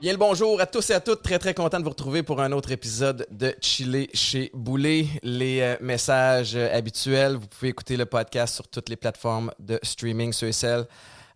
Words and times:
Bien 0.00 0.12
le 0.12 0.18
bonjour 0.18 0.60
à 0.60 0.66
tous 0.66 0.88
et 0.90 0.94
à 0.94 1.00
toutes. 1.00 1.22
Très 1.22 1.38
très 1.38 1.52
content 1.52 1.78
de 1.78 1.84
vous 1.84 1.90
retrouver 1.90 2.22
pour 2.22 2.40
un 2.40 2.52
autre 2.52 2.70
épisode 2.70 3.26
de 3.30 3.54
Chili 3.60 4.08
chez 4.14 4.50
Boulet. 4.54 5.06
Les 5.22 5.60
euh, 5.60 5.76
messages 5.80 6.54
euh, 6.54 6.74
habituels, 6.74 7.34
vous 7.34 7.48
pouvez 7.48 7.70
écouter 7.70 7.96
le 7.98 8.06
podcast 8.06 8.54
sur 8.54 8.68
toutes 8.68 8.88
les 8.88 8.96
plateformes 8.96 9.52
de 9.58 9.78
streaming, 9.82 10.32
ceux 10.32 10.48
et 10.48 10.52
celles 10.52 10.86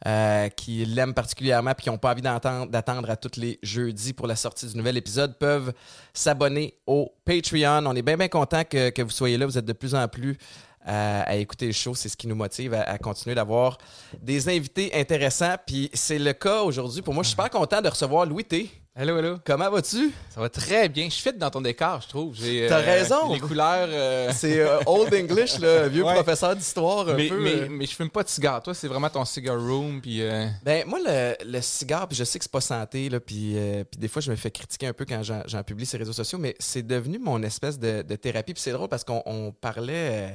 euh, 0.07 0.49
qui 0.49 0.85
l'aiment 0.85 1.15
particulièrement 1.15 1.73
et 1.73 1.83
qui 1.83 1.91
n'ont 1.91 1.99
pas 1.99 2.13
envie 2.13 2.23
d'attendre 2.23 3.11
à 3.11 3.17
tous 3.17 3.39
les 3.39 3.59
jeudis 3.63 4.13
pour 4.13 4.27
la 4.27 4.37
sortie 4.37 4.67
du 4.67 4.77
nouvel 4.77 4.97
épisode 4.97 5.37
peuvent 5.39 5.73
s'abonner 6.15 6.75
au 6.87 7.13
Patreon. 7.25 7.85
On 7.87 7.95
est 7.95 8.03
bien 8.03 8.17
bien 8.17 8.29
content 8.29 8.65
que, 8.65 9.03
vous 9.03 9.11
soyez 9.11 9.37
là. 9.37 9.47
Vous 9.47 9.59
êtes 9.59 9.65
de 9.67 9.73
plus 9.75 9.95
en 9.95 10.09
plus 10.09 10.39
à, 10.85 11.23
à 11.23 11.35
écouter 11.35 11.67
le 11.67 11.73
show. 11.73 11.95
C'est 11.95 12.09
ce 12.09 12.17
qui 12.17 12.27
nous 12.27 12.35
motive 12.35 12.73
à, 12.73 12.83
à 12.83 12.99
continuer 12.99 13.35
d'avoir 13.35 13.77
des 14.23 14.49
invités 14.49 14.91
intéressants. 14.95 15.57
Puis 15.67 15.91
c'est 15.93 16.19
le 16.19 16.33
cas 16.33 16.63
aujourd'hui. 16.63 17.03
Pour 17.03 17.13
moi, 17.13 17.23
je 17.23 17.29
suis 17.29 17.37
super 17.37 17.51
content 17.51 17.83
de 17.83 17.89
recevoir 17.89 18.25
Louis 18.25 18.45
T. 18.45 18.71
Hello, 18.97 19.17
hello. 19.17 19.37
Comment 19.47 19.71
vas-tu? 19.71 20.11
Ça 20.31 20.41
va 20.41 20.49
très 20.49 20.89
bien. 20.89 21.09
Je 21.09 21.15
fit 21.15 21.33
dans 21.33 21.49
ton 21.49 21.61
décor, 21.61 22.01
je 22.03 22.09
trouve. 22.09 22.35
J'ai, 22.35 22.67
T'as 22.69 22.79
raison. 22.79 23.33
Les 23.33 23.39
couleurs. 23.39 23.87
euh, 23.89 24.33
C'est 24.35 24.59
euh, 24.59 24.81
Old 24.85 25.15
English, 25.15 25.61
le 25.61 25.87
vieux 25.89 26.03
Ouais. 26.05 26.13
professeur 26.15 26.57
d'histoire 26.57 27.09
un 27.09 27.15
mais, 27.15 27.29
peu. 27.29 27.39
mais, 27.41 27.55
euh. 27.55 27.69
mais 27.71 27.87
je 27.87 27.95
fume 27.95 28.11
pas 28.11 28.25
de 28.25 28.29
cigare. 28.29 28.61
Toi, 28.65 28.75
c'est 28.75 28.89
vraiment 28.89 29.09
ton 29.09 29.25
cigar 29.25 29.57
room. 29.61 30.01
Puis, 30.03 30.21
euh, 30.23 30.45
Ben, 30.65 30.85
moi, 30.89 30.99
le, 31.07 31.35
le 31.45 31.61
cigare, 31.61 32.09
puis 32.09 32.19
je 32.19 32.25
sais 32.25 32.41
que 32.41 32.45
c'est 32.45 32.51
pas 32.51 32.61
santé, 32.61 33.09
là, 33.09 33.21
puis, 33.21 33.57
euh, 33.57 33.85
puis 33.85 33.99
des 34.01 34.09
fois, 34.09 34.21
je 34.21 34.33
me 34.33 34.37
fais 34.37 34.51
critiquer 34.51 34.89
un 34.89 34.93
peu 34.93 35.05
quand 35.05 35.23
j'en, 35.23 35.43
j'en 35.47 35.63
publie 35.63 35.87
sur 35.87 35.97
les 35.97 36.03
réseaux 36.03 36.13
sociaux, 36.13 36.39
mais 36.39 36.57
c'est 36.59 36.83
devenu 36.85 37.21
mon 37.21 37.41
espèce 37.45 37.79
de, 37.79 38.03
de 38.03 38.17
thérapie. 38.17 38.55
Puis 38.55 38.63
c'est 38.63 38.73
drôle 38.73 38.89
parce 38.89 39.05
qu'on 39.05 39.23
on 39.25 39.53
parlait, 39.53 39.93
euh, 39.95 40.29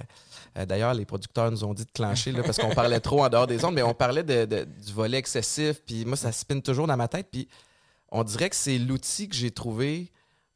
euh, 0.59 0.65
d'ailleurs, 0.65 0.93
les 0.93 1.05
producteurs 1.05 1.51
nous 1.51 1.65
ont 1.65 1.73
dit 1.73 1.83
de 1.83 1.91
clencher, 1.91 2.31
là, 2.31 2.41
parce 2.41 2.57
qu'on 2.57 2.69
parlait 2.73 3.01
trop 3.01 3.21
en 3.25 3.27
dehors 3.29 3.47
des 3.47 3.63
ondes, 3.65 3.75
mais 3.75 3.83
on 3.83 3.93
parlait 3.93 4.23
de, 4.23 4.45
de- 4.45 4.63
du 4.63 4.93
volet 4.93 5.17
excessif, 5.17 5.81
puis 5.85 6.05
moi, 6.05 6.15
ça 6.15 6.31
spinne 6.31 6.61
toujours 6.61 6.87
dans 6.87 6.97
ma 6.97 7.09
tête, 7.09 7.27
puis 7.29 7.49
on 8.11 8.23
dirait 8.23 8.49
que 8.49 8.55
c'est 8.55 8.77
l'outil 8.77 9.27
que 9.29 9.35
j'ai 9.35 9.51
trouvé 9.51 10.11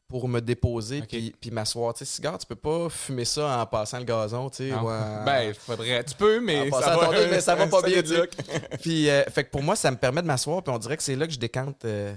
pour 0.07 0.27
me 0.27 0.39
déposer 0.39 0.99
Ok. 1.01 1.07
puis, 1.07 1.35
puis 1.39 1.51
m'asseoir. 1.51 1.93
Tu 1.93 1.99
sais, 1.99 2.05
cigare, 2.05 2.37
tu 2.39 2.47
peux 2.47 2.55
pas 2.55 2.89
fumer 2.89 3.25
ça 3.25 3.59
en 3.61 3.65
passant 3.67 3.99
le 3.99 4.05
gazon, 4.05 4.49
tu 4.49 4.69
sais. 4.69 4.73
ou 4.73 4.89
en- 4.89 5.23
Ben, 5.25 5.53
faudrait. 5.53 6.03
Tu 6.03 6.15
peux, 6.15 6.39
mais. 6.39 6.69
ça 6.71 6.97
va, 6.97 7.11
mais 7.29 7.41
ça 7.41 7.53
va 7.55 7.67
pas 7.67 7.81
bien. 7.83 8.03
sais. 8.03 8.17
look. 8.17 8.31
puis, 8.81 9.07
euh, 9.09 9.23
fait 9.25 9.43
que 9.43 9.51
pour 9.51 9.61
moi, 9.61 9.75
ça 9.75 9.91
me 9.91 9.97
permet 9.97 10.21
de 10.23 10.27
m'asseoir, 10.27 10.63
puis 10.63 10.73
on 10.73 10.79
dirait 10.79 10.97
que 10.97 11.03
c'est 11.03 11.15
là 11.15 11.27
que 11.27 11.33
je 11.33 11.37
décante 11.39 11.85
euh, 11.85 12.15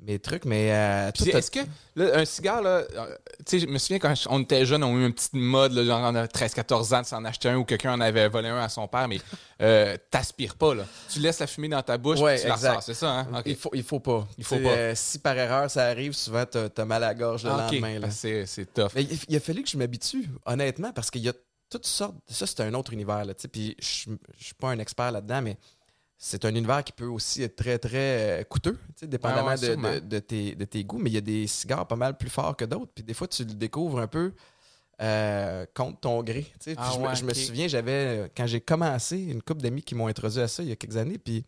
mes 0.00 0.18
trucs. 0.18 0.44
Mais 0.44 0.70
euh, 0.72 1.10
est-ce 1.10 1.50
que 1.50 1.60
là, 1.96 2.18
un 2.18 2.24
cigare, 2.24 2.62
là, 2.62 2.84
euh, 2.94 3.16
tu 3.44 3.44
sais, 3.46 3.58
je 3.60 3.66
me 3.66 3.78
souviens 3.78 3.98
quand 3.98 4.14
on 4.30 4.40
était 4.42 4.64
jeunes, 4.64 4.84
on 4.84 4.94
a 4.96 4.98
eu 5.00 5.06
une 5.06 5.12
petite 5.12 5.34
mode, 5.34 5.72
là, 5.72 5.84
genre 5.84 6.00
on 6.02 6.14
a 6.14 6.26
13-14 6.26 6.94
ans 6.94 7.00
de 7.02 7.06
s'en 7.06 7.24
acheter 7.24 7.48
un 7.48 7.56
ou 7.56 7.64
quelqu'un 7.64 7.92
en 7.94 8.00
avait 8.00 8.28
volé 8.28 8.48
un 8.48 8.58
à 8.58 8.68
son 8.68 8.86
père, 8.86 9.08
mais 9.08 9.18
euh, 9.60 9.96
t'aspires 10.10 10.54
pas, 10.54 10.74
là. 10.74 10.84
Tu 11.10 11.18
laisses 11.20 11.40
la 11.40 11.46
fumée 11.46 11.68
dans 11.68 11.82
ta 11.82 11.98
bouche, 11.98 12.20
Ouais, 12.20 12.34
puis 12.34 12.42
tu 12.42 12.48
la 12.48 12.54
exact. 12.54 12.68
ressors, 12.68 12.82
c'est 12.84 12.94
ça, 12.94 13.10
hein? 13.10 13.42
Il, 13.44 13.56
faut, 13.56 13.70
il 13.74 13.82
faut 13.82 14.00
pas. 14.00 14.26
Il 14.38 14.44
faut 14.44 14.56
pas. 14.58 14.68
euh, 14.68 14.92
si 14.94 15.18
par 15.18 15.36
erreur 15.36 15.70
ça 15.70 15.86
arrive, 15.86 16.12
souvent, 16.12 16.44
t'as 16.46 16.68
as 16.76 16.84
mal 16.84 17.02
à 17.02 17.08
la 17.08 17.14
gorge 17.14 17.42
le 17.44 17.50
Ah, 17.50 17.66
lendemain. 17.70 17.98
là. 17.98 18.06
Ah, 18.08 18.12
C'est, 18.12 18.46
c'est 18.46 18.72
tough. 18.72 18.90
Mais 18.94 19.04
il, 19.28 19.36
a 19.36 19.40
fallu 19.40 19.62
que 19.62 19.68
je 19.68 19.76
m'habitue, 19.76 20.28
honnêtement, 20.46 20.92
parce 20.92 21.10
qu'il 21.10 21.22
y 21.22 21.28
a 21.28 21.32
toutes 21.70 21.86
sortes. 21.86 22.14
Ça, 22.28 22.46
c'est 22.46 22.60
un 22.60 22.72
autre 22.74 22.92
univers. 22.92 23.24
Là, 23.24 23.34
tu 23.34 23.42
sais, 23.42 23.48
puis 23.48 23.76
je 23.80 24.10
je 24.38 24.44
suis 24.44 24.54
pas 24.54 24.68
un 24.70 24.78
expert 24.78 25.10
là-dedans, 25.10 25.42
mais 25.42 25.58
c'est 26.20 26.44
un 26.44 26.50
univers 26.50 26.82
qui 26.82 26.92
peut 26.92 27.06
aussi 27.06 27.42
être 27.44 27.54
très, 27.56 27.78
très 27.78 28.40
euh, 28.40 28.44
coûteux, 28.44 28.76
dépendamment 29.02 29.46
Ouais, 29.48 29.52
ouais, 29.54 29.60
de, 29.60 29.64
sûrement. 29.72 29.94
de- 29.94 30.00
de 30.00 30.18
tes, 30.18 30.54
de 30.56 30.64
tes 30.64 30.82
goûts. 30.84 30.98
Mais 30.98 31.10
il 31.10 31.14
y 31.14 31.18
a 31.18 31.20
des 31.22 31.46
cigares 31.46 31.86
pas 31.86 31.94
mal 31.96 32.16
plus 32.18 32.28
forts 32.28 32.56
que 32.56 32.64
d'autres. 32.64 32.90
Puis 32.94 33.04
des 33.04 33.14
fois, 33.14 33.28
tu 33.28 33.44
le 33.44 33.54
découvres 33.54 34.00
un 34.00 34.08
peu 34.08 34.32
euh, 35.00 35.64
contre 35.74 36.00
ton 36.00 36.22
gré. 36.24 36.46
Ah 36.76 36.90
je, 36.92 36.98
me- 36.98 37.06
ouais, 37.06 37.14
je 37.14 37.24
me 37.24 37.30
ok. 37.30 37.36
souviens, 37.36 37.68
j'avais, 37.68 37.92
euh, 37.92 38.28
quand 38.36 38.46
j'ai 38.48 38.60
commencé, 38.60 39.16
une 39.18 39.40
couple 39.42 39.62
d'amis 39.62 39.82
qui 39.82 39.94
m'ont 39.94 40.08
introduit 40.08 40.40
à 40.40 40.48
ça 40.48 40.62
il 40.64 40.68
y 40.70 40.72
a 40.72 40.76
quelques 40.76 40.96
années. 40.96 41.18
Puis 41.18 41.44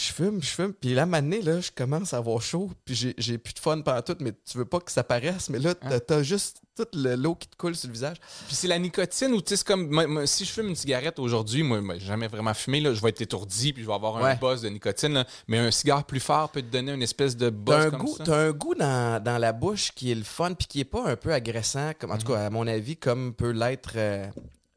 je 0.00 0.12
fume, 0.12 0.40
je 0.40 0.48
fume. 0.50 0.72
Puis 0.74 0.94
là, 0.94 1.06
maintenant, 1.06 1.38
là, 1.42 1.60
je 1.60 1.70
commence 1.74 2.14
à 2.14 2.18
avoir 2.18 2.40
chaud. 2.40 2.70
Puis 2.84 3.14
j'ai, 3.18 3.36
plus 3.38 3.52
de 3.54 3.58
fun 3.58 3.80
pendant 3.80 4.00
tout, 4.02 4.16
mais 4.20 4.32
tu 4.48 4.56
veux 4.56 4.64
pas 4.64 4.78
que 4.78 4.92
ça 4.92 5.02
paraisse. 5.02 5.48
Mais 5.50 5.58
là, 5.58 5.74
t'as, 5.74 5.96
Hein? 5.96 6.00
t'as 6.06 6.22
juste 6.22 6.60
toute 6.76 6.94
le- 6.94 7.16
l'eau 7.16 7.34
qui 7.34 7.48
te 7.48 7.56
coule 7.56 7.74
sur 7.74 7.88
le 7.88 7.94
visage. 7.94 8.18
Puis 8.46 8.54
c'est 8.54 8.68
la 8.68 8.78
nicotine 8.78 9.32
ou 9.32 9.40
tu 9.42 9.48
sais, 9.48 9.56
c'est 9.56 9.66
comme. 9.66 9.88
moi- 9.88 10.06
moi, 10.06 10.24
si 10.28 10.44
je 10.44 10.52
fume 10.52 10.68
une 10.68 10.76
cigarette 10.76 11.18
aujourd'hui, 11.18 11.64
moi, 11.64 11.80
moi, 11.80 11.96
j'ai 11.98 12.06
jamais 12.06 12.28
vraiment 12.28 12.54
fumé, 12.54 12.80
là, 12.80 12.94
je 12.94 13.02
vais 13.02 13.08
être 13.08 13.20
étourdi 13.20 13.72
puis 13.72 13.82
je 13.82 13.88
vais 13.88 13.94
avoir 13.94 14.16
un 14.24 14.36
buzz 14.36 14.62
de 14.62 14.68
nicotine. 14.68 15.14
là. 15.14 15.26
mais 15.48 15.58
un 15.58 15.72
cigare 15.72 16.04
plus 16.04 16.20
fort 16.20 16.50
peut 16.50 16.62
te 16.62 16.68
donner 16.70 16.92
une 16.92 17.02
espèce 17.02 17.36
de 17.36 17.50
buzz 17.50 17.86
un, 17.86 17.90
comme 17.90 18.02
goût, 18.02 18.14
ça. 18.18 18.22
t'as 18.24 18.36
un 18.36 18.52
goût 18.52 18.76
dans, 18.76 19.20
dans 19.20 19.38
la 19.38 19.52
bouche 19.52 19.90
qui 19.96 20.12
est 20.12 20.14
le 20.14 20.22
fun, 20.22 20.54
puis 20.54 20.68
qui 20.68 20.78
est 20.80 20.84
pas 20.84 21.04
un 21.10 21.16
peu 21.16 21.32
agressant, 21.32 21.90
comme, 21.98 22.12
en 22.12 22.18
tout 22.18 22.28
cas, 22.28 22.46
à 22.46 22.50
mon 22.50 22.68
avis, 22.68 22.96
comme 22.96 23.34
peut 23.34 23.50
l'être 23.50 23.94
euh, 23.96 24.28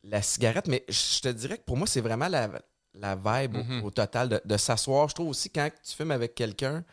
la 0.03 0.23
cigarette. 0.23 0.67
Mais 0.67 0.83
je 0.89 1.19
te 1.21 1.29
dirais 1.29 1.59
que 1.59 1.63
pour 1.63 1.77
moi, 1.77 1.85
c'est 1.85 2.01
vraiment 2.01 2.27
la, 2.27 2.49
la 2.93 3.15
vibe 3.15 3.55
au- 3.57 3.63
Mhm. 3.63 3.83
au, 3.85 3.91
total 3.91 4.29
de, 4.29 4.41
de 4.43 4.57
s'asseoir. 4.57 5.07
Je 5.09 5.15
trouve 5.15 5.29
aussi 5.29 5.49
quand 5.49 5.69
tu 5.83 5.95
fumes 5.95 6.11
avec 6.11 6.35
quelqu'un, 6.35 6.83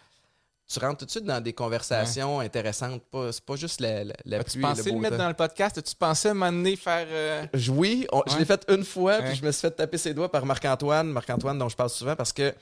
tu 0.70 0.78
rentres 0.80 0.98
tout 0.98 1.06
de 1.06 1.10
suite 1.10 1.24
dans 1.24 1.40
des 1.40 1.52
conversations 1.54 2.40
intéressantes. 2.40 3.02
Pas, 3.10 3.32
c'est 3.32 3.44
pas 3.44 3.56
juste 3.56 3.80
la, 3.80 4.04
la, 4.04 4.14
la 4.26 4.38
As-tu 4.38 4.58
pluie 4.58 4.60
et 4.60 4.74
pensé 4.74 4.90
le 4.92 4.98
mettre 4.98 5.16
temps. 5.16 5.22
dans 5.22 5.28
le 5.28 5.34
podcast? 5.34 5.82
Tu 5.82 5.94
pensais 5.96 6.34
donné 6.34 6.76
faire. 6.76 7.06
euh, 7.10 7.46
Je- 7.54 7.72
Oui, 7.72 8.06
on- 8.12 8.22
je 8.26 8.36
l'ai 8.38 8.44
fait 8.44 8.64
une 8.68 8.84
fois, 8.84 9.18
Ouais. 9.18 9.24
puis 9.30 9.36
je 9.36 9.44
me 9.44 9.50
suis 9.50 9.62
fait 9.62 9.70
taper 9.70 9.96
ses 9.98 10.12
doigts 10.12 10.30
par 10.30 10.44
Marc-Antoine. 10.44 11.08
Marc-Antoine, 11.10 11.58
dont 11.58 11.68
je 11.70 11.76
parle 11.76 11.88
souvent, 11.90 12.14
parce 12.16 12.32
que 12.34 12.54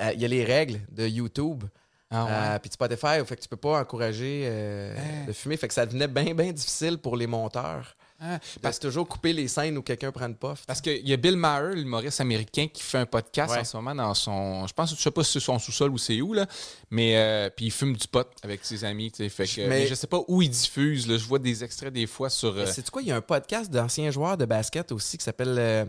euh, 0.00 0.10
il 0.14 0.20
y 0.20 0.24
a 0.24 0.28
les 0.28 0.44
règles 0.44 0.80
de 0.90 1.06
YouTube. 1.06 1.64
Ah 2.10 2.54
Euh, 2.54 2.58
puis 2.58 2.70
Spotify, 2.72 3.24
fait 3.24 3.36
que 3.36 3.40
tu 3.42 3.48
peux 3.48 3.56
pas 3.56 3.80
encourager 3.80 4.44
euh, 4.46 4.94
de 5.26 5.32
fumer. 5.32 5.56
Fait 5.56 5.68
que 5.68 5.74
ça 5.74 5.84
devenait 5.86 6.08
bien, 6.08 6.34
bien 6.34 6.52
difficile 6.52 6.98
pour 6.98 7.16
les 7.16 7.26
monteurs. 7.26 7.96
Ah, 8.24 8.38
Parce 8.60 8.78
que 8.78 8.86
toujours 8.86 9.08
couper 9.08 9.32
les 9.32 9.48
scènes 9.48 9.76
où 9.76 9.82
quelqu'un 9.82 10.12
prend 10.12 10.26
une 10.26 10.36
puff. 10.36 10.64
Parce 10.66 10.80
qu'il 10.80 11.06
y 11.08 11.12
a 11.12 11.16
Bill 11.16 11.36
Maher, 11.36 11.74
l'humoriste 11.74 12.20
américain, 12.20 12.68
qui 12.72 12.82
fait 12.82 12.98
un 12.98 13.06
podcast 13.06 13.52
Ouais. 13.52 13.58
en 13.60 13.64
ce 13.64 13.76
moment 13.76 13.94
dans 13.96 14.14
son. 14.14 14.66
Je 14.68 14.72
pense, 14.72 14.94
je 14.96 15.00
sais 15.02 15.10
pas 15.10 15.24
si 15.24 15.32
c'est 15.32 15.40
son 15.40 15.58
sous-sol 15.58 15.90
ou 15.90 15.98
c'est 15.98 16.20
où, 16.20 16.32
là. 16.32 16.46
Mais 16.90 17.16
euh, 17.16 17.50
puis 17.50 17.66
il 17.66 17.70
fume 17.72 17.96
du 17.96 18.06
pot 18.06 18.28
avec 18.42 18.64
ses 18.64 18.84
amis. 18.84 19.10
Fait 19.16 19.28
que, 19.28 19.60
Mais- 19.62 19.68
mais... 19.68 19.86
je 19.88 19.94
sais 19.94 20.06
pas 20.06 20.20
où 20.28 20.40
il 20.40 20.50
diffuse. 20.50 21.08
Là. 21.08 21.16
Je 21.18 21.24
vois 21.26 21.40
des 21.40 21.64
extraits 21.64 21.92
des 21.92 22.06
fois 22.06 22.30
sur. 22.30 22.56
euh, 22.56 22.66
C'est 22.66 22.88
quoi? 22.90 23.02
Il 23.02 23.08
y 23.08 23.12
a 23.12 23.16
un 23.16 23.20
podcast 23.20 23.70
d'anciens 23.70 24.10
joueurs 24.12 24.36
de 24.36 24.44
basket 24.44 24.92
aussi 24.92 25.18
qui 25.18 25.24
s'appelle 25.24 25.56
euh, 25.58 25.84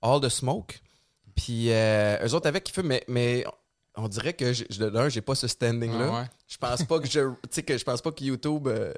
All 0.00 0.20
the 0.22 0.28
Smoke. 0.30 0.74
Puis 1.36 1.70
euh, 1.70 2.26
eux 2.26 2.34
autres 2.34 2.46
avec 2.48 2.64
qui 2.64 2.72
fument, 2.72 2.88
mais, 2.88 3.04
mais 3.08 3.44
on 3.94 4.08
dirait 4.08 4.32
que 4.32 4.88
d'un, 4.88 5.08
j'ai 5.08 5.20
pas 5.20 5.34
ce 5.34 5.46
standing-là. 5.48 6.08
ah 6.10 6.20
ouais. 6.22 6.26
Je 6.46 6.56
pense 6.56 6.82
pas 6.84 6.98
que 6.98 7.06
je. 7.08 7.20
Tu 7.20 7.36
sais 7.50 7.62
que 7.62 7.76
je 7.76 7.84
pense 7.84 8.00
pas 8.00 8.10
que 8.10 8.24
YouTube 8.24 8.66
euh, 8.68 8.92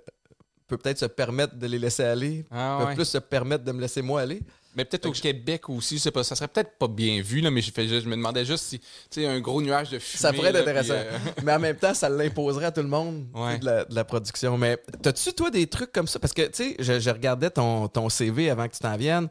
peut 0.70 0.78
peut-être 0.78 0.98
se 0.98 1.06
permettre 1.06 1.56
de 1.56 1.66
les 1.66 1.78
laisser 1.78 2.04
aller. 2.04 2.44
Ah 2.50 2.78
peut 2.80 2.86
ouais. 2.88 2.94
plus 2.94 3.04
se 3.04 3.18
permettre 3.18 3.64
de 3.64 3.72
me 3.72 3.80
laisser 3.80 4.00
moi 4.02 4.22
aller. 4.22 4.40
Mais 4.76 4.84
peut-être 4.84 5.06
au 5.06 5.12
Québec 5.12 5.68
aussi, 5.68 5.96
je 5.98 6.02
sais 6.02 6.10
pas. 6.12 6.22
Ça 6.22 6.36
serait 6.36 6.46
peut-être 6.46 6.78
pas 6.78 6.86
bien 6.86 7.20
vu, 7.22 7.40
là, 7.40 7.50
mais 7.50 7.60
je, 7.60 7.72
fais 7.72 7.88
juste- 7.88 8.04
je 8.04 8.08
me 8.08 8.14
demandais 8.14 8.44
juste 8.44 8.64
si, 8.66 8.78
tu 8.78 8.86
sais, 9.10 9.26
un 9.26 9.40
gros 9.40 9.60
nuage 9.60 9.90
de 9.90 9.98
fumée. 9.98 10.20
Ça 10.20 10.32
pourrait 10.32 10.50
être 10.50 10.54
là, 10.54 10.60
intéressant. 10.60 10.94
euh, 10.94 11.18
Mais 11.42 11.52
en 11.54 11.58
même 11.58 11.76
temps, 11.76 11.92
ça 11.92 12.08
l'imposerait 12.08 12.66
à 12.66 12.70
tout 12.70 12.80
le 12.82 12.86
monde 12.88 13.26
Ouais. 13.34 13.58
de, 13.58 13.66
la, 13.66 13.84
de 13.84 13.94
la 13.94 14.04
production. 14.04 14.56
Mais 14.56 14.78
t'as-tu, 15.02 15.32
toi, 15.32 15.50
des 15.50 15.66
trucs 15.66 15.90
comme 15.90 16.06
ça? 16.06 16.20
Parce 16.20 16.32
que, 16.32 16.42
tu 16.42 16.50
sais, 16.52 16.76
je, 16.78 17.00
je 17.00 17.10
regardais 17.10 17.50
ton, 17.50 17.88
ton 17.88 18.08
CV 18.08 18.48
avant 18.48 18.68
que 18.68 18.72
tu 18.74 18.78
t'en 18.78 18.96
viennes. 18.96 19.28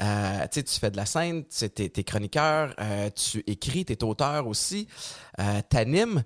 Euh, 0.00 0.40
tu 0.42 0.48
sais, 0.60 0.62
tu 0.64 0.78
fais 0.78 0.90
de 0.90 0.96
la 0.98 1.06
scène, 1.06 1.44
tu 1.46 1.64
es, 1.64 1.68
t'es 1.88 2.04
chroniqueur, 2.04 2.74
euh, 2.78 3.08
tu 3.14 3.42
écris, 3.46 3.84
tu 3.86 3.92
es 3.94 4.04
auteur 4.04 4.46
aussi, 4.46 4.86
euh, 5.40 5.60
t'animes. 5.68 6.22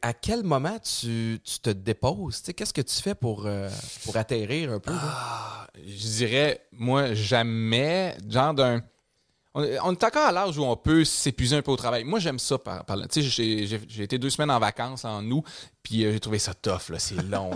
À 0.00 0.12
quel 0.12 0.42
moment 0.42 0.78
tu, 0.78 1.40
te 1.62 1.70
déposes? 1.70 2.42
Qu'est-ce 2.56 2.72
que 2.72 2.80
tu 2.80 3.02
fais 3.02 3.14
pour, 3.14 3.46
euh, 3.46 3.68
atterrir 4.14 4.72
un 4.72 4.80
peu? 4.80 4.92
Ah, 4.94 5.66
je 5.76 6.06
dirais, 6.06 6.66
moi, 6.72 7.14
jamais, 7.14 8.16
genre 8.28 8.54
d'un. 8.54 8.82
On, 9.56 9.62
est 9.62 9.78
encore 9.78 10.26
à 10.26 10.32
l'âge 10.32 10.58
où 10.58 10.64
on 10.64 10.76
peut 10.76 11.04
s'épuiser 11.04 11.56
un 11.56 11.62
peu 11.62 11.70
au 11.70 11.76
travail. 11.76 12.02
Moi, 12.02 12.18
j'aime 12.18 12.40
ça. 12.40 12.58
Par, 12.58 12.84
j'ai- 13.14 14.02
été 14.02 14.18
deux 14.18 14.30
semaines 14.30 14.50
en 14.50 14.58
vacances 14.58 15.04
en 15.04 15.24
août, 15.30 15.44
puis 15.80 16.04
euh, 16.04 16.12
j'ai 16.12 16.18
trouvé 16.18 16.40
ça 16.40 16.54
tough. 16.54 16.90
C'est 16.98 17.22
long. 17.22 17.50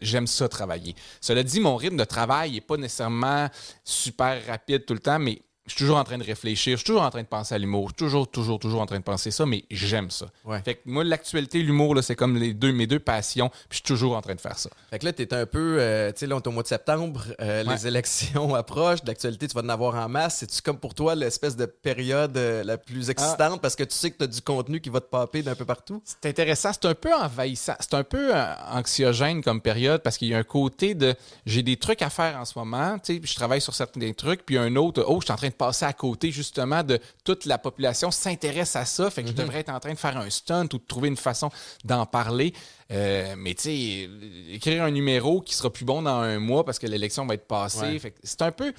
J'aime 0.00 0.26
ça 0.26 0.48
travailler. 0.48 0.94
Cela 1.20 1.42
dit, 1.42 1.60
mon 1.60 1.76
rythme 1.76 1.98
de 1.98 2.04
travail 2.04 2.52
n'est 2.52 2.60
pas 2.62 2.78
nécessairement 2.78 3.48
super 3.84 4.46
rapide 4.46 4.86
tout 4.86 4.94
le 4.94 5.00
temps, 5.00 5.18
mais 5.18 5.42
je 5.66 5.72
suis 5.72 5.78
toujours 5.80 5.96
en 5.98 6.04
train 6.04 6.18
de 6.18 6.24
réfléchir, 6.24 6.72
je 6.72 6.76
suis 6.76 6.86
toujours 6.86 7.02
en 7.02 7.10
train 7.10 7.22
de 7.22 7.26
penser 7.26 7.54
à 7.54 7.58
l'humour, 7.58 7.88
je 7.88 7.94
suis 7.94 7.96
toujours, 8.10 8.30
toujours, 8.30 8.58
toujours 8.58 8.80
en 8.80 8.86
train 8.86 8.98
de 8.98 9.04
penser 9.04 9.30
ça, 9.30 9.46
mais 9.46 9.64
j'aime 9.70 10.10
ça. 10.10 10.26
Ouais. 10.44 10.60
Fait 10.62 10.74
que 10.76 10.80
moi, 10.86 11.04
l'actualité, 11.04 11.62
l'humour, 11.62 11.96
c'est 12.02 12.16
comme 12.16 12.36
les 12.36 12.54
deux, 12.54 12.72
mes 12.72 12.86
deux 12.86 12.98
passions, 13.00 13.48
puis 13.48 13.58
je 13.70 13.74
suis 13.76 13.82
toujours 13.82 14.16
en 14.16 14.22
train 14.22 14.34
de 14.34 14.40
faire 14.40 14.58
ça. 14.58 14.70
Fait 14.90 14.98
que 14.98 15.04
là, 15.04 15.12
t'es 15.12 15.32
un 15.34 15.46
peu, 15.46 15.76
euh, 15.80 16.12
tu 16.12 16.20
sais, 16.20 16.26
là, 16.26 16.36
on 16.36 16.40
est 16.40 16.46
au 16.46 16.52
mois 16.52 16.62
de 16.62 16.68
septembre, 16.68 17.22
euh, 17.40 17.64
Ouais. 17.64 17.74
les 17.74 17.86
élections 17.86 18.54
approchent, 18.54 19.02
d'actualité, 19.02 19.48
tu 19.48 19.54
vas 19.54 19.62
en 19.62 19.68
avoir 19.68 19.94
en 19.96 20.08
masse. 20.08 20.38
C'est-tu 20.38 20.62
comme 20.62 20.78
pour 20.78 20.94
toi 20.94 21.14
l'espèce 21.14 21.56
de 21.56 21.66
période 21.66 22.36
euh, 22.36 22.62
la 22.64 22.78
plus 22.78 23.10
excitante? 23.10 23.60
Parce 23.60 23.76
que 23.76 23.84
tu 23.84 23.94
sais 23.94 24.10
que 24.10 24.18
t'as 24.18 24.26
du 24.26 24.40
contenu 24.42 24.80
qui 24.80 24.88
va 24.90 25.00
te 25.00 25.06
popper 25.06 25.42
d'un 25.42 25.54
peu 25.54 25.64
partout? 25.64 26.02
C'est 26.04 26.26
intéressant. 26.28 26.70
C'est 26.72 26.84
un 26.86 26.94
peu 26.94 27.12
envahissant. 27.14 27.74
C'est 27.80 27.94
un 27.94 28.04
peu 28.04 28.32
anxiogène 28.70 29.42
comme 29.42 29.60
période 29.60 30.02
parce 30.02 30.18
qu'il 30.18 30.28
y 30.28 30.34
a 30.34 30.38
un 30.38 30.42
côté 30.44 30.94
de 30.94 31.14
j'ai 31.46 31.62
des 31.62 31.76
trucs 31.76 32.02
à 32.02 32.10
faire 32.10 32.36
en 32.38 32.44
ce 32.44 32.58
moment. 32.58 32.98
Tu 32.98 33.14
sais, 33.14 33.20
puis 33.20 33.30
je 33.30 33.34
travaille 33.36 33.60
sur 33.60 33.74
certains 33.74 34.00
des 34.00 34.14
trucs. 34.14 34.44
Puis 34.44 34.58
un 34.58 34.74
autre, 34.76 35.04
oh, 35.06 35.18
je 35.20 35.26
suis 35.26 35.32
en 35.32 35.36
train 35.36 35.48
de 35.48 35.54
passer 35.56 35.84
à 35.84 35.92
côté 35.92 36.30
justement 36.30 36.82
de 36.82 36.98
toute 37.24 37.44
la 37.46 37.58
population 37.58 38.10
s'intéresse 38.10 38.76
à 38.76 38.84
ça. 38.84 39.10
Fait 39.10 39.22
que 39.22 39.28
je 39.28 39.32
Mhm. 39.32 39.38
devrais 39.38 39.58
être 39.60 39.70
en 39.70 39.80
train 39.80 39.92
de 39.92 39.98
faire 39.98 40.16
un 40.16 40.30
stunt 40.30 40.64
ou 40.72 40.78
de 40.78 40.84
trouver 40.86 41.08
une 41.08 41.16
façon 41.16 41.50
d'en 41.84 42.06
parler. 42.06 42.52
Euh, 42.92 43.34
mais 43.36 43.54
tu 43.54 43.62
sais, 43.64 44.08
écrire 44.50 44.84
un 44.84 44.90
numéro 44.90 45.40
qui 45.40 45.54
sera 45.54 45.72
plus 45.72 45.84
bon 45.84 46.02
dans 46.02 46.16
un 46.20 46.38
mois 46.38 46.64
parce 46.64 46.78
que 46.78 46.86
l'élection 46.86 47.26
va 47.26 47.34
être 47.34 47.46
passée. 47.46 47.80
Ouais. 47.80 47.98
Fait 47.98 48.10
que 48.12 48.18
c'est 48.22 48.42
un 48.42 48.52
peu. 48.52 48.72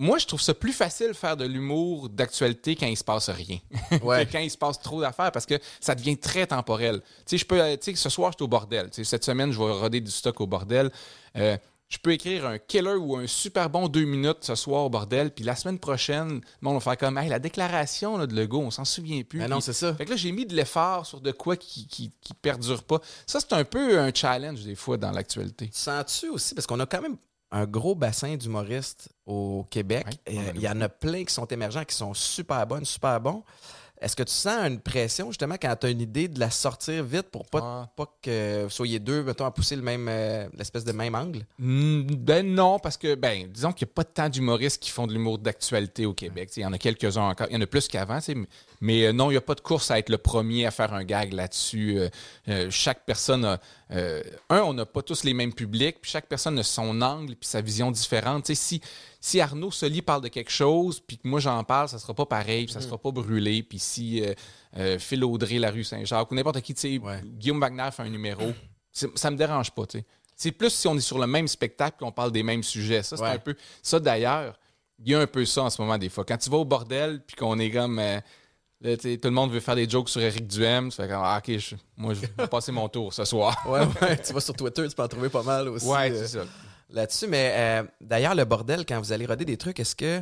Moi, 0.00 0.18
je 0.18 0.26
trouve 0.26 0.40
ça 0.40 0.54
plus 0.54 0.72
facile 0.72 1.08
de 1.08 1.12
faire 1.12 1.36
de 1.36 1.44
l'humour 1.44 2.08
d'actualité 2.08 2.76
quand 2.76 2.86
il 2.86 2.96
se 2.96 3.02
passe 3.02 3.30
rien. 3.30 3.58
Ouais. 4.02 4.24
que 4.26 4.32
quand 4.32 4.38
il 4.38 4.50
se 4.50 4.56
passe 4.56 4.80
trop 4.80 5.00
d'affaires 5.00 5.32
parce 5.32 5.44
que 5.44 5.58
ça 5.80 5.96
devient 5.96 6.16
très 6.16 6.46
temporel. 6.46 7.00
Tu 7.26 7.36
sais, 7.36 7.38
je 7.38 7.44
peux, 7.44 7.58
tu 7.78 7.90
sais, 7.90 7.96
ce 7.96 8.08
soir, 8.08 8.30
je 8.30 8.36
suis 8.36 8.44
au 8.44 8.48
bordel. 8.48 8.90
Tu 8.90 9.02
sais, 9.02 9.04
cette 9.04 9.24
semaine, 9.24 9.50
je 9.50 9.58
vais 9.58 9.72
roder 9.72 10.00
du 10.00 10.10
stock 10.12 10.40
au 10.40 10.46
bordel. 10.46 10.90
Euh, 11.36 11.56
je 11.88 11.98
peux 11.98 12.12
écrire 12.12 12.46
un 12.46 12.58
killer 12.58 12.94
ou 12.94 13.16
un 13.16 13.26
super 13.26 13.70
bon 13.70 13.88
deux 13.88 14.04
minutes 14.04 14.38
ce 14.42 14.54
soir 14.54 14.84
au 14.84 14.90
bordel, 14.90 15.30
puis 15.30 15.44
la 15.44 15.56
semaine 15.56 15.78
prochaine, 15.78 16.40
monde 16.60 16.74
va 16.74 16.80
faire 16.80 16.98
comme 16.98 17.16
hey, 17.18 17.28
la 17.28 17.38
déclaration 17.38 18.18
là, 18.18 18.26
de 18.26 18.34
Legault, 18.34 18.60
on 18.60 18.70
s'en 18.70 18.84
souvient 18.84 19.22
plus. 19.22 19.38
Mais 19.38 19.48
non, 19.48 19.60
c'est 19.60 19.72
ça. 19.72 19.94
Fait 19.94 20.04
que 20.04 20.10
là, 20.10 20.16
j'ai 20.16 20.32
mis 20.32 20.44
de 20.44 20.54
l'effort 20.54 21.06
sur 21.06 21.20
de 21.20 21.32
quoi 21.32 21.56
qui, 21.56 21.86
qui, 21.86 22.12
qui 22.20 22.34
perdure 22.34 22.82
pas. 22.82 23.00
Ça, 23.26 23.40
c'est 23.40 23.54
un 23.54 23.64
peu 23.64 23.98
un 23.98 24.12
challenge 24.12 24.64
des 24.64 24.74
fois 24.74 24.96
dans 24.98 25.10
l'actualité. 25.10 25.70
Sens-tu 25.72 26.28
aussi, 26.28 26.54
parce 26.54 26.66
qu'on 26.66 26.80
a 26.80 26.86
quand 26.86 27.00
même 27.00 27.16
un 27.50 27.64
gros 27.64 27.94
bassin 27.94 28.36
d'humoristes 28.36 29.08
au 29.24 29.66
Québec. 29.70 30.06
Ouais, 30.06 30.34
on 30.34 30.38
euh, 30.38 30.52
Il 30.56 30.60
y 30.60 30.68
en 30.68 30.80
a 30.82 30.88
plein 30.88 31.24
qui 31.24 31.32
sont 31.32 31.46
émergents, 31.46 31.84
qui 31.84 31.94
sont 31.94 32.12
super 32.12 32.66
bonnes, 32.66 32.84
super 32.84 33.20
bons. 33.20 33.42
Est-ce 34.00 34.14
que 34.14 34.22
tu 34.22 34.32
sens 34.32 34.66
une 34.68 34.78
pression, 34.80 35.28
justement, 35.28 35.56
quand 35.60 35.74
tu 35.74 35.86
as 35.86 35.90
une 35.90 36.00
idée 36.00 36.28
de 36.28 36.38
la 36.38 36.50
sortir 36.50 37.02
vite 37.04 37.30
pour 37.30 37.46
pas, 37.46 37.60
Ah. 37.62 37.90
pas 37.96 38.06
que 38.22 38.64
vous 38.64 38.70
soyez 38.70 38.98
deux, 39.00 39.22
mettons, 39.24 39.44
à 39.46 39.50
pousser 39.50 39.74
le 39.76 39.82
même, 39.82 40.06
euh, 40.08 40.46
l'espèce 40.56 40.84
de 40.84 40.92
même 40.92 41.14
angle? 41.14 41.44
Mm, 41.58 42.02
Ben 42.16 42.46
non, 42.54 42.78
parce 42.78 42.96
que, 42.96 43.14
ben, 43.14 43.48
disons 43.48 43.72
qu'il 43.72 43.86
n'y 43.86 43.90
a 43.92 43.94
pas 43.94 44.04
tant 44.04 44.28
d'humoristes 44.28 44.82
qui 44.82 44.90
font 44.90 45.06
de 45.06 45.12
l'humour 45.12 45.38
d'actualité 45.38 46.06
au 46.06 46.14
Québec. 46.14 46.50
Il 46.56 46.62
y 46.62 46.66
en 46.66 46.72
a 46.72 46.78
quelques-uns 46.78 47.28
encore. 47.28 47.46
Il 47.50 47.54
y 47.54 47.56
en 47.56 47.60
a 47.60 47.66
plus 47.66 47.88
qu'avant, 47.88 48.18
tu 48.18 48.24
sais, 48.32 48.34
mais, 48.80 49.06
euh, 49.06 49.12
non, 49.12 49.30
il 49.30 49.34
n'y 49.34 49.38
a 49.38 49.42
pas 49.42 49.54
de 49.56 49.60
course 49.60 49.90
à 49.90 49.98
être 49.98 50.10
le 50.10 50.18
premier 50.18 50.64
à 50.66 50.70
faire 50.70 50.94
un 50.94 51.02
gag 51.04 51.32
là-dessus. 51.32 51.98
Euh, 52.48 52.68
chaque 52.70 53.04
personne 53.04 53.44
a. 53.44 53.60
euh, 53.90 54.22
un, 54.50 54.60
on 54.60 54.74
n'a 54.74 54.84
pas 54.84 55.00
tous 55.02 55.24
les 55.24 55.32
mêmes 55.32 55.52
publics, 55.54 55.98
puis 56.00 56.10
chaque 56.10 56.26
personne 56.26 56.58
a 56.58 56.62
son 56.62 57.00
angle 57.00 57.34
puis 57.36 57.48
sa 57.48 57.60
vision 57.62 57.90
différente. 57.90 58.46
Si, 58.54 58.80
si 59.20 59.40
Arnaud 59.40 59.70
Soli 59.70 60.02
parle 60.02 60.22
de 60.22 60.28
quelque 60.28 60.50
chose, 60.50 61.00
puis 61.00 61.16
que 61.18 61.26
moi 61.26 61.40
j'en 61.40 61.62
parle, 61.64 61.88
ça 61.88 61.98
sera 61.98 62.12
pas 62.14 62.26
pareil, 62.26 62.64
puis 62.66 62.74
ça 62.74 62.80
sera 62.80 62.98
pas 62.98 63.10
brûlé. 63.10 63.62
Puis 63.62 63.78
si 63.78 64.22
euh, 64.22 64.34
euh, 64.76 64.98
Phil 64.98 65.24
Audrey, 65.24 65.58
la 65.58 65.70
rue 65.70 65.84
Saint-Jacques, 65.84 66.30
ou 66.30 66.34
n'importe 66.34 66.60
qui, 66.60 66.74
tu 66.74 66.80
sais, 66.80 66.98
Ouais. 66.98 67.20
Guillaume 67.24 67.60
Wagner 67.60 67.88
fait 67.92 68.02
un 68.02 68.10
numéro, 68.10 68.52
ça 68.92 69.30
me 69.30 69.36
dérange 69.36 69.70
pas, 69.70 69.86
tu 69.86 69.98
sais. 69.98 70.04
C'est 70.36 70.52
plus 70.52 70.70
si 70.70 70.86
on 70.86 70.94
est 70.96 71.00
sur 71.00 71.18
le 71.18 71.26
même 71.26 71.48
spectacle 71.48 71.96
qu'on 71.98 72.12
parle 72.12 72.30
des 72.30 72.42
mêmes 72.44 72.62
sujets. 72.62 73.02
Ça, 73.02 73.16
c'est 73.16 73.22
Ouais. 73.24 73.30
un 73.30 73.38
peu. 73.38 73.56
Ça, 73.82 73.98
d'ailleurs, 73.98 74.56
il 75.00 75.10
y 75.10 75.14
a 75.14 75.20
un 75.20 75.26
peu 75.26 75.44
ça 75.44 75.62
en 75.64 75.70
ce 75.70 75.80
moment, 75.82 75.98
des 75.98 76.08
fois. 76.08 76.24
Quand 76.24 76.36
tu 76.38 76.48
vas 76.50 76.58
au 76.58 76.64
bordel, 76.64 77.20
puis 77.26 77.34
qu'on 77.36 77.58
est 77.58 77.70
comme. 77.70 77.98
euh, 77.98 78.20
là, 78.80 78.96
tu 78.96 79.18
tout 79.18 79.28
le 79.28 79.34
monde 79.34 79.50
veut 79.52 79.60
faire 79.60 79.74
des 79.76 79.88
jokes 79.88 80.08
sur 80.08 80.20
Eric 80.20 80.46
Duhem. 80.46 80.90
Ça 80.90 81.04
fait 81.04 81.08
comme, 81.10 81.22
ah, 81.22 81.40
OK, 81.44 81.58
je- 81.58 81.74
moi, 81.96 82.14
je 82.14 82.20
vais 82.20 82.46
passer 82.48 82.72
mon 82.72 82.88
tour 82.88 83.12
ce 83.12 83.24
soir. 83.24 83.56
Ouais, 83.66 83.80
ouais. 84.02 84.16
tu 84.24 84.32
vas 84.32 84.40
sur 84.40 84.54
Twitter, 84.54 84.88
tu 84.88 84.94
peux 84.94 85.02
en 85.02 85.08
trouver 85.08 85.28
pas 85.28 85.42
mal 85.42 85.68
aussi. 85.68 85.86
Ouais, 85.86 86.10
euh, 86.10 86.18
c'est 86.26 86.38
ça. 86.38 86.44
là-dessus. 86.90 87.26
Mais 87.26 87.52
euh, 87.56 87.82
d'ailleurs, 88.00 88.34
le 88.34 88.44
bordel, 88.44 88.84
quand 88.86 88.98
vous 89.00 89.12
allez 89.12 89.26
roder 89.26 89.44
des 89.44 89.56
trucs, 89.56 89.78
est-ce 89.80 89.94
que, 89.96 90.20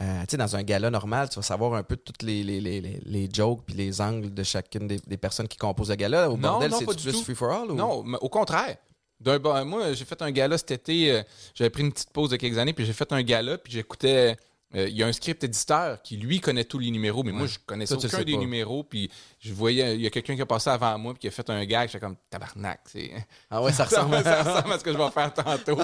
euh, 0.00 0.20
tu 0.20 0.26
sais, 0.30 0.36
dans 0.36 0.54
un 0.56 0.62
gala 0.62 0.90
normal, 0.90 1.28
tu 1.28 1.36
vas 1.36 1.42
savoir 1.42 1.74
un 1.74 1.82
peu 1.82 1.96
toutes 1.96 2.22
les, 2.22 2.42
les, 2.44 2.60
les, 2.60 2.80
les, 3.04 3.28
jokes 3.32 3.62
puis 3.66 3.74
les 3.74 4.00
angles 4.00 4.32
de 4.32 4.42
chacune 4.42 4.86
des, 4.86 5.00
des 5.06 5.16
personnes 5.16 5.48
qui 5.48 5.56
composent 5.58 5.90
le 5.90 5.96
gala? 5.96 6.30
Au 6.30 6.36
Non, 6.36 6.50
bordel, 6.50 6.70
non, 6.70 6.78
c'est 6.78 6.84
pas 6.86 6.94
du 6.94 7.02
plus 7.02 7.12
tout. 7.12 7.22
free 7.24 7.34
for 7.34 7.50
all? 7.50 7.70
Ou... 7.70 7.74
Non, 7.74 8.02
mais 8.04 8.18
au 8.20 8.28
contraire. 8.28 8.76
Bon- 9.20 9.64
moi, 9.64 9.92
j'ai 9.94 10.04
fait 10.04 10.22
un 10.22 10.30
gala 10.30 10.56
cet 10.58 10.70
été. 10.70 11.10
euh, 11.10 11.22
J'avais 11.52 11.70
pris 11.70 11.82
une 11.82 11.90
petite 11.92 12.10
pause 12.10 12.30
de 12.30 12.36
quelques 12.36 12.56
années, 12.58 12.72
puis 12.72 12.86
j'ai 12.86 12.92
fait 12.92 13.12
un 13.12 13.22
gala, 13.22 13.58
puis 13.58 13.72
j'écoutais. 13.72 14.36
Euh, 14.74 14.88
Il 14.88 14.96
y 14.96 15.02
a 15.02 15.06
un 15.06 15.12
script 15.12 15.42
éditeur 15.44 16.02
qui, 16.02 16.16
lui, 16.16 16.40
connaît 16.40 16.64
tous 16.64 16.78
les 16.78 16.90
numéros, 16.90 17.22
mais 17.22 17.32
moi, 17.32 17.46
je 17.46 17.58
connaissais 17.64 17.96
Toi, 17.96 18.04
aucun 18.06 18.22
des 18.22 18.32
pas. 18.34 18.38
numéros, 18.38 18.82
puis 18.84 19.10
je 19.40 19.52
voyais, 19.52 19.94
il 19.94 20.02
y 20.02 20.06
a 20.06 20.10
quelqu'un 20.10 20.36
qui 20.36 20.42
a 20.42 20.46
passé 20.46 20.68
avant 20.70 20.98
moi, 20.98 21.14
puis 21.14 21.20
qui 21.20 21.28
a 21.28 21.30
fait 21.30 21.48
un 21.50 21.64
gag, 21.64 21.88
j'étais 21.88 22.00
comme 22.00 22.16
tabarnak. 22.28 22.80
c'est- 22.86 23.10
Ah 23.50 23.62
ouais, 23.62 23.72
ça 23.72 23.84
ressemble. 23.86 24.22
ça 24.22 24.42
ressemble 24.42 24.74
à 24.74 24.78
ce 24.78 24.84
que 24.84 24.92
je 24.92 24.98
vais 24.98 25.10
faire 25.10 25.32
tantôt. 25.32 25.78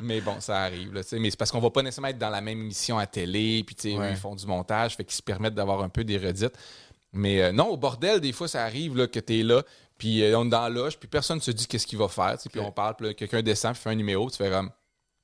mais 0.00 0.20
bon, 0.20 0.40
ça 0.40 0.62
arrive. 0.62 0.94
Là, 0.94 1.02
mais 1.12 1.30
c'est 1.30 1.36
parce 1.36 1.50
qu'on 1.50 1.60
va 1.60 1.70
pas 1.70 1.82
nécessairement 1.82 2.08
être 2.08 2.18
dans 2.18 2.30
la 2.30 2.40
même 2.40 2.60
émission 2.60 2.98
à 2.98 3.06
télé, 3.06 3.62
puis 3.66 3.74
tu 3.74 3.90
sais, 3.90 3.96
Ouais. 3.98 4.10
ils 4.12 4.16
font 4.16 4.34
du 4.34 4.46
montage, 4.46 4.96
fait 4.96 5.04
qu'ils 5.04 5.14
se 5.16 5.22
permettent 5.22 5.54
d'avoir 5.54 5.82
un 5.82 5.88
peu 5.88 6.04
des 6.04 6.16
redites. 6.18 6.54
Mais 7.12 7.40
euh, 7.42 7.52
non, 7.52 7.68
au 7.68 7.76
bordel, 7.76 8.20
des 8.20 8.32
fois, 8.32 8.48
ça 8.48 8.62
arrive 8.64 8.96
là, 8.96 9.06
que 9.06 9.20
tu 9.20 9.40
es 9.40 9.42
là, 9.42 9.62
puis 9.98 10.22
euh, 10.22 10.38
on 10.38 10.46
est 10.46 10.50
dans 10.50 10.60
la 10.62 10.68
loge, 10.68 10.98
puis 10.98 11.08
personne 11.08 11.36
ne 11.38 11.42
se 11.42 11.50
dit 11.50 11.66
qu'est-ce 11.66 11.86
qu'il 11.86 11.98
va 11.98 12.08
faire. 12.08 12.36
Puis 12.50 12.60
on 12.60 12.72
parle, 12.72 12.94
puis 12.96 13.14
quelqu'un 13.14 13.40
descend, 13.42 13.72
puis 13.74 13.82
fait 13.82 13.90
un 13.90 13.94
numéro, 13.94 14.30
tu 14.30 14.36
fais 14.36 14.50
comme 14.50 14.70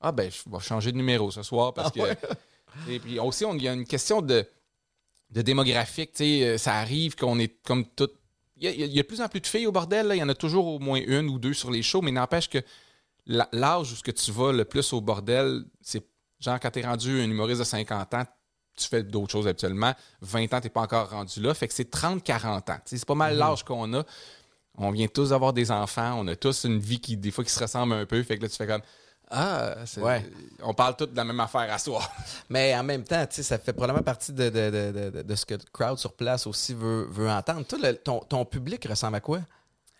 Ah, 0.01 0.11
ben, 0.11 0.31
je 0.31 0.49
vais 0.49 0.59
changer 0.63 0.91
de 0.91 0.97
numéro 0.97 1.29
ce 1.31 1.41
soir 1.43 1.73
parce 1.73 1.91
que. 1.91 1.99
Et 2.89 2.99
puis 2.99 3.19
aussi, 3.19 3.45
il 3.53 3.61
y 3.61 3.67
a 3.67 3.73
une 3.73 3.85
question 3.85 4.21
de, 4.21 4.45
de 5.29 5.41
démographique. 5.41 6.11
tu 6.13 6.23
sais, 6.23 6.43
euh, 6.45 6.57
Ça 6.57 6.75
arrive 6.75 7.15
qu'on 7.15 7.39
est 7.39 7.61
comme 7.63 7.85
tout. 7.85 8.09
Il 8.57 8.63
y, 8.63 8.83
a, 8.83 8.85
y 8.85 8.95
de 8.95 9.01
plus 9.01 9.21
en 9.21 9.27
plus 9.27 9.41
de 9.41 9.47
filles 9.47 9.67
au 9.67 9.71
bordel. 9.71 10.07
là. 10.07 10.15
Il 10.15 10.19
y 10.19 10.23
en 10.23 10.29
a 10.29 10.35
toujours 10.35 10.67
au 10.67 10.79
moins 10.79 11.01
une 11.05 11.29
ou 11.29 11.39
deux 11.39 11.53
sur 11.53 11.71
les 11.71 11.81
shows, 11.83 12.01
mais 12.01 12.11
n'empêche 12.11 12.49
que 12.49 12.59
l'âge 13.25 13.91
où 13.91 13.95
ce 13.95 14.03
que 14.03 14.11
tu 14.11 14.31
vas 14.31 14.51
le 14.51 14.65
plus 14.65 14.93
au 14.93 15.01
bordel, 15.01 15.63
c'est 15.81 16.05
genre 16.39 16.59
quand 16.59 16.71
tu 16.71 16.79
es 16.79 16.85
rendu 16.85 17.21
un 17.21 17.29
humoriste 17.29 17.59
de 17.59 17.65
50 17.65 18.13
ans, 18.13 18.23
tu 18.75 18.87
fais 18.87 19.03
d'autres 19.03 19.31
choses 19.31 19.47
habituellement. 19.47 19.93
20 20.21 20.53
ans, 20.53 20.61
tu 20.61 20.69
pas 20.69 20.81
encore 20.81 21.09
rendu 21.09 21.41
là. 21.41 21.53
Fait 21.53 21.67
que 21.67 21.73
c'est 21.73 21.93
30-40 21.93 22.71
ans. 22.71 22.79
C'est 22.85 23.05
pas 23.05 23.15
mal 23.15 23.37
l'âge 23.37 23.63
qu'on 23.63 23.93
a. 23.93 24.03
On 24.77 24.91
vient 24.91 25.07
tous 25.07 25.31
avoir 25.31 25.53
des 25.53 25.69
enfants. 25.71 26.15
On 26.19 26.27
a 26.27 26.35
tous 26.35 26.63
une 26.63 26.79
vie 26.79 26.99
qui, 26.99 27.15
des 27.15 27.31
fois, 27.31 27.43
qui 27.43 27.51
se 27.51 27.59
ressemble 27.59 27.93
un 27.93 28.05
peu. 28.05 28.21
Fait 28.23 28.37
que 28.37 28.43
là, 28.43 28.49
tu 28.49 28.55
fais 28.55 28.65
comme 28.65 28.81
Ah, 29.35 29.75
c'est- 29.85 29.99
Ouais. 29.99 30.23
on 30.61 30.73
parle 30.75 30.95
tous 30.95 31.07
de 31.07 31.15
la 31.17 31.23
même 31.23 31.39
affaire 31.39 31.71
à 31.73 31.79
soi. 31.79 32.01
Mais 32.49 32.75
en 32.75 32.83
même 32.83 33.03
temps, 33.03 33.25
tu 33.25 33.35
sais, 33.37 33.43
ça 33.43 33.57
fait 33.57 33.73
probablement 33.73 34.03
partie 34.03 34.31
de, 34.31 34.49
de, 34.49 34.69
de, 34.69 35.09
de, 35.09 35.21
de 35.23 35.35
ce 35.35 35.45
que 35.45 35.55
le 35.55 35.59
crowd 35.71 35.97
sur 35.97 36.13
place 36.13 36.45
aussi 36.45 36.73
veut, 36.73 37.07
veut 37.09 37.29
entendre. 37.29 37.65
Toi, 37.65 37.79
le- 37.81 37.95
ton, 37.97 38.19
ton 38.19 38.45
public 38.45 38.85
ressemble 38.87 39.15
à 39.15 39.21
quoi? 39.21 39.39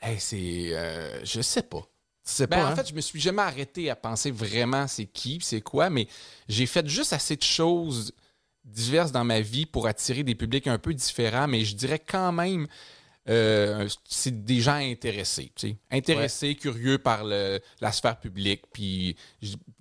Hey, 0.02 0.20
c'est. 0.20 0.70
euh, 0.74 1.24
je 1.26 1.42
sais 1.42 1.64
pas. 1.64 1.82
Ben, 2.40 2.48
pas, 2.48 2.58
en 2.64 2.66
hein? 2.68 2.76
fait, 2.76 2.88
je 2.88 2.94
me 2.94 3.02
suis 3.02 3.20
jamais 3.20 3.42
arrêté 3.42 3.90
à 3.90 3.96
penser 3.96 4.32
vraiment 4.32 4.88
c'est 4.88 5.06
qui, 5.06 5.40
c'est 5.42 5.60
quoi, 5.62 5.90
mais 5.90 6.08
j'ai 6.48 6.66
fait 6.68 6.88
juste 6.88 7.12
assez 7.12 7.36
de 7.36 7.42
choses 7.44 8.14
diverses 8.64 9.12
dans 9.12 9.26
ma 9.26 9.42
vie 9.42 9.66
pour 9.66 9.88
attirer 9.88 10.24
des 10.24 10.36
publics 10.36 10.68
un 10.68 10.78
peu 10.78 10.94
différents, 10.94 11.48
mais 11.48 11.66
je 11.66 11.76
dirais 11.76 12.00
quand 12.00 12.32
même, 12.32 12.68
euh, 13.30 13.88
c'est 14.08 14.44
des 14.44 14.60
gens 14.62 14.76
intéressés, 14.76 15.52
tu 15.56 15.70
sais. 15.70 15.76
Intéressés, 15.92 16.56
curieux 16.56 16.98
par 16.98 17.24
le- 17.24 17.60
la 17.82 17.92
sphère 17.92 18.20
publique, 18.20 18.64
puis 18.74 19.16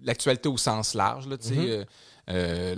l'actualité 0.03 0.49
au 0.49 0.57
sens 0.57 0.95
large, 0.95 1.27
là, 1.29 1.37
tu 1.39 1.49
sais. 1.49 1.55
Mhm. 1.55 1.67
euh, 1.69 1.85
euh, 2.31 2.75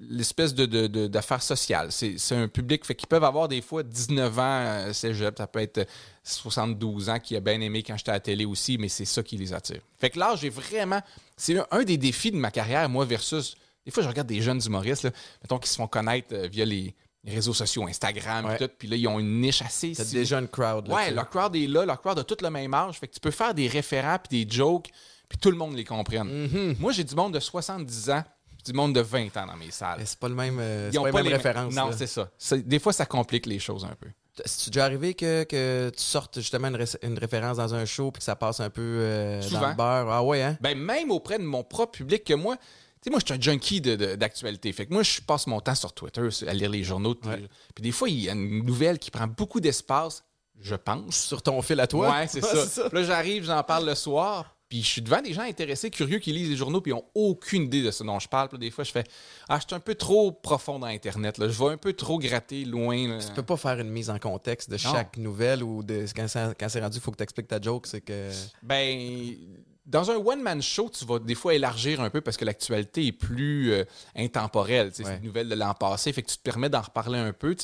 l'espèce 0.00 0.54
de, 0.54 0.66
d'affaires 1.06 1.42
sociales. 1.42 1.92
C'est, 1.92 2.18
c'est 2.18 2.34
un 2.34 2.48
public 2.48 2.84
fait 2.84 2.96
qu'ils 2.96 3.06
peuvent 3.06 3.22
avoir 3.22 3.46
des 3.46 3.62
fois 3.62 3.84
19 3.84 4.38
ans 4.40 4.42
euh, 4.42 4.92
cégep, 4.92 5.38
ça 5.38 5.46
peut 5.46 5.60
être 5.60 5.86
72 6.24 7.08
ans 7.08 7.20
qui 7.20 7.36
a 7.36 7.40
bien 7.40 7.60
aimé 7.60 7.82
quand 7.84 7.96
j'étais 7.96 8.10
à 8.10 8.14
la 8.14 8.20
télé 8.20 8.44
aussi, 8.44 8.78
mais 8.78 8.88
c'est 8.88 9.04
ça 9.04 9.22
qui 9.22 9.36
les 9.36 9.52
attire. 9.52 9.80
Fait 10.00 10.10
que 10.10 10.18
là, 10.18 10.34
j'ai 10.36 10.48
vraiment. 10.48 11.00
C'est 11.36 11.56
un, 11.58 11.66
un 11.70 11.84
des 11.84 11.96
défis 11.96 12.32
de 12.32 12.36
ma 12.36 12.50
carrière, 12.50 12.88
moi, 12.88 13.04
versus. 13.04 13.54
Des 13.84 13.90
fois, 13.92 14.02
je 14.02 14.08
regarde 14.08 14.28
des 14.28 14.40
jeunes 14.40 14.60
humoristes, 14.64 15.04
là, 15.04 15.10
mettons, 15.42 15.58
qui 15.58 15.68
se 15.68 15.76
font 15.76 15.86
connaître 15.88 16.28
euh, 16.32 16.46
via 16.48 16.64
les, 16.64 16.94
les 17.24 17.34
réseaux 17.34 17.54
sociaux, 17.54 17.86
Instagram, 17.86 18.44
Ouais. 18.46 18.58
tout, 18.58 18.68
puis 18.78 18.88
là, 18.88 18.96
ils 18.96 19.06
ont 19.06 19.18
une 19.20 19.40
niche 19.40 19.62
assez. 19.62 19.92
T'as 19.96 20.04
si- 20.04 20.14
déjà 20.14 20.38
une 20.40 20.48
crowd. 20.48 20.88
Là, 20.88 20.94
Ouais, 20.94 21.10
leur 21.12 21.28
crowd 21.30 21.54
est 21.54 21.66
là, 21.68 21.84
leur 21.84 22.00
crowd 22.00 22.18
a 22.18 22.24
tout 22.24 22.36
le 22.42 22.50
même 22.50 22.74
âge. 22.74 22.98
Fait 22.98 23.06
que 23.08 23.14
tu 23.14 23.20
peux 23.20 23.30
faire 23.30 23.54
des 23.54 23.68
référents 23.68 24.16
puis 24.28 24.44
des 24.44 24.50
jokes, 24.52 24.88
puis 25.28 25.38
tout 25.38 25.50
le 25.50 25.56
monde 25.56 25.76
les 25.76 25.84
comprenne. 25.84 26.28
Mhm. 26.48 26.76
Moi, 26.80 26.92
j'ai 26.92 27.04
du 27.04 27.14
monde 27.14 27.32
de 27.34 27.40
70 27.40 28.10
ans, 28.10 28.24
puis 28.48 28.64
du 28.64 28.72
monde 28.72 28.94
de 28.94 29.00
20 29.00 29.36
ans 29.36 29.46
dans 29.46 29.56
mes 29.56 29.70
salles. 29.70 30.00
C'est 30.04 30.18
pas 30.18 30.28
le 30.28 30.34
même, 30.34 30.58
euh, 30.60 30.90
Ils 30.92 30.98
ont 30.98 31.02
pas 31.02 31.08
les 31.08 31.12
pas 31.12 31.18
mêmes 31.22 31.26
les 31.30 31.36
références. 31.36 31.74
Non, 31.74 31.90
c'est 31.96 32.06
ça. 32.08 32.28
Des 32.56 32.78
fois, 32.78 32.92
ça 32.92 33.06
complique 33.06 33.46
les 33.46 33.58
choses 33.60 33.84
un 33.84 33.94
peu. 33.94 34.08
C'est 34.46 34.70
déjà 34.70 34.86
arrivé 34.86 35.12
que, 35.12 35.44
que 35.44 35.90
tu 35.94 36.02
sortes 36.02 36.36
justement 36.40 36.68
une, 36.68 36.76
ré- 36.76 36.86
une 37.02 37.18
référence 37.18 37.58
dans 37.58 37.74
un 37.74 37.84
show 37.84 38.10
puis 38.10 38.20
que 38.20 38.24
ça 38.24 38.34
passe 38.34 38.60
un 38.60 38.70
peu 38.70 38.80
euh, 38.82 39.42
dans 39.50 39.68
le 39.68 39.74
beurre? 39.74 40.10
Ah 40.10 40.22
ouais, 40.24 40.42
hein? 40.42 40.56
Ben, 40.62 40.76
même 40.76 41.10
auprès 41.10 41.38
de 41.38 41.44
mon 41.44 41.62
propre 41.62 41.98
public 41.98 42.24
que 42.24 42.32
moi, 42.32 42.56
sais, 43.04 43.10
moi, 43.10 43.20
je 43.20 43.26
suis 43.26 43.34
un 43.38 43.40
junkie 43.40 43.80
de- 43.80 43.96
de- 43.96 44.14
d'actualité. 44.14 44.72
fait 44.72 44.86
que 44.86 44.92
moi, 44.92 45.02
je 45.02 45.20
passe 45.20 45.46
mon 45.46 45.60
temps 45.60 45.74
sur 45.74 45.92
Twitter 45.92 46.28
à 46.46 46.54
lire 46.54 46.70
les 46.70 46.84
journaux. 46.84 47.16
Ouais. 47.24 47.42
Puis 47.74 47.82
des 47.82 47.92
fois, 47.92 48.08
il 48.08 48.20
y 48.20 48.28
a 48.28 48.32
une 48.32 48.64
nouvelle 48.64 48.98
qui 48.98 49.10
prend 49.10 49.26
beaucoup 49.26 49.60
d'espace, 49.60 50.24
je 50.60 50.74
pense. 50.74 51.16
Sur 51.16 51.42
ton 51.42 51.60
fil 51.62 51.80
à 51.80 51.86
toi? 51.86 52.10
Ouais, 52.10 52.26
c'est 52.28 52.40
ça. 52.44 52.88
Puis 52.88 52.98
Là, 53.00 53.04
j'arrive, 53.04 53.44
j'en 53.44 53.62
parle 53.62 53.86
le 53.86 53.94
soir, 53.94 54.56
puis 54.68 54.82
je 54.82 54.86
suis 54.88 55.02
devant 55.02 55.20
des 55.20 55.34
gens 55.34 55.42
intéressés, 55.42 55.90
curieux, 55.90 56.18
qui 56.18 56.32
lisent 56.32 56.48
les 56.48 56.56
journaux, 56.56 56.80
puis 56.80 56.92
ils 56.92 56.94
n'ont 56.94 57.04
aucune 57.14 57.64
idée 57.64 57.82
de 57.82 57.90
ce 57.90 58.04
dont 58.04 58.18
je 58.18 58.28
parle. 58.28 58.48
Puis 58.48 58.56
là, 58.56 58.60
des 58.60 58.70
fois, 58.70 58.84
je 58.84 58.92
fais 58.92 59.04
Ah, 59.48 59.58
je 59.60 59.66
suis 59.66 59.74
un 59.74 59.80
peu 59.80 59.94
trop 59.94 60.30
profond 60.32 60.78
dans 60.78 60.86
Internet. 60.86 61.36
Là. 61.38 61.48
Je 61.48 61.58
vais 61.62 61.70
un 61.72 61.76
peu 61.76 61.92
trop 61.92 62.18
gratter 62.18 62.64
loin. 62.64 63.08
là. 63.08 63.18
Tu 63.18 63.32
peux 63.34 63.42
pas 63.42 63.56
faire 63.58 63.78
une 63.80 63.90
mise 63.90 64.08
en 64.08 64.18
contexte 64.18 64.70
de 64.70 64.74
Non. 64.76 64.92
chaque 64.92 65.16
nouvelle 65.18 65.62
ou 65.62 65.82
de 65.82 66.06
quand 66.16 66.26
c'est 66.28 66.80
rendu, 66.80 66.96
il 66.98 67.00
faut 67.02 67.10
que 67.10 67.16
tu 67.18 67.22
expliques 67.24 67.48
ta 67.48 67.60
joke. 67.60 67.86
C'est 67.86 68.00
que. 68.00 68.30
Ben, 68.62 69.36
dans 69.84 70.10
un 70.10 70.16
one-man 70.16 70.62
show, 70.62 70.90
tu 70.90 71.04
vas 71.04 71.18
des 71.18 71.34
fois 71.34 71.54
élargir 71.54 72.00
un 72.00 72.10
peu 72.10 72.20
parce 72.20 72.36
que 72.36 72.44
l'actualité 72.44 73.06
est 73.06 73.12
plus 73.12 73.72
euh, 73.72 73.84
intemporelle. 74.14 74.86
Ouais. 74.88 74.92
C'est 74.94 75.16
une 75.16 75.24
nouvelle 75.24 75.48
de 75.48 75.54
l'an 75.54 75.74
passé, 75.74 76.12
fait 76.12 76.22
que 76.22 76.30
tu 76.30 76.36
te 76.36 76.42
permets 76.42 76.68
d'en 76.70 76.80
reparler 76.82 77.18
un 77.18 77.32
peu. 77.32 77.56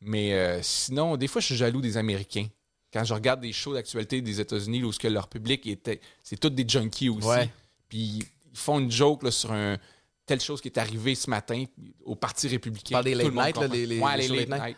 Mais 0.00 0.32
euh, 0.34 0.60
sinon, 0.62 1.16
des 1.16 1.26
fois, 1.28 1.40
je 1.40 1.46
suis 1.46 1.56
jaloux 1.56 1.80
des 1.82 1.96
Américains. 1.96 2.46
Quand 2.92 3.04
je 3.04 3.14
regarde 3.14 3.40
des 3.40 3.52
shows 3.52 3.74
d'actualité 3.74 4.20
des 4.20 4.40
États-Unis 4.40 4.82
où 4.82 4.90
ce 4.92 4.98
que 4.98 5.08
leur 5.08 5.28
public 5.28 5.66
était, 5.66 6.00
c'est 6.24 6.38
tous 6.40 6.50
des 6.50 6.64
junkies 6.66 7.08
aussi. 7.08 7.28
Ouais. 7.28 7.50
Puis 7.88 7.98
ils 8.52 8.58
font 8.58 8.78
une 8.80 8.90
joke 8.90 9.22
là, 9.22 9.30
sur 9.30 9.52
un 9.52 9.76
telle 10.26 10.40
chose 10.40 10.60
qui 10.60 10.68
est 10.68 10.78
arrivée 10.78 11.14
ce 11.14 11.28
matin 11.30 11.64
au 12.04 12.16
Parti 12.16 12.48
républicain. 12.48 13.00
Tout 13.00 13.08
late 13.08 13.18
le 13.18 13.30
monde 13.30 13.44
night, 13.44 13.56
là, 13.56 13.62
comprend. 13.62 13.74
les- 13.74 13.86
les- 13.86 14.00
Ouais, 14.00 14.16
les 14.16 14.22
les 14.22 14.28
shows 14.28 14.34
late 14.34 14.48
late 14.48 14.58
night. 14.60 14.68
night. 14.70 14.76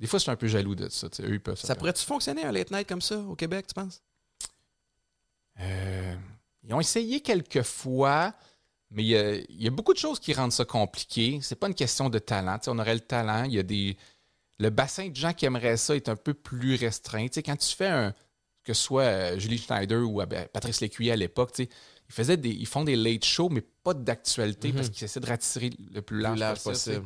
Des 0.00 0.06
fois, 0.08 0.18
je 0.18 0.22
suis 0.22 0.30
un 0.30 0.36
peu 0.36 0.46
jaloux 0.48 0.74
de 0.74 0.88
ça. 0.88 1.06
Eux, 1.20 1.34
ils 1.34 1.40
peuvent 1.40 1.58
Ça 1.58 1.74
pourrait-tu 1.76 2.04
fonctionner 2.04 2.44
un 2.44 2.52
late 2.52 2.70
night 2.70 2.88
comme 2.88 3.00
ça 3.00 3.18
au 3.18 3.36
Québec, 3.36 3.66
tu 3.68 3.74
penses? 3.74 4.02
Euh, 5.60 6.14
ils 6.62 6.74
ont 6.74 6.80
essayé 6.80 7.20
quelques 7.20 7.62
fois, 7.62 8.34
mais 8.90 9.02
il 9.04 9.08
y, 9.08 9.16
a, 9.16 9.34
il 9.34 9.62
y 9.62 9.66
a 9.66 9.70
beaucoup 9.70 9.92
de 9.92 9.98
choses 9.98 10.18
qui 10.18 10.32
rendent 10.32 10.52
ça 10.52 10.64
compliqué. 10.64 11.38
C'est 11.42 11.56
pas 11.56 11.68
une 11.68 11.74
question 11.74 12.08
de 12.10 12.18
talent. 12.18 12.58
On 12.66 12.78
aurait 12.78 12.94
le 12.94 13.00
talent. 13.00 13.44
Il 13.44 13.52
y 13.54 13.58
a 13.58 13.62
des. 13.62 13.96
Le 14.58 14.70
bassin 14.70 15.08
de 15.08 15.16
gens 15.16 15.32
qui 15.32 15.46
aimeraient 15.46 15.76
ça 15.76 15.96
est 15.96 16.08
un 16.08 16.16
peu 16.16 16.32
plus 16.32 16.76
restreint. 16.76 17.26
Quand 17.28 17.56
tu 17.56 17.74
fais 17.74 17.88
un. 17.88 18.14
Que 18.62 18.72
ce 18.72 18.82
soit 18.82 19.02
euh, 19.02 19.38
Julie 19.38 19.58
Schneider 19.58 20.08
ou 20.08 20.22
euh, 20.22 20.26
ben, 20.26 20.48
Patrice 20.50 20.80
Lécuyer 20.80 21.12
à 21.12 21.16
l'époque, 21.16 21.52
ils, 21.58 21.68
faisaient 22.08 22.38
des, 22.38 22.48
ils 22.48 22.66
font 22.66 22.82
des 22.82 22.96
late 22.96 23.22
shows, 23.24 23.50
mais 23.50 23.60
pas 23.60 23.92
d'actualité 23.92 24.68
Mhm. 24.68 24.74
parce 24.76 24.88
qu'ils 24.88 25.04
essaient 25.04 25.20
de 25.20 25.26
rattirer 25.26 25.70
le 25.92 26.00
plus 26.00 26.20
large, 26.20 26.62
possible. 26.62 27.04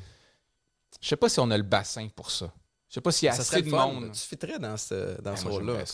Je 1.01 1.09
sais 1.09 1.17
pas 1.17 1.29
si 1.29 1.41
on 1.41 1.51
a 1.51 1.57
le 1.57 1.65
bassin 1.65 2.07
pour 2.15 2.31
ça. 2.31 2.53
Je 2.89 2.95
sais 2.95 3.01
pas 3.01 3.11
s'il 3.11 3.27
y 3.27 3.29
a 3.29 3.33
Ça 3.33 3.41
assez 3.43 3.63
de 3.63 3.71
fun. 3.71 3.89
monde. 3.89 4.13
Tu 4.13 4.21
fitterais 4.21 4.61
dans 4.61 4.77
ce, 4.77 5.21
dans 5.21 5.33
Ouais, 5.33 5.37
ce 5.37 5.49
rôle-là. 5.49 5.85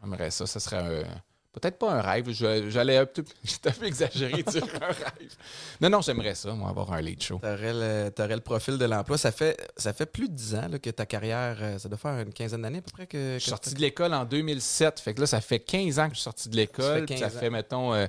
j'aimerais 0.00 0.30
ça. 0.30 0.46
ça. 0.46 0.58
Ça 0.58 0.60
serait 0.60 0.78
un- 1.04 1.22
peut-être 1.52 1.78
pas 1.78 1.92
un 1.92 2.00
rêve. 2.00 2.30
J'allais 2.30 2.96
un 2.98 3.02
un 3.02 3.06
peu 3.06 3.86
exagéré 3.86 4.42
dire 4.42 4.64
un 4.80 4.86
rêve. 4.86 5.34
Non, 5.80 5.90
non, 5.90 6.00
j'aimerais 6.00 6.34
ça, 6.34 6.52
moi, 6.52 6.70
avoir 6.70 6.92
un 6.92 7.00
late 7.00 7.22
show. 7.22 7.38
T'aurais 7.42 7.72
le, 7.72 8.10
le 8.34 8.40
profil 8.40 8.78
de 8.78 8.84
l'emploi. 8.84 9.18
Ça 9.18 9.32
fait, 9.32 9.56
ça 9.76 9.92
fait 9.92 10.06
plus 10.06 10.28
de 10.28 10.34
10 10.34 10.54
ans 10.54 10.68
là, 10.70 10.78
que 10.78 10.90
ta 10.90 11.06
carrière, 11.06 11.56
euh, 11.60 11.78
ça 11.78 11.88
doit 11.88 11.98
faire 11.98 12.18
une 12.20 12.32
quinzaine 12.32 12.62
d'années 12.62 12.78
à 12.78 12.82
peu 12.82 12.92
près 12.92 13.06
que. 13.06 13.34
Je 13.34 13.38
suis 13.38 13.50
sorti 13.50 13.74
de 13.74 13.80
l'école 13.80 14.14
en 14.14 14.24
2007. 14.24 15.00
Fait 15.00 15.14
que 15.14 15.20
là, 15.20 15.26
ça 15.26 15.40
fait 15.40 15.60
15 15.60 15.98
ans 15.98 16.04
que 16.08 16.14
je 16.14 16.20
suis 16.20 16.24
sorti 16.24 16.48
de 16.48 16.54
Ça 16.54 16.60
l'école. 16.60 16.98
fait 17.00 17.04
puis 17.06 17.14
15 17.16 17.20
Ça 17.32 17.36
ans. 17.36 17.40
fait, 17.40 17.50
mettons, 17.50 17.94
euh, 17.94 18.06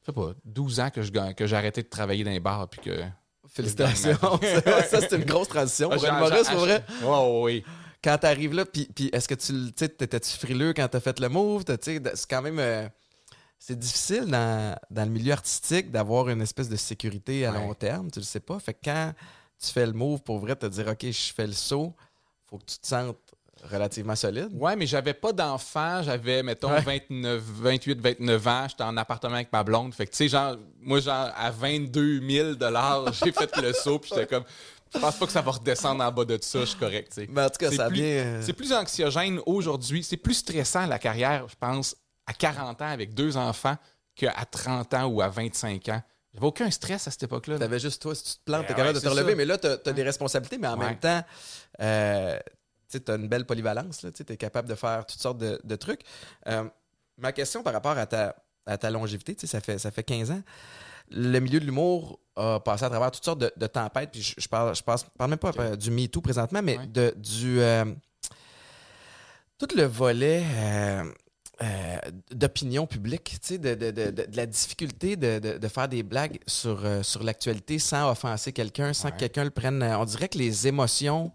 je 0.00 0.06
sais 0.06 0.12
pas, 0.12 0.30
12 0.44 0.80
ans 0.80 0.90
que 0.90 1.00
gagne- 1.00 1.34
que 1.34 1.46
j'ai 1.46 1.56
arrêté 1.56 1.82
de 1.82 1.88
travailler 1.88 2.24
dans 2.24 2.30
les 2.30 2.40
bars. 2.40 2.68
Puis 2.68 2.80
que. 2.80 3.02
Félicitations. 3.52 4.16
Ça, 4.90 5.00
c'est 5.00 5.12
une 5.16 5.24
grosse 5.24 5.48
transition 5.48 5.88
pour 5.88 5.98
Ah, 6.04 6.06
j'ai- 6.06 6.16
humoriste, 6.16 6.50
j'ai- 6.50 6.54
pour 6.56 6.64
vrai. 6.64 6.84
Ouais, 7.02 7.40
ouais. 7.42 7.64
Quand 8.02 8.16
t'arrives 8.18 8.54
là, 8.54 8.64
puis, 8.64 8.88
puis 8.94 9.10
est-ce 9.12 9.28
que 9.28 9.34
tu 9.34 9.72
t'étais-tu 9.72 10.30
frileux 10.38 10.72
quand 10.72 10.88
t'as 10.88 11.00
fait 11.00 11.18
le 11.20 11.28
move? 11.28 11.64
C'est 11.82 12.00
quand 12.28 12.42
même. 12.42 12.58
euh, 12.58 12.88
c'est 13.58 13.78
difficile 13.78 14.24
dans, 14.24 14.74
dans 14.90 15.04
le 15.04 15.10
milieu 15.10 15.32
artistique 15.32 15.90
d'avoir 15.90 16.30
une 16.30 16.40
espèce 16.40 16.68
de 16.70 16.76
sécurité 16.76 17.44
à 17.44 17.52
Ouais. 17.52 17.58
long 17.58 17.74
terme, 17.74 18.10
tu 18.10 18.18
le 18.18 18.24
sais 18.24 18.40
pas. 18.40 18.58
Fait 18.58 18.72
que 18.72 18.78
quand 18.84 19.12
tu 19.62 19.70
fais 19.70 19.84
le 19.84 19.92
move 19.92 20.22
pour 20.22 20.38
vrai, 20.38 20.56
te 20.56 20.64
dire 20.64 20.86
OK, 20.88 21.02
je 21.10 21.32
fais 21.34 21.46
le 21.46 21.52
saut, 21.52 21.94
faut 22.48 22.56
que 22.56 22.64
tu 22.64 22.78
te 22.78 22.86
sentes 22.86 23.18
relativement 23.70 24.16
solide. 24.16 24.48
Ouais, 24.54 24.74
mais 24.76 24.86
j'avais 24.86 25.12
pas 25.12 25.34
d'enfant. 25.34 26.02
J'avais, 26.02 26.42
mettons, 26.42 26.70
Ouais. 26.70 26.80
29, 26.80 27.42
28, 27.42 28.00
29 28.00 28.46
ans. 28.46 28.66
J'étais 28.70 28.84
en 28.84 28.96
appartement 28.96 29.34
avec 29.34 29.52
ma 29.52 29.62
blonde. 29.62 29.92
Fait 29.92 30.06
que, 30.06 30.12
tu 30.12 30.16
sais, 30.16 30.28
genre, 30.28 30.56
moi, 30.80 31.00
genre, 31.00 31.30
à 31.36 31.50
22 31.50 32.26
000 32.26 32.52
j'ai 33.22 33.30
fait 33.32 33.54
le 33.60 33.74
saut. 33.74 33.98
Puis 33.98 34.10
j'étais 34.14 34.26
comme, 34.26 34.44
je 34.94 34.98
pense 34.98 35.16
pas 35.16 35.26
que 35.26 35.32
ça 35.32 35.40
va 35.42 35.50
redescendre 35.52 36.02
en 36.04 36.10
bas 36.12 36.24
de 36.24 36.38
ça. 36.42 36.60
Je 36.60 36.64
suis 36.66 36.78
correct, 36.78 37.12
tu. 37.14 37.26
Mais 37.30 37.42
en 37.42 37.50
tout 37.50 37.58
cas, 37.58 37.70
ça 37.70 37.86
plus- 37.88 37.94
bien. 38.00 38.04
euh, 38.06 38.42
C'est 38.44 38.52
plus 38.52 38.72
anxiogène 38.72 39.40
aujourd'hui. 39.46 40.02
C'est 40.02 40.16
plus 40.16 40.34
stressant 40.34 40.86
la 40.86 40.98
carrière, 40.98 41.46
je 41.48 41.54
pense, 41.58 41.96
à 42.26 42.32
40 42.32 42.80
ans 42.82 42.88
avec 42.88 43.14
deux 43.14 43.36
enfants 43.36 43.76
qu'à 44.14 44.32
30 44.50 44.92
ans 44.94 45.06
ou 45.06 45.20
à 45.22 45.28
25 45.28 45.88
ans. 45.88 46.02
J'avais 46.32 46.46
aucun 46.46 46.70
stress 46.70 47.08
à 47.08 47.10
cette 47.10 47.24
époque-là. 47.24 47.54
là. 47.54 47.60
T'avais 47.60 47.80
juste 47.80 48.00
toi, 48.02 48.14
si 48.14 48.22
tu 48.22 48.30
te 48.34 48.44
plantes, 48.44 48.62
Ben 48.62 48.68
t'es 48.68 48.74
capable 48.74 48.88
ouais, 48.88 48.94
de 48.94 49.00
te 49.00 49.08
relever. 49.08 49.30
ça. 49.32 49.36
Mais 49.36 49.44
là, 49.46 49.58
t'as 49.58 49.76
as 49.84 49.92
des 49.92 50.02
responsabilités, 50.04 50.58
mais 50.58 50.68
en 50.68 50.78
Ouais. 50.78 50.86
même 50.86 50.98
temps, 50.98 51.22
euh, 51.80 52.38
tu 52.88 53.00
t'as 53.00 53.16
une 53.16 53.28
belle 53.28 53.46
polyvalence. 53.46 54.06
Tu 54.14 54.22
es 54.32 54.36
capable 54.36 54.68
de 54.68 54.74
faire 54.74 55.06
toutes 55.06 55.20
sortes 55.20 55.38
de, 55.38 55.60
de 55.64 55.76
trucs. 55.76 56.02
Euh, 56.48 56.64
ma 57.18 57.32
question 57.32 57.62
par 57.62 57.72
rapport 57.72 57.96
à 57.98 58.06
ta, 58.06 58.36
à 58.66 58.78
ta 58.78 58.90
longévité, 58.90 59.34
tu 59.34 59.42
sais, 59.42 59.46
ça 59.48 59.60
fait, 59.60 59.78
ça 59.78 59.90
fait 59.90 60.02
15 60.04 60.30
ans. 60.30 60.42
Le 61.10 61.40
milieu 61.40 61.58
de 61.58 61.64
l'humour 61.64 62.20
a 62.40 62.60
passé 62.60 62.84
à 62.84 62.90
travers 62.90 63.10
toutes 63.10 63.24
sortes 63.24 63.40
de, 63.40 63.52
de 63.56 63.66
tempêtes. 63.66 64.10
Puis 64.12 64.22
je, 64.22 64.34
je 64.38 64.48
parle, 64.48 64.74
je 64.74 64.82
passe, 64.82 65.04
parle 65.16 65.30
même 65.30 65.38
pas 65.38 65.52
euh, 65.58 65.76
du 65.76 65.90
MeToo 65.90 66.20
présentement, 66.20 66.60
mais 66.62 66.78
Ouais. 66.78 66.86
de, 66.86 67.14
du. 67.16 67.60
euh, 67.60 67.84
tout 69.58 69.68
le 69.76 69.84
volet. 69.84 70.42
euh, 70.56 71.04
euh, 71.62 71.96
d'opinion 72.32 72.86
publique, 72.86 73.36
tu 73.42 73.48
sais, 73.48 73.58
de, 73.58 73.74
de- 73.74 73.90
de- 73.90 74.10
de- 74.10 74.26
la 74.34 74.46
difficulté 74.46 75.16
de, 75.16 75.68
faire 75.68 75.88
des 75.88 76.02
blagues 76.02 76.38
sur, 76.46 76.80
euh, 76.86 77.02
sur 77.02 77.22
l'actualité 77.22 77.78
sans 77.78 78.10
offenser 78.10 78.50
quelqu'un, 78.54 78.94
sans 78.94 79.08
Ouais. 79.08 79.12
que 79.12 79.18
quelqu'un 79.18 79.44
le 79.44 79.50
prenne. 79.50 79.82
On 79.82 80.06
dirait 80.06 80.30
que 80.30 80.38
les 80.38 80.66
émotions, 80.68 81.30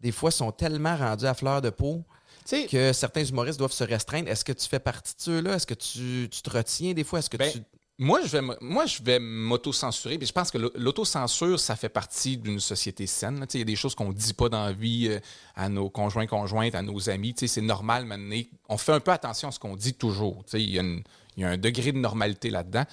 des 0.00 0.10
fois, 0.10 0.32
sont 0.32 0.50
tellement 0.50 0.96
rendues 0.96 1.26
à 1.26 1.34
fleur 1.34 1.62
de 1.62 1.70
peau 1.70 2.02
Tu 2.44 2.62
sais, 2.62 2.66
que 2.66 2.92
certains 2.92 3.22
humoristes 3.24 3.60
doivent 3.60 3.70
se 3.70 3.84
restreindre. 3.84 4.28
Est-ce 4.28 4.44
que 4.44 4.50
tu 4.52 4.66
fais 4.68 4.80
partie 4.80 5.14
de 5.14 5.20
ceux-là? 5.20 5.54
Est-ce 5.54 5.68
que 5.68 5.74
tu, 5.74 6.28
tu 6.28 6.42
te 6.42 6.50
retiens 6.50 6.92
des 6.92 7.04
fois? 7.04 7.20
Est-ce 7.20 7.30
que 7.30 7.36
Ben, 7.36 7.52
tu. 7.52 7.62
Moi, 8.02 8.22
je 8.24 8.28
vais, 8.28 8.40
moi, 8.62 8.86
je 8.86 9.02
vais 9.02 9.18
m'auto-censurer. 9.18 10.18
Je 10.20 10.32
pense 10.32 10.50
que 10.50 10.56
l'au- 10.56 10.72
l'autocensure, 10.74 11.60
ça 11.60 11.76
fait 11.76 11.90
partie 11.90 12.38
d'une 12.38 12.58
société 12.58 13.06
saine. 13.06 13.44
Il 13.52 13.58
y 13.58 13.62
a 13.62 13.64
des 13.66 13.76
choses 13.76 13.94
qu'on 13.94 14.08
ne 14.08 14.14
dit 14.14 14.32
pas 14.32 14.48
dans 14.48 14.64
la 14.64 14.72
vie 14.72 15.08
euh, 15.08 15.20
à 15.54 15.68
nos 15.68 15.90
conjoints, 15.90 16.26
conjointes, 16.26 16.74
à 16.74 16.80
nos 16.80 17.10
amis. 17.10 17.34
C'est 17.36 17.60
normal 17.60 18.06
maintenant. 18.06 18.40
On 18.70 18.78
fait 18.78 18.92
un 18.92 19.00
peu 19.00 19.10
attention 19.12 19.48
à 19.48 19.52
ce 19.52 19.58
qu'on 19.58 19.76
dit 19.76 19.92
toujours. 19.92 20.42
Il 20.54 20.70
y, 20.70 20.78
a 20.78 20.82
y 21.36 21.44
un 21.44 21.58
degré 21.58 21.92
de 21.92 21.98
normalité 21.98 22.48
là-dedans. 22.48 22.84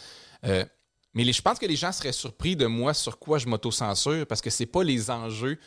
Euh, 0.44 0.66
mais 1.14 1.24
les- 1.24 1.32
je 1.34 1.42
pense 1.42 1.58
que 1.58 1.66
les 1.66 1.78
gens 1.78 1.94
seraient 1.94 2.12
surpris 2.12 2.58
de 2.58 2.66
moi 2.66 2.94
sur 2.94 3.18
quoi 3.18 3.38
je 3.38 3.48
m'auto-censure 3.48 4.28
parce 4.28 4.42
que 4.42 4.50
c'est 4.50 4.66
pas 4.66 4.84
les 4.84 5.10
enjeux 5.10 5.58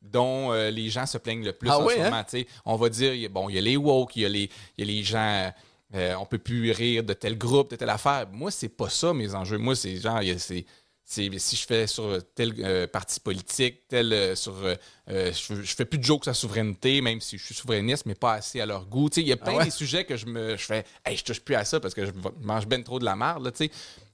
dont 0.00 0.52
euh, 0.52 0.70
les 0.70 0.90
gens 0.90 1.06
se 1.06 1.18
plaignent 1.18 1.44
le 1.44 1.52
plus 1.52 1.68
Ah 1.70 1.80
en 1.80 1.88
ce 1.88 1.98
hein? 1.98 2.04
moment. 2.04 2.24
On 2.64 2.76
va 2.76 2.88
dire, 2.88 3.28
bon, 3.30 3.48
il 3.48 3.56
y 3.56 3.58
a 3.58 3.62
les 3.62 3.76
woke, 3.76 4.14
il 4.14 4.22
y 4.22 4.26
a 4.26 4.28
les, 4.28 4.48
il 4.78 4.86
y 4.86 4.88
a 4.88 4.94
les 4.94 5.02
gens... 5.02 5.52
Euh, 5.96 6.14
on 6.20 6.26
peut 6.26 6.38
plus 6.38 6.70
rire 6.72 7.02
de 7.04 7.14
tel 7.14 7.36
groupe, 7.38 7.70
de 7.70 7.76
telle 7.76 7.90
affaire. 7.90 8.28
Moi, 8.30 8.50
c'est 8.50 8.68
pas 8.68 8.88
ça 8.90 9.12
mes 9.14 9.34
enjeux. 9.34 9.56
Moi, 9.58 9.74
c'est 9.74 9.96
genre, 9.96 10.20
c'est, 10.38 10.66
c'est- 11.04 11.38
si 11.38 11.56
je 11.56 11.64
fais 11.66 11.86
sur 11.86 12.18
tel 12.34 12.52
euh, 12.58 12.86
parti 12.86 13.18
politique, 13.20 13.88
tel 13.88 14.12
euh, 14.12 14.34
sur, 14.34 14.54
euh, 14.64 14.74
je, 15.08 15.62
je 15.62 15.74
fais 15.74 15.84
plus 15.86 15.98
de 15.98 16.04
jokes 16.04 16.24
sur 16.24 16.30
la 16.30 16.34
souveraineté, 16.34 17.00
même 17.00 17.20
si 17.20 17.38
je 17.38 17.44
suis 17.44 17.54
souverainiste, 17.54 18.04
mais 18.06 18.14
pas 18.14 18.34
assez 18.34 18.60
à 18.60 18.66
leur 18.66 18.84
goût. 18.86 19.08
Il 19.16 19.26
y 19.26 19.32
a 19.32 19.36
plein 19.36 19.54
Ah 19.54 19.56
ouais? 19.58 19.64
des 19.64 19.70
sujets 19.70 20.04
que 20.04 20.16
je 20.16 20.26
me, 20.26 20.56
je 20.56 20.64
fais, 20.64 20.84
hey, 21.04 21.16
je 21.16 21.24
touche 21.24 21.40
plus 21.40 21.54
à 21.54 21.64
ça 21.64 21.80
parce 21.80 21.94
que 21.94 22.04
je 22.04 22.10
mange 22.40 22.66
ben 22.66 22.82
trop 22.84 22.98
de 22.98 23.04
la 23.04 23.16
sais. 23.54 23.66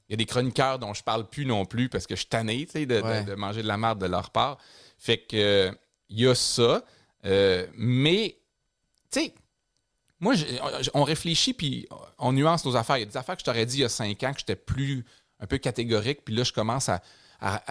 il 0.09 0.13
y 0.13 0.15
a 0.15 0.17
des 0.17 0.27
chroniqueurs 0.27 0.79
dont 0.79 0.95
je 0.95 1.03
parle 1.03 1.29
plus 1.29 1.47
non 1.47 1.65
plus 1.65 1.89
parce 1.89 2.07
que 2.07 2.15
je 2.15 2.21
suis 2.21 2.29
tanné 2.29 2.67
de, 2.75 2.85
de- 2.85 3.01
de 3.31 3.35
manger 3.35 3.63
de 3.63 3.69
la 3.69 3.77
marde 3.79 4.01
de 4.01 4.07
leur 4.07 4.31
part. 4.31 4.59
Fait 4.99 5.19
que 5.19 5.73
il 6.11 6.21
y 6.21 6.27
a 6.29 6.35
ça, 6.35 6.85
mais 7.77 8.37
tu 9.11 9.21
sais 9.21 9.35
moi, 10.23 10.35
j'ai- 10.35 10.59
on- 10.95 11.03
réfléchit 11.05 11.53
puis 11.53 11.87
on 12.19 12.33
nuance 12.33 12.65
nos 12.65 12.77
affaires. 12.77 12.97
Il 12.97 13.01
y 13.01 13.03
a 13.03 13.07
des 13.07 13.17
affaires 13.19 13.35
que 13.37 13.41
je 13.41 13.45
t'aurais 13.45 13.67
dit 13.67 13.79
il 13.79 13.81
y 13.81 13.85
a 13.85 13.89
cinq 13.91 14.23
ans 14.23 14.33
que 14.33 14.39
j'étais 14.39 14.57
plus 14.57 15.05
un 15.41 15.47
peu 15.47 15.59
catégorique, 15.59 16.25
puis 16.25 16.35
là, 16.35 16.45
je 16.45 16.53
commence 16.53 16.89
à, 16.89 17.03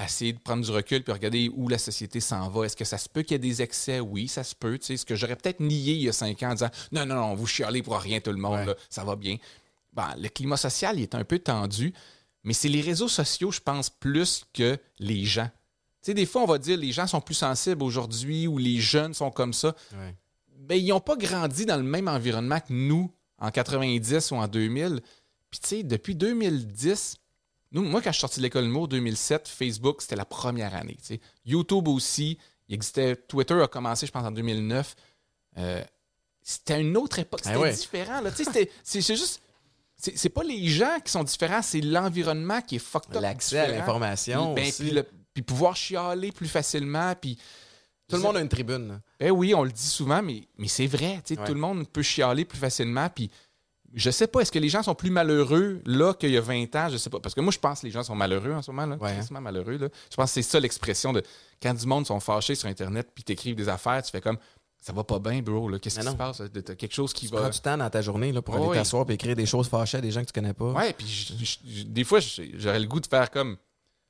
essayer 0.03 0.33
de 0.33 0.39
prendre 0.39 0.65
du 0.65 0.69
recul 0.69 1.01
puis 1.01 1.13
regarder 1.13 1.49
où 1.55 1.69
la 1.69 1.77
société 1.77 2.19
s'en 2.19 2.49
va. 2.49 2.65
Est-ce 2.65 2.75
que 2.75 2.83
ça 2.83 2.97
se 2.97 3.07
peut 3.07 3.21
qu'il 3.21 3.31
y 3.31 3.35
ait 3.35 3.39
des 3.39 3.61
excès? 3.61 4.01
Oui, 4.01 4.27
ça 4.27 4.43
se 4.43 4.53
peut. 4.53 4.77
Tu 4.77 4.85
sais, 4.87 4.97
ce 4.97 5.05
que 5.05 5.15
j'aurais 5.15 5.37
peut-être 5.37 5.61
nié 5.61 5.93
il 5.93 6.01
y 6.03 6.09
a 6.09 6.11
cinq 6.13 6.43
ans 6.43 6.49
en 6.49 6.53
disant 6.55 6.69
non, 6.91 7.05
non, 7.05 7.15
non, 7.15 7.35
vous 7.35 7.47
chialez 7.47 7.81
pour 7.81 7.97
rien, 7.97 8.19
tout 8.19 8.31
le 8.33 8.37
monde, 8.37 8.59
Ouais. 8.59 8.65
là, 8.65 8.75
ça 8.89 9.05
va 9.05 9.15
bien. 9.15 9.37
Bon, 9.93 10.03
le 10.17 10.27
climat 10.27 10.57
social, 10.57 10.99
il 10.99 11.03
est 11.03 11.15
un 11.15 11.23
peu 11.23 11.39
tendu, 11.39 11.93
mais 12.43 12.51
c'est 12.51 12.67
les 12.67 12.81
réseaux 12.81 13.07
sociaux, 13.07 13.49
je 13.51 13.61
pense, 13.61 13.89
plus 13.89 14.43
que 14.53 14.77
les 14.99 15.23
gens. 15.23 15.49
Tu 16.03 16.07
sais, 16.07 16.13
des 16.15 16.25
fois, 16.25 16.41
on 16.41 16.47
va 16.47 16.57
dire 16.57 16.77
les 16.77 16.91
gens 16.91 17.07
sont 17.07 17.21
plus 17.21 17.35
sensibles 17.35 17.81
aujourd'hui 17.83 18.47
ou 18.47 18.57
les 18.57 18.79
jeunes 18.81 19.13
sont 19.13 19.31
comme 19.31 19.53
ça 19.53 19.73
Ouais. 19.93 20.15
Ben, 20.71 20.81
ils 20.81 20.87
n'ont 20.87 21.01
pas 21.01 21.17
grandi 21.17 21.65
dans 21.65 21.75
le 21.75 21.83
même 21.83 22.07
environnement 22.07 22.61
que 22.61 22.71
nous 22.71 23.11
en 23.39 23.51
90 23.51 24.31
ou 24.31 24.35
en 24.35 24.47
2000. 24.47 25.01
Puis, 25.49 25.59
tu 25.59 25.67
sais, 25.67 25.83
depuis 25.83 26.15
2010, 26.15 27.17
nous, 27.73 27.83
moi, 27.83 28.01
quand 28.01 28.11
je 28.11 28.15
suis 28.15 28.21
sorti 28.21 28.39
de 28.39 28.43
l'école 28.43 28.61
de 28.61 28.67
l'humour, 28.67 28.87
2007, 28.87 29.49
Facebook, 29.49 30.01
c'était 30.01 30.15
la 30.15 30.23
première 30.23 30.73
année. 30.73 30.97
YouTube 31.45 31.89
aussi, 31.89 32.37
il 32.69 32.75
existait. 32.75 33.17
Twitter 33.17 33.61
a 33.61 33.67
commencé, 33.67 34.05
je 34.07 34.13
pense, 34.13 34.23
en 34.23 34.31
2009. 34.31 34.95
Euh, 35.57 35.83
c'était 36.41 36.79
une 36.79 36.95
autre 36.95 37.19
époque. 37.19 37.41
Ah 37.43 37.49
C'était 37.49 37.59
ouais. 37.59 37.73
différent. 37.73 38.21
C'est 38.81 39.01
juste. 39.01 39.41
C'est 39.97 40.29
pas 40.29 40.43
les 40.43 40.67
gens 40.69 40.99
qui 41.03 41.11
sont 41.11 41.25
différents, 41.25 41.61
c'est 41.61 41.81
l'environnement 41.81 42.61
qui 42.61 42.77
est 42.77 42.79
fucked 42.79 43.13
up. 43.17 43.21
L'accès 43.21 43.59
à 43.59 43.67
l'information. 43.67 44.53
Ben, 44.53 44.71
puis, 44.71 44.91
le- 44.91 45.05
puis 45.33 45.43
pouvoir 45.43 45.75
chialer 45.75 46.31
plus 46.31 46.47
facilement. 46.47 47.13
Puis 47.19 47.37
Tout 48.11 48.17
le 48.17 48.21
monde 48.23 48.37
a 48.37 48.41
une 48.41 48.49
tribune. 48.49 49.01
ben 49.19 49.31
oui, 49.31 49.53
on 49.55 49.63
le 49.63 49.71
dit 49.71 49.81
souvent, 49.87 50.21
mais, 50.21 50.47
mais 50.57 50.67
c'est 50.67 50.87
vrai. 50.87 51.21
Ouais. 51.29 51.35
Tout 51.45 51.53
le 51.53 51.59
monde 51.59 51.87
peut 51.87 52.01
chialer 52.03 52.45
plus 52.45 52.59
facilement. 52.59 53.09
Puis 53.09 53.29
je 53.93 54.09
sais 54.09 54.27
pas, 54.27 54.39
est-ce 54.41 54.51
que 54.51 54.59
les 54.59 54.69
gens 54.69 54.83
sont 54.83 54.95
plus 54.95 55.09
malheureux 55.11 55.81
là 55.85 56.13
qu'il 56.13 56.31
y 56.31 56.37
a 56.37 56.41
20 56.41 56.73
ans? 56.75 56.87
Je 56.89 56.97
sais 56.97 57.09
pas. 57.09 57.19
Parce 57.19 57.35
que 57.35 57.41
moi, 57.41 57.51
je 57.51 57.59
pense 57.59 57.81
que 57.81 57.87
les 57.87 57.91
gens 57.91 58.03
sont 58.03 58.15
malheureux 58.15 58.53
en 58.53 58.61
ce 58.61 58.71
moment. 58.71 58.85
Là, 58.85 58.95
Ouais, 58.97 59.11
hein. 59.19 59.39
malheureux. 59.41 59.77
Là. 59.77 59.89
Je 60.09 60.15
pense 60.15 60.29
que 60.29 60.33
c'est 60.35 60.41
ça 60.49 60.59
l'expression 60.59 61.11
de 61.11 61.21
quand 61.61 61.73
du 61.73 61.85
monde 61.85 62.05
sont 62.07 62.19
fâchés 62.19 62.55
sur 62.55 62.69
Internet 62.69 63.09
puis 63.13 63.23
t'écrivent 63.23 63.55
des 63.55 63.67
affaires, 63.67 64.01
tu 64.03 64.11
fais 64.11 64.21
comme 64.21 64.37
ça 64.83 64.93
va 64.93 65.03
pas 65.03 65.19
bien, 65.19 65.41
bro. 65.41 65.69
Qu'est-ce 65.77 65.99
qui 65.99 66.05
se 66.05 66.11
passe? 66.15 66.41
T'as 66.65 66.73
quelque 66.75 66.93
chose 66.95 67.13
qui 67.13 67.27
Tu 67.27 67.31
prends 67.33 67.43
va. 67.43 67.49
du 67.49 67.59
temps 67.59 67.77
dans 67.77 67.89
ta 67.89 68.01
journée 68.01 68.31
là, 68.31 68.41
pour 68.41 68.55
aller 68.55 68.63
t'asseoir 68.79 69.05
et 69.09 69.13
écrire 69.13 69.35
des 69.35 69.45
choses 69.45 69.67
fâchées 69.67 69.97
à 69.97 70.01
des 70.01 70.09
gens 70.09 70.21
que 70.21 70.27
tu 70.27 70.33
connais 70.33 70.53
pas. 70.53 70.71
Ouais, 70.71 70.93
puis 70.93 71.05
je- 71.07 71.33
je- 71.45 71.57
je- 71.81 71.83
des 71.83 72.03
fois, 72.03 72.19
j'aurais 72.55 72.79
le 72.79 72.87
goût 72.87 72.99
de 72.99 73.05
faire 73.05 73.29
comme 73.29 73.57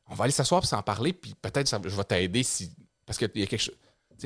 on 0.08 0.16
va 0.16 0.24
aller 0.26 0.32
s'asseoir 0.32 0.62
puis 0.62 0.68
s'en 0.70 0.82
parler, 0.82 1.12
puis 1.12 1.34
peut-être 1.42 1.70
je 1.90 1.96
vais 1.96 2.04
t'aider 2.04 2.44
si. 2.44 2.72
Parce 3.06 3.18
qu'il 3.18 3.30
y 3.36 3.44
a 3.44 3.48
quelque 3.48 3.60
chose. 3.62 3.76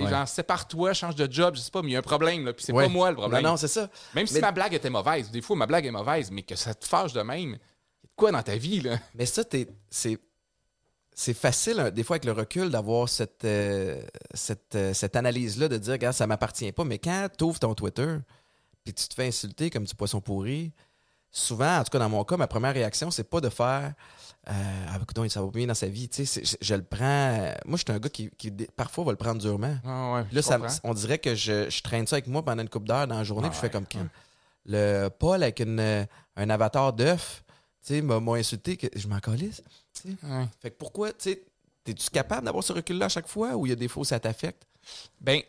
Ouais. 0.03 0.09
genre, 0.09 0.27
sépare-toi, 0.27 0.93
change 0.93 1.15
de 1.15 1.31
job, 1.31 1.55
je 1.55 1.61
sais 1.61 1.71
pas, 1.71 1.81
mais 1.81 1.89
il 1.89 1.93
y 1.93 1.95
a 1.95 1.99
un 1.99 2.03
problème, 2.03 2.45
là, 2.45 2.53
puis 2.53 2.63
c'est 2.65 2.73
Ouais. 2.73 2.85
pas 2.85 2.89
moi 2.89 3.09
le 3.11 3.15
problème. 3.17 3.41
Non, 3.43 3.51
non, 3.51 3.57
c'est 3.57 3.67
ça. 3.67 3.89
Même 4.13 4.27
si 4.27 4.39
ma 4.39 4.51
blague 4.51 4.73
était 4.73 4.89
mauvaise, 4.89 5.31
des 5.31 5.41
fois 5.41 5.55
ma 5.55 5.65
blague 5.65 5.85
est 5.85 5.91
mauvaise, 5.91 6.31
mais 6.31 6.43
que 6.43 6.55
ça 6.55 6.73
te 6.73 6.85
fâche 6.85 7.13
de 7.13 7.21
même, 7.21 7.39
il 7.39 7.51
y 7.51 7.55
a 7.55 7.57
de 8.07 8.13
quoi 8.15 8.31
dans 8.31 8.43
ta 8.43 8.55
vie, 8.57 8.81
là? 8.81 8.97
Mais 9.15 9.25
ça, 9.25 9.43
t'es- 9.43 9.67
c'est. 9.89 10.19
c'est 11.17 11.33
facile, 11.33 11.79
hein, 11.79 11.91
des 11.91 12.03
fois, 12.03 12.15
avec 12.15 12.25
le 12.25 12.33
recul, 12.33 12.69
d'avoir 12.69 13.07
cette, 13.07 13.45
euh, 13.45 14.01
cette, 14.33 14.75
euh, 14.75 14.93
cette 14.93 15.15
analyse-là, 15.15 15.69
de 15.69 15.77
dire, 15.77 15.93
regarde, 15.93 16.13
ça 16.13 16.27
m'appartient 16.27 16.69
pas. 16.73 16.83
Mais 16.83 16.99
quand 16.99 17.29
tu 17.37 17.45
ouvres 17.45 17.57
ton 17.59 17.73
Twitter, 17.73 18.17
puis 18.83 18.93
tu 18.93 19.07
te 19.07 19.13
fais 19.13 19.27
insulter 19.27 19.69
comme 19.69 19.85
du 19.85 19.95
poisson 19.95 20.19
pourri, 20.19 20.73
souvent, 21.31 21.77
en 21.79 21.83
tout 21.85 21.89
cas 21.91 21.99
dans 21.99 22.09
mon 22.09 22.23
cas, 22.25 22.35
ma 22.35 22.47
première 22.47 22.73
réaction, 22.73 23.11
c'est 23.11 23.23
pas 23.29 23.39
de 23.39 23.47
faire 23.49 23.93
euh, 24.47 24.85
Ah, 24.89 24.99
écoute, 25.01 25.29
ça 25.29 25.41
va 25.41 25.47
bien 25.49 25.67
dans 25.67 25.73
sa 25.73 25.87
vie. 25.87 26.07
Tu 26.09 26.25
sais, 26.25 26.43
je, 26.43 26.55
je 26.61 26.75
le 26.75 26.83
prends. 26.83 26.99
euh, 27.03 27.53
Moi, 27.65 27.77
je 27.77 27.83
suis 27.83 27.91
un 27.91 27.99
gars 27.99 28.09
qui, 28.09 28.29
parfois 28.75 29.03
va 29.05 29.11
le 29.11 29.17
prendre 29.17 29.41
durement. 29.41 29.77
Ah 29.85 30.13
ouais, 30.13 30.25
Là, 30.31 30.41
ça- 30.41 30.59
on 30.83 30.93
dirait 30.93 31.17
que 31.19 31.35
je, 31.35 31.69
je 31.69 31.81
traîne 31.81 32.05
ça 32.07 32.15
avec 32.17 32.27
moi 32.27 32.43
pendant 32.43 32.61
une 32.61 32.69
couple 32.69 32.87
d'heures 32.87 33.07
dans 33.07 33.17
la 33.17 33.23
journée, 33.23 33.47
Ah 33.47 33.49
puis 33.49 33.57
je 33.57 33.61
fais 33.61 33.69
comme 33.71 33.85
quand 33.91 33.99
ouais. 33.99 34.05
le 34.65 35.09
Paul 35.09 35.41
avec 35.43 35.59
une, 35.59 35.79
euh, 35.79 36.05
un 36.35 36.49
avatar 36.49 36.93
d'œuf, 36.93 37.43
tu 37.85 37.93
sais, 37.95 38.01
m'a 38.01 38.19
m'a 38.19 38.33
insulté, 38.33 38.77
que 38.77 38.87
je 38.95 39.07
m'en 39.07 39.19
calisse. 39.19 39.61
tu 39.93 40.09
sais. 40.11 40.17
Ouais. 40.27 40.47
Fait 40.61 40.71
que 40.71 40.75
pourquoi, 40.77 41.11
tu 41.13 41.31
sais, 41.31 41.43
es-tu 41.87 42.09
capable 42.09 42.45
d'avoir 42.45 42.63
ce 42.63 42.73
recul-là 42.73 43.05
à 43.05 43.09
chaque 43.09 43.27
fois 43.27 43.55
ou 43.55 43.65
il 43.65 43.69
y 43.69 43.73
a 43.73 43.75
des 43.75 43.87
fois 43.87 44.01
où 44.01 44.05
ça 44.05 44.19
t'affecte? 44.19 44.63
Ben, 45.21 45.41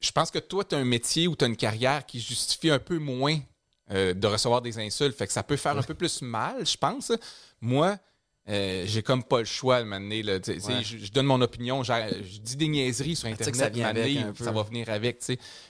je 0.00 0.10
pense 0.12 0.30
que 0.30 0.38
toi, 0.38 0.64
tu 0.64 0.74
as 0.74 0.78
un 0.78 0.84
métier 0.84 1.26
ou 1.28 1.36
tu 1.36 1.44
as 1.44 1.48
une 1.48 1.56
carrière 1.56 2.06
qui 2.06 2.20
justifie 2.20 2.70
un 2.70 2.78
peu 2.78 2.98
moins 2.98 3.38
euh, 3.90 4.14
de 4.14 4.26
recevoir 4.26 4.62
des 4.62 4.78
insultes. 4.78 5.16
Fait 5.16 5.26
que 5.26 5.32
ça 5.32 5.42
peut 5.42 5.56
faire 5.56 5.76
un 5.76 5.82
peu 5.82 5.94
plus 5.94 6.22
mal, 6.22 6.64
je 6.66 6.76
pense. 6.76 7.10
Moi, 7.60 7.98
euh, 8.48 8.84
j'ai 8.86 9.02
comme 9.02 9.24
pas 9.24 9.40
le 9.40 9.44
choix 9.44 9.80
de 9.80 9.84
m'amener. 9.84 10.24
Ouais. 10.24 10.40
Je, 10.82 11.10
donne 11.12 11.26
mon 11.26 11.40
opinion, 11.40 11.82
je, 11.82 12.38
dis 12.38 12.56
des 12.56 12.68
niaiseries 12.68 13.16
sur 13.16 13.28
sais 13.28 13.32
Internet, 13.34 13.56
ça 13.56 13.68
vient 13.68 13.88
avec 13.88 14.04
m'amener, 14.04 14.28
un 14.28 14.32
peu. 14.32 14.44
ça 14.44 14.52
va 14.52 14.62
venir 14.62 14.88
avec. 14.88 15.22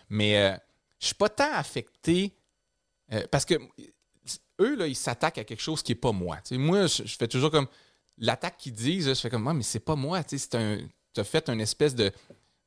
Mais 0.09 0.39
euh, 0.39 0.57
je 1.01 1.07
suis 1.07 1.15
pas 1.15 1.29
tant 1.29 1.53
affecté 1.53 2.35
euh, 3.13 3.23
parce 3.31 3.45
que 3.45 3.55
eux, 4.61 4.77
là, 4.77 4.87
ils 4.87 4.97
s'attaquent 4.97 5.39
à 5.39 5.45
quelque 5.45 5.63
chose 5.63 5.83
qui 5.83 5.93
est 5.93 5.97
pas 5.97 6.13
moi. 6.13 6.39
Moi, 6.53 6.87
je, 6.87 7.05
je 7.05 7.17
fais 7.17 7.29
toujours 7.29 7.51
comme 7.51 7.69
l'attaque 8.19 8.59
qu'ils 8.59 8.73
disent, 8.73 9.09
je 9.09 9.15
fais 9.15 9.31
comme 9.31 9.43
moi, 9.43 9.55
mais 9.55 9.63
c'est 9.63 9.81
pas 9.81 9.97
moi. 9.97 10.23
Tu 10.25 10.39
sais, 10.39 10.49
c'est 10.51 10.55
un, 10.57 10.79
as 11.17 11.25
fait 11.25 11.49
une 11.49 11.61
espèce 11.61 11.95
de, 11.95 12.13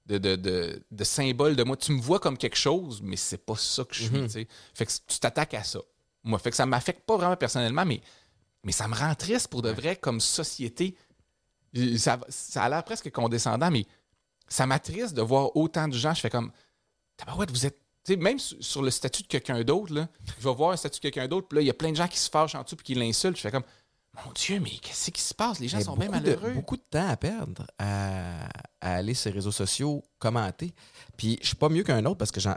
de, 0.07 0.17
de, 0.17 0.35
de- 0.35 0.83
de 0.89 1.03
symbole 1.03 1.55
de 1.55 1.63
moi. 1.63 1.77
Tu 1.77 1.91
me 1.93 2.01
vois 2.01 2.19
comme 2.19 2.37
quelque 2.37 2.57
chose, 2.57 3.01
mais 3.01 3.15
c'est 3.15 3.45
pas 3.45 3.55
ça 3.55 3.83
que 3.83 3.95
je 3.95 4.03
suis. 4.03 4.11
Mhm. 4.17 4.45
Fait 4.73 4.85
que 4.85 4.91
tu 5.07 5.19
t'attaques 5.19 5.53
à 5.53 5.63
ça. 5.63 5.79
Moi, 6.23 6.37
fait 6.39 6.51
que 6.51 6.55
ça 6.55 6.65
m'affecte 6.65 7.01
pas 7.05 7.17
vraiment 7.17 7.35
personnellement, 7.35 7.85
mais, 7.85 8.01
mais 8.63 8.71
ça 8.71 8.87
me 8.87 8.95
rend 8.95 9.15
triste 9.15 9.47
pour 9.47 9.61
de 9.61 9.69
vrai 9.69 9.95
comme 9.95 10.19
société. 10.19 10.95
Ça, 11.97 12.19
ça 12.29 12.63
a 12.63 12.69
l'air 12.69 12.83
presque 12.83 13.11
condescendant, 13.11 13.71
mais 13.71 13.85
ça 14.47 14.65
m'attriste 14.65 15.13
de 15.13 15.21
voir 15.21 15.55
autant 15.55 15.87
de 15.87 15.93
gens. 15.93 16.13
Je 16.13 16.21
fais 16.21 16.29
comme, 16.29 16.51
tabarouette, 17.17 17.51
vous 17.51 17.65
êtes. 17.65 17.79
tu 18.03 18.13
sais, 18.13 18.17
même 18.17 18.39
sur, 18.39 18.81
le 18.81 18.91
statut 18.91 19.23
de 19.23 19.27
quelqu'un 19.27 19.63
d'autre, 19.63 19.93
là, 19.93 20.09
je 20.39 20.47
vais 20.47 20.53
voir 20.53 20.71
un 20.71 20.77
statut 20.77 20.99
de 20.99 21.03
quelqu'un 21.03 21.27
d'autre, 21.27 21.47
puis 21.47 21.57
là, 21.57 21.61
il 21.61 21.67
y 21.67 21.71
a 21.71 21.73
plein 21.73 21.91
de 21.91 21.95
gens 21.95 22.07
qui 22.07 22.19
se 22.19 22.29
fâchent 22.29 22.55
en 22.55 22.63
dessous 22.63 22.75
puis 22.75 22.85
qui 22.85 22.95
l'insultent. 22.95 23.37
Je 23.37 23.41
fais 23.41 23.51
comme, 23.51 23.63
mon 24.25 24.31
Dieu, 24.33 24.59
mais 24.59 24.71
qu'est-ce 24.71 25.09
qui 25.11 25.21
se 25.21 25.33
passe? 25.33 25.59
Les 25.59 25.67
gens 25.69 25.77
Mais 25.77 25.83
sont 25.85 25.95
bien 25.95 26.07
beaucoup 26.07 26.19
de- 26.19 26.29
malheureux. 26.31 26.53
beaucoup 26.53 26.75
de 26.77 26.83
temps 26.89 27.07
à 27.07 27.15
perdre 27.15 27.65
à, 27.79 28.45
à 28.81 28.95
aller 28.95 29.13
sur 29.13 29.29
les 29.29 29.35
réseaux 29.35 29.51
sociaux 29.53 30.03
commenter. 30.19 30.73
Puis 31.15 31.37
je 31.41 31.47
suis 31.47 31.55
pas 31.55 31.69
mieux 31.69 31.83
qu'un 31.83 32.03
autre 32.05 32.17
parce 32.17 32.31
que 32.31 32.41
j'en 32.41 32.55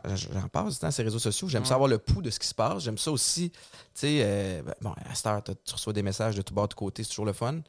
passe 0.52 0.74
du 0.74 0.78
temps 0.80 0.90
sur 0.90 1.02
les 1.02 1.08
réseaux 1.08 1.18
sociaux. 1.20 1.48
J'aime 1.48 1.62
Ouais. 1.62 1.68
savoir 1.68 1.88
le 1.88 1.98
pouls 1.98 2.22
de 2.22 2.30
ce 2.30 2.40
qui 2.40 2.48
se 2.48 2.54
passe. 2.54 2.82
J'aime 2.82 2.98
ça 2.98 3.12
aussi. 3.12 3.50
Tu 3.50 3.58
sais, 3.94 4.20
euh, 4.24 4.62
ben, 4.62 4.74
bon, 4.80 4.92
à 5.08 5.14
cette 5.14 5.26
heure, 5.26 5.42
tu 5.44 5.72
reçois 5.72 5.92
des 5.92 6.02
messages 6.02 6.34
de 6.34 6.42
tout 6.42 6.54
bord, 6.54 6.66
de 6.68 6.74
côté, 6.74 7.04
c'est 7.04 7.10
toujours 7.10 7.26
le 7.26 7.32
fun. 7.32 7.60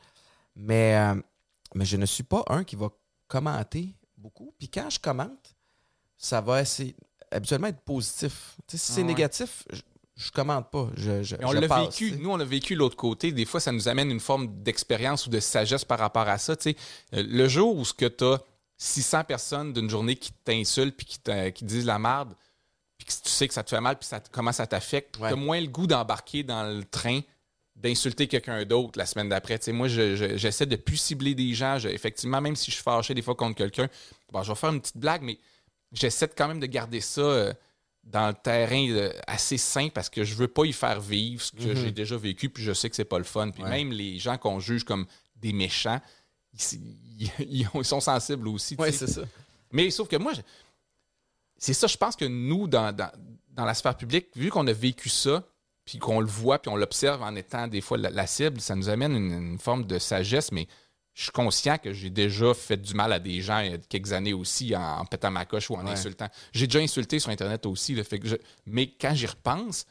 Mais, 0.55 0.95
euh, 0.97 1.21
mais 1.75 1.85
je 1.85 1.97
ne 1.97 2.05
suis 2.07 2.23
pas 2.23 2.43
un 2.47 2.63
qui 2.63 2.75
va 2.75 2.89
commenter 3.27 3.93
beaucoup. 4.17 4.53
Puis 4.57 4.67
quand 4.69 4.89
je 4.89 4.99
commente, 4.99 5.53
ça 6.17 6.41
va 6.41 6.61
essayer, 6.61 6.95
habituellement 7.31 7.67
être 7.67 7.81
positif. 7.81 8.55
Si 8.67 8.77
c'est 8.79 9.01
ouais. 9.01 9.03
négatif, 9.07 9.65
je, 10.15 10.31
commente 10.31 10.69
pas. 10.71 10.89
Je, 10.95 11.23
je, 11.23 11.35
Et 11.35 11.45
on 11.45 11.51
l'a 11.51 11.67
vécu. 11.67 12.13
Nous, 12.19 12.29
on 12.29 12.37
l'a 12.37 12.45
vécu 12.45 12.75
l'autre 12.75 12.95
côté. 12.95 13.31
Des 13.31 13.45
fois, 13.45 13.59
ça 13.59 13.71
nous 13.71 13.87
amène 13.87 14.11
une 14.11 14.19
forme 14.19 14.47
d'expérience 14.63 15.27
ou 15.27 15.29
de 15.29 15.39
sagesse 15.39 15.85
par 15.85 15.99
rapport 15.99 16.27
à 16.27 16.37
ça. 16.37 16.53
Euh, 16.65 16.73
Le 17.11 17.47
jour 17.47 17.75
où 17.77 17.83
tu 17.85 18.05
as 18.23 18.39
600 18.77 19.23
personnes 19.25 19.73
d'une 19.73 19.89
journée 19.89 20.15
qui 20.15 20.31
t'insultent 20.43 20.95
puis 20.97 21.05
qui, 21.05 21.19
qui 21.53 21.65
disent 21.65 21.85
la 21.85 21.99
merde, 21.99 22.33
puis 22.97 23.07
que 23.07 23.11
tu 23.11 23.29
sais 23.29 23.47
que 23.47 23.53
ça 23.53 23.63
te 23.63 23.69
fait 23.69 23.81
mal 23.81 23.97
puis 23.97 24.07
ça, 24.07 24.21
comment 24.31 24.51
ça 24.51 24.65
t'affecte, 24.67 25.17
Ouais. 25.17 25.29
tu 25.29 25.33
as 25.33 25.37
moins 25.37 25.59
le 25.59 25.67
goût 25.67 25.87
d'embarquer 25.87 26.43
dans 26.43 26.63
le 26.63 26.83
train 26.85 27.19
d'insulter 27.75 28.27
quelqu'un 28.27 28.63
d'autre 28.63 28.97
la 28.97 29.05
semaine 29.05 29.27
d'après. 29.27 29.59
Moi, 29.67 29.89
je- 29.89 30.15
je- 30.15 30.37
j'essaie 30.37 30.65
de 30.65 30.77
plus 30.77 30.95
cibler 30.95 31.35
des 31.35 31.53
gens. 31.53 31.77
Effectivement, 31.79 32.39
même 32.39 32.55
si 32.55 32.71
je 32.71 32.75
suis 32.75 32.83
fâché 32.83 33.13
des 33.13 33.21
fois 33.21 33.35
contre 33.35 33.55
quelqu'un, 33.57 33.89
bon, 34.31 34.43
je 34.43 34.51
vais 34.51 34.55
faire 34.55 34.69
une 34.71 34.79
petite 34.79 34.95
blague, 34.97 35.23
mais 35.23 35.37
j'essaie 35.91 36.29
quand 36.29 36.47
même 36.47 36.61
de 36.61 36.67
garder 36.67 37.01
ça 37.01 37.19
euh, 37.21 37.53
dans 38.05 38.27
le 38.27 38.33
terrain 38.35 38.87
euh, 38.91 39.11
assez 39.27 39.57
sain 39.57 39.89
parce 39.93 40.09
que 40.09 40.23
je 40.23 40.35
veux 40.35 40.47
pas 40.47 40.65
y 40.65 40.73
faire 40.73 41.01
vivre 41.01 41.41
ce 41.41 41.51
que 41.51 41.63
Mhm. 41.69 41.75
j'ai 41.75 41.91
déjà 41.91 42.15
vécu, 42.17 42.49
puis 42.49 42.63
je 42.63 42.71
sais 42.73 42.89
que 42.89 42.95
c'est 42.95 43.03
pas 43.05 43.17
le 43.17 43.23
fun. 43.23 43.49
Puis 43.51 43.63
Ouais. 43.63 43.69
même 43.69 43.91
les 43.91 44.19
gens 44.19 44.37
qu'on 44.37 44.59
juge 44.59 44.83
comme 44.83 45.05
des 45.35 45.51
méchants, 45.53 45.99
ils, 46.53 46.79
ils- 47.19 47.31
ils 47.49 47.67
ont- 47.73 47.81
ils 47.81 47.85
sont 47.85 47.99
sensibles 47.99 48.47
aussi. 48.47 48.75
sais. 48.75 48.91
c'est 48.91 49.07
ça. 49.07 49.21
Mais 49.71 49.89
sauf 49.89 50.07
que 50.07 50.15
moi, 50.17 50.33
c'est 51.57 51.73
ça, 51.73 51.87
je 51.87 51.97
pense 51.97 52.15
que 52.15 52.25
nous, 52.25 52.67
dans, 52.67 52.95
dans, 52.95 53.11
dans 53.49 53.65
la 53.65 53.73
sphère 53.73 53.95
publique, 53.97 54.27
vu 54.35 54.49
qu'on 54.49 54.67
a 54.67 54.73
vécu 54.73 55.09
ça, 55.09 55.43
puis 55.85 55.97
qu'on 55.99 56.19
le 56.19 56.27
voit, 56.27 56.59
puis 56.59 56.69
on 56.69 56.75
l'observe 56.75 57.21
en 57.21 57.35
étant 57.35 57.67
des 57.67 57.81
fois 57.81 57.97
la, 57.97 58.09
la 58.09 58.27
cible, 58.27 58.59
ça 58.61 58.75
nous 58.75 58.89
amène 58.89 59.15
une, 59.15 59.31
une 59.51 59.59
forme 59.59 59.85
de 59.85 59.99
sagesse, 59.99 60.51
mais 60.51 60.67
je 61.15 61.23
suis 61.23 61.31
conscient 61.31 61.77
que 61.77 61.93
j'ai 61.93 62.09
déjà 62.11 62.53
fait 62.53 62.77
du 62.77 62.93
mal 62.93 63.11
à 63.13 63.19
des 63.19 63.41
gens 63.41 63.59
il 63.59 63.71
y 63.71 63.73
a 63.73 63.77
quelques 63.77 64.11
années 64.11 64.33
aussi 64.33 64.75
en, 64.75 64.81
en 64.99 65.05
pétant 65.05 65.31
ma 65.31 65.45
coche 65.45 65.69
ou 65.71 65.75
en 65.75 65.83
Ouais. 65.85 65.91
insultant. 65.91 66.27
J'ai 66.53 66.67
déjà 66.67 66.79
insulté 66.79 67.19
sur 67.19 67.31
Internet 67.31 67.65
aussi, 67.65 67.95
là, 67.95 68.03
fait 68.03 68.19
que 68.19 68.27
je- 68.27 68.35
mais 68.67 68.87
quand 68.99 69.15
j'y 69.15 69.25
repense, 69.25 69.85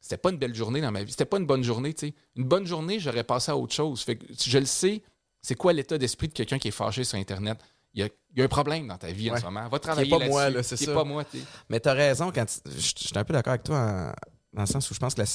c'était 0.00 0.18
pas 0.18 0.30
une 0.30 0.36
belle 0.36 0.54
journée 0.54 0.82
dans 0.82 0.92
ma 0.92 1.02
vie. 1.02 1.10
C'était 1.10 1.24
pas 1.24 1.38
une 1.38 1.46
bonne 1.46 1.64
journée, 1.64 1.94
tu 1.94 2.08
sais. 2.08 2.14
Une 2.36 2.44
bonne 2.44 2.66
journée, 2.66 3.00
j'aurais 3.00 3.24
passé 3.24 3.50
à 3.52 3.56
autre 3.56 3.72
chose. 3.74 4.02
Fait 4.02 4.16
que 4.16 4.26
je 4.38 4.58
le 4.58 4.66
sais, 4.66 5.02
c'est 5.40 5.54
quoi 5.54 5.72
l'état 5.72 5.96
d'esprit 5.96 6.28
de 6.28 6.34
quelqu'un 6.34 6.58
qui 6.58 6.68
est 6.68 6.72
fâché 6.72 7.04
sur 7.04 7.18
Internet? 7.18 7.58
Il 7.94 8.00
y 8.00 8.02
a, 8.02 8.08
il 8.32 8.38
y 8.38 8.42
a 8.42 8.44
un 8.44 8.48
problème 8.48 8.86
dans 8.88 8.98
ta 8.98 9.10
vie 9.12 9.30
en 9.30 9.36
ce 9.38 9.44
moment. 9.44 9.66
Va 9.68 9.78
travailler 9.78 10.10
pas 10.10 10.18
moi, 10.26 10.50
là-dessus. 10.50 10.56
là, 10.56 10.62
c'est 10.62 10.76
Qui 10.76 10.82
est 10.84 10.86
ça. 10.88 10.94
pas 10.94 11.04
moi, 11.04 11.24
tu 11.24 11.38
sais. 11.38 11.44
Mais 11.70 11.80
t'as 11.80 11.94
raison 11.94 12.30
quand 12.32 12.44
je 12.66 12.70
je 12.72 12.78
suis 12.80 13.16
un 13.18 13.24
peu 13.24 13.32
d'accord 13.32 13.52
avec 13.52 13.62
toi 13.62 13.78
en- 13.78 14.12
dans 14.52 14.62
le 14.62 14.66
sens 14.66 14.90
où 14.90 14.94
je 14.94 14.98
pense 14.98 15.14
que 15.14 15.20
la- 15.22 15.26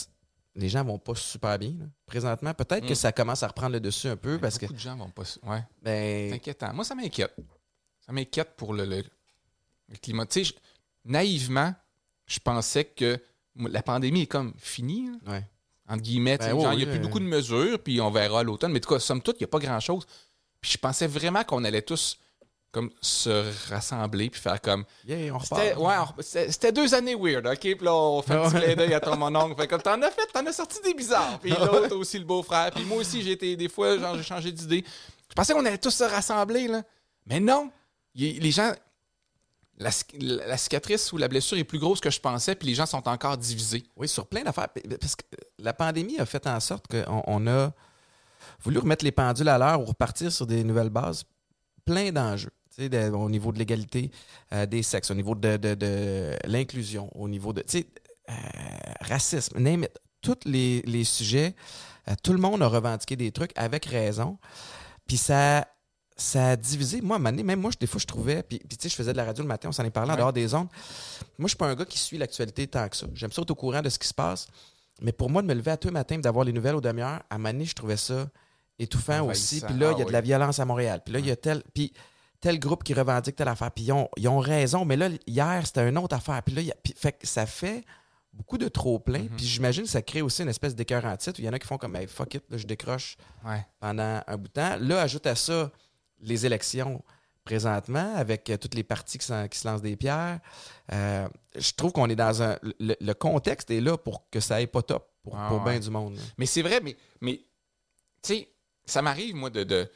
les 0.59 0.69
gens 0.69 0.83
vont 0.83 0.99
pas 0.99 1.15
super 1.15 1.57
bien 1.57 1.69
là, 1.79 1.85
présentement. 2.05 2.53
Peut-être 2.53 2.85
que 2.85 2.91
Mm. 2.93 2.95
ça 2.95 3.11
commence 3.11 3.43
à 3.43 3.47
reprendre 3.47 3.73
le 3.73 3.79
dessus 3.79 4.07
un 4.07 4.15
peu 4.17 4.37
parce 4.39 4.57
que 4.57 4.65
Beaucoup 4.65 4.73
de 4.75 4.79
gens 4.79 4.95
vont 4.97 5.09
pas. 5.09 5.23
Ouais, 5.43 5.63
c'est 5.77 5.83
ben 5.83 6.33
inquiétant. 6.33 6.73
Moi, 6.73 6.83
ça 6.85 6.95
m'inquiète. 6.95 7.35
Ça 8.05 8.11
m'inquiète 8.11 8.55
pour 8.57 8.73
le, 8.73 8.85
le- 8.85 9.03
le 9.89 9.97
climat. 9.97 10.25
Tu 10.25 10.43
sais, 10.45 10.51
je- 10.51 10.53
naïvement, 11.05 11.73
je 12.27 12.39
pensais 12.39 12.85
que 12.85 13.19
la 13.55 13.81
pandémie 13.81 14.21
est 14.23 14.27
comme 14.27 14.53
finie. 14.57 15.07
là. 15.25 15.33
ouais. 15.33 15.45
entre 15.87 16.03
guillemets. 16.03 16.37
Ben 16.37 16.51
genre, 16.51 16.71
il 16.73 16.77
n'y 16.77 16.83
a 16.83 16.85
plus 16.85 16.99
euh. 16.99 17.01
beaucoup 17.01 17.19
de 17.19 17.25
mesures, 17.25 17.79
puis 17.81 17.99
on 17.99 18.11
verra 18.11 18.41
à 18.41 18.43
l'automne. 18.43 18.71
Mais 18.71 18.77
en 18.77 18.81
tout 18.81 18.89
cas, 18.93 18.99
somme 18.99 19.21
toute, 19.23 19.37
il 19.39 19.43
n'y 19.43 19.45
a 19.45 19.47
pas 19.47 19.57
grand-chose. 19.57 20.05
Puis 20.61 20.71
je 20.73 20.77
pensais 20.77 21.07
vraiment 21.07 21.43
qu'on 21.43 21.63
allait 21.63 21.81
tous 21.81 22.19
comme 22.71 22.89
se 23.01 23.69
rassembler 23.69 24.29
puis 24.29 24.39
faire 24.39 24.61
comme... 24.61 24.85
Yeah, 25.07 25.33
on 25.33 25.37
repart. 25.39 25.61
C'était 25.61 25.75
ouais, 25.75 26.49
c'était- 26.49 26.71
deux 26.71 26.93
années 26.93 27.15
weird, 27.15 27.47
OK? 27.47 27.59
Puis 27.59 27.77
là, 27.81 27.93
on 27.93 28.21
fait 28.21 28.33
un 28.35 28.49
petit 28.49 28.61
clin 28.63 28.75
d'œil 28.75 28.93
à 28.93 28.99
ton 28.99 29.15
mononcle. 29.15 29.55
Fait 29.59 29.67
comme, 29.67 29.81
t'en 29.81 30.01
as 30.01 30.11
fait, 30.11 30.27
t'en 30.33 30.45
as 30.45 30.53
sorti 30.53 30.79
des 30.83 30.93
bizarres. 30.93 31.39
Puis 31.39 31.49
l'autre 31.51 31.95
aussi, 31.95 32.19
le 32.19 32.25
beau-frère. 32.25 32.71
Puis 32.71 32.85
moi 32.85 32.97
aussi, 32.97 33.23
j'ai 33.23 33.31
été, 33.31 33.55
des 33.55 33.69
fois, 33.69 33.97
genre, 33.97 34.15
j'ai 34.15 34.23
changé 34.23 34.51
d'idée. 34.51 34.83
Je 35.29 35.33
pensais 35.33 35.53
qu'on 35.53 35.65
allait 35.65 35.77
tous 35.77 35.91
se 35.91 36.03
rassembler, 36.03 36.67
là. 36.67 36.83
Mais 37.25 37.39
non! 37.39 37.71
Les 38.15 38.51
gens... 38.51 38.71
La, 39.81 39.91
la 40.19 40.57
cicatrice 40.57 41.13
ou 41.13 41.17
la 41.17 41.29
blessure 41.29 41.57
est 41.57 41.63
plus 41.63 41.79
grosse 41.79 42.01
que 42.01 42.09
je 42.09 42.19
pensais, 42.19 42.53
puis 42.53 42.67
les 42.67 42.73
gens 42.75 42.85
sont 42.85 43.07
encore 43.07 43.37
divisés. 43.37 43.85
Oui, 43.95 44.09
sur 44.09 44.27
plein 44.27 44.43
d'affaires. 44.43 44.67
Parce 44.99 45.15
que 45.15 45.23
la 45.57 45.71
pandémie 45.71 46.19
a 46.19 46.25
fait 46.25 46.45
en 46.47 46.59
sorte 46.59 46.85
qu'on 46.87 47.23
on 47.25 47.47
a 47.47 47.71
voulu 48.61 48.79
remettre 48.79 49.05
les 49.05 49.13
pendules 49.13 49.47
à 49.47 49.57
l'heure 49.57 49.79
ou 49.79 49.85
repartir 49.85 50.33
sur 50.33 50.45
des 50.45 50.65
nouvelles 50.65 50.89
bases. 50.89 51.23
Plein 51.85 52.11
d'enjeux. 52.11 52.51
De- 52.87 53.09
au 53.09 53.29
niveau 53.29 53.51
de 53.51 53.57
l'égalité 53.59 54.09
euh, 54.53 54.65
des 54.65 54.83
sexes, 54.83 55.11
au 55.11 55.15
niveau 55.15 55.35
de, 55.35 55.57
de- 55.57 55.73
de 55.75 56.35
l'inclusion, 56.45 57.09
au 57.19 57.27
niveau 57.27 57.51
de 57.51 57.61
tu 57.61 57.79
sais, 57.79 57.87
euh, 58.29 58.33
racisme, 59.01 59.59
name 59.59 59.83
it. 59.83 59.91
tous 60.21 60.35
les, 60.45 60.81
les 60.83 61.03
sujets, 61.03 61.55
euh, 62.07 62.13
tout 62.23 62.31
le 62.33 62.39
monde 62.39 62.61
a 62.61 62.67
revendiqué 62.67 63.15
des 63.15 63.31
trucs 63.31 63.51
avec 63.57 63.85
raison. 63.85 64.37
Puis 65.07 65.17
ça, 65.17 65.65
ça 66.17 66.49
a 66.49 66.55
divisé. 66.55 66.99
Moi, 67.01 67.15
à 67.15 67.19
un 67.19 67.19
moment 67.19 67.29
donné, 67.31 67.43
même 67.43 67.61
moi, 67.61 67.71
je- 67.73 67.77
des 67.79 67.87
fois, 67.87 67.99
je 68.01 68.05
trouvais. 68.05 68.43
Puis, 68.43 68.59
puis, 68.59 68.77
tu 68.77 68.83
sais, 68.83 68.89
je 68.89 68.95
faisais 68.95 69.13
de 69.13 69.17
la 69.17 69.23
radio 69.25 69.41
le 69.43 69.47
matin, 69.47 69.69
on 69.69 69.71
s'en 69.71 69.83
est 69.85 69.89
parlé 69.89 70.11
en 70.11 70.13
Ouais. 70.15 70.19
dehors 70.19 70.33
des 70.33 70.53
ondes. 70.53 70.67
Moi, 71.37 71.47
je 71.47 71.49
suis 71.49 71.57
pas 71.57 71.67
un 71.67 71.75
gars 71.75 71.85
qui 71.85 71.97
suit 71.97 72.17
l'actualité 72.17 72.67
tant 72.67 72.87
que 72.89 72.97
ça. 72.97 73.07
J'aime 73.13 73.31
ça 73.31 73.41
être 73.41 73.51
au 73.51 73.55
courant 73.55 73.81
de 73.81 73.89
ce 73.89 73.97
qui 73.97 74.07
se 74.07 74.13
passe. 74.13 74.47
Mais 75.01 75.13
pour 75.13 75.29
moi, 75.29 75.41
de 75.41 75.47
me 75.47 75.53
lever 75.53 75.71
à 75.71 75.77
tous 75.77 75.87
les 75.87 75.93
matins, 75.93 76.15
et 76.15 76.21
d'avoir 76.21 76.43
les 76.43 76.51
nouvelles 76.51 76.75
aux 76.75 76.81
demi-heures, 76.81 77.21
à 77.29 77.35
un 77.35 77.37
moment 77.37 77.53
donné, 77.53 77.63
je 77.63 77.73
trouvais 77.73 77.95
ça 77.95 78.27
étouffant 78.77 79.25
aussi. 79.27 79.61
Puis 79.61 79.73
là, 79.75 79.91
il 79.93 79.97
y 79.97 80.01
a 80.01 80.03
Ah 80.03 80.07
de 80.07 80.11
la 80.11 80.21
violence 80.21 80.59
à 80.59 80.65
Montréal. 80.65 81.01
Puis 81.05 81.13
là, 81.13 81.19
il 81.19 81.25
y 81.25 81.31
a 81.31 81.37
tel. 81.37 81.63
Puis 81.73 81.93
tel 82.41 82.59
groupe 82.59 82.83
qui 82.83 82.93
revendique 82.93 83.35
telle 83.35 83.47
affaire. 83.47 83.71
Puis 83.71 83.85
ils 83.85 83.91
ont, 83.91 84.09
ils 84.17 84.27
ont 84.27 84.39
raison. 84.39 84.85
Mais 84.85 84.95
là, 84.95 85.09
hier, 85.27 85.61
c'était 85.65 85.87
une 85.87 85.97
autre 85.97 86.15
affaire. 86.15 86.41
Puis 86.43 86.55
là, 86.55 86.61
il 86.61 86.67
y 86.67 86.71
a- 86.71 86.75
puis- 86.83 86.93
fait 86.97 87.11
que 87.13 87.27
ça 87.27 87.45
fait 87.45 87.83
beaucoup 88.31 88.57
de 88.57 88.67
trop-plein. 88.67 89.23
Mhm. 89.23 89.29
Puis 89.35 89.45
j'imagine 89.45 89.83
que 89.83 89.89
ça 89.89 90.01
crée 90.01 90.21
aussi 90.21 90.43
une 90.43 90.49
espèce 90.49 90.75
d'écœur 90.75 91.03
en 91.05 91.17
titre. 91.17 91.39
où 91.39 91.41
Il 91.41 91.45
y 91.45 91.49
en 91.49 91.53
a 91.53 91.59
qui 91.59 91.67
font 91.67 91.77
comme, 91.77 91.95
hey, 91.95 92.07
fuck 92.07 92.33
it, 92.35 92.43
là, 92.49 92.57
je 92.57 92.65
décroche 92.67 93.17
Ouais. 93.45 93.65
pendant 93.79 94.21
un 94.25 94.37
bout 94.37 94.47
de 94.47 94.53
temps. 94.53 94.77
Là, 94.79 95.01
ajoute 95.01 95.25
à 95.27 95.35
ça 95.35 95.71
les 96.21 96.45
élections 96.45 97.03
présentement 97.43 98.13
avec 98.15 98.49
euh, 98.49 98.57
toutes 98.57 98.75
les 98.75 98.83
partis 98.83 99.17
qui, 99.17 99.25
se 99.25 99.67
lancent 99.67 99.81
des 99.81 99.95
pierres. 99.95 100.39
Euh, 100.93 101.27
je 101.57 101.71
trouve 101.71 101.91
qu'on 101.91 102.07
est 102.09 102.15
dans 102.15 102.43
un. 102.43 102.57
Le, 102.79 102.95
le 102.99 103.13
contexte 103.13 103.71
est 103.71 103.81
là 103.81 103.97
pour 103.97 104.29
que 104.29 104.39
ça 104.39 104.55
aille 104.55 104.67
pas 104.67 104.83
top 104.83 105.09
pour, 105.23 105.35
Ah 105.37 105.47
pour 105.49 105.63
ouais. 105.63 105.71
bien 105.71 105.79
du 105.79 105.89
monde. 105.89 106.15
là. 106.15 106.21
Mais 106.37 106.45
c'est 106.45 106.61
vrai, 106.61 106.79
mais, 106.83 106.95
mais 107.21 107.37
tu 108.21 108.33
sais, 108.33 108.49
ça 108.85 109.01
m'arrive, 109.01 109.35
moi, 109.35 109.49
de, 109.49 109.63
de, 109.63 109.89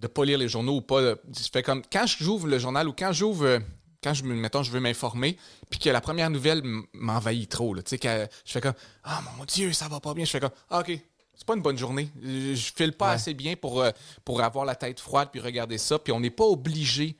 de 0.00 0.06
pas 0.06 0.24
lire 0.24 0.38
les 0.38 0.48
journaux 0.48 0.76
ou 0.76 0.80
pas. 0.82 1.00
Je 1.02 1.48
fais 1.52 1.62
comme 1.62 1.82
quand 1.92 2.06
j'ouvre 2.06 2.46
le 2.48 2.58
journal 2.58 2.88
ou 2.88 2.92
quand 2.96 3.12
j'ouvre. 3.12 3.44
euh, 3.44 3.58
Quand 4.02 4.14
je 4.14 4.24
me 4.24 4.34
mettons, 4.34 4.62
je 4.62 4.70
veux 4.70 4.80
m'informer, 4.80 5.36
puis 5.68 5.78
que 5.78 5.90
la 5.90 6.00
première 6.00 6.30
nouvelle 6.30 6.62
m'envahit 6.94 7.50
trop. 7.50 7.74
là. 7.74 7.82
Tu 7.82 7.90
sais, 7.90 7.98
que 7.98 8.26
je 8.46 8.52
fais 8.52 8.60
comme 8.62 8.72
Ah 9.04 9.20
mon 9.36 9.44
Dieu, 9.44 9.72
ça 9.74 9.88
va 9.88 10.00
pas 10.00 10.14
bien. 10.14 10.24
Je 10.24 10.30
fais 10.30 10.40
comme 10.40 10.50
Ah, 10.70 10.80
OK, 10.80 10.90
c'est 11.34 11.44
pas 11.46 11.54
une 11.54 11.60
bonne 11.62 11.76
journée. 11.76 12.08
Je, 12.22 12.54
file 12.74 12.92
pas 12.94 13.08
Ouais. 13.08 13.14
assez 13.16 13.34
bien 13.34 13.56
pour, 13.56 13.82
euh, 13.82 13.90
pour 14.24 14.40
avoir 14.42 14.64
la 14.64 14.74
tête 14.74 15.00
froide 15.00 15.28
puis 15.30 15.40
regarder 15.40 15.76
ça. 15.76 15.98
Puis 15.98 16.12
on 16.14 16.20
n'est 16.20 16.30
pas 16.30 16.44
obligé. 16.46 17.14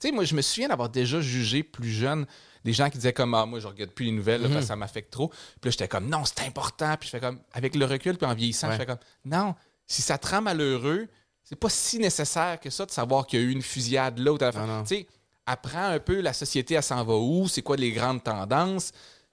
Tu 0.00 0.08
sais, 0.08 0.12
moi, 0.12 0.24
je 0.24 0.34
me 0.34 0.40
souviens 0.42 0.68
d'avoir 0.68 0.88
déjà 0.88 1.20
jugé 1.20 1.62
plus 1.62 1.90
jeune 1.90 2.24
des 2.64 2.72
gens 2.72 2.88
qui 2.88 2.96
disaient 2.96 3.12
comme 3.12 3.34
Ah, 3.34 3.44
moi, 3.44 3.60
je 3.60 3.66
regarde 3.66 3.90
plus 3.90 4.06
les 4.06 4.12
nouvelles 4.12 4.40
là, 4.40 4.48
parce 4.48 4.60
que 4.62 4.66
ça 4.68 4.76
m'affecte 4.76 5.12
trop. 5.12 5.28
Puis 5.28 5.38
là, 5.64 5.70
j'étais 5.70 5.88
comme 5.88 6.08
Non, 6.08 6.24
c'est 6.24 6.40
important. 6.46 6.96
Puis 6.98 7.08
je 7.08 7.10
fais 7.10 7.20
comme 7.20 7.40
Avec 7.52 7.74
le 7.76 7.84
recul, 7.84 8.16
puis 8.16 8.26
en 8.26 8.32
vieillissant, 8.34 8.68
Ouais. 8.68 8.72
je 8.72 8.78
fais 8.78 8.86
comme 8.86 8.98
Non, 9.26 9.54
si 9.86 10.00
ça 10.00 10.16
te 10.16 10.28
rend 10.28 10.40
malheureux, 10.40 11.08
c'est 11.52 11.58
pas 11.58 11.68
si 11.68 11.98
nécessaire 11.98 12.58
que 12.58 12.70
ça 12.70 12.86
de 12.86 12.90
savoir 12.90 13.26
qu'il 13.26 13.38
y 13.38 13.42
a 13.42 13.46
eu 13.46 13.50
une 13.50 13.60
fusillade 13.60 14.18
là 14.18 14.32
ou 14.32 14.38
t'as. 14.38 14.52
Tu 14.52 14.58
sais, 14.86 15.06
apprends 15.44 15.84
un 15.90 15.98
peu 15.98 16.22
la 16.22 16.32
société, 16.32 16.72
elle 16.74 16.82
s'en 16.82 17.04
va 17.04 17.14
où, 17.14 17.46
c'est 17.46 17.60
quoi 17.60 17.76
les 17.76 17.92
grandes 17.92 18.22
tendances, 18.24 18.90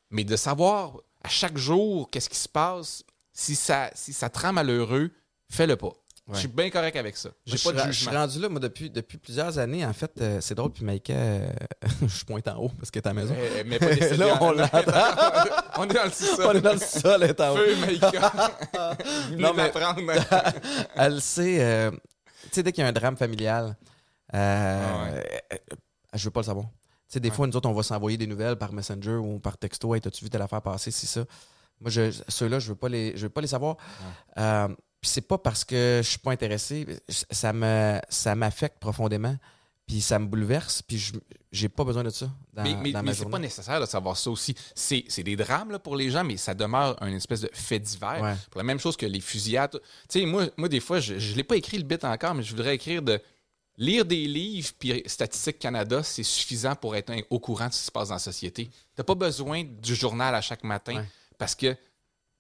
mais 0.10 0.26
de 0.26 0.36
savoir 0.36 0.98
à 1.24 1.30
chaque 1.30 1.58
jour 1.58 2.10
qu'est-ce 2.12 2.28
qui 2.30 2.38
se 2.38 2.50
passe, 2.50 3.04
si 3.32 3.56
ça, 3.56 3.90
si 3.96 4.12
ça 4.12 4.30
te 4.30 4.38
rend 4.38 4.52
malheureux, 4.52 5.12
fais-le 5.50 5.78
pas. 5.78 5.94
Je 6.32 6.40
suis 6.40 6.48
bien 6.48 6.70
correct 6.70 6.96
avec 6.96 7.18
ça. 7.18 7.30
J'ai 7.44 7.58
pas 7.58 7.70
je, 7.70 7.76
de 7.76 7.80
ra- 7.80 7.88
je 7.88 7.92
suis 7.92 8.06
jugement. 8.06 8.20
rendu 8.20 8.40
là, 8.40 8.50
moi, 8.50 8.60
depuis, 8.60 8.92
depuis 8.92 9.18
plusieurs 9.18 9.58
années. 9.58 9.84
En 9.84 9.94
fait, 9.94 10.12
euh, 10.22 10.38
c'est 10.42 10.54
drôle, 10.54 10.72
puis 10.72 10.86
Maïka, 10.86 11.12
euh, 11.14 11.50
je 12.08 12.24
pointe 12.24 12.48
en 12.48 12.58
haut 12.58 12.72
parce 12.78 12.92
qu'elle 12.92 13.02
est 13.02 13.08
à 13.08 13.14
la 13.14 13.22
maison. 13.22 13.36
Euh, 13.36 13.64
mais 13.66 13.80
pas 13.80 13.96
Là, 14.16 14.38
on 14.40 14.52
l'entend. 14.52 14.82
on 15.78 15.84
est 15.86 15.94
dans 15.96 16.04
le 16.04 16.12
sous-sol. 16.12 16.46
On 16.46 16.54
est 16.54 16.62
dans 16.62 16.74
le 16.74 16.80
sol, 16.80 17.24
elle 17.24 17.30
est 17.32 17.42
en 17.42 17.54
haut. 17.54 17.58
Feu, 17.58 17.76
Maïka. 17.78 18.32
Non, 19.38 19.54
mais-. 19.56 19.72
Elle 20.98 21.20
sait, 21.20 21.58
euh, 21.62 21.92
sais, 22.54 22.64
dès 22.64 22.72
qu'il 22.72 22.84
y 22.84 22.86
a 22.86 22.90
un 22.90 22.94
drame 22.94 23.18
familial, 23.18 23.76
euh, 24.34 24.82
Ah 24.84 25.08
euh, 25.54 25.58
je 26.14 26.26
veux 26.26 26.32
pas 26.32 26.42
le 26.42 26.46
savoir. 26.46 26.66
Tu 26.66 27.14
sais, 27.14 27.20
des 27.20 27.32
fois, 27.32 27.48
nous 27.48 27.56
autres, 27.56 27.68
on 27.70 27.74
va 27.74 27.84
s'envoyer 27.84 28.18
des 28.18 28.28
nouvelles 28.28 28.56
par 28.56 28.72
Messenger 28.72 29.16
ou 29.16 29.40
par 29.40 29.58
texto. 29.58 29.96
Hey, 29.96 30.02
t'as-tu 30.02 30.24
vu 30.24 30.30
telle 30.30 30.42
affaire 30.42 30.62
passer, 30.62 30.92
c'est 30.92 31.08
ça? 31.08 31.26
Moi, 31.82 31.90
je, 31.90 32.12
ceux-là, 32.28 32.60
je 32.60 32.70
veux 32.70 32.76
pas 32.76 32.90
les, 32.90 33.16
je 33.18 33.24
veux 33.24 33.30
pas 33.30 33.42
les 33.42 33.48
savoir. 33.48 33.78
Euh, 34.38 34.68
puis 34.68 35.10
c'est 35.10 35.22
pas 35.22 35.38
parce 35.38 35.64
que 35.64 36.02
je 36.04 36.10
suis 36.10 36.20
pas 36.20 36.32
intéressé. 36.32 36.86
Ça 37.08 37.54
me, 37.54 38.00
ça 38.10 38.36
m'affecte 38.36 38.80
profondément. 38.80 39.36
Puis 39.90 40.02
ça 40.02 40.20
me 40.20 40.28
bouleverse. 40.28 40.84
Puis 40.84 41.00
je, 41.00 41.14
j'ai 41.52 41.68
pas 41.68 41.84
besoin 41.84 42.04
de 42.04 42.12
ça 42.12 42.30
dans, 42.54 42.62
mais 42.62 42.76
mais, 42.76 42.92
dans 42.92 43.02
mais 43.02 43.16
c'est 43.16 43.28
pas 43.28 43.40
nécessaire 43.40 43.82
de 43.82 43.88
savoir 43.88 44.16
ça 44.16 44.30
aussi. 44.30 44.54
C'est 44.76 45.04
c'est 45.08 45.24
des 45.24 45.36
drames 45.36 45.72
là, 45.72 45.80
pour 45.80 45.96
les 45.96 46.12
gens, 46.12 46.24
mais 46.24 46.38
ça 46.38 46.54
demeure 46.54 46.96
une 47.02 47.16
espèce 47.16 47.42
de 47.42 47.50
fait 47.52 47.80
divers. 47.80 48.22
Ouais. 48.22 48.36
Pour 48.52 48.60
la 48.60 48.66
même 48.66 48.80
chose 48.80 48.96
que 48.96 49.08
les 49.08 49.20
fusillades. 49.20 49.82
Tu 50.08 50.20
sais, 50.20 50.26
moi, 50.28 50.46
moi, 50.58 50.70
des 50.70 50.80
fois, 50.80 51.00
je 51.00 51.16
ne 51.16 51.36
l'ai 51.36 51.44
pas 51.44 51.56
écrit 51.56 51.80
le 51.80 51.86
bit 51.86 52.06
encore, 52.06 52.36
mais 52.36 52.44
je 52.44 52.52
voudrais 52.52 52.76
écrire 52.76 53.02
de 53.02 53.20
lire 53.78 54.06
des 54.06 54.28
livres, 54.28 54.70
puis 54.78 55.02
Statistique 55.08 55.58
Canada, 55.58 56.04
c'est 56.04 56.22
suffisant 56.22 56.76
pour 56.76 56.96
être 56.96 57.12
au 57.32 57.40
courant 57.40 57.70
de 57.70 57.74
ce 57.74 57.80
qui 57.80 57.86
se 57.86 57.92
passe 57.92 58.10
dans 58.10 58.16
la 58.16 58.20
société. 58.20 58.70
Tu 58.96 59.04
pas 59.04 59.16
besoin 59.16 59.64
du 59.64 59.96
journal 59.96 60.36
à 60.36 60.42
chaque 60.42 60.64
matin 60.64 60.98
Ouais. 60.98 61.06
parce 61.40 61.56
que 61.56 61.76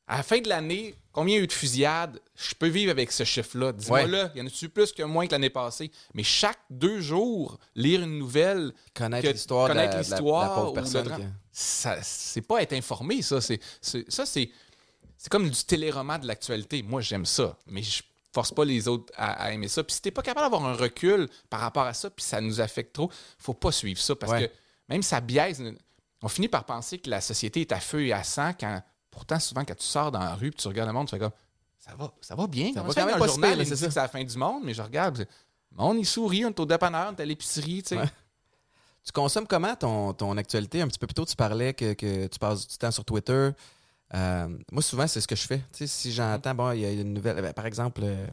à 0.09 0.17
la 0.17 0.23
fin 0.23 0.39
de 0.39 0.49
l'année, 0.49 0.95
combien 1.13 1.35
il 1.35 1.37
y 1.37 1.41
a 1.41 1.43
eu 1.43 1.47
de 1.47 1.53
fusillades? 1.53 2.19
Je 2.35 2.53
peux 2.55 2.67
vivre 2.67 2.91
avec 2.91 3.11
ce 3.11 3.23
chiffre-là. 3.23 3.71
Dis-moi 3.71 4.01
Ouais. 4.03 4.07
là, 4.07 4.31
il 4.35 4.39
y 4.39 4.41
en 4.41 4.47
a-tu 4.47 4.67
plus 4.67 4.91
que 4.91 5.03
moins 5.03 5.27
que 5.27 5.31
l'année 5.31 5.49
passée? 5.49 5.91
Mais 6.13 6.23
chaque 6.23 6.59
deux 6.69 6.99
jours, 6.99 7.57
lire 7.75 8.01
une 8.01 8.17
nouvelle, 8.17 8.73
Connaître 8.93 9.29
l'histoire 9.29 9.69
de 9.69 9.73
la, 9.75 9.87
connaître 9.87 9.95
la- 10.09 10.15
l'histoire 10.17 10.55
pauvre 10.55 10.73
personne. 10.73 11.15
qui- 11.15 11.23
ça 11.51 11.97
c'est 12.01 12.41
pas 12.41 12.61
être 12.61 12.71
informé 12.73 13.21
ça 13.21 13.41
c'est 13.41 13.59
c'est- 13.81 14.09
ça 14.09 14.25
c'est 14.25 14.49
c'est 15.17 15.29
comme 15.29 15.49
du 15.49 15.63
téléroman 15.65 16.17
de 16.21 16.25
l'actualité 16.27 16.81
moi 16.83 17.01
j'aime 17.01 17.25
ça 17.25 17.57
mais 17.67 17.83
je 17.83 18.01
force 18.33 18.53
pas 18.53 18.63
les 18.63 18.87
autres 18.87 19.11
à, 19.17 19.43
à 19.43 19.51
aimer 19.51 19.67
ça 19.67 19.83
puis 19.83 19.93
si 19.93 20.01
t'es 20.01 20.11
pas 20.11 20.21
capable 20.21 20.45
d'avoir 20.45 20.65
un 20.65 20.73
recul 20.75 21.27
par 21.49 21.59
rapport 21.59 21.83
à 21.83 21.93
ça 21.93 22.09
puis 22.09 22.23
ça 22.23 22.39
nous 22.39 22.61
affecte 22.61 22.93
trop 22.93 23.11
faut 23.37 23.53
pas 23.53 23.73
suivre 23.73 23.99
ça 23.99 24.15
parce 24.15 24.31
Ouais. 24.31 24.47
que 24.47 24.53
même 24.87 25.03
ça 25.03 25.19
biaise 25.19 25.61
on 26.21 26.29
finit 26.29 26.47
par 26.47 26.63
penser 26.65 26.97
que 26.99 27.09
la 27.09 27.19
société 27.19 27.61
est 27.61 27.71
à 27.73 27.79
feu 27.81 28.05
et 28.05 28.13
à 28.13 28.23
sang 28.23 28.53
quand 28.57 28.81
pourtant 29.19 29.39
souvent 29.39 29.65
quand 29.65 29.75
tu 29.75 29.85
sors 29.85 30.11
dans 30.11 30.19
la 30.19 30.35
rue 30.35 30.51
puis 30.51 30.61
tu 30.61 30.67
regardes 30.67 30.87
le 30.89 30.93
monde 30.93 31.07
tu 31.07 31.11
fais 31.11 31.19
comme 31.19 31.31
ça 31.77 31.91
va 31.97 32.11
ça 32.21 32.35
va 32.35 32.47
bien 32.47 32.71
Ça 32.73 32.81
va 32.81 32.93
ça, 32.93 33.01
quand 33.01 33.07
même 33.07 33.19
pas 33.19 33.27
journal? 33.27 33.51
c'est 33.57 33.63
dit 33.63 33.69
que 33.71 33.75
ça. 33.77 33.91
c'est 33.91 33.99
la 33.99 34.07
fin 34.07 34.23
du 34.23 34.37
monde 34.37 34.63
mais 34.63 34.73
je 34.73 34.81
regarde 34.81 35.19
le 35.19 35.77
monde 35.77 35.97
il 35.99 36.05
sourit 36.05 36.45
on 36.45 36.49
est 36.49 36.59
au 36.59 36.65
dépanneur 36.65 37.11
on 37.11 37.15
est 37.15 37.21
à 37.21 37.25
l'épicerie 37.25 37.83
tu 37.83 37.89
sais 37.89 37.97
Ouais. 37.97 38.09
Tu 39.05 39.13
consommes 39.13 39.47
comment 39.47 39.75
ton, 39.75 40.13
ton 40.13 40.35
actualité? 40.37 40.81
Un 40.81 40.87
petit 40.87 40.99
peu 40.99 41.07
plus 41.07 41.13
tôt, 41.15 41.25
tu 41.25 41.35
parlais 41.35 41.73
que, 41.73 41.93
que 41.93 42.27
tu 42.27 42.37
passes 42.37 42.67
du 42.67 42.77
temps 42.77 42.91
sur 42.91 43.03
Twitter. 43.05 43.49
Euh, 44.13 44.57
moi, 44.71 44.81
souvent, 44.83 45.07
c'est 45.07 45.21
ce 45.21 45.27
que 45.27 45.37
je 45.37 45.47
fais. 45.47 45.59
Tu 45.71 45.79
sais, 45.79 45.87
si 45.87 46.11
j'entends, 46.11 46.53
bon, 46.53 46.71
il 46.73 46.81
y 46.81 46.85
a 46.85 46.91
une 46.91 47.13
nouvelle. 47.13 47.41
ben, 47.41 47.53
par 47.53 47.65
exemple, 47.65 48.01
euh, 48.03 48.27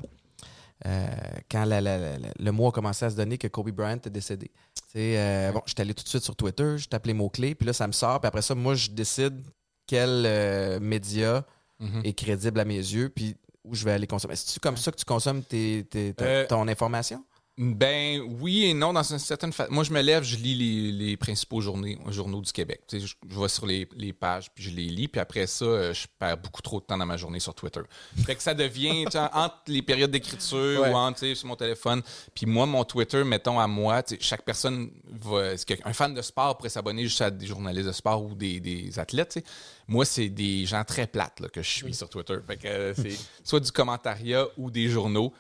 euh, 0.87 1.07
quand 1.51 1.65
la- 1.65 1.81
la- 1.81 1.97
la- 1.99 2.19
la- 2.19 2.29
le 2.39 2.51
mois 2.53 2.69
a 2.69 2.73
commencé 2.73 3.05
à 3.05 3.11
se 3.11 3.17
donner 3.17 3.39
que 3.39 3.47
Kobe 3.49 3.71
Bryant 3.71 3.93
est 4.05 4.09
décédé. 4.11 4.51
Tu 4.75 4.99
sais, 4.99 5.51
bon, 5.55 5.63
je 5.67 5.71
suis 5.73 5.81
allé 5.81 5.95
tout 5.95 6.03
de 6.05 6.09
suite 6.09 6.25
sur 6.25 6.37
Twitter, 6.37 6.77
je 6.79 6.89
tape 6.89 7.07
les 7.07 7.15
mots-clés, 7.15 7.55
puis 7.55 7.65
là, 7.67 7.73
ça 7.73 7.87
me 7.87 7.93
sort, 7.93 8.21
puis 8.21 8.27
après 8.29 8.43
ça, 8.43 8.55
moi, 8.55 8.75
je 8.75 8.91
décide 8.91 9.41
quel 9.87 10.25
euh, 10.27 10.81
média 10.81 11.45
Mhm. 11.79 12.01
est 12.05 12.13
crédible 12.15 12.59
à 12.61 12.65
mes 12.65 12.77
yeux, 12.79 13.11
puis 13.11 13.37
où 13.65 13.75
je 13.75 13.85
vais 13.85 13.93
aller 13.93 14.07
consommer. 14.07 14.35
C'est-tu 14.35 14.61
comme 14.61 14.77
ça 14.79 14.91
que 14.93 14.97
tu 14.97 15.05
consommes 15.05 15.43
tes, 15.43 15.85
Euh, 16.23 16.47
ton 16.47 16.67
information? 16.69 17.23
Ben 17.59 18.21
oui 18.41 18.67
et 18.67 18.75
non, 18.75 18.93
dans 18.93 19.03
une 19.03 19.19
certaine 19.19 19.51
façon. 19.51 19.73
Moi, 19.73 19.83
je 19.83 19.91
me 19.91 20.03
lève, 20.03 20.23
je 20.23 20.37
lis 20.37 20.55
les, 20.55 20.93
les 20.93 21.17
principaux 21.17 21.63
journaux, 21.63 21.89
journaux 22.11 22.43
du 22.43 22.53
Québec. 22.53 22.83
Tu 22.87 23.01
sais, 23.01 23.07
je, 23.07 23.15
je 23.31 23.41
vais 23.41 23.49
sur 23.49 23.65
les, 23.65 23.89
les 23.97 24.13
pages, 24.13 24.51
puis 24.55 24.63
je 24.65 24.71
les 24.71 24.85
lis, 24.85 25.09
puis 25.09 25.19
après 25.21 25.47
ça, 25.47 25.65
euh, 25.65 25.95
je 25.95 26.07
perds 26.19 26.37
beaucoup 26.37 26.61
trop 26.61 26.81
de 26.81 26.85
temps 26.85 26.99
dans 26.99 27.07
ma 27.07 27.17
journée 27.17 27.41
sur 27.41 27.55
Twitter. 27.55 27.81
Fait 28.27 28.35
que 28.35 28.43
ça 28.43 28.53
devient, 28.53 29.05
tu 29.07 29.13
sais, 29.13 29.19
entre 29.33 29.57
les 29.69 29.81
périodes 29.81 30.11
d'écriture 30.11 30.83
Ouais. 30.83 30.91
ou 30.91 30.95
entre, 30.97 31.21
tu 31.21 31.29
sais, 31.29 31.35
sur 31.35 31.49
mon 31.49 31.57
téléphone. 31.57 32.03
Puis 32.35 32.45
moi, 32.45 32.67
mon 32.67 32.85
Twitter, 32.85 33.25
mettons 33.25 33.59
à 33.59 33.67
moi, 33.67 34.03
chaque 34.21 34.45
personne 34.45 34.91
va... 35.11 35.57
qu'un 35.57 35.93
fan 35.95 36.13
de 36.13 36.21
sport 36.21 36.59
pourrait 36.59 36.69
s'abonner 36.69 37.05
juste 37.05 37.23
à 37.23 37.31
des 37.31 37.47
journalistes 37.47 37.87
de 37.87 37.93
sport 37.93 38.23
ou 38.23 38.35
des, 38.35 38.61
des 38.61 38.99
athlètes. 38.99 39.43
Moi, 39.89 40.05
c'est 40.05 40.29
des 40.29 40.67
gens 40.67 40.85
très 40.85 41.07
plates 41.07 41.41
là, 41.41 41.49
que 41.49 41.63
je 41.63 41.71
suis 41.71 41.95
sur 41.95 42.11
Twitter. 42.11 42.37
Fait 42.47 42.57
que 42.59 42.67
euh, 42.69 42.95
c'est 42.95 43.17
soit 43.45 43.61
du 43.61 43.73
commentariat 43.73 44.45
ou 44.59 44.71
des 44.71 44.89
journaux. 44.89 45.33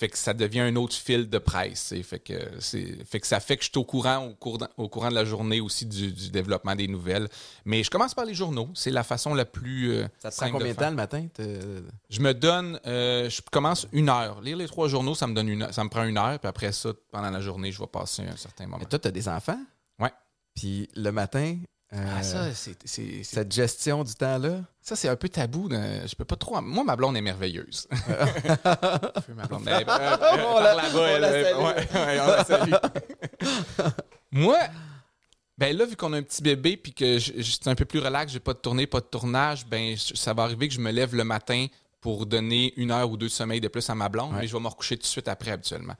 Fait 0.00 0.08
que 0.08 0.16
ça 0.16 0.32
devient 0.32 0.60
un 0.60 0.76
autre 0.76 0.94
fil 0.96 1.28
de 1.28 1.36
presse. 1.36 1.92
Fait 2.04 2.18
que, 2.18 2.32
c'est, 2.58 3.04
fait 3.04 3.20
que 3.20 3.26
ça 3.26 3.38
fait 3.38 3.58
que 3.58 3.62
je 3.64 3.68
suis 3.68 3.78
au 3.78 3.84
courant, 3.84 4.28
au, 4.28 4.34
cours 4.34 4.58
au 4.78 4.88
courant 4.88 5.10
de 5.10 5.14
la 5.14 5.26
journée 5.26 5.60
aussi 5.60 5.84
du, 5.84 6.10
du 6.10 6.30
développement 6.30 6.74
des 6.74 6.88
nouvelles. 6.88 7.28
Mais 7.66 7.84
je 7.84 7.90
commence 7.90 8.14
par 8.14 8.24
les 8.24 8.32
journaux. 8.32 8.70
C'est 8.72 8.90
la 8.90 9.02
façon 9.02 9.34
la 9.34 9.44
plus. 9.44 9.92
euh, 9.92 10.06
Ça 10.18 10.30
te 10.30 10.36
prend 10.36 10.46
combien 10.52 10.68
de 10.72 10.78
temps 10.78 10.88
le 10.88 10.96
matin? 10.96 11.26
Je 12.08 12.20
me 12.20 12.32
donne. 12.32 12.80
euh, 12.86 13.28
je 13.28 13.42
commence 13.52 13.86
une 13.92 14.08
heure. 14.08 14.40
Lire 14.40 14.56
les 14.56 14.66
trois 14.68 14.88
journaux, 14.88 15.14
ça 15.14 15.26
me 15.26 15.34
donne 15.34 15.48
une 15.50 15.64
heure- 15.64 15.74
ça 15.74 15.84
me 15.84 15.90
prend 15.90 16.04
une 16.04 16.16
heure. 16.16 16.38
Puis 16.38 16.48
après 16.48 16.72
ça, 16.72 16.92
pendant 17.12 17.28
la 17.30 17.40
journée, 17.42 17.70
je 17.70 17.78
vais 17.78 17.86
passer 17.86 18.22
un 18.22 18.36
certain 18.36 18.64
moment. 18.64 18.78
Mais 18.78 18.86
toi, 18.86 18.98
tu 18.98 19.08
as 19.08 19.10
des 19.10 19.28
enfants? 19.28 19.60
Ouais. 19.98 20.12
Puis 20.54 20.88
le 20.96 21.10
matin, 21.12 21.58
euh, 21.92 22.04
Ah, 22.18 22.22
ça, 22.22 22.52
c'est, 22.54 22.76
c'est- 22.84 23.22
c'est- 23.24 23.34
cette 23.34 23.52
gestion 23.52 24.04
du 24.04 24.14
temps-là, 24.14 24.60
ça, 24.80 24.94
c'est 24.96 25.08
un 25.08 25.16
peu 25.16 25.28
tabou. 25.28 25.68
je 25.70 26.14
peux 26.14 26.24
pas 26.24 26.36
trop. 26.36 26.60
Moi, 26.60 26.84
ma 26.84 26.94
blonde 26.96 27.16
est 27.16 27.20
merveilleuse. 27.20 27.88
Feu, 27.90 29.34
ma 29.34 29.46
blonde. 29.46 29.66
Euh, 29.68 29.72
euh, 29.72 29.80
On 29.86 29.86
par 29.86 30.62
la- 30.62 30.74
là-bas, 30.74 30.90
on 30.94 31.06
elle, 31.06 31.20
la 31.20 31.28
euh, 31.28 31.44
salue. 31.44 31.56
ouais, 31.64 31.88
ouais, 32.06 32.20
on 32.20 32.26
la 32.26 32.44
salue. 32.44 32.72
Moi, 34.32 34.58
ben 35.58 35.76
là, 35.76 35.84
vu 35.84 35.96
qu'on 35.96 36.12
a 36.12 36.18
un 36.18 36.22
petit 36.22 36.42
bébé 36.42 36.76
puis 36.76 36.92
que 36.94 37.18
je, 37.18 37.32
je 37.36 37.42
suis 37.42 37.58
un 37.66 37.74
peu 37.74 37.84
plus 37.84 37.98
relax, 37.98 38.32
j'ai 38.32 38.40
pas 38.40 38.54
de 38.54 38.58
tournée, 38.58 38.86
pas 38.86 39.00
de 39.00 39.06
tournage, 39.06 39.66
ben 39.66 39.96
je- 39.96 40.14
ça 40.14 40.32
va 40.32 40.44
arriver 40.44 40.68
que 40.68 40.74
je 40.74 40.80
me 40.80 40.90
lève 40.92 41.14
le 41.14 41.24
matin 41.24 41.66
pour 42.00 42.24
donner 42.24 42.72
une 42.76 42.92
heure 42.92 43.10
ou 43.10 43.16
deux 43.16 43.26
de 43.26 43.32
sommeil 43.32 43.60
de 43.60 43.68
plus 43.68 43.88
à 43.90 43.94
ma 43.94 44.08
blonde, 44.08 44.32
Ouais. 44.32 44.40
mais 44.40 44.46
je 44.46 44.56
vais 44.56 44.62
me 44.62 44.68
recoucher 44.68 44.96
tout 44.96 45.02
de 45.02 45.06
suite 45.06 45.28
après 45.28 45.50
habituellement. 45.50 45.94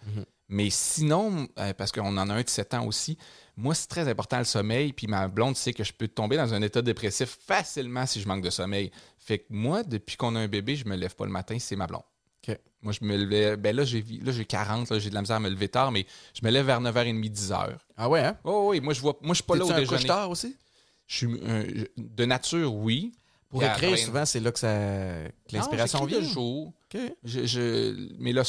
Mais 0.51 0.69
sinon, 0.69 1.49
euh, 1.59 1.73
parce 1.73 1.93
qu'on 1.93 2.17
en 2.19 2.29
a 2.29 2.35
un 2.35 2.43
de 2.43 2.49
7 2.49 2.75
ans 2.75 2.85
aussi, 2.87 3.17
moi, 3.57 3.75
c'est 3.75 3.87
très 3.89 4.09
important 4.09 4.39
le 4.39 4.45
sommeil. 4.45 4.93
Puis 4.93 5.07
ma 5.07 5.29
blonde 5.29 5.57
sait 5.57 5.73
que 5.73 5.85
je 5.85 5.93
peux 5.93 6.09
tomber 6.09 6.37
dans 6.37 6.53
un 6.53 6.61
état 6.61 6.83
dépressif 6.83 7.39
facilement 7.47 8.05
si 8.05 8.21
je 8.21 8.27
manque 8.29 8.43
de 8.43 8.51
sommeil. 8.51 8.91
Fait 9.19 9.39
que 9.39 9.45
moi, 9.51 9.83
depuis 9.85 10.17
qu'on 10.17 10.35
a 10.37 10.41
un 10.41 10.49
bébé, 10.49 10.77
je 10.77 10.87
me 10.87 10.97
lève 10.97 11.15
pas 11.15 11.25
le 11.25 11.31
matin, 11.33 11.57
c'est 11.59 11.77
ma 11.77 11.87
blonde. 11.87 12.03
Moi, 12.83 12.95
je 12.99 13.05
me 13.05 13.15
levais. 13.15 13.59
Ben 13.59 13.77
là, 13.77 13.85
j'ai 13.85 14.03
là, 14.23 14.33
j'ai 14.33 14.47
40, 14.47 14.91
là, 14.91 14.99
j'ai 14.99 15.11
de 15.11 15.15
la 15.15 15.21
misère 15.21 15.37
à 15.37 15.41
me 15.41 15.51
lever 15.51 15.69
tard, 15.69 15.93
mais 15.93 16.07
je 16.33 16.41
me 16.43 16.51
lève 16.51 16.65
vers 16.65 16.81
9h30, 16.81 17.31
10h. 17.31 17.77
Ah 17.99 18.09
ouais, 18.09 18.21
hein? 18.21 18.39
Oh 18.43 18.69
oui, 18.71 18.81
moi, 18.81 18.95
je 18.95 19.03
vois. 19.03 19.19
Moi, 19.21 19.35
je 19.35 19.43
suis 19.43 19.43
pas 19.45 19.55
là 19.55 19.67
au 19.67 19.71
un 19.71 19.75
déjeuner. 19.77 19.99
couche-tard 19.99 20.31
aussi? 20.31 20.57
Je 21.07 21.17
suis 21.17 21.27
euh, 21.45 21.85
de 21.99 22.25
nature, 22.25 22.75
oui. 22.75 23.13
Pour 23.51 23.61
Puis 23.61 23.69
écrire, 23.69 23.89
après- 23.91 23.97
souvent, 24.03 24.25
c'est 24.25 24.41
là 24.41 24.51
que, 24.51 24.59
ça, 24.59 24.69
que 25.47 25.55
l'inspiration 25.57 26.05
vient? 26.07 26.23
jour. 26.23 26.73
OK. 26.93 27.01
Je, 27.25 27.47
je- 27.47 28.09
mais 28.19 28.33
là, 28.33 28.43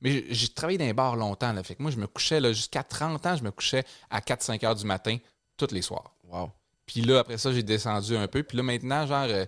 mais 0.00 0.24
j'ai- 0.30 0.48
travaillé 0.48 0.78
dans 0.78 0.84
les 0.84 0.92
bars 0.92 1.16
longtemps. 1.16 1.52
Là, 1.52 1.62
fait 1.62 1.74
que 1.76 1.82
moi, 1.82 1.90
je 1.92 1.96
me 1.98 2.06
couchais 2.06 2.40
jusqu'à 2.52 2.82
30 2.82 3.24
ans, 3.26 3.36
je 3.36 3.44
me 3.44 3.50
couchais 3.50 3.84
à 4.10 4.20
4-5 4.20 4.64
heures 4.64 4.74
du 4.74 4.84
matin, 4.84 5.16
tous 5.56 5.70
les 5.72 5.82
soirs. 5.82 6.12
Wow. 6.24 6.50
Puis 6.86 7.02
là, 7.02 7.20
après 7.20 7.38
ça, 7.38 7.52
j'ai 7.52 7.62
descendu 7.62 8.16
un 8.16 8.26
peu. 8.26 8.42
Puis 8.42 8.56
là, 8.56 8.62
maintenant, 8.62 9.06
genre, 9.06 9.26
euh, 9.28 9.46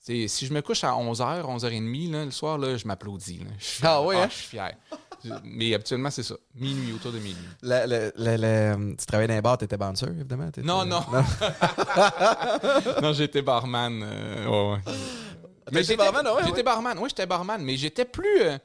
si 0.00 0.28
je 0.46 0.52
me 0.52 0.60
couche 0.60 0.84
à 0.84 0.92
11h, 0.92 1.44
11h30 1.46 2.10
là, 2.12 2.24
le 2.24 2.30
soir, 2.30 2.58
là, 2.58 2.76
je 2.76 2.86
m'applaudis. 2.86 3.40
suis 3.58 3.80
fier. 3.80 3.88
Ah 3.90 4.02
hein? 4.12 4.26
Je 4.28 4.34
suis 4.34 4.46
fier. 4.48 4.76
Mais 5.44 5.72
habituellement, 5.72 6.10
c'est 6.10 6.22
ça. 6.22 6.34
Minuit, 6.54 6.92
autour 6.92 7.10
de 7.12 7.18
minuit. 7.18 7.36
Le- 7.62 7.86
le- 7.86 8.12
le- 8.36 8.94
tu 8.96 9.06
travaillais 9.06 9.28
dans 9.28 9.34
les 9.34 9.40
bars, 9.40 9.56
t'étais 9.56 9.78
bouncer, 9.78 10.06
évidemment? 10.08 10.50
Non, 10.62 10.84
non. 10.84 11.00
non, 13.02 13.12
j'étais 13.14 13.40
barman. 13.40 14.02
euh, 14.04 14.46
ouais, 14.46 14.72
ouais. 14.86 14.94
Mais 15.72 15.82
j'étais 15.82 15.96
barman, 15.96 16.26
ouais, 16.26 16.42
J'étais 16.44 16.56
ouais. 16.56 16.62
barman, 16.62 16.98
oui, 16.98 17.08
j'étais 17.08 17.26
barman, 17.26 17.62
mais 17.62 17.76
j'étais 17.76 18.04
plus. 18.04 18.42
euh, 18.42 18.58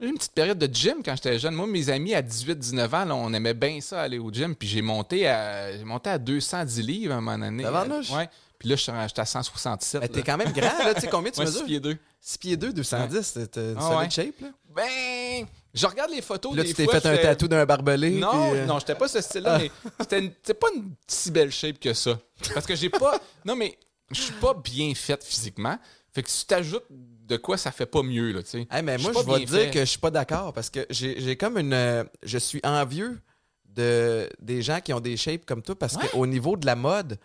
J'ai 0.00 0.06
eu 0.06 0.10
une 0.10 0.16
petite 0.16 0.32
période 0.32 0.58
de 0.58 0.72
gym 0.74 0.96
quand 1.04 1.14
j'étais 1.14 1.38
jeune. 1.38 1.54
Moi, 1.54 1.66
mes 1.66 1.88
amis 1.90 2.14
à 2.14 2.22
18-19 2.22 2.94
ans, 2.94 3.04
là, 3.04 3.14
on 3.14 3.32
aimait 3.32 3.54
bien 3.54 3.80
ça 3.80 4.02
aller 4.02 4.18
au 4.18 4.30
gym. 4.32 4.54
Puis 4.56 4.68
j'ai 4.68 4.82
monté 4.82 5.28
à 5.28 5.76
j'ai 5.76 5.84
monté 5.84 6.10
à 6.10 6.18
210 6.18 6.80
livres 6.82 7.14
à 7.14 7.16
un 7.18 7.20
moment 7.20 7.38
donné. 7.46 7.62
Tabarnouche. 7.62 8.10
Ouais. 8.10 8.28
Puis 8.58 8.68
là, 8.68 8.76
je 8.76 8.82
suis 8.82 8.92
j'étais 9.06 9.20
à 9.20 9.24
167. 9.26 10.00
Mais 10.00 10.08
t'es 10.08 10.22
quand 10.22 10.36
même 10.36 10.52
grand, 10.52 10.78
là. 10.84 10.94
Tu 10.94 11.02
sais 11.02 11.08
combien 11.08 11.30
tu 11.30 11.38
Ouais, 11.40 11.46
mesures? 11.46 11.64
pieds 11.64 11.80
deux. 11.80 11.96
6 12.20 12.38
pieds 12.38 12.56
2, 12.56 12.72
210. 12.72 13.32
T'as 13.34 13.46
t'as 13.46 13.60
une 13.60 13.76
Ah 13.78 13.98
ouais. 13.98 14.10
shape, 14.10 14.40
là? 14.40 14.48
Ben, 14.74 15.46
je 15.72 15.86
regarde 15.86 16.10
les 16.10 16.22
photos 16.22 16.56
Là, 16.56 16.62
des 16.62 16.70
tu 16.70 16.74
t'es 16.74 16.86
fait 16.86 17.06
un 17.06 17.16
tatou 17.16 17.46
d'un 17.46 17.64
barbelé. 17.64 18.10
Non, 18.12 18.30
puis, 18.50 18.58
euh, 18.60 18.66
non, 18.66 18.78
j'étais 18.80 18.94
pas 18.96 19.06
ce 19.06 19.20
style-là, 19.20 19.58
mais 19.58 19.70
c'était 20.00 20.18
une- 20.20 20.32
c'était 20.42 20.54
pas 20.54 20.66
une 20.74 20.94
si 21.06 21.30
belle 21.30 21.52
shape 21.52 21.78
que 21.78 21.92
ça. 21.94 22.18
Parce 22.54 22.66
que 22.66 22.74
j'ai 22.74 22.90
pas. 22.90 23.20
Non, 23.44 23.54
mais 23.54 23.78
je 24.10 24.20
suis 24.20 24.32
pas 24.34 24.54
bien 24.54 24.92
faite 24.96 25.22
physiquement. 25.22 25.78
Fait 26.14 26.22
que 26.22 26.30
si 26.30 26.42
tu 26.42 26.46
t'ajoutes 26.46 26.86
de 26.90 27.36
quoi, 27.36 27.56
ça 27.58 27.72
fait 27.72 27.86
pas 27.86 28.02
mieux, 28.02 28.30
là, 28.32 28.42
tu 28.42 28.50
sais. 28.50 28.66
Hey, 28.70 28.82
mais 28.82 28.98
Je 28.98 29.02
moi, 29.10 29.12
je 29.26 29.32
vais 29.32 29.44
dire 29.44 29.70
que 29.72 29.80
je 29.80 29.84
suis 29.84 29.98
pas 29.98 30.10
d'accord 30.10 30.52
parce 30.52 30.70
que 30.70 30.86
j'ai 30.90 31.36
comme 31.36 31.58
une. 31.58 31.72
euh, 31.72 32.04
je 32.22 32.38
suis 32.38 32.60
envieux 32.62 33.20
de, 33.66 34.28
des 34.40 34.62
gens 34.62 34.80
qui 34.80 34.92
ont 34.92 35.00
des 35.00 35.16
shapes 35.16 35.44
comme 35.44 35.62
toi 35.62 35.74
parce 35.76 35.96
Ouais. 35.96 36.06
qu'au 36.08 36.26
niveau 36.26 36.56
de 36.56 36.66
la 36.66 36.76
mode, 36.76 37.18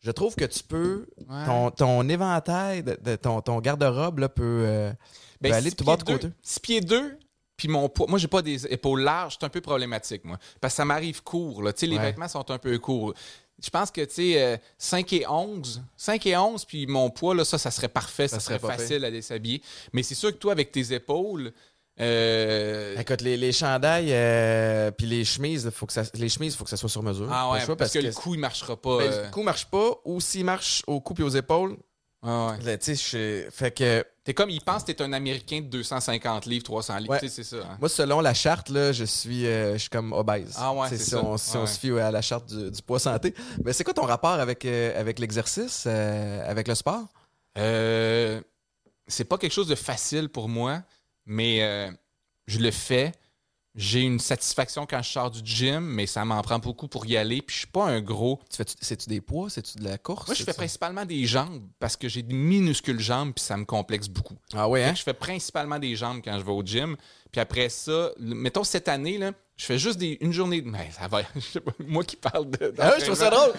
je 0.00 0.10
trouve 0.10 0.34
que 0.34 0.44
tu 0.44 0.62
peux. 0.64 1.06
Ouais. 1.28 1.44
Ton, 1.46 1.70
ton 1.70 2.08
éventail, 2.08 2.82
de, 2.82 2.98
de- 3.00 3.16
ton, 3.16 3.40
ton 3.40 3.60
garde-robe 3.60 4.26
peut, 4.28 4.42
euh, 4.66 4.92
peut 5.40 5.52
aller 5.52 5.70
tout 5.70 5.84
bord 5.84 5.98
de 5.98 6.02
côté. 6.02 6.26
deux- 6.26 6.32
six 6.42 6.58
pieds 6.58 6.80
2, 6.80 7.16
puis 7.56 7.68
mon 7.68 7.88
poids. 7.88 8.06
Moi, 8.08 8.18
j'ai 8.18 8.26
pas 8.26 8.42
des 8.42 8.66
épaules 8.66 9.02
larges, 9.02 9.36
c'est 9.38 9.46
un 9.46 9.48
peu 9.50 9.60
problématique, 9.60 10.24
moi. 10.24 10.38
Parce 10.60 10.72
que 10.74 10.76
ça 10.78 10.84
m'arrive 10.84 11.22
court, 11.22 11.62
là. 11.62 11.72
Tu 11.72 11.80
sais, 11.80 11.86
les 11.86 11.96
Ouais. 11.98 12.02
vêtements 12.06 12.26
sont 12.26 12.50
un 12.50 12.58
peu 12.58 12.76
courts. 12.80 13.14
Je 13.62 13.70
pense 13.70 13.90
que, 13.90 14.00
tu 14.02 14.14
sais, 14.14 14.42
euh, 14.42 14.56
5 14.78 15.12
et 15.12 15.26
11, 15.26 15.82
5 15.96 16.26
et 16.26 16.36
11, 16.36 16.64
puis 16.64 16.86
mon 16.86 17.10
poids, 17.10 17.34
là, 17.34 17.44
ça, 17.44 17.58
ça 17.58 17.70
serait 17.70 17.88
parfait, 17.88 18.28
ça, 18.28 18.40
Ça 18.40 18.46
serait 18.46 18.58
facile 18.58 19.04
à 19.04 19.10
déshabiller. 19.10 19.62
Mais 19.92 20.02
c'est 20.02 20.14
sûr 20.14 20.32
que 20.32 20.38
toi, 20.38 20.52
avec 20.52 20.72
tes 20.72 20.92
épaules, 20.92 21.52
euh, 22.00 22.96
Écoute, 22.98 23.20
les, 23.20 23.36
les 23.36 23.52
chandails 23.52 24.12
euh, 24.12 24.90
puis 24.90 25.06
les 25.06 25.24
chemises, 25.24 25.70
faut 25.70 25.86
que 25.86 25.92
ça, 25.92 26.02
les 26.14 26.28
chemises, 26.28 26.54
il 26.54 26.56
faut 26.56 26.64
que 26.64 26.70
ça 26.70 26.76
soit 26.76 26.88
sur 26.88 27.02
mesure. 27.02 27.28
ah 27.30 27.50
ouais, 27.52 27.60
parce, 27.76 27.92
que, 27.92 27.98
le 27.98 28.12
cou, 28.12 28.34
il 28.34 28.40
marchera 28.40 28.76
pas. 28.76 28.98
ben, 28.98 29.12
euh, 29.12 29.24
le 29.26 29.30
cou 29.30 29.42
marche 29.42 29.66
pas 29.66 29.90
ou 30.04 30.20
s'il 30.20 30.44
marche 30.44 30.82
au 30.86 31.00
cou 31.00 31.14
et 31.18 31.22
aux 31.22 31.28
épaules, 31.28 31.76
ah 32.22 32.50
ouais. 32.58 32.64
là, 32.64 32.78
tu 32.78 32.94
sais, 32.96 33.44
je- 33.44 33.50
fait 33.50 33.70
que 33.72 34.04
T'es 34.24 34.34
comme, 34.34 34.50
il 34.50 34.60
pense 34.62 34.84
que 34.84 34.92
t'es 34.92 35.02
un 35.02 35.12
Américain 35.12 35.60
de 35.62 35.66
250 35.66 36.46
livres, 36.46 36.62
300 36.62 36.98
livres. 36.98 37.10
Ouais. 37.10 37.18
C'est 37.28 37.42
ça. 37.42 37.56
hein. 37.56 37.76
Moi, 37.80 37.88
selon 37.88 38.20
la 38.20 38.32
charte, 38.34 38.68
là, 38.68 38.92
je 38.92 39.02
suis, 39.02 39.44
euh, 39.46 39.72
je 39.72 39.78
suis 39.78 39.88
comme 39.88 40.12
obèse. 40.12 40.54
Ah 40.56 40.72
ouais, 40.72 40.88
c'est 40.88 40.96
si 40.98 41.10
ça. 41.10 41.18
On, 41.24 41.36
si 41.36 41.56
on 41.56 41.66
se 41.66 41.76
fie 41.76 41.90
à 41.98 42.12
la 42.12 42.22
charte 42.22 42.46
du, 42.54 42.70
du 42.70 42.82
poids 42.82 43.00
santé. 43.00 43.34
Mais 43.64 43.72
c'est 43.72 43.82
quoi 43.82 43.94
ton 43.94 44.04
rapport 44.06 44.30
avec, 44.30 44.64
euh, 44.64 44.98
avec 45.00 45.18
l'exercice, 45.18 45.84
euh, 45.88 46.48
avec 46.48 46.68
le 46.68 46.76
sport? 46.76 47.02
Euh, 47.58 48.40
c'est 49.08 49.24
pas 49.24 49.38
quelque 49.38 49.52
chose 49.52 49.66
de 49.66 49.74
facile 49.74 50.28
pour 50.28 50.48
moi, 50.48 50.82
mais 51.26 51.90
je 52.46 52.58
le 52.60 52.70
fais. 52.70 53.10
J'ai 53.74 54.00
une 54.00 54.18
satisfaction 54.18 54.84
quand 54.84 55.00
je 55.02 55.10
sors 55.10 55.30
du 55.30 55.40
gym, 55.44 55.80
mais 55.80 56.06
ça 56.06 56.24
m'en 56.26 56.42
prend 56.42 56.58
beaucoup 56.58 56.88
pour 56.88 57.06
y 57.06 57.16
aller. 57.16 57.40
Puis 57.40 57.54
je 57.54 57.58
suis 57.60 57.66
pas 57.68 57.86
un 57.86 58.02
gros. 58.02 58.38
Tu 58.50 58.58
fais 58.58 58.64
C'est-tu 58.80 59.08
des 59.08 59.22
poids? 59.22 59.48
C'est-tu 59.48 59.78
de 59.78 59.84
la 59.84 59.96
course? 59.96 60.26
Moi, 60.26 60.34
je 60.34 60.44
fais 60.44 60.52
principalement 60.52 61.06
des 61.06 61.24
jambes 61.24 61.62
parce 61.78 61.96
que 61.96 62.06
j'ai 62.08 62.22
des 62.22 62.34
minuscules 62.34 63.00
jambes, 63.00 63.32
puis 63.34 63.42
ça 63.42 63.56
me 63.56 63.64
complexe 63.64 64.08
beaucoup. 64.08 64.36
Ah 64.52 64.68
ouais, 64.68 64.84
hein? 64.84 64.94
je 64.94 65.02
fais 65.02 65.14
principalement 65.14 65.78
des 65.78 65.96
jambes 65.96 66.20
quand 66.22 66.38
je 66.38 66.44
vais 66.44 66.52
au 66.52 66.62
gym. 66.62 66.96
Puis 67.30 67.40
après 67.40 67.70
ça, 67.70 68.10
mettons 68.18 68.64
cette 68.64 68.88
année, 68.88 69.16
là, 69.16 69.32
je 69.56 69.64
fais 69.64 69.78
juste 69.78 69.98
des, 69.98 70.18
une 70.20 70.32
journée. 70.32 70.60
Mais 70.60 70.90
ça 70.90 71.08
va. 71.08 71.22
je 71.34 71.40
sais 71.40 71.60
pas, 71.60 71.72
moi 71.78 72.04
qui 72.04 72.16
parle 72.16 72.50
de. 72.50 72.74
Ah 72.78 72.90
ouais, 72.90 73.00
je 73.00 73.04
trouve 73.06 73.16
ça 73.16 73.30
drôle. 73.30 73.52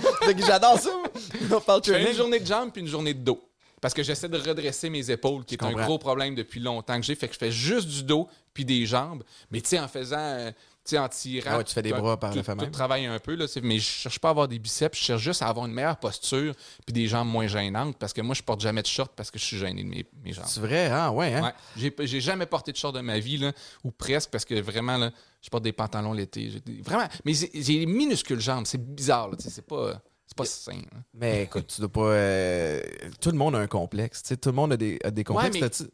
J'adore 0.46 0.80
ça. 0.80 0.92
On 1.52 1.60
parle 1.60 1.82
Je 1.84 1.92
fais 1.92 2.12
une 2.12 2.16
journée 2.16 2.40
de 2.40 2.46
jambes 2.46 2.72
puis 2.72 2.82
une 2.82 2.88
journée 2.88 3.16
de 3.16 3.24
dos. 3.24 3.42
Parce 3.84 3.94
que 3.94 4.02
j'essaie 4.02 4.30
de 4.30 4.38
redresser 4.38 4.90
mes 4.90 5.12
épaules, 5.12 5.44
qui 5.44 5.56
est 5.56 5.64
un 5.64 5.74
gros 5.74 5.98
problème 5.98 6.36
depuis 6.36 6.62
longtemps 6.62 6.96
que 6.96 7.06
j'ai. 7.06 7.16
Fait 7.16 7.28
que 7.28 7.34
je 7.34 7.38
fais 7.38 7.52
juste 7.52 7.90
du 7.90 8.04
dos 8.04 8.30
puis 8.54 8.64
des 8.64 8.86
jambes. 8.86 9.24
Mais 9.52 9.60
tu 9.60 9.72
sais, 9.72 9.80
en 9.80 9.90
faisant, 9.90 10.16
euh, 10.20 10.52
tu 10.52 10.92
sais, 10.92 10.98
en 10.98 11.10
tirant. 11.10 11.58
Ouais, 11.58 11.66
tu 11.66 11.74
fais 11.74 11.82
des 11.82 11.92
bras 11.92 12.18
par 12.18 12.30
tout, 12.30 12.38
le 12.38 12.44
fait 12.44 12.54
tout 12.54 12.62
même. 12.62 12.72
travaille 12.72 13.06
un 13.08 13.20
peu, 13.20 13.36
là, 13.36 13.46
mais 13.62 13.80
je 13.80 13.84
cherche 13.84 14.20
pas 14.20 14.30
à 14.30 14.32
avoir 14.32 14.48
des 14.48 14.58
biceps. 14.58 14.98
Je 14.98 15.04
cherche 15.04 15.22
juste 15.22 15.42
à 15.42 15.48
avoir 15.48 15.66
une 15.66 15.74
meilleure 15.74 15.98
posture 15.98 16.56
puis 16.86 16.94
des 16.94 17.08
jambes 17.08 17.28
moins 17.28 17.48
gênantes. 17.48 17.98
Parce 17.98 18.14
que 18.14 18.22
moi, 18.22 18.34
je 18.36 18.42
porte 18.42 18.62
jamais 18.62 18.84
de 18.84 18.88
short 18.88 19.12
parce 19.18 19.30
que 19.30 19.38
je 19.38 19.44
suis 19.44 19.58
gêné 19.58 19.84
de 19.84 19.90
mes, 19.90 20.06
mes 20.24 20.32
jambes. 20.32 20.46
C'est 20.48 20.62
vrai, 20.62 20.90
ah 20.90 21.12
ouais, 21.12 21.34
hein? 21.34 21.52
Ouais. 21.78 21.94
J'ai, 22.06 22.22
jamais 22.22 22.46
porté 22.46 22.72
de 22.72 22.78
short 22.78 22.96
de 22.96 23.02
ma 23.02 23.20
vie, 23.20 23.36
là, 23.36 23.52
ou 23.84 23.92
presque, 23.92 24.30
parce 24.30 24.46
que 24.46 24.62
vraiment, 24.62 24.96
là, 24.96 25.12
je 25.42 25.50
porte 25.50 25.64
des 25.64 25.74
pantalons 25.74 26.14
l'été. 26.14 26.54
Vraiment, 26.86 27.10
mais 27.26 27.34
j'ai, 27.34 27.80
des 27.80 27.86
minuscules 27.86 28.40
jambes. 28.40 28.66
C'est 28.66 28.82
bizarre, 28.82 29.32
là, 29.32 29.36
tu 29.36 29.50
c'est 29.50 29.68
pas, 29.68 30.02
c'est 30.36 30.66
pas 30.66 30.72
sain. 30.74 30.78
là. 30.92 31.00
Mais 31.14 31.44
écoute, 31.44 31.68
tu 31.68 31.82
dois 31.82 31.90
pas. 31.92 32.02
euh, 32.02 32.82
Tout 33.22 33.32
le 33.32 33.38
monde 33.38 33.56
a 33.56 33.60
un 33.60 33.68
complexe. 33.68 34.22
tu 34.24 34.30
sais, 34.30 34.38
Tout 34.38 34.50
le 34.50 34.56
monde 34.56 34.74
a 34.74 34.78
des, 34.78 35.00
a 35.04 35.12
des 35.12 35.24
complexes. 35.24 35.82
mais- 35.82 35.88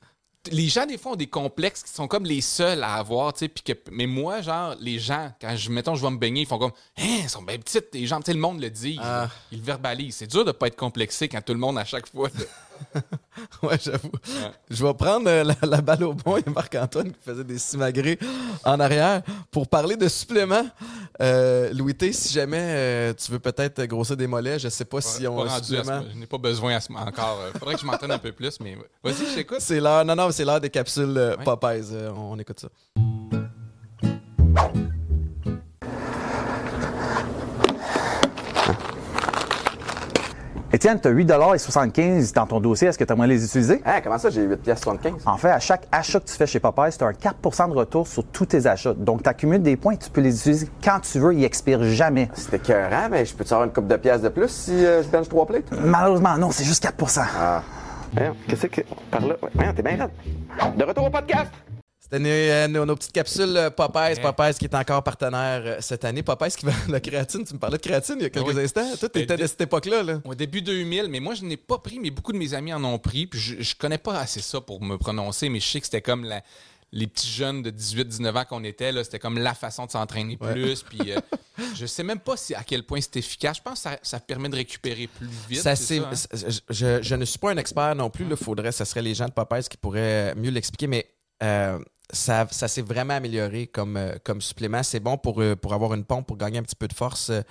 les 0.51 0.69
gens, 0.69 0.85
des 0.85 0.97
fois, 0.97 1.11
ont 1.11 1.15
des 1.17 1.27
complexes 1.27 1.83
qui 1.83 1.91
sont 1.91 2.07
comme 2.07 2.23
les 2.23 2.39
seuls 2.39 2.81
à 2.81 2.93
avoir, 2.95 3.33
tu 3.33 3.39
sais, 3.39 3.49
puis 3.49 3.61
que... 3.61 3.73
Mais 3.91 4.07
moi, 4.07 4.41
genre, 4.41 4.73
les 4.79 4.97
gens, 4.97 5.33
quand 5.39 5.53
je, 5.57 5.69
mettons, 5.69 5.95
je 5.95 6.01
vais 6.01 6.09
me 6.11 6.17
baigner, 6.17 6.41
ils 6.43 6.47
font 6.47 6.57
comme, 6.57 6.71
hein, 6.97 7.17
elles 7.23 7.29
sont 7.29 7.41
bien 7.41 7.57
petites, 7.57 7.87
les 7.93 8.07
jambes, 8.07 8.23
tu 8.23 8.27
sais, 8.31 8.33
le 8.35 8.39
monde 8.39 8.61
le 8.61 8.69
dit, 8.69 8.97
Ah. 9.01 9.29
ils 9.51 9.59
le 9.59 9.65
verbalisent. 9.65 10.15
C'est 10.15 10.27
dur 10.27 10.45
de 10.45 10.53
pas 10.53 10.67
être 10.67 10.77
complexé 10.77 11.27
quand 11.27 11.41
tout 11.41 11.53
le 11.53 11.59
monde, 11.59 11.77
à 11.77 11.83
chaque 11.83 12.07
fois, 12.09 12.29
Ouais, 13.63 13.77
j'avoue. 13.81 14.11
Je 14.69 14.85
vais 14.85 14.93
prendre 14.93 15.29
euh, 15.29 15.43
la, 15.43 15.55
la 15.63 15.81
balle 15.81 16.03
au 16.03 16.13
bon. 16.13 16.37
Il 16.37 16.43
y 16.45 16.49
a 16.49 16.51
Marc-Antoine 16.51 17.11
qui 17.11 17.19
faisait 17.23 17.43
des 17.43 17.57
simagrées 17.57 18.19
en 18.65 18.79
arrière. 18.79 19.21
Pour 19.51 19.67
parler 19.67 19.95
de 19.95 20.07
suppléments, 20.09 20.65
euh, 21.21 21.71
Louis 21.73 21.95
T, 21.95 22.11
si 22.11 22.33
jamais 22.33 22.59
euh, 22.59 23.13
tu 23.13 23.31
veux 23.31 23.39
peut-être 23.39 23.81
grossir 23.85 24.17
des 24.17 24.27
mollets, 24.27 24.59
je 24.59 24.67
sais 24.69 24.83
pas 24.85 24.99
si 25.01 25.25
on 25.27 25.37
pas 25.45 25.61
supplément. 25.61 26.01
ce- 26.03 26.09
je 26.13 26.17
n'ai 26.17 26.25
pas 26.25 26.37
besoin 26.37 26.75
à 26.75 26.79
ce- 26.81 26.91
encore. 26.91 27.39
euh, 27.41 27.51
faudrait 27.57 27.75
que 27.75 27.81
je 27.81 27.85
m'entraîne 27.85 28.11
un 28.11 28.17
peu 28.19 28.31
plus, 28.33 28.59
mais 28.59 28.77
vas-y, 29.03 29.25
je 29.29 29.35
t'écoute. 29.35 29.57
C'est 29.61 29.79
l'heure. 29.79 30.03
Non, 30.03 30.15
non, 30.15 30.31
c'est 30.31 30.43
l'heure 30.45 30.59
des 30.61 30.69
capsules. 30.69 31.37
Popeyes. 31.45 31.93
On, 32.15 32.33
on 32.33 32.39
écoute 32.39 32.59
ça. 32.59 32.67
Étienne, 40.79 40.97
tu 41.01 41.09
as 41.09 41.11
8,75 41.11 42.33
dans 42.33 42.45
ton 42.45 42.61
dossier. 42.61 42.87
Est-ce 42.87 42.97
que 42.97 43.03
tu 43.03 43.11
aimerais 43.11 43.27
les 43.27 43.43
utiliser? 43.43 43.81
Hein, 43.85 43.99
comment 44.01 44.17
ça, 44.17 44.29
j'ai 44.29 44.43
8 44.43 44.55
pièces 44.61 44.79
75? 44.79 45.23
En 45.25 45.35
fait, 45.35 45.49
à 45.49 45.59
chaque 45.59 45.85
achat 45.91 46.21
que 46.21 46.25
tu 46.25 46.33
fais 46.33 46.47
chez 46.47 46.61
Popeyes, 46.61 46.97
tu 46.97 47.03
as 47.03 47.07
un 47.07 47.11
4% 47.11 47.69
de 47.69 47.73
retour 47.75 48.07
sur 48.07 48.23
tous 48.23 48.45
tes 48.45 48.65
achats. 48.65 48.93
Donc, 48.93 49.21
tu 49.21 49.27
accumules 49.27 49.61
des 49.61 49.75
points 49.75 49.95
et 49.95 49.97
tu 49.97 50.09
peux 50.09 50.21
les 50.21 50.39
utiliser 50.39 50.69
quand 50.81 51.01
tu 51.01 51.19
veux. 51.19 51.33
Ils 51.33 51.43
expirent 51.43 51.83
jamais. 51.83 52.29
C'était 52.33 52.55
écœurant, 52.55 53.09
mais 53.11 53.25
je 53.25 53.35
peux-tu 53.35 53.51
avoir 53.51 53.67
une 53.67 53.73
coupe 53.73 53.87
de 53.87 53.97
pièces 53.97 54.21
de 54.21 54.29
plus 54.29 54.47
si 54.47 54.71
euh, 54.85 55.03
je 55.03 55.09
bench 55.09 55.27
3 55.27 55.45
plates? 55.47 55.65
Malheureusement, 55.83 56.37
non, 56.37 56.49
c'est 56.49 56.63
juste 56.63 56.81
4% 56.85 57.23
Ah. 57.37 57.61
Qu'est-ce 58.47 58.67
que. 58.67 58.79
Par 59.11 59.19
là? 59.19 59.35
Ouais, 59.41 59.73
t'es 59.75 59.83
bien 59.83 59.97
raide. 59.97 60.77
De 60.77 60.83
retour 60.85 61.03
au 61.07 61.09
podcast! 61.09 61.51
C'était 62.11 62.19
nos, 62.23 62.29
euh, 62.29 62.67
nos- 62.67 62.85
nos 62.85 62.95
petites 62.95 63.11
capsules 63.11 63.55
euh, 63.55 63.69
Popeyes. 63.69 64.19
Popeyes 64.21 64.53
qui 64.57 64.65
est 64.65 64.75
encore 64.75 65.03
partenaire 65.03 65.61
euh, 65.63 65.77
cette 65.79 66.03
année. 66.05 66.23
Popeyes 66.23 66.51
qui 66.57 66.65
vend 66.65 66.71
la 66.89 66.99
créatine. 66.99 67.43
Tu 67.45 67.53
me 67.53 67.59
parlais 67.59 67.77
de 67.77 67.83
créatine 67.83 68.15
il 68.17 68.23
y 68.23 68.25
a 68.25 68.29
quelques 68.29 68.47
Oui. 68.55 68.59
instants. 68.63 68.95
Toi, 68.99 69.09
t'étais 69.09 69.37
de 69.37 69.45
cette 69.45 69.61
époque-là. 69.61 70.01
Là. 70.03 70.21
Au 70.25 70.33
début 70.33 70.61
2000, 70.61 71.07
mais 71.09 71.19
moi, 71.19 71.35
je 71.35 71.43
n'ai 71.45 71.57
pas 71.57 71.77
pris, 71.77 71.99
mais 71.99 72.09
beaucoup 72.09 72.31
de 72.33 72.37
mes 72.37 72.53
amis 72.53 72.73
en 72.73 72.83
ont 72.83 72.97
pris. 72.99 73.27
Puis 73.27 73.39
je, 73.39 73.61
je 73.61 73.75
connais 73.75 73.97
pas 73.99 74.19
assez 74.19 74.41
ça 74.41 74.59
pour 74.61 74.81
me 74.81 74.97
prononcer, 74.97 75.49
mais 75.49 75.59
je 75.59 75.67
sais 75.67 75.79
que 75.79 75.85
c'était 75.85 76.01
comme 76.01 76.23
la- 76.23 76.41
les 76.91 77.05
petits 77.05 77.29
jeunes 77.29 77.61
de 77.61 77.69
18-19 77.69 78.35
ans 78.35 78.45
qu'on 78.49 78.63
était. 78.63 78.91
là, 78.91 79.03
C'était 79.03 79.19
comme 79.19 79.37
la 79.37 79.53
façon 79.53 79.85
de 79.85 79.91
s'entraîner 79.91 80.35
Ouais. 80.41 80.53
plus. 80.53 80.81
Puis 80.81 81.11
euh, 81.11 81.19
je 81.75 81.85
sais 81.85 82.01
même 82.01 82.19
pas 82.19 82.35
si, 82.35 82.55
à 82.55 82.63
quel 82.63 82.81
point 82.81 82.99
c'est 83.01 83.17
efficace. 83.17 83.57
Je 83.57 83.61
pense 83.61 83.75
que 83.83 83.89
ça, 83.91 83.99
ça 84.01 84.19
permet 84.19 84.49
de 84.49 84.55
récupérer 84.55 85.05
plus 85.05 85.27
vite. 85.47 85.61
Ça, 85.61 85.75
c'est 85.75 86.01
c'est- 86.13 86.35
ça, 86.35 86.47
hein? 86.47 86.59
je, 86.71 87.03
je 87.03 87.15
ne 87.15 87.25
suis 87.25 87.37
pas 87.37 87.51
un 87.51 87.57
expert 87.57 87.93
non 87.93 88.09
plus. 88.09 88.25
Il 88.27 88.35
faudrait, 88.35 88.71
ce 88.71 88.83
serait 88.85 89.03
les 89.03 89.13
gens 89.13 89.27
de 89.27 89.31
Popeyes 89.33 89.65
qui 89.69 89.77
pourraient 89.77 90.33
mieux 90.33 90.49
l'expliquer, 90.49 90.87
mais 90.87 91.05
euh, 91.43 91.79
ça, 92.11 92.47
ça 92.51 92.67
s'est 92.67 92.81
vraiment 92.81 93.13
amélioré 93.15 93.67
comme, 93.67 93.97
euh, 93.97 94.15
comme 94.23 94.41
supplément. 94.41 94.83
C'est 94.83 94.99
bon 94.99 95.17
pour, 95.17 95.41
euh, 95.41 95.55
pour 95.55 95.73
avoir 95.73 95.93
une 95.93 96.03
pompe, 96.05 96.27
pour 96.27 96.37
gagner 96.37 96.57
un 96.59 96.63
petit 96.63 96.75
peu 96.75 96.87
de 96.87 96.93
force 96.93 97.29
euh, 97.29 97.41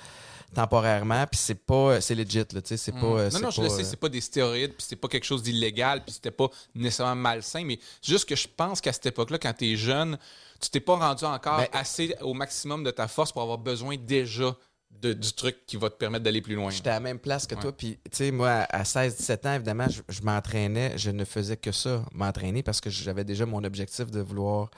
temporairement. 0.55 1.27
Puis 1.27 1.39
c'est 1.41 1.55
pas, 1.55 2.01
c'est 2.01 2.15
legit. 2.15 2.39
Là, 2.39 2.63
tu 2.63 2.69
sais, 2.69 2.77
c'est 2.77 2.93
pas. 2.93 3.07
euh, 3.07 3.25
non, 3.25 3.31
c'est 3.31 3.41
non, 3.43 3.51
je 3.51 3.57
pas, 3.57 3.63
le 3.63 3.69
sais, 3.69 3.85
c'est 3.85 3.97
pas 3.97 4.09
des 4.09 4.21
stéroïdes, 4.21 4.73
puis 4.73 4.83
c'était 4.83 4.97
pas 4.97 5.09
quelque 5.09 5.25
chose 5.27 5.43
d'illégal, 5.43 6.03
puis 6.05 6.15
c'était 6.15 6.31
pas 6.31 6.49
nécessairement 6.75 7.17
malsain, 7.17 7.65
mais 7.65 7.79
c'est 8.03 8.13
juste 8.13 8.29
que 8.29 8.35
je 8.37 8.49
pense 8.49 8.81
qu'à 8.81 8.93
cette 8.93 9.07
époque-là, 9.07 9.39
quand 9.39 9.53
t'es 9.53 9.77
jeune, 9.77 10.19
tu 10.61 10.71
t'es 10.71 10.81
pas 10.81 10.97
rendu 10.97 11.25
encore 11.25 11.59
Ben- 11.59 11.69
assez 11.73 12.15
au 12.21 12.35
maximum 12.35 12.83
de 12.83 12.91
ta 12.91 13.07
force 13.09 13.31
pour 13.33 13.43
avoir 13.43 13.59
besoin 13.59 13.97
déjà 13.97 14.57
de- 15.01 15.13
du 15.13 15.33
truc 15.33 15.65
qui 15.67 15.77
va 15.77 15.91
te 15.91 15.97
permettre 15.97 16.25
d'aller 16.25 16.43
plus 16.43 16.55
loin. 16.55 16.71
J'étais 16.71 16.91
à 16.91 16.95
la 16.95 17.01
même 17.01 17.19
place 17.19 17.47
que 17.47 17.55
Ouais. 17.55 17.61
toi. 17.61 17.77
Puis, 17.77 17.99
tu 18.05 18.11
sais, 18.13 18.31
moi, 18.31 18.67
à 18.71 18.85
16-17 18.85 19.47
ans, 19.47 19.55
évidemment, 19.55 19.89
je, 19.89 20.03
je 20.09 20.23
m'entraînais. 20.23 20.97
Je 20.99 21.11
ne 21.11 21.25
faisais 21.25 21.57
que 21.57 21.73
ça, 21.73 22.05
m'entraîner, 22.13 22.63
parce 22.63 22.81
que 22.81 22.91
j'avais 22.91 23.25
déjà 23.25 23.47
mon 23.47 23.63
objectif 23.65 24.11
de 24.11 24.21
vouloir 24.21 24.71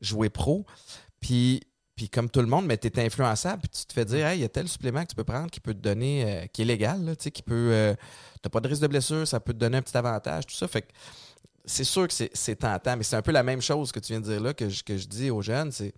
jouer 0.00 0.30
pro. 0.30 0.64
Puis, 1.20 1.62
puis 1.94 2.08
comme 2.08 2.28
tout 2.30 2.40
le 2.40 2.46
monde, 2.46 2.66
mais 2.66 2.78
tu 2.78 2.88
es 2.88 2.98
influençable. 3.04 3.62
Puis 3.62 3.80
tu 3.80 3.86
te 3.86 3.92
fais 3.92 4.04
dire, 4.04 4.26
hey, 4.26 4.38
il 4.38 4.42
y 4.42 4.44
a 4.44 4.48
tel 4.48 4.66
supplément 4.68 5.02
que 5.04 5.10
tu 5.10 5.14
peux 5.14 5.24
prendre 5.24 5.50
qui 5.50 5.60
peut 5.60 5.74
te 5.74 5.78
donner, 5.80 6.24
euh, 6.24 6.46
qui 6.46 6.62
est 6.62 6.64
légal, 6.64 7.04
là, 7.04 7.14
tu 7.14 7.24
sais, 7.24 7.30
qui 7.30 7.42
peut. 7.42 7.70
euh, 7.72 7.94
t'as 8.42 8.48
pas 8.50 8.60
de 8.60 8.68
risque 8.68 8.82
de 8.82 8.86
blessure, 8.88 9.26
ça 9.28 9.38
peut 9.40 9.52
te 9.52 9.58
donner 9.58 9.76
un 9.76 9.82
petit 9.82 9.96
avantage, 9.96 10.46
tout 10.46 10.54
ça. 10.54 10.66
Fait 10.66 10.82
que 10.82 10.88
c'est 11.64 11.84
sûr 11.84 12.08
que 12.08 12.12
c'est 12.14 12.30
c'est 12.34 12.56
tentant, 12.56 12.96
mais 12.96 13.04
c'est 13.04 13.14
un 13.14 13.22
peu 13.22 13.30
la 13.30 13.44
même 13.44 13.60
chose 13.62 13.92
que 13.92 14.00
tu 14.00 14.12
viens 14.12 14.20
de 14.20 14.24
dire 14.26 14.40
là, 14.40 14.52
que 14.54 14.68
je, 14.68 14.82
que 14.82 14.96
je 14.96 15.06
dis 15.06 15.30
aux 15.30 15.42
jeunes. 15.42 15.70
C'est 15.70 15.94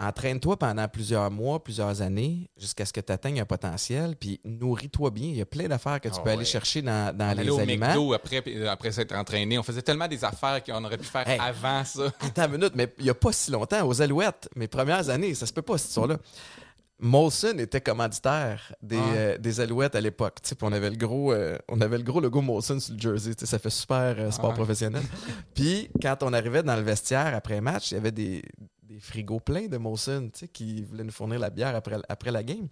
entraîne-toi 0.00 0.56
pendant 0.56 0.88
plusieurs 0.88 1.30
mois, 1.30 1.62
plusieurs 1.62 2.00
années, 2.00 2.48
jusqu'à 2.56 2.86
ce 2.86 2.92
que 2.92 3.00
tu 3.00 3.12
atteignes 3.12 3.40
un 3.40 3.44
potentiel, 3.44 4.16
puis 4.16 4.40
nourris-toi 4.44 5.10
bien. 5.10 5.26
Il 5.28 5.36
y 5.36 5.40
a 5.42 5.46
plein 5.46 5.68
d'affaires 5.68 6.00
que 6.00 6.08
tu 6.08 6.14
Ah 6.18 6.22
peux 6.22 6.30
aller 6.30 6.44
chercher 6.46 6.80
dans, 6.80 7.14
dans 7.14 7.26
On 7.26 7.32
les 7.34 7.40
allait 7.40 7.50
au 7.50 7.58
aliments. 7.60 7.86
McDo 7.88 8.12
après, 8.14 8.40
puis 8.42 8.66
après 8.66 8.90
s'être 8.92 9.14
entraîné. 9.14 9.58
On 9.58 9.62
faisait 9.62 9.82
tellement 9.82 10.08
des 10.08 10.24
affaires 10.24 10.64
qu'on 10.64 10.82
aurait 10.84 10.96
pu 10.98 11.04
faire 11.04 11.28
Hey. 11.28 11.38
avant 11.38 11.84
ça. 11.84 12.10
Attends 12.20 12.46
une 12.46 12.52
minute, 12.52 12.72
mais 12.74 12.92
il 12.98 13.04
n'y 13.04 13.10
a 13.10 13.14
pas 13.14 13.30
si 13.32 13.50
longtemps, 13.50 13.86
aux 13.86 14.00
Alouettes, 14.00 14.48
mes 14.56 14.68
premières 14.68 15.10
années, 15.10 15.34
ça 15.34 15.44
se 15.44 15.52
peut 15.52 15.62
pas 15.62 15.76
cette 15.76 15.88
histoire-là. 15.88 16.16
Molson 17.02 17.56
était 17.58 17.80
commanditaire 17.80 18.74
des, 18.82 18.96
Ah. 18.98 19.12
euh, 19.14 19.38
des 19.38 19.60
Alouettes 19.60 19.94
à 19.94 20.00
l'époque. 20.02 20.36
On 20.60 20.72
avait 20.72 20.90
le 20.90 20.96
gros, 20.96 21.32
euh, 21.32 21.56
on 21.68 21.80
avait 21.80 21.96
le 21.96 22.04
gros 22.04 22.20
logo 22.20 22.42
Molson 22.42 22.78
sur 22.78 22.92
le 22.94 23.00
jersey. 23.00 23.32
Ça 23.42 23.58
fait 23.58 23.70
super 23.70 24.16
euh, 24.18 24.30
sport 24.30 24.50
Ah. 24.50 24.54
professionnel. 24.54 25.02
Puis 25.54 25.88
quand 26.02 26.22
on 26.22 26.32
arrivait 26.34 26.62
dans 26.62 26.76
le 26.76 26.82
vestiaire 26.82 27.34
après 27.34 27.60
match, 27.62 27.90
il 27.92 27.94
y 27.94 27.96
avait 27.96 28.12
des, 28.12 28.42
des 28.90 28.98
frigos 28.98 29.38
pleins 29.38 29.68
de 29.68 29.76
Molson 29.76 30.30
tu 30.32 30.40
sais, 30.40 30.48
qui 30.48 30.82
voulaient 30.82 31.04
nous 31.04 31.12
fournir 31.12 31.38
la 31.38 31.50
bière 31.50 31.76
après, 31.76 31.96
après 32.08 32.32
la 32.32 32.42
game. 32.42 32.66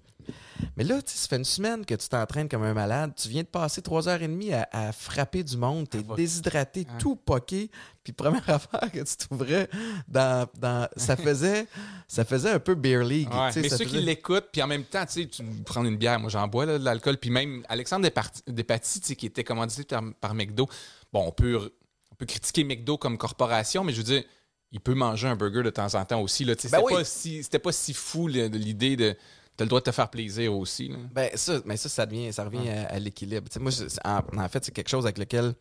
Mais 0.76 0.82
là, 0.82 1.00
tu 1.00 1.12
sais, 1.12 1.16
ça 1.18 1.28
fait 1.28 1.36
une 1.36 1.44
semaine 1.44 1.86
que 1.86 1.94
tu 1.94 2.08
t'entraînes 2.08 2.48
comme 2.48 2.64
un 2.64 2.74
malade. 2.74 3.12
Tu 3.16 3.28
viens 3.28 3.42
de 3.44 3.46
passer 3.48 3.82
trois 3.82 4.08
heures 4.08 4.20
et 4.20 4.26
demie 4.26 4.52
à, 4.52 4.68
à 4.72 4.90
frapper 4.90 5.44
du 5.44 5.56
monde. 5.56 5.88
Tu 5.88 5.98
es 5.98 6.02
va- 6.02 6.16
déshydraté, 6.16 6.86
Hein. 6.90 6.98
tout 6.98 7.14
poqué. 7.14 7.70
Puis 8.02 8.12
première 8.12 8.42
affaire 8.50 8.90
que 8.90 8.98
tu 8.98 9.16
t'ouvrais 9.28 9.70
dans, 10.08 10.48
dans 10.58 10.88
ça 10.96 11.16
faisait 11.16 11.66
ça 12.08 12.24
faisait 12.24 12.50
un 12.50 12.58
peu 12.58 12.74
beer 12.74 13.04
league. 13.04 13.28
Ouais, 13.32 13.50
mais 13.54 13.68
ça 13.68 13.76
ceux 13.76 13.84
qui 13.84 14.00
l'écoutent, 14.00 14.48
puis 14.52 14.60
en 14.60 14.66
même 14.66 14.84
temps, 14.84 15.06
tu 15.06 15.22
sais, 15.22 15.26
tu 15.28 15.44
prends 15.64 15.84
une 15.84 15.96
bière, 15.96 16.18
moi 16.18 16.30
j'en 16.30 16.48
bois 16.48 16.66
là, 16.66 16.80
de 16.80 16.84
l'alcool, 16.84 17.16
puis 17.18 17.30
même 17.30 17.64
Alexandre 17.68 18.08
Despatie, 18.48 19.00
tu 19.00 19.06
sais, 19.06 19.14
qui 19.16 19.26
était 19.26 19.44
commandité 19.44 19.84
par, 19.84 20.02
par 20.20 20.34
McDo, 20.34 20.68
bon, 21.12 21.26
on 21.28 21.30
peut, 21.32 21.72
on 22.10 22.14
peut 22.16 22.26
critiquer 22.26 22.64
McDo 22.64 22.98
comme 22.98 23.16
corporation, 23.18 23.84
mais 23.84 23.92
je 23.92 23.98
veux 23.98 24.02
dire, 24.04 24.24
il 24.72 24.80
peut 24.80 24.94
manger 24.94 25.28
un 25.28 25.36
burger 25.36 25.62
de 25.62 25.70
temps 25.70 25.94
en 25.94 26.04
temps 26.04 26.20
aussi. 26.20 26.44
Là, 26.44 26.54
tu 26.56 26.68
Ben 26.68 26.78
c'était, 26.78 26.84
oui. 26.84 26.92
pas 26.94 27.04
si, 27.04 27.42
c'était 27.42 27.58
pas 27.58 27.72
si 27.72 27.94
fou 27.94 28.30
de 28.30 28.46
l'idée 28.56 28.96
de. 28.96 29.16
T'as 29.56 29.64
le 29.64 29.68
droit 29.70 29.80
de 29.80 29.84
te 29.86 29.90
faire 29.90 30.08
plaisir 30.08 30.54
aussi. 30.54 30.88
Là. 30.88 30.96
Ben 31.12 31.30
ça, 31.34 31.60
mais 31.64 31.76
ça, 31.76 31.88
ça, 31.88 32.06
devient, 32.06 32.32
ça 32.32 32.44
revient 32.44 32.68
à, 32.68 32.86
à 32.86 32.98
l'équilibre. 33.00 33.48
Tu 33.50 33.58
moi, 33.58 33.72
en, 34.04 34.20
en 34.36 34.48
fait, 34.48 34.64
c'est 34.64 34.70
quelque 34.72 34.88
chose 34.90 35.04
avec 35.04 35.18
lequel 35.18 35.52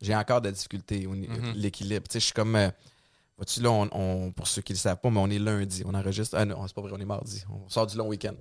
j'ai 0.00 0.14
encore 0.16 0.40
de 0.40 0.46
la 0.48 0.52
difficulté, 0.52 1.06
au 1.06 1.10
Mhm. 1.10 1.52
l'équilibre. 1.54 2.06
Tu 2.08 2.18
je 2.20 2.24
suis 2.24 2.32
comme. 2.32 2.56
euh, 2.56 2.70
vois-tu, 3.36 3.60
là, 3.60 3.70
on, 3.70 3.88
on- 3.92 4.32
pour 4.32 4.46
ceux 4.48 4.62
qui 4.62 4.72
ne 4.72 4.76
le 4.78 4.80
savent 4.80 4.98
pas, 5.00 5.10
mais 5.10 5.20
on 5.20 5.28
est 5.28 5.38
lundi. 5.38 5.82
On 5.84 5.92
enregistre. 5.94 6.36
Ah 6.38 6.44
non, 6.46 6.66
c'est 6.66 6.74
pas 6.74 6.80
vrai, 6.80 6.92
on 6.94 7.00
est 7.00 7.04
mardi. 7.04 7.44
On 7.50 7.68
sort 7.68 7.86
du 7.86 7.98
long 7.98 8.08
week-end. 8.08 8.34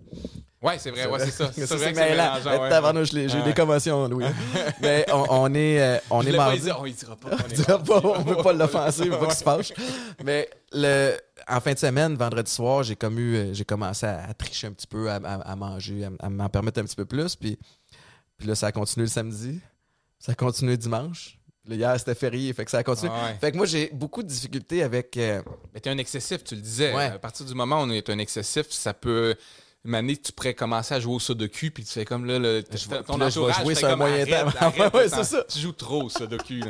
Ouais, 0.64 0.80
c'est 0.80 0.92
vrai, 0.92 1.06
ouais, 1.08 1.20
c'est 1.20 1.32
ça. 1.32 1.52
C'est 1.56 1.66
vrai 1.76 1.92
que 1.92 1.98
c'est 1.98 2.10
mélangeant, 2.12 2.62
ouais. 2.62 2.70
Tabarnouche, 2.70 3.12
j'ai 3.12 3.26
eu 3.26 3.44
des 3.44 3.54
commotions, 3.54 4.08
Louis. 4.08 4.26
mais 4.82 5.06
on, 5.12 5.26
on 5.30 5.54
est, 5.54 5.82
euh, 5.82 5.98
on 6.10 6.22
Je 6.22 6.30
est 6.30 6.32
pas 6.32 6.38
mardi. 6.46 6.62
dit, 6.62 6.72
on 6.72 6.86
y 6.86 6.94
dira 6.94 7.16
pas. 7.18 7.30
On 7.44 7.48
dira 7.54 7.80
pas, 7.80 8.00
on 8.04 8.22
veut 8.24 8.38
pas 8.38 8.54
l'offenser, 8.54 9.02
on 9.02 9.06
veut 9.12 9.20
pas 9.20 9.26
qu'il 9.28 9.36
se 9.36 9.44
fâche. 9.44 9.74
Mais 10.24 10.50
le, 10.72 11.18
en 11.50 11.60
fin 11.60 11.74
de 11.74 11.80
semaine, 11.80 12.16
vendredi 12.16 12.50
soir, 12.52 12.84
j'ai 12.84 12.96
comme 12.96 13.20
eu, 13.20 13.36
euh, 13.36 13.54
j'ai 13.54 13.66
commencé 13.66 14.06
à, 14.06 14.24
à 14.30 14.34
tricher 14.34 14.68
un 14.68 14.72
petit 14.72 14.88
peu, 14.88 15.10
à, 15.12 15.16
à- 15.16 15.52
à 15.52 15.56
manger, 15.58 16.06
à, 16.06 16.26
à 16.26 16.30
m'en 16.30 16.48
permettre 16.48 16.80
un 16.80 16.84
petit 16.86 16.96
peu 16.96 17.06
plus. 17.06 17.36
Puis, 17.36 17.60
puis 18.38 18.48
là, 18.48 18.56
ça 18.56 18.68
a 18.68 18.72
continué 18.72 19.06
le 19.06 19.10
samedi. 19.12 19.60
Ça 20.20 20.32
a 20.32 20.36
continué 20.36 20.78
dimanche. 20.78 21.38
Là, 21.68 21.76
hier, 21.76 21.96
c'était 22.00 22.16
férié, 22.16 22.52
fait 22.54 22.64
que 22.66 22.72
ça 22.72 22.78
a 22.80 22.84
continué. 22.84 23.12
Ah 23.14 23.26
ouais. 23.28 23.38
Fait 23.40 23.52
que 23.52 23.58
moi, 23.58 23.66
j'ai 23.66 23.90
beaucoup 23.94 24.24
de 24.24 24.28
difficultés 24.30 24.82
avec. 24.84 25.16
euh, 25.18 25.42
Mais 25.74 25.80
t'es 25.82 25.90
un 25.90 25.98
excessif, 25.98 26.44
tu 26.44 26.56
le 26.56 26.62
disais. 26.62 26.94
Ouais. 26.94 27.06
À 27.06 27.20
partir 27.20 27.46
du 27.46 27.54
moment 27.54 27.80
où 27.82 27.84
on 27.86 27.90
est 27.90 28.10
un 28.10 28.18
excessif, 28.20 28.68
ça 28.70 28.94
peut. 28.94 29.36
Une 29.86 29.96
année, 29.96 30.16
tu 30.16 30.32
pourrais 30.32 30.54
commencer 30.54 30.94
à 30.94 31.00
jouer 31.02 31.14
au 31.16 31.20
sudoku, 31.20 31.70
puis 31.72 31.84
tu 31.84 31.92
fais 31.92 32.06
comme 32.06 32.26
là, 32.26 32.40
le, 32.40 32.64
ton 32.64 33.18
là, 33.18 33.30
je 33.30 33.40
vais 33.40 33.46
entourage 33.46 33.64
jouer 33.64 33.76
sur 33.76 33.90
un 33.90 33.96
moyen 33.98 34.26
terme. 34.26 34.52
Ouais, 34.94 35.10
c'est 35.10 35.24
ça. 35.26 35.44
Tu 35.44 35.60
joues 35.60 35.74
trop 35.74 36.04
au 36.04 36.10
sudoku. 36.10 36.62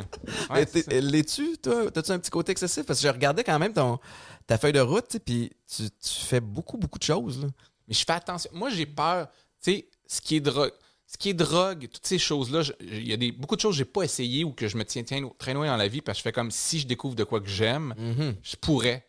Ouais. 0.50 0.66
L'es-tu, 1.00 1.56
toi? 1.58 1.90
T'as-tu 1.92 2.10
un 2.10 2.18
petit 2.18 2.30
côté 2.32 2.50
excessif? 2.52 2.84
Parce 2.84 3.00
que 3.00 3.06
je 3.06 3.12
regardais 3.12 3.44
quand 3.44 3.58
même 3.58 3.72
ton, 3.72 4.00
ta 4.48 4.58
feuille 4.58 4.72
de 4.72 4.80
route, 4.80 5.16
puis 5.24 5.50
tu, 5.72 5.84
tu 5.90 6.10
fais 6.26 6.40
beaucoup, 6.40 6.76
beaucoup 6.76 6.98
de 6.98 7.04
choses. 7.04 7.40
là. 7.40 7.48
Mais 7.86 7.94
je 7.94 8.04
fais 8.04 8.12
attention. 8.14 8.50
Moi, 8.52 8.70
j'ai 8.70 8.86
peur. 8.86 9.28
Tu 9.62 9.70
sais, 9.72 9.88
ce 10.08 10.20
qui 10.20 10.36
est 10.36 10.40
drogue. 10.40 10.72
Ce 11.06 11.16
qui 11.16 11.28
est 11.28 11.34
drogue, 11.34 11.86
toutes 11.92 12.06
ces 12.06 12.18
choses-là, 12.18 12.62
il 12.80 13.06
y 13.06 13.12
a 13.12 13.16
des, 13.16 13.30
beaucoup 13.30 13.54
de 13.54 13.60
choses 13.60 13.74
que 13.74 13.78
j'ai 13.78 13.84
pas 13.84 14.02
essayé 14.02 14.42
ou 14.42 14.50
que 14.50 14.66
je 14.66 14.76
me 14.76 14.84
tiens, 14.84 15.04
tiens 15.04 15.30
très 15.38 15.54
loin 15.54 15.66
dans 15.68 15.76
la 15.76 15.86
vie 15.86 16.00
parce 16.00 16.16
que 16.16 16.20
je 16.20 16.22
fais 16.24 16.32
comme 16.32 16.50
si 16.50 16.80
je 16.80 16.86
découvre 16.88 17.14
de 17.14 17.22
quoi 17.22 17.40
que 17.40 17.48
j'aime, 17.48 17.94
Mhm. 17.96 18.34
je 18.42 18.56
pourrais 18.56 19.06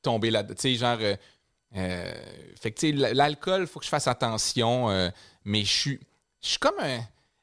tomber 0.00 0.30
là-dedans. 0.30 0.54
Tu 0.54 0.62
sais, 0.62 0.74
genre. 0.76 0.96
euh, 1.02 1.16
euh, 1.76 2.12
fait 2.60 2.72
que, 2.72 2.80
tu 2.80 2.98
sais, 2.98 3.14
l'alcool, 3.14 3.62
il 3.62 3.66
faut 3.66 3.78
que 3.78 3.84
je 3.84 3.90
fasse 3.90 4.06
attention, 4.06 4.90
euh, 4.90 5.08
mais 5.44 5.64
je 5.64 5.72
suis, 5.72 6.00
je 6.42 6.48
suis 6.48 6.58
comme 6.58 6.78
un, 6.80 7.00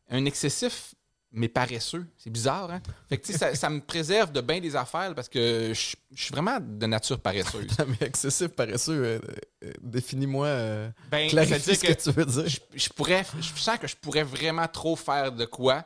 un 0.10 0.26
excessif, 0.26 0.94
mais 1.32 1.48
paresseux. 1.48 2.06
C'est 2.18 2.30
bizarre, 2.30 2.72
hein? 2.72 2.82
Fait 3.08 3.18
que, 3.18 3.26
tu 3.26 3.34
sais, 3.34 3.38
ça, 3.38 3.56
ça 3.56 3.70
me 3.70 3.82
préserve 3.82 4.32
de 4.32 4.42
bien 4.42 4.60
des 4.60 4.76
affaires 4.76 5.14
parce 5.14 5.30
que 5.30 5.74
je, 5.74 5.96
je 6.16 6.24
suis 6.24 6.32
vraiment 6.32 6.58
de 6.60 6.86
nature 6.86 7.20
paresseuse. 7.20 7.68
mais 7.88 8.08
excessif, 8.08 8.48
paresseux, 8.50 9.20
euh, 9.64 9.72
définis-moi, 9.82 10.48
Ben, 11.12 11.30
clarifie 11.30 11.76
ce 11.76 11.84
que, 11.84 11.94
tu 11.94 12.12
veux 12.12 12.26
dire. 12.26 12.48
je, 12.48 12.60
je 12.74 12.90
pourrais, 12.90 13.26
je 13.40 13.60
sens 13.62 13.78
que 13.78 13.88
je 13.88 13.96
pourrais 13.96 14.24
vraiment 14.24 14.68
trop 14.68 14.96
faire 14.96 15.32
de 15.32 15.46
quoi, 15.46 15.86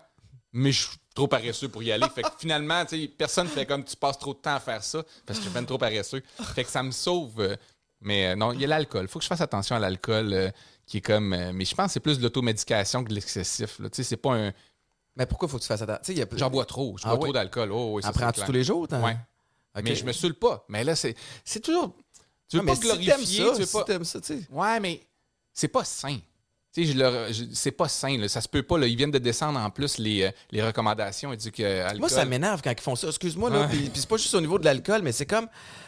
mais 0.53 0.71
je 0.71 0.87
suis 0.87 0.97
trop 1.13 1.27
paresseux 1.27 1.67
pour 1.67 1.83
y 1.83 1.91
aller. 1.91 2.07
Fait 2.13 2.23
que 2.23 2.29
finalement, 2.37 2.85
tu 2.85 3.01
sais, 3.01 3.07
personne 3.07 3.47
fait 3.47 3.65
comme 3.65 3.83
tu 3.83 3.95
passes 3.95 4.17
trop 4.17 4.33
de 4.33 4.39
temps 4.39 4.55
à 4.55 4.59
faire 4.59 4.83
ça 4.83 5.03
parce 5.25 5.39
que 5.39 5.45
je 5.45 5.49
suis 5.49 5.53
ben 5.59 5.65
trop 5.65 5.77
paresseux. 5.77 6.23
Fait 6.55 6.63
que 6.63 6.69
ça 6.69 6.83
me 6.83 6.91
sauve. 6.91 7.57
Mais 8.03 8.27
euh, 8.27 8.35
non, 8.35 8.51
il 8.53 8.61
y 8.61 8.65
a 8.65 8.67
l'alcool. 8.67 9.07
faut 9.07 9.19
que 9.19 9.23
je 9.23 9.29
fasse 9.29 9.41
attention 9.41 9.75
à 9.75 9.79
l'alcool 9.79 10.33
euh, 10.33 10.49
qui 10.85 10.97
est 10.97 11.01
comme. 11.01 11.33
euh, 11.33 11.51
mais 11.53 11.65
je 11.65 11.73
pense 11.75 11.87
que 11.87 11.93
c'est 11.93 11.99
plus 11.99 12.17
de 12.17 12.23
l'automédication 12.23 13.03
que 13.03 13.09
de 13.09 13.15
l'excessif. 13.15 13.77
Tu 13.77 13.83
sais, 13.93 14.03
c'est 14.03 14.17
pas 14.17 14.33
un. 14.35 14.51
Mais 15.15 15.25
pourquoi 15.25 15.47
faut 15.47 15.57
que 15.57 15.61
tu 15.61 15.67
fasses 15.67 15.81
attention? 15.81 16.13
A- 16.23 16.37
J'en 16.37 16.49
bois 16.49 16.65
trop. 16.65 16.97
Je 16.97 17.03
Ah 17.05 17.09
bois 17.09 17.17
oui? 17.19 17.23
trop 17.25 17.33
d'alcool. 17.33 17.71
Oh, 17.71 17.93
oui, 17.95 18.03
ça, 18.03 18.11
tous 18.45 18.51
les 18.51 18.63
jours? 18.63 18.87
Ok. 19.75 19.83
Mais 19.85 19.95
je 19.95 20.05
me 20.05 20.11
saoule 20.11 20.35
pas. 20.35 20.65
Mais 20.69 20.83
là, 20.83 20.95
c'est 20.95 21.15
c'est 21.43 21.59
toujours. 21.59 21.95
Tu 22.49 22.57
veux 22.57 22.63
Non, 22.63 22.67
pas 22.69 22.75
si 22.75 22.81
glorifier. 22.81 23.09
ça, 23.45 23.51
tu 23.53 23.59
veux 23.59 23.65
si 23.65 23.71
pas... 23.73 24.03
ça, 24.03 24.21
tu 24.21 24.27
sais. 24.27 24.47
Ouais, 24.51 24.79
mais 24.79 25.01
c'est 25.53 25.67
pas 25.67 25.83
sain. 25.83 26.17
Tu 26.71 26.85
sais, 26.85 26.91
je 26.91 26.97
leur- 26.97 27.31
je- 27.31 27.43
c'est 27.53 27.71
pas 27.71 27.87
sain. 27.87 28.17
Là. 28.17 28.27
Ça 28.27 28.41
se 28.41 28.47
peut 28.49 28.63
pas. 28.63 28.77
Là. 28.79 28.85
Ils 28.87 28.95
viennent 28.95 29.11
de 29.11 29.17
descendre 29.19 29.59
en 29.59 29.69
plus 29.69 29.97
les, 29.99 30.29
les 30.51 30.61
recommandations. 30.63 31.29
Moi, 31.97 32.09
ça 32.09 32.25
m'énerve 32.25 32.61
quand 32.63 32.71
ils 32.71 32.79
font 32.81 32.95
ça. 32.95 33.07
Excuse-moi, 33.07 33.49
là. 33.49 33.67
Puis 33.67 33.89
c'est 33.93 34.09
pas 34.09 34.17
juste 34.17 34.33
au 34.35 34.41
niveau 34.41 34.59
de 34.59 34.65
l'alcool, 34.65 35.01
mais 35.03 35.11
c'est 35.11 35.25
comme 35.27 35.47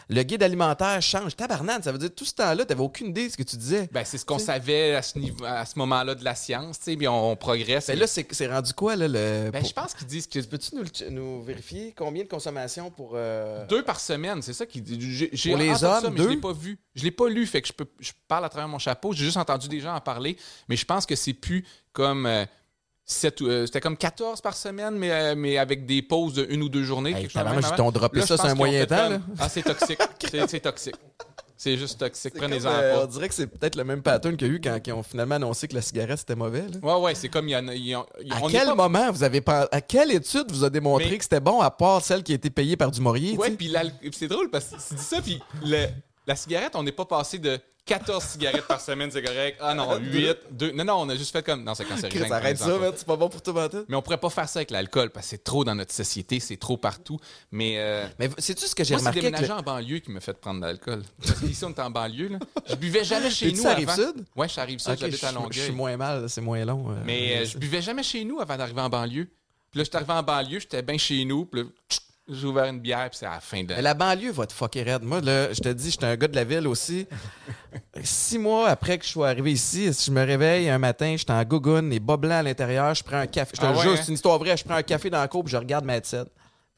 le 0.10 0.24
guide 0.24 0.44
alimentaire 0.44 1.02
change. 1.02 1.36
Tabarnane, 1.36 1.82
ça 1.84 1.91
veut 1.91 1.98
dire 1.98 2.13
tout 2.15 2.26
ce 2.26 2.34
temps-là, 2.36 2.65
t'avais 2.65 2.82
aucune 2.82 3.08
idée 3.08 3.28
de 3.28 3.32
ce 3.32 3.38
que 3.38 3.44
tu 3.44 3.56
disais. 3.58 3.89
Ben, 3.91 4.04
c'est 4.06 4.18
ce 4.18 4.26
qu'on 4.26 4.38
Tu 4.38 4.44
savait 4.46 4.96
à 4.96 5.02
ce, 5.02 5.18
niveau, 5.18 5.44
à 5.46 5.65
ce 5.65 5.78
moment-là 5.80 6.15
de 6.15 6.24
la 6.24 6.36
science. 6.36 6.78
tu 6.80 6.86
sais, 6.91 6.96
Puis 6.98 7.08
on, 7.08 7.32
on 7.32 7.36
progresse. 7.36 7.88
Ben 7.88 7.98
là, 8.00 8.08
c'est 8.08 8.28
c'est 8.34 8.48
rendu 8.48 8.74
quoi, 8.74 8.96
là? 8.96 9.08
Le... 9.08 9.50
Ben, 9.52 9.60
pour- 9.62 9.70
je 9.70 9.74
pense 9.74 9.94
qu'ils 9.94 10.08
disent 10.08 10.28
que 10.28 10.39
Peux-tu 10.39 10.76
nous, 10.76 10.84
nous 11.12 11.41
vérifier 11.44 11.94
combien 11.98 12.24
de 12.24 12.30
consommation 12.30 12.91
pour. 12.91 13.13
euh, 13.15 13.65
deux 13.68 13.84
par 13.84 14.00
semaine, 14.00 14.41
c'est 14.41 14.54
ça 14.54 14.65
qui 14.65 14.84
j'ai, 14.88 15.28
Pour 15.52 15.58
les 15.60 15.70
entendu 15.70 15.80
ça, 15.80 15.98
hommes, 16.08 16.13
mais 16.13 16.24
je 16.24 16.28
l'ai 16.30 16.36
deux? 16.36 16.41
pas 16.41 16.54
vu. 16.54 16.78
Je 16.94 17.04
l'ai 17.04 17.12
pas 17.12 17.28
lu, 17.28 17.46
fait 17.46 17.62
que 17.62 17.68
je 17.68 17.74
peux 17.74 17.88
je 18.00 18.12
parle 18.28 18.46
à 18.46 18.50
travers 18.50 18.68
mon 18.68 18.80
chapeau. 18.80 19.12
J'ai 19.13 19.26
juste 19.26 19.38
entendu 19.38 19.68
des 19.68 19.80
gens 19.80 19.96
en 19.96 20.02
parler, 20.02 20.38
mais 20.70 20.76
je 20.76 20.86
pense 20.86 21.06
que 21.06 21.15
c'est 21.15 21.34
plus 21.34 21.65
comme 21.94 22.26
euh, 22.26 22.46
euh, 23.41 23.65
c'était 23.65 23.82
comme 23.82 23.98
14 23.98 24.41
par 24.41 24.56
semaine, 24.56 24.96
mais, 24.96 25.12
euh, 25.12 25.36
mais 25.38 25.58
avec 25.58 25.86
des 25.86 26.02
pauses 26.02 26.34
de 26.34 26.48
une 26.50 26.63
ou 26.63 26.70
deux 26.70 26.84
journées. 26.84 27.12
Hey, 27.12 27.28
ils 27.34 27.76
t'ont 27.76 27.91
droppé 27.91 28.20
Là, 28.20 28.26
ça 28.26 28.38
sur 28.38 28.46
un 28.46 28.56
moyen 28.56 28.86
temps, 28.86 29.10
comme. 29.10 29.22
Ah, 29.39 29.48
c'est 29.50 29.62
toxique. 29.62 30.00
c'est, 30.30 30.48
c'est 30.50 30.60
toxique. 30.60 30.96
C'est 31.58 31.78
juste 31.78 32.00
toxique. 32.00 32.34
c'est 32.34 32.39
Prenez-en 32.39 32.63
comme, 32.70 32.72
euh, 32.80 33.04
on 33.04 33.06
dirait 33.06 33.30
que 33.30 33.34
c'est 33.34 33.48
peut-être 33.48 33.76
le 33.78 33.84
même 33.86 34.02
pattern 34.02 34.36
qu'il 34.36 34.48
y 34.48 34.52
a 34.52 34.54
eu 34.54 34.60
quand 34.62 34.78
ils 34.86 34.91
ont 34.91 35.04
finalement 35.04 35.36
annoncé 35.36 35.68
que 35.70 35.76
la 35.76 35.82
cigarette 35.82 36.20
c'était 36.20 36.36
mauvais. 36.36 36.63
là. 36.63 36.80
Ouais, 36.98 37.02
ouais, 37.02 37.15
c'est 37.15 37.30
comme 37.30 37.48
il 37.48 37.52
y 37.52 37.56
en 37.56 37.68
a. 37.68 37.74
ont- 38.00 38.06
À 38.32 38.41
on 38.44 38.48
quel 38.50 38.68
pas- 38.68 38.76
moment 38.76 39.12
vous 39.12 39.24
avez 39.24 39.41
à 39.72 39.82
quelle 39.82 40.12
étude 40.12 40.52
vous 40.52 40.63
a 40.65 40.70
démontré 40.70 41.12
Mais- 41.12 41.18
que 41.18 41.24
c'était 41.24 41.39
bon 41.39 41.62
à 41.62 41.72
part 41.72 42.02
celle 42.04 42.24
qui 42.24 42.34
a 42.34 42.36
été 42.36 42.50
payée 42.50 42.76
par 42.76 42.91
du 42.91 43.00
Maurier? 43.00 43.38
Ouais, 43.38 43.52
puis 43.52 43.72
c'est 44.12 44.28
drôle 44.28 44.50
parce 44.50 44.65
que 44.65 44.76
tu 44.89 44.96
dis 44.96 45.02
ça, 45.04 45.22
puis 45.22 45.39
le- 45.63 45.88
la 46.28 46.36
cigarette, 46.36 46.76
on 46.76 46.84
n'est 46.84 46.91
pas 46.91 47.06
passé 47.06 47.38
de 47.39 47.58
14 47.86 48.24
cigarettes 48.24 48.65
par 48.67 48.82
semaine, 48.82 49.12
c'est 49.12 49.21
correct. 49.21 49.60
Ah 49.62 49.76
non, 49.76 49.95
8, 50.00 50.38
2. 50.52 50.71
Non, 50.71 50.84
non, 50.86 50.93
on 51.02 51.10
a 51.10 51.15
juste 51.15 51.32
fait 51.32 51.45
comme. 51.45 51.63
Non, 51.63 51.76
c'est 51.76 51.86
cancérigène. 51.86 52.32
Arrête 52.32 52.58
ça, 52.58 52.78
man, 52.80 52.91
c'est 52.95 53.06
pas 53.06 53.15
bon 53.15 53.30
pour 53.30 53.41
tout 53.43 53.54
mentir. 53.54 53.84
Mais 53.88 53.95
on 53.95 54.02
pourrait 54.02 54.17
pas 54.19 54.32
faire 54.32 54.50
ça 54.50 54.60
avec 54.60 54.71
l'alcool 54.71 55.12
parce 55.12 55.28
que 55.28 55.30
c'est 55.32 55.43
trop 55.43 55.63
dans 55.63 55.76
notre 55.76 55.93
société, 55.93 56.39
c'est 56.39 56.58
trop 56.58 56.78
partout. 56.78 57.19
Mais. 57.52 57.76
euh, 57.78 58.08
Mais 58.17 58.30
sais-tu 58.39 58.65
ce 58.65 58.74
que 58.74 58.84
j'ai 58.84 58.95
c'est 58.95 59.00
remarqué? 59.00 59.19
avec 59.19 59.32
déménager 59.34 59.54
le- 59.54 59.60
en 59.60 59.62
banlieue 59.62 60.00
qui 60.00 60.12
me 60.12 60.19
fait 60.19 60.34
prendre 60.34 60.62
de 60.62 60.65
l'alcool. 60.65 61.04
Parce 61.26 61.39
qu'ici, 61.39 61.63
on 61.63 61.69
est 61.69 61.80
en 61.80 61.91
banlieue. 61.91 62.30
Là. 62.30 62.39
Je 62.67 62.76
buvais 62.76 63.04
jamais 63.04 63.30
chez 63.30 63.52
nous. 63.52 63.65
avant. 63.67 63.76
Rive-Sud? 63.76 64.26
Ouais, 64.36 64.48
je 64.50 64.60
Rive-Sud, 64.60 64.91
Ok, 64.93 64.98
j'habite 65.00 65.24
à 65.24 65.32
je- 65.52 65.60
suis 65.62 65.71
moins 65.71 65.95
mal, 65.95 66.28
c'est 66.30 66.41
moins 66.41 66.65
long. 66.65 66.89
euh, 66.89 66.95
Mais 67.06 67.38
euh, 67.38 67.45
je 67.45 67.58
buvais 67.58 67.82
jamais 67.84 68.02
chez 68.04 68.24
nous 68.26 68.39
avant 68.39 68.58
d'arriver 68.58 68.82
en 68.82 68.89
banlieue. 68.89 69.26
Puis 69.69 69.78
là, 69.80 69.84
j'étais 69.84 69.98
arrivé 69.98 70.13
en 70.13 70.24
banlieue, 70.24 70.60
j'étais 70.60 70.82
bien 70.82 70.98
chez 70.98 71.24
nous. 71.26 71.45
Puis 71.45 71.62
là, 71.62 71.67
j'ai 72.28 72.48
ouvert 72.48 72.66
une 72.66 72.80
bière, 72.80 73.10
puis 73.10 73.20
c'est 73.20 73.26
à 73.26 73.32
la 73.36 73.40
fin 73.40 73.64
de. 73.64 73.74
Mais 73.76 73.82
la 73.82 73.94
banlieue 73.94 74.32
va 74.32 74.48
te 74.48 74.54
fucker 74.54 74.82
raide. 74.84 75.04
Moi, 75.04 75.22
là, 75.22 75.54
je 75.54 75.60
te 75.60 75.70
dis, 75.70 75.92
j'étais 75.92 76.06
un 76.06 76.16
gars 76.16 76.28
de 76.28 76.36
la 76.36 76.44
ville 76.44 76.68
aussi. 76.68 77.08
Six 78.04 78.39
mois 78.39 78.70
après 78.70 78.97
que 78.97 79.06
je 79.06 79.12
sois 79.12 79.30
arrivé 79.30 79.52
ici, 79.52 79.93
si 79.93 80.06
je 80.08 80.12
me 80.12 80.26
réveille 80.26 80.70
un 80.70 80.78
matin, 80.80 81.16
j'étais 81.18 81.34
en 81.34 81.43
gougoune, 81.43 81.89
les 81.89 81.99
bas 81.99 82.18
blancs 82.18 82.34
à 82.34 82.43
l'intérieur, 82.43 82.93
je 82.95 83.04
prends 83.04 83.18
un 83.18 83.28
café. 83.28 83.52
Je 83.56 83.62
te 83.62 83.66
Ah 83.66 83.72
le 83.72 83.78
ouais, 83.78 83.84
jure, 83.84 83.91
hein? 83.93 83.97
c'est 84.02 84.08
une 84.08 84.14
histoire 84.16 84.38
vraie. 84.39 84.58
Je 84.58 84.64
prends 84.64 84.76
un 84.76 84.84
café 84.84 85.10
dans 85.10 85.20
la 85.20 85.28
cour 85.28 85.43
puis 85.43 85.52
je 85.52 85.58
regarde 85.58 85.86
ma. 85.86 85.95
Je 85.97 86.02
fais 86.02 86.24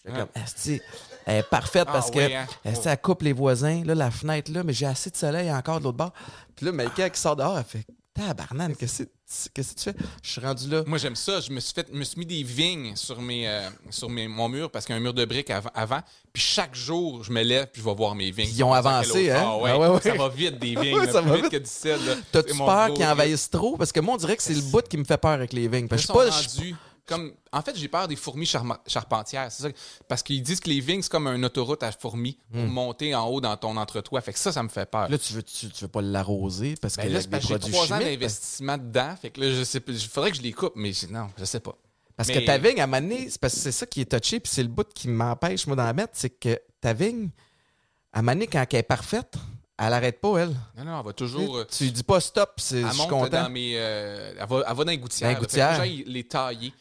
Ah. 0.08 0.12
comme, 0.12 0.44
Asti, 0.44 0.82
elle 1.26 1.38
est 1.38 1.44
parfaite 1.50 1.86
Ah 1.88 1.94
parce 1.94 2.12
que 2.12 2.20
hein? 2.20 2.46
elle 2.64 2.98
coupe 3.02 3.22
les 3.24 3.34
voisins, 3.34 3.84
là, 3.86 3.96
la 3.96 4.12
fenêtre, 4.12 4.52
là, 4.52 4.64
mais 4.64 4.74
j'ai 4.74 4.86
assez 4.86 5.10
de 5.10 5.18
soleil 5.18 5.52
encore 5.52 5.80
de 5.80 5.86
l'autre 5.86 5.98
bord. 5.98 6.14
Puis 6.56 6.66
là, 6.66 6.72
Maïka 6.72 7.10
qui 7.10 7.20
sort 7.20 7.36
dehors, 7.36 7.58
elle 7.58 7.64
fait 7.64 7.86
Tabarnane, 8.14 8.76
que 8.76 8.88
c'est. 8.88 9.10
Qu'est-ce 9.54 9.74
que 9.74 9.78
tu 9.78 9.84
fais? 9.84 9.96
Je 10.24 10.32
suis 10.32 10.40
rendu 10.42 10.70
là. 10.70 10.84
Moi, 10.88 10.98
j'aime 11.00 11.16
ça. 11.18 11.42
Je 11.42 11.52
me 11.52 11.60
suis 11.60 11.74
fait, 11.74 11.92
me 11.92 12.06
suis 12.06 12.18
mis 12.18 12.26
des 12.26 12.44
vignes 12.44 12.96
sur 12.96 13.22
mes, 13.22 13.46
euh, 13.46 13.70
sur 13.90 14.10
mes, 14.10 14.26
mon 14.26 14.48
mur 14.48 14.72
parce 14.72 14.86
qu'il 14.86 14.94
y 14.94 14.98
a 14.98 15.00
un 15.00 15.04
mur 15.04 15.14
de 15.14 15.26
briques 15.26 15.50
avant, 15.50 15.70
avant. 15.76 16.00
Puis 16.32 16.42
chaque 16.42 16.74
jour, 16.74 17.26
je 17.26 17.32
me 17.34 17.42
lève 17.44 17.68
puis 17.72 17.82
je 17.82 17.86
vais 17.88 17.94
voir 17.94 18.16
mes 18.16 18.32
vignes. 18.32 18.50
Ils 18.50 18.64
ont 18.64 18.72
avancé, 18.74 19.30
hein? 19.30 19.44
Ah 19.46 19.58
ouais, 19.58 19.72
Ah 19.74 19.80
ouais, 19.80 19.88
ouais. 19.90 20.02
Ça 20.02 20.14
va 20.14 20.30
vite 20.30 20.58
des 20.60 20.76
vignes. 20.82 21.06
Ça 21.12 21.22
plus 21.22 21.30
va 21.30 21.36
vite, 21.36 21.50
que 21.50 21.58
du 21.58 21.70
sel. 21.70 22.00
T'as-tu 22.32 22.56
peur 22.58 22.94
qu'ils 22.94 23.06
envahissent 23.06 23.50
trop? 23.50 23.76
Parce 23.76 23.92
que 23.92 24.00
moi, 24.00 24.14
on 24.14 24.18
dirait 24.18 24.38
que 24.38 24.44
c'est 24.44 24.54
le 24.54 24.62
bout 24.62 24.88
qui 24.88 24.96
me 24.96 25.04
fait 25.04 25.18
peur 25.18 25.32
avec 25.32 25.52
les 25.52 25.68
vignes. 25.68 25.90
Parce 25.90 26.04
je 26.04 26.08
suis 26.08 26.14
pas. 26.14 26.30
je- 26.30 26.74
comme 27.08 27.34
en 27.52 27.62
fait 27.62 27.76
j'ai 27.78 27.88
peur 27.88 28.08
des 28.08 28.16
fourmis 28.16 28.46
charma- 28.46 28.80
charpentières 28.86 29.52
c'est 29.52 29.64
ça 29.64 29.70
parce 30.08 30.22
qu'ils 30.22 30.44
disent 30.44 30.60
que 30.60 30.70
les 30.70 30.80
vignes 30.80 31.02
c'est 31.02 31.12
comme 31.12 31.28
une 31.28 31.46
autoroute 31.46 31.82
à 31.82 31.92
fourmis 31.92 32.38
pour 32.52 32.62
monter 32.64 33.16
en 33.16 33.26
haut 33.28 33.42
dans 33.42 33.56
ton 33.58 33.76
entretoit. 33.78 34.22
Fait 34.22 34.34
que 34.34 34.40
ça 34.40 34.52
ça 34.52 34.62
me 34.62 34.70
fait 34.70 34.90
peur. 34.90 35.08
Hmm. 35.08 35.12
Là, 35.14 35.18
tu 35.18 35.34
veux, 35.34 35.44
tu, 35.44 35.70
tu 35.70 35.84
veux 35.84 35.88
pas 35.88 36.02
l'arroser 36.02 36.76
parce 36.82 36.96
Ben 36.98 37.04
que 37.08 37.14
là, 37.14 37.40
j'ai 37.40 37.60
trois 37.60 37.94
ans 37.94 38.00
d'investissement 38.00 38.78
dedans. 38.78 39.16
Fait 39.22 39.30
que 39.32 39.42
là 39.42 39.52
je 39.52 39.64
sais 39.64 39.82
il 39.88 40.00
faudrait 40.00 40.32
que 40.32 40.38
je 40.38 40.42
les 40.44 40.54
coupe 40.54 40.74
mais 40.76 40.92
non 41.10 41.30
je 41.38 41.46
sais 41.46 41.60
pas. 41.60 41.76
Parce 42.16 42.30
Mais- 42.30 42.42
que 42.42 42.46
ta 42.48 42.58
vigne, 42.58 42.82
à 42.82 42.88
donné, 42.88 43.30
c'est 43.30 43.40
parce 43.40 43.54
que 43.54 43.60
c'est 43.60 43.72
ça 43.72 43.86
qui 43.86 44.02
est 44.02 44.12
touché, 44.20 44.40
puis 44.40 44.52
c'est 44.52 44.64
le 44.64 44.70
bout 44.70 44.88
qui 44.92 45.08
m'empêche, 45.08 45.68
moi, 45.68 45.76
d'en 45.76 45.94
mettre, 45.94 46.14
c'est 46.16 46.32
que 46.32 46.60
ta 46.82 46.92
vigne, 46.92 47.30
à 48.12 48.24
donné, 48.24 48.48
quand 48.48 48.66
elle 48.72 48.80
est 48.80 48.82
parfaite, 48.84 49.36
elle 49.80 49.94
arrête 49.94 50.20
pas, 50.20 50.38
elle. 50.40 50.56
non 50.78 50.84
non 50.86 51.00
elle 51.00 51.06
va 51.06 51.14
toujours 51.14 51.58
euh, 51.58 51.66
tu 51.70 51.84
lui 51.86 51.92
dis 51.92 52.04
pas 52.04 52.20
stop, 52.20 52.54
c'est- 52.58 52.82
je 52.82 52.86
elle 52.88 52.92
suis 52.94 53.02
monte 53.02 53.10
content. 53.10 53.44
dans 53.44 53.50
mes 53.50 53.74
euh, 53.76 54.34
elle, 54.40 54.48
va, 54.48 54.64
elle 54.68 54.76
va 54.76 54.84
dans 54.84 54.92
les 54.92 54.98
gouttières 54.98 55.30
Dans 55.30 55.30
les. 55.30 55.36
Fait 55.36 55.40
que 55.42 55.46
gouttières. 55.46 55.76
j'aille 55.76 56.04
les 56.08 56.24
tailler 56.24 56.74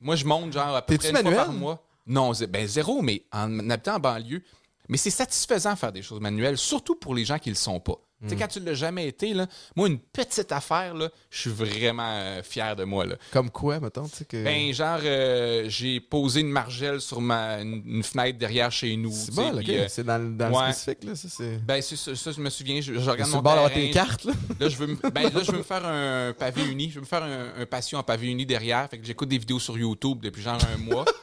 moi 0.00 0.16
je 0.16 0.24
monte 0.24 0.52
genre 0.52 0.74
à 0.76 0.82
peu 0.82 0.98
près 0.98 1.08
une 1.10 1.14
fois 1.16 1.22
manuel? 1.22 1.38
par 1.44 1.52
mois 1.52 1.82
non 2.06 2.32
ben 2.48 2.66
zéro 2.66 3.00
mais 3.02 3.22
en 3.32 3.70
habitant 3.70 3.94
en 3.96 4.00
banlieue 4.00 4.42
mais 4.88 4.96
c'est 4.96 5.10
satisfaisant 5.10 5.72
de 5.74 5.78
faire 5.78 5.92
des 5.92 6.02
choses 6.02 6.20
manuelles 6.20 6.58
surtout 6.58 6.96
pour 6.96 7.14
les 7.14 7.24
gens 7.24 7.38
qui 7.38 7.48
le 7.50 7.54
sont 7.54 7.78
pas 7.78 7.94
Tu 8.22 8.26
Hmm. 8.26 8.28
sais, 8.30 8.36
quand 8.36 8.48
tu 8.48 8.60
l'as 8.60 8.74
jamais 8.74 9.08
été, 9.08 9.34
là, 9.34 9.46
moi, 9.74 9.88
une 9.88 9.98
petite 9.98 10.52
affaire, 10.52 10.94
là, 10.94 11.08
je 11.28 11.40
suis 11.40 11.50
vraiment 11.50 12.08
euh, 12.08 12.42
fier 12.42 12.76
de 12.76 12.84
moi. 12.84 13.04
Là. 13.04 13.16
Comme 13.32 13.50
quoi, 13.50 13.80
mettons, 13.80 14.06
tu 14.08 14.16
sais 14.18 14.24
que. 14.24 14.42
Ben, 14.44 14.72
genre, 14.72 15.00
euh, 15.02 15.64
j'ai 15.68 15.98
posé 16.00 16.40
une 16.40 16.50
margelle 16.50 17.00
sur 17.00 17.20
ma, 17.20 17.60
une, 17.60 17.82
une 17.84 18.02
fenêtre 18.02 18.38
derrière 18.38 18.70
chez 18.70 18.96
nous. 18.96 19.10
c'est 19.12 19.30
tu 19.30 19.36
bon, 19.36 19.52
ok. 19.54 19.64
puis, 19.64 19.78
euh, 19.78 19.86
c'est 19.88 20.04
dans, 20.04 20.18
le- 20.18 20.30
dans 20.36 20.50
ouais. 20.52 20.68
le 20.68 20.72
spécifique, 20.72 21.04
là. 21.04 21.14
Ça, 21.16 21.28
c'est. 21.28 21.58
ben, 21.66 21.82
c'est 21.82 21.96
ça, 21.96 22.14
ça, 22.14 22.30
je 22.32 22.40
me 22.40 22.48
souviens, 22.50 22.80
je, 22.80 22.94
je 22.94 23.10
regarde 23.10 23.30
mon 23.30 23.42
terrain, 23.42 23.68
tes 23.68 23.90
cartes, 23.90 24.24
là. 24.24 24.32
Là, 24.60 24.68
je 24.68 24.76
veux 24.76 24.86
me, 24.86 25.10
ben, 25.10 25.22
là, 25.24 25.42
je 25.42 25.50
veux 25.50 25.58
me 25.58 25.62
faire 25.64 25.84
un 25.84 26.32
pavé 26.32 26.64
uni. 26.64 26.90
Je 26.90 26.94
veux 26.96 27.00
me 27.00 27.06
faire 27.06 27.22
un, 27.24 27.60
un 27.60 27.66
patio 27.66 27.98
en 27.98 28.02
pavé 28.02 28.28
uni 28.28 28.46
derrière. 28.46 28.88
Fait 28.88 28.98
que 28.98 29.04
j'écoute 29.04 29.28
des 29.28 29.38
vidéos 29.38 29.58
sur 29.58 29.76
YouTube 29.76 30.20
depuis 30.22 30.42
genre 30.42 30.58
un 30.72 30.78
mois. 30.78 31.04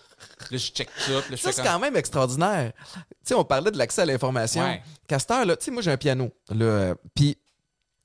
Là, 0.52 0.58
je 0.58 0.72
check 0.72 0.90
ça. 0.98 1.04
Puis 1.06 1.14
là, 1.14 1.22
je 1.32 1.36
Ça, 1.38 1.52
c'est 1.52 1.64
quand 1.64 1.80
même 1.80 1.96
extraordinaire. 1.96 2.72
Tu 2.94 3.00
sais, 3.24 3.34
on 3.36 3.44
parlait 3.44 3.72
de 3.72 3.78
l'accès 3.78 4.02
à 4.02 4.06
l'information. 4.06 4.62
Ouais. 4.64 4.82
Castor, 5.08 5.46
là, 5.46 5.56
tu 5.56 5.66
sais, 5.66 5.72
moi, 5.72 5.82
j'ai 5.82 5.92
un 5.92 5.98
piano. 5.98 6.32
Là, 6.50 6.66
euh, 6.66 6.96
puis 7.16 7.38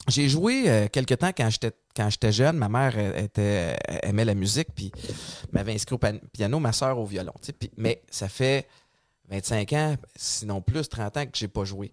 j'ai 0.08 0.28
joué 0.28 0.68
euh, 0.68 0.88
quelque 0.88 1.14
temps 1.14 1.32
quand 1.36 1.48
j'étais 1.50 1.72
quand 1.96 2.10
j'étais 2.10 2.32
jeune. 2.32 2.56
Ma 2.56 2.68
mère 2.68 2.98
était, 3.16 3.76
aimait 4.02 4.24
la 4.24 4.34
musique, 4.34 4.68
puis 4.74 4.90
m'avait 5.52 5.72
inscrit 5.74 5.94
au 5.94 6.00
piano, 6.32 6.58
ma 6.58 6.72
soeur 6.72 6.98
au 6.98 7.04
violon. 7.06 7.32
tu 7.40 7.46
sais. 7.46 7.52
Puis- 7.52 7.70
mais 7.76 8.02
ça 8.10 8.28
fait 8.28 8.66
25 9.28 9.72
ans, 9.74 9.96
sinon 10.16 10.60
plus, 10.60 10.88
30 10.88 11.16
ans 11.16 11.24
que 11.24 11.30
j'ai 11.38 11.48
pas 11.48 11.64
joué. 11.64 11.92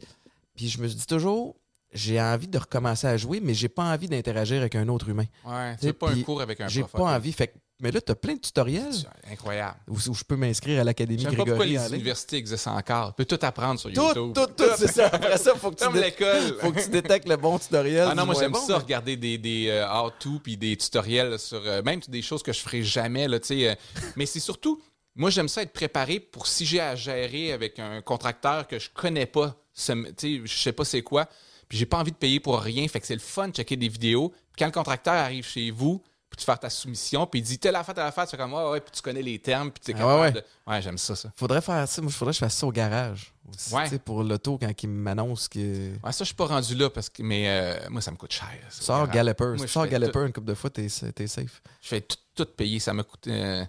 Puis 0.55 0.69
je 0.69 0.81
me 0.81 0.87
dis 0.87 1.05
toujours, 1.05 1.55
j'ai 1.93 2.21
envie 2.21 2.47
de 2.47 2.57
recommencer 2.57 3.07
à 3.07 3.17
jouer, 3.17 3.39
mais 3.41 3.53
j'ai 3.53 3.69
pas 3.69 3.83
envie 3.83 4.07
d'interagir 4.07 4.61
avec 4.61 4.75
un 4.75 4.87
autre 4.87 5.09
humain. 5.09 5.25
Ouais, 5.45 5.75
Tu 5.79 5.87
sais, 5.87 5.93
pas 5.93 6.09
un 6.11 6.21
cours 6.21 6.41
avec 6.41 6.61
un 6.61 6.67
J'ai 6.67 6.83
pas 6.83 7.03
envie. 7.15 7.31
Fait 7.33 7.53
mais 7.83 7.89
là, 7.89 7.99
tu 7.99 8.11
as 8.11 8.15
plein 8.15 8.35
de 8.35 8.39
tutoriels 8.39 8.93
Incroyable. 9.31 9.75
où, 9.87 9.95
où 9.95 10.13
je 10.13 10.23
peux 10.23 10.35
m'inscrire 10.35 10.79
à 10.81 10.83
l'Académie 10.83 11.21
sais 11.23 11.29
pas 11.29 11.35
pourquoi 11.37 11.65
Grégory 11.65 11.89
les 11.89 11.95
universités 11.95 12.37
existent 12.37 12.77
encore. 12.77 13.15
Tu 13.15 13.25
peux 13.25 13.37
tout 13.37 13.43
apprendre 13.43 13.79
sur 13.79 13.91
Tout, 13.91 14.01
YouTube. 14.03 14.33
tout, 14.35 14.45
tout, 14.55 14.69
c'est 14.77 14.91
ça. 14.91 15.07
Après 15.07 15.35
ça, 15.39 15.55
faut 15.55 15.71
que 15.71 15.83
tu 15.83 15.97
l'école. 15.99 16.57
faut 16.61 16.71
que 16.71 16.79
tu 16.83 16.89
détectes 16.89 17.27
le 17.27 17.37
bon 17.37 17.57
tutoriel. 17.57 18.07
Ah 18.11 18.13
non, 18.13 18.27
moi 18.27 18.35
j'aime 18.37 18.51
bon, 18.51 18.59
ça, 18.59 18.73
mais- 18.77 18.83
regarder 18.83 19.17
des, 19.17 19.39
des 19.39 19.69
euh, 19.69 19.87
how-to 19.91 20.39
puis 20.43 20.57
des 20.57 20.77
tutoriels 20.77 21.39
sur 21.39 21.59
euh, 21.65 21.81
même 21.81 22.01
des 22.07 22.21
choses 22.21 22.43
que 22.43 22.53
je 22.53 22.59
ferai 22.59 22.83
jamais. 22.83 23.27
Là, 23.27 23.39
tu 23.39 23.47
sais, 23.47 23.69
euh, 23.69 23.75
mais 24.15 24.27
c'est 24.27 24.39
surtout, 24.39 24.79
moi 25.15 25.31
j'aime 25.31 25.49
ça 25.49 25.63
être 25.63 25.73
préparé 25.73 26.19
pour 26.19 26.45
si 26.45 26.67
j'ai 26.67 26.81
à 26.81 26.95
gérer 26.95 27.51
avec 27.51 27.79
un 27.79 28.01
contracteur 28.03 28.67
que 28.67 28.77
je 28.77 28.91
connais 28.93 29.25
pas, 29.25 29.55
je 29.75 30.43
sais 30.45 30.71
pas 30.71 30.85
c'est 30.85 31.01
quoi, 31.01 31.27
puis 31.71 31.77
j'ai 31.77 31.85
pas 31.85 31.97
envie 31.99 32.11
de 32.11 32.17
payer 32.17 32.41
pour 32.41 32.59
rien, 32.59 32.85
fait 32.89 32.99
que 32.99 33.07
c'est 33.07 33.13
le 33.13 33.21
fun 33.21 33.47
de 33.47 33.53
checker 33.55 33.77
des 33.77 33.87
vidéos. 33.87 34.27
Puis 34.29 34.59
quand 34.59 34.65
le 34.65 34.73
contracteur 34.73 35.13
arrive 35.13 35.45
chez 35.45 35.71
vous, 35.71 36.03
puis 36.29 36.37
tu 36.37 36.43
fais 36.43 36.57
ta 36.57 36.69
soumission, 36.69 37.25
puis 37.25 37.39
il 37.39 37.43
dit 37.43 37.57
telle 37.59 37.77
affaire, 37.77 37.95
telle 37.95 38.03
affaire, 38.05 38.25
tu 38.25 38.31
fais 38.31 38.37
comme 38.37 38.53
ouais, 38.53 38.69
ouais, 38.71 38.81
puis 38.81 38.91
tu 38.91 39.01
connais 39.01 39.21
les 39.21 39.39
termes, 39.39 39.71
puis 39.71 39.81
tu 39.85 39.91
es 39.91 39.93
Ah 39.93 39.97
capable 39.99 40.19
ouais, 40.19 40.25
ouais. 40.27 40.31
de. 40.33 40.43
Ouais, 40.67 40.81
j'aime 40.81 40.97
ça, 40.97 41.15
ça. 41.15 41.31
Faudrait 41.37 41.61
faire 41.61 41.87
ça. 41.87 42.01
Moi, 42.01 42.11
faudrait 42.11 42.31
que 42.33 42.35
je 42.35 42.39
fasse 42.39 42.55
ça 42.57 42.67
au 42.67 42.71
garage. 42.73 43.33
Aussi, 43.49 43.73
Ouais. 43.73 43.99
Pour 43.99 44.21
l'auto, 44.23 44.57
quand 44.57 44.83
il 44.83 44.89
m'annonce 44.89 45.47
que. 45.47 45.59
Ouais, 46.03 46.11
ça, 46.11 46.19
je 46.19 46.23
suis 46.25 46.35
pas 46.35 46.47
rendu 46.47 46.75
là 46.75 46.89
parce 46.89 47.07
que, 47.09 47.23
mais 47.23 47.45
euh, 47.49 47.89
moi, 47.89 48.01
ça 48.01 48.11
me 48.11 48.17
coûte 48.17 48.33
cher. 48.33 48.49
ça, 48.69 48.81
Sors. 48.81 49.07
Galloper. 49.09 49.55
Sors 49.67 49.87
Galloper 49.87 50.11
tout- 50.19 50.25
une 50.25 50.33
couple 50.33 50.47
de 50.47 50.53
fois, 50.55 50.69
t'es 50.69 50.87
t'es 51.15 51.27
safe. 51.27 51.61
Je 51.81 51.87
fais 51.87 52.01
tout, 52.01 52.17
tout 52.35 52.45
payer. 52.45 52.79
Ça 52.79 52.93
me 52.93 53.03
coûte. 53.03 53.27
euh, 53.27 53.63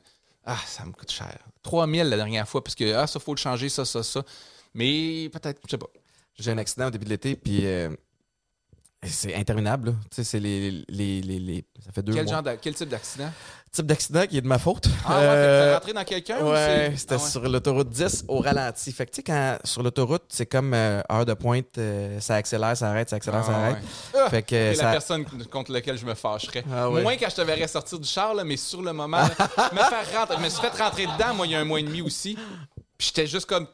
ah, 0.44 0.58
ça 0.66 0.84
me 0.84 0.92
coûte 0.92 1.10
cher. 1.12 1.36
3000 1.62 2.08
la 2.08 2.16
dernière 2.16 2.48
fois, 2.48 2.62
parce 2.64 2.74
que 2.74 2.94
ah, 2.94 3.06
ça, 3.06 3.20
faut 3.20 3.32
le 3.34 3.38
changer, 3.40 3.68
ça, 3.68 3.84
ça, 3.84 4.02
ça. 4.02 4.22
Mais 4.74 5.28
peut-être, 5.32 5.60
je 5.66 5.70
sais 5.70 5.78
pas. 5.78 5.86
J'ai 6.38 6.50
un 6.50 6.58
accident 6.58 6.86
au 6.86 6.90
début 6.90 7.04
de 7.04 7.10
l'été, 7.10 7.36
puis 7.36 7.60
euh, 7.66 7.90
c'est 9.04 9.34
interminable. 9.34 9.88
là. 9.90 9.94
Tu 10.10 10.16
sais, 10.16 10.24
c'est 10.24 10.40
les, 10.40 10.70
les, 10.88 11.20
les, 11.20 11.38
les- 11.38 11.64
Ça 11.84 11.90
fait 11.92 12.02
deux 12.02 12.12
Quel, 12.14 12.24
mois. 12.24 12.42
genre 12.42 12.52
quel 12.60 12.74
type 12.74 12.88
d'accident? 12.88 13.30
type 13.72 13.86
d'accident 13.86 14.26
qui 14.26 14.36
est 14.36 14.42
de 14.42 14.46
ma 14.46 14.58
faute. 14.58 14.86
Ah, 15.06 15.18
ouais, 15.18 15.24
Euh, 15.26 15.74
rentré 15.74 15.92
dans 15.94 16.04
quelqu'un 16.04 16.40
ou 16.44 16.50
Ouais, 16.50 16.90
c'est- 16.90 16.96
c'était 16.98 17.14
Ah 17.14 17.22
ouais. 17.24 17.30
sur 17.30 17.48
l'autoroute 17.48 17.88
10 17.88 18.24
au 18.28 18.38
ralenti. 18.40 18.92
Fait 18.92 19.06
que 19.06 19.10
tu 19.12 19.16
sais, 19.16 19.22
quand 19.22 19.58
sur 19.64 19.82
l'autoroute, 19.82 20.24
c'est 20.28 20.44
comme 20.46 20.74
euh, 20.74 21.00
heure 21.10 21.24
de 21.26 21.32
pointe, 21.34 21.78
euh, 21.78 22.20
ça 22.20 22.34
accélère, 22.36 22.76
ça 22.76 22.90
arrête, 22.90 23.08
ça 23.10 23.16
accélère, 23.16 23.42
ça 23.44 23.52
Ah, 23.54 23.60
arrête. 23.66 23.76
ouais. 24.14 24.20
Ah, 24.26 24.30
Fait 24.30 24.42
que 24.42 24.74
ça. 24.74 24.84
la 24.84 24.90
personne 24.92 25.24
contre 25.50 25.72
laquelle 25.72 25.96
je 25.98 26.04
me 26.06 26.14
fâcherais. 26.14 26.62
Moins 26.66 27.16
quand 27.16 27.30
je 27.30 27.36
te 27.36 27.40
verrais 27.42 27.66
sortir 27.68 27.98
du 27.98 28.06
char, 28.08 28.34
là, 28.34 28.44
mais 28.44 28.56
sur 28.58 28.82
le 28.82 28.92
moment, 28.92 29.18
là, 29.22 29.70
me 29.72 29.78
faire 29.78 30.20
rentrer. 30.20 30.36
Je 30.38 30.42
me 30.44 30.48
suis 30.50 30.60
fait 30.60 30.78
rentrer 30.82 31.06
dedans, 31.06 31.34
moi, 31.34 31.46
il 31.46 31.52
y 31.52 31.54
a 31.54 31.60
un 31.60 31.64
mois 31.64 31.80
et 31.80 31.82
demi 31.84 32.02
aussi. 32.02 32.36
J'étais 32.98 33.26
juste 33.26 33.46
comme. 33.46 33.66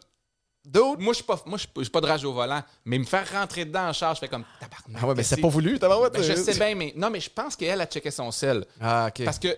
D'autres? 0.68 1.00
Moi, 1.00 1.12
je 1.12 1.16
suis 1.16 1.24
pas, 1.24 1.40
moi, 1.46 1.56
je 1.58 1.66
suis 1.82 1.90
pas- 1.90 2.00
de 2.00 2.06
rage 2.06 2.24
au 2.24 2.32
volant, 2.32 2.62
mais 2.84 2.98
me 2.98 3.04
faire 3.04 3.30
rentrer 3.32 3.64
dedans 3.64 3.88
en 3.88 3.92
char, 3.92 4.14
je 4.14 4.20
fais 4.20 4.28
comme. 4.28 4.44
Tabarnak, 4.60 5.02
Ah 5.02 5.06
ouais, 5.06 5.14
mais 5.16 5.22
c'est 5.22 5.40
pas 5.40 5.48
voulu, 5.48 5.78
t'as 5.78 5.88
Ben, 5.88 6.22
je 6.22 6.34
sais 6.34 6.54
bien, 6.54 6.74
mais 6.74 6.92
non, 6.96 7.10
mais 7.10 7.20
je 7.20 7.30
pense 7.30 7.56
qu'elle 7.56 7.80
a 7.80 7.86
checké 7.86 8.10
son 8.10 8.30
sel. 8.30 8.64
Ah, 8.80 9.06
ok. 9.08 9.24
Parce 9.24 9.38
que 9.38 9.48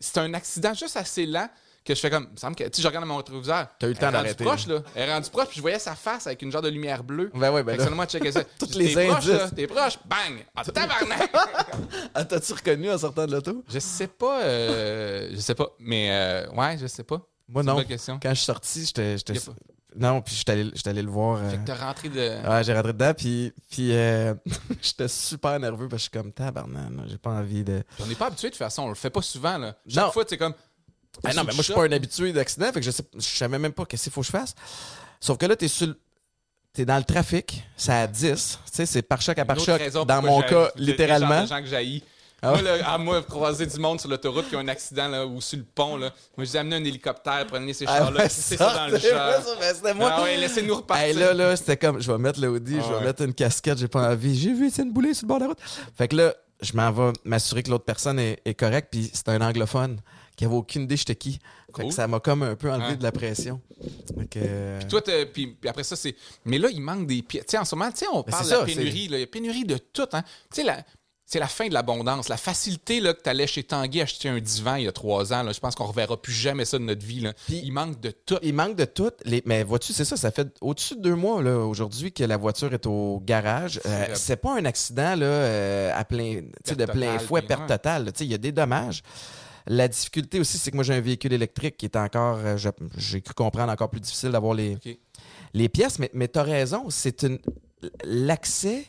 c'est 0.00 0.18
un 0.18 0.32
accident 0.34 0.74
juste 0.74 0.96
assez 0.96 1.26
lent 1.26 1.48
que 1.84 1.94
je 1.94 2.00
fais 2.00 2.08
comme. 2.08 2.28
Il 2.30 2.32
me 2.34 2.36
semble 2.38 2.56
que. 2.56 2.64
Tu 2.64 2.70
sais, 2.76 2.82
je 2.82 2.86
regarde 2.88 3.04
dans 3.04 3.12
mon 3.12 3.18
rétroviseur. 3.18 3.66
T'as 3.78 3.86
eu 3.86 3.90
le 3.90 3.96
temps 3.96 4.08
Elle 4.08 4.14
est 4.14 4.16
rendue 4.16 4.22
d'arrêter, 4.28 4.44
proche, 4.44 4.66
là. 4.68 4.82
Elle 4.94 5.08
est 5.08 5.12
rendue 5.12 5.30
proche, 5.30 5.46
puis 5.48 5.56
je 5.56 5.60
voyais 5.60 5.78
sa 5.78 5.94
face 5.94 6.26
avec 6.26 6.40
une 6.42 6.50
genre 6.52 6.62
de 6.62 6.68
lumière 6.70 7.04
bleue. 7.04 7.30
Ben 7.34 7.52
ouais, 7.52 7.62
ben 7.62 7.78
Fait 7.78 7.90
là. 7.90 8.06
checker 8.06 8.32
ça. 8.32 8.44
Toutes 8.58 8.74
les 8.76 8.94
T'es 8.94 9.06
proche, 9.08 9.26
là. 9.26 9.50
T'es 9.50 9.66
proche. 9.66 9.98
Bang! 10.06 10.44
Ah, 10.54 10.64
tabarnak! 10.64 11.30
Ah, 12.14 12.24
t'as-tu 12.24 12.52
reconnu 12.52 12.90
en 12.90 12.98
sortant 12.98 13.26
de 13.26 13.32
l'auto? 13.32 13.64
je 13.68 13.78
sais 13.80 14.06
pas. 14.06 14.42
euh, 14.42 15.30
je 15.32 15.36
sais 15.40 15.54
pas. 15.54 15.68
Mais 15.80 16.08
euh, 16.12 16.48
ouais, 16.52 16.78
je 16.78 16.86
sais 16.86 17.02
pas. 17.04 17.20
Moi, 17.48 17.62
non. 17.62 17.72
une 17.72 17.78
bonne 17.78 17.86
question. 17.86 18.18
Quand 18.22 18.30
je 18.30 18.34
suis 18.34 18.44
sorti, 18.44 18.84
j'étais. 18.86 19.16
Non, 19.96 20.20
puis 20.22 20.34
j'étais 20.34 20.52
allé, 20.52 20.70
allé 20.86 21.02
le 21.02 21.10
voir. 21.10 21.38
euh, 21.40 21.50
Fait 21.50 21.56
que 21.58 21.66
t'as 21.66 21.76
rentré 21.76 22.08
de. 22.08 22.48
Ouais, 22.48 22.64
j'ai 22.64 22.74
rentré 22.74 22.92
dedans, 22.92 23.14
puis, 23.16 23.52
puis 23.70 23.90
euh, 23.92 24.34
j'étais 24.82 25.06
super 25.06 25.58
nerveux 25.60 25.88
parce 25.88 26.08
que 26.08 26.18
je 26.18 26.18
suis 26.18 26.22
comme 26.22 26.32
tabarnak, 26.32 26.90
j'ai 27.06 27.18
pas 27.18 27.30
envie 27.30 27.62
de. 27.62 27.82
On 28.00 28.06
n'est 28.06 28.16
pas 28.16 28.26
habitué 28.26 28.50
de 28.50 28.56
faire 28.56 28.72
ça. 28.72 28.82
On 28.82 28.88
le 28.88 28.94
fait 28.96 29.10
pas 29.10 29.22
souvent, 29.22 29.56
là. 29.56 29.76
Chaque 29.88 30.04
Non. 30.04 30.10
fois, 30.10 30.24
c'est 30.28 30.36
comme. 30.38 30.54
Ah 31.22 31.28
non, 31.32 31.42
mais 31.44 31.52
moi, 31.52 31.58
je 31.58 31.62
suis 31.62 31.74
pas 31.74 31.84
un 31.84 31.92
habitué 31.92 32.32
d'accident, 32.32 32.66
fait 32.72 32.80
que 32.80 32.86
je 32.86 32.90
sais, 32.90 33.04
je 33.14 33.20
savais 33.20 33.58
même 33.58 33.72
pas 33.72 33.84
qu'est-ce 33.86 34.02
qu'il 34.04 34.12
faut 34.12 34.22
que 34.22 34.26
je 34.26 34.32
fasse. 34.32 34.54
Sauf 35.20 35.38
que 35.38 35.46
là, 35.46 35.54
t'es 35.54 35.68
sur 35.68 35.94
T'es 36.72 36.84
dans 36.84 36.96
le 36.98 37.04
trafic, 37.04 37.62
c'est 37.76 37.92
à 37.92 38.08
10, 38.08 38.58
tu 38.66 38.72
sais, 38.72 38.84
c'est 38.84 39.02
par 39.02 39.22
choc 39.22 39.38
à 39.38 39.44
par 39.44 39.60
choc. 39.60 39.80
Dans 40.08 40.20
mon 40.22 40.42
cas, 40.42 40.72
littéralement. 40.74 41.42
Les 41.42 41.46
gens 41.46 41.60
que 41.62 41.66
Ah 42.42 42.50
Moi, 42.50 42.62
là, 42.62 42.92
à 42.92 42.98
moi, 42.98 43.22
croiser 43.22 43.64
du 43.66 43.78
monde 43.78 43.98
sur 44.00 44.10
l'autoroute 44.10 44.48
qui 44.50 44.54
a 44.56 44.58
un 44.58 44.68
accident 44.68 45.08
là, 45.08 45.26
ou 45.26 45.40
sur 45.40 45.56
le 45.58 45.64
pont, 45.64 45.96
là, 45.96 46.12
moi, 46.36 46.44
j'ai 46.44 46.58
amené 46.58 46.76
un 46.76 46.84
hélicoptère 46.84 47.46
pour 47.46 47.56
amener 47.56 47.72
ces 47.72 47.86
Ah 47.88 47.98
chars-là. 47.98 48.22
ouais, 48.24 48.28
c'est 48.28 48.56
ça 48.58 48.74
dans 48.74 48.86
le 48.92 48.98
char. 48.98 49.42
ouais, 49.46 49.72
ben, 49.82 49.94
moi. 49.94 50.10
Ah 50.12 50.22
ouais, 50.22 50.36
laissez-nous 50.36 50.74
repartir. 50.76 51.06
Hey, 51.06 51.14
là, 51.14 51.32
là, 51.32 51.56
c'était 51.56 51.76
comme, 51.78 52.00
je 52.00 52.12
vais 52.12 52.18
mettre 52.18 52.40
l'Audi, 52.40 52.76
Ah 52.78 52.82
je 52.86 52.88
vais 52.92 52.98
ouais. 52.98 53.04
mettre 53.04 53.22
une 53.22 53.32
casquette, 53.34 53.78
j'ai 53.78 53.88
pas 53.88 54.10
envie. 54.10 54.38
J'ai 54.38 54.52
vu 54.52 54.68
Étienne 54.68 54.92
Boulay 54.92 55.14
sur 55.14 55.24
le 55.24 55.28
bord 55.28 55.38
de 55.38 55.44
la 55.44 55.48
route. 55.48 55.60
Fait 55.96 56.08
que 56.08 56.16
là, 56.16 56.34
je 56.60 56.72
m'en 56.74 56.90
vais 56.92 57.12
m'assurer 57.24 57.62
que 57.62 57.70
l'autre 57.70 57.84
personne 57.84 58.18
est, 58.18 58.40
est 58.44 58.54
correcte, 58.54 58.88
puis 58.90 59.10
c'était 59.12 59.30
un 59.32 59.40
anglophone 59.40 60.00
qui 60.36 60.44
avait 60.44 60.54
aucune 60.54 60.82
idée 60.82 60.96
j'étais 60.96 61.14
qui. 61.16 61.32
Fait 61.74 61.82
Cool. 61.82 61.88
que 61.88 61.94
ça 61.94 62.06
m'a 62.06 62.20
comme 62.20 62.42
un 62.42 62.56
peu 62.56 62.70
enlevé 62.70 62.88
Ouais. 62.90 62.96
de 62.96 63.02
la 63.02 63.10
pression. 63.12 63.60
Euh, 64.36 64.80
Toi, 64.88 65.00
t'as- 65.02 65.26
puis, 65.26 65.46
puis 65.60 65.68
après 65.68 65.84
ça, 65.84 65.96
c'est. 65.96 66.14
Mais 66.44 66.58
là, 66.58 66.68
il 66.70 66.80
manque 66.80 67.06
des 67.06 67.22
pièces. 67.22 67.46
Tu 67.46 67.50
sais, 67.52 67.58
en 67.58 67.64
ce 67.64 67.74
moment, 67.74 67.90
tu 67.90 67.98
sais, 67.98 68.06
on 68.12 68.18
Mais 68.26 68.30
parle 68.30 68.44
c'est 68.44 68.54
de 68.54 68.58
la 68.58 68.64
pénurie. 68.64 69.08
là. 69.08 69.16
Il 69.18 69.20
y 69.20 69.24
a 69.24 69.26
pénurie 69.26 69.64
de 69.64 69.78
tout. 69.78 70.06
Hein. 70.12 70.22
Tu 70.52 70.60
sais, 70.60 70.62
la- 70.64 70.82
c'est 71.26 71.38
la 71.38 71.48
fin 71.48 71.68
de 71.68 71.74
l'abondance. 71.74 72.28
La 72.28 72.36
facilité 72.36 73.00
là, 73.00 73.14
que 73.14 73.22
tu 73.22 73.30
allais 73.30 73.46
chez 73.46 73.62
Tanguy 73.64 74.02
acheter 74.02 74.28
un 74.28 74.40
divan 74.40 74.76
il 74.76 74.84
y 74.84 74.88
a 74.88 74.92
trois 74.92 75.32
ans, 75.32 75.42
là, 75.42 75.52
je 75.52 75.60
pense 75.60 75.74
qu'on 75.74 75.86
reverra 75.86 76.20
plus 76.20 76.32
jamais 76.32 76.64
ça 76.64 76.78
de 76.78 76.84
notre 76.84 77.04
vie. 77.04 77.20
Là. 77.20 77.32
Il 77.48 77.72
manque 77.72 77.98
de 78.00 78.10
tout. 78.10 78.38
Il 78.42 78.54
manque 78.54 78.76
de 78.76 78.84
tout. 78.84 79.10
Les... 79.24 79.42
Mais 79.46 79.62
vois-tu, 79.64 79.92
c'est 79.92 80.04
ça, 80.04 80.16
ça 80.16 80.30
fait 80.30 80.48
au-dessus 80.60 80.96
de 80.96 81.00
deux 81.00 81.14
mois 81.14 81.36
aujourd'hui 81.36 82.12
que 82.12 82.24
la 82.24 82.36
voiture 82.36 82.72
est 82.74 82.86
au 82.86 83.20
garage. 83.24 83.80
Euh, 83.86 84.06
C'est- 84.14 84.36
pas 84.36 84.56
un 84.58 84.64
accident 84.64 85.14
là, 85.16 85.26
euh, 85.26 85.90
à 85.94 86.04
plein, 86.04 86.42
de 86.66 86.84
plein 86.84 87.18
fouet, 87.18 87.40
perte 87.42 87.66
totale. 87.68 88.12
Il 88.20 88.26
y 88.26 88.34
a 88.34 88.38
des 88.38 88.52
dommages. 88.52 89.02
La 89.66 89.88
difficulté 89.88 90.40
aussi, 90.40 90.58
c'est 90.58 90.70
que 90.70 90.76
moi 90.76 90.84
j'ai 90.84 90.92
un 90.92 91.00
véhicule 91.00 91.32
électrique 91.32 91.78
qui 91.78 91.86
est 91.86 91.96
encore, 91.96 92.38
euh, 92.44 92.58
j'ai 92.98 93.22
cru 93.22 93.32
comprendre, 93.32 93.72
encore 93.72 93.88
plus 93.88 94.00
difficile 94.00 94.30
d'avoir 94.30 94.52
les, 94.52 94.76
les 95.54 95.68
pièces. 95.70 95.98
Mais, 95.98 96.10
mais 96.12 96.28
tu 96.28 96.38
as 96.38 96.42
raison, 96.42 96.86
c'est 96.90 97.22
une 97.22 97.38
l'accès 98.04 98.84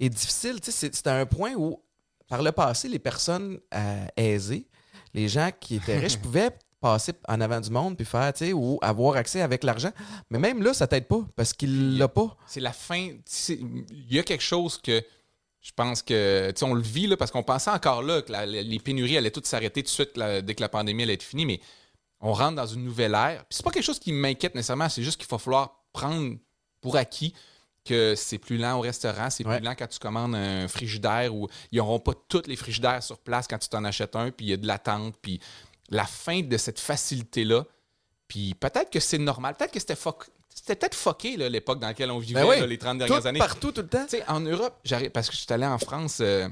est 0.00 0.08
difficile. 0.08 0.60
Tu 0.60 0.66
sais, 0.66 0.72
c'est 0.72 0.94
c'est 0.94 1.06
à 1.06 1.16
un 1.18 1.26
point 1.26 1.54
où 1.54 1.80
par 2.28 2.42
le 2.42 2.52
passé, 2.52 2.88
les 2.88 2.98
personnes 2.98 3.58
euh, 3.74 4.06
aisées, 4.16 4.66
les 5.12 5.28
gens 5.28 5.50
qui 5.58 5.76
étaient 5.76 5.98
riches, 5.98 6.16
pouvaient 6.22 6.50
passer 6.80 7.12
en 7.28 7.40
avant 7.40 7.60
du 7.60 7.70
monde 7.70 7.96
puis 7.96 8.04
faire, 8.04 8.32
tu 8.32 8.46
sais, 8.46 8.52
ou 8.52 8.78
avoir 8.82 9.16
accès 9.16 9.40
avec 9.40 9.64
l'argent. 9.64 9.90
Mais 10.30 10.38
même 10.38 10.62
là, 10.62 10.74
ça 10.74 10.86
t'aide 10.86 11.06
pas 11.06 11.24
parce 11.36 11.52
qu'il 11.52 11.96
l'a 11.98 12.08
pas. 12.08 12.36
C'est 12.46 12.60
la 12.60 12.72
fin. 12.72 13.10
Il 13.48 13.84
y 14.12 14.18
a 14.18 14.22
quelque 14.22 14.42
chose 14.42 14.78
que 14.78 15.02
je 15.60 15.72
pense 15.74 16.02
que. 16.02 16.50
Tu 16.50 16.58
sais, 16.58 16.64
on 16.64 16.74
le 16.74 16.82
vit 16.82 17.06
là, 17.06 17.16
parce 17.16 17.30
qu'on 17.30 17.42
pensait 17.42 17.70
encore 17.70 18.02
là 18.02 18.20
que 18.22 18.32
la- 18.32 18.44
les 18.46 18.78
pénuries 18.78 19.16
allaient 19.16 19.30
toutes 19.30 19.46
s'arrêter 19.46 19.82
tout 19.82 19.86
de 19.86 19.90
suite 19.90 20.16
là, 20.16 20.42
dès 20.42 20.54
que 20.54 20.60
la 20.60 20.68
pandémie 20.68 21.04
allait 21.04 21.14
être 21.14 21.22
finie, 21.22 21.46
mais 21.46 21.60
on 22.20 22.32
rentre 22.32 22.56
dans 22.56 22.66
une 22.66 22.84
nouvelle 22.84 23.14
ère. 23.14 23.44
Puis 23.46 23.56
c'est 23.56 23.62
pas 23.64 23.70
quelque 23.70 23.84
chose 23.84 23.98
qui 23.98 24.12
m'inquiète 24.12 24.54
nécessairement, 24.54 24.88
c'est 24.88 25.02
juste 25.02 25.18
qu'il 25.18 25.28
va 25.28 25.38
falloir 25.38 25.84
prendre 25.92 26.36
pour 26.80 26.96
acquis 26.96 27.34
que 27.84 28.14
c'est 28.16 28.38
plus 28.38 28.56
lent 28.56 28.78
au 28.78 28.80
restaurant, 28.80 29.28
c'est 29.30 29.46
Ouais. 29.46 29.58
plus 29.58 29.64
lent 29.66 29.74
quand 29.78 29.86
tu 29.86 29.98
commandes 29.98 30.34
un 30.34 30.66
frigidaire 30.68 31.34
où 31.34 31.48
ils 31.70 31.78
n'auront 31.78 32.00
pas 32.00 32.12
tous 32.28 32.42
les 32.46 32.56
frigidaires 32.56 33.02
sur 33.02 33.18
place 33.18 33.46
quand 33.46 33.58
tu 33.58 33.68
t'en 33.68 33.84
achètes 33.84 34.16
un, 34.16 34.30
puis 34.30 34.46
il 34.46 34.48
y 34.50 34.52
a 34.52 34.56
de 34.56 34.66
l'attente, 34.66 35.14
puis 35.20 35.38
la 35.90 36.04
fin 36.06 36.40
de 36.40 36.56
cette 36.56 36.80
facilité-là. 36.80 37.64
Puis 38.26 38.54
peut-être 38.54 38.90
que 38.90 39.00
c'est 39.00 39.18
normal, 39.18 39.54
peut-être 39.54 39.72
que 39.72 39.80
c'était 39.80 39.94
fuck- 39.96 40.28
c'était 40.48 40.76
peut-être 40.76 40.94
fucké 40.94 41.36
l'époque 41.36 41.78
dans 41.80 41.88
laquelle 41.88 42.10
on 42.10 42.18
vivait 42.18 42.40
Ben 42.42 42.48
oui. 42.48 42.60
là, 42.60 42.66
les 42.66 42.78
30 42.78 42.96
dernières 42.98 43.20
Tout, 43.20 43.26
années. 43.26 43.38
partout, 43.38 43.70
tout 43.72 43.82
le 43.82 43.88
temps. 43.88 44.06
En 44.28 44.40
Europe, 44.40 44.78
j'arrive 44.84 45.10
parce 45.10 45.28
que 45.28 45.34
je 45.36 45.40
suis 45.42 45.52
allé 45.52 45.66
en 45.66 45.78
France, 45.78 46.18
euh, 46.20 46.48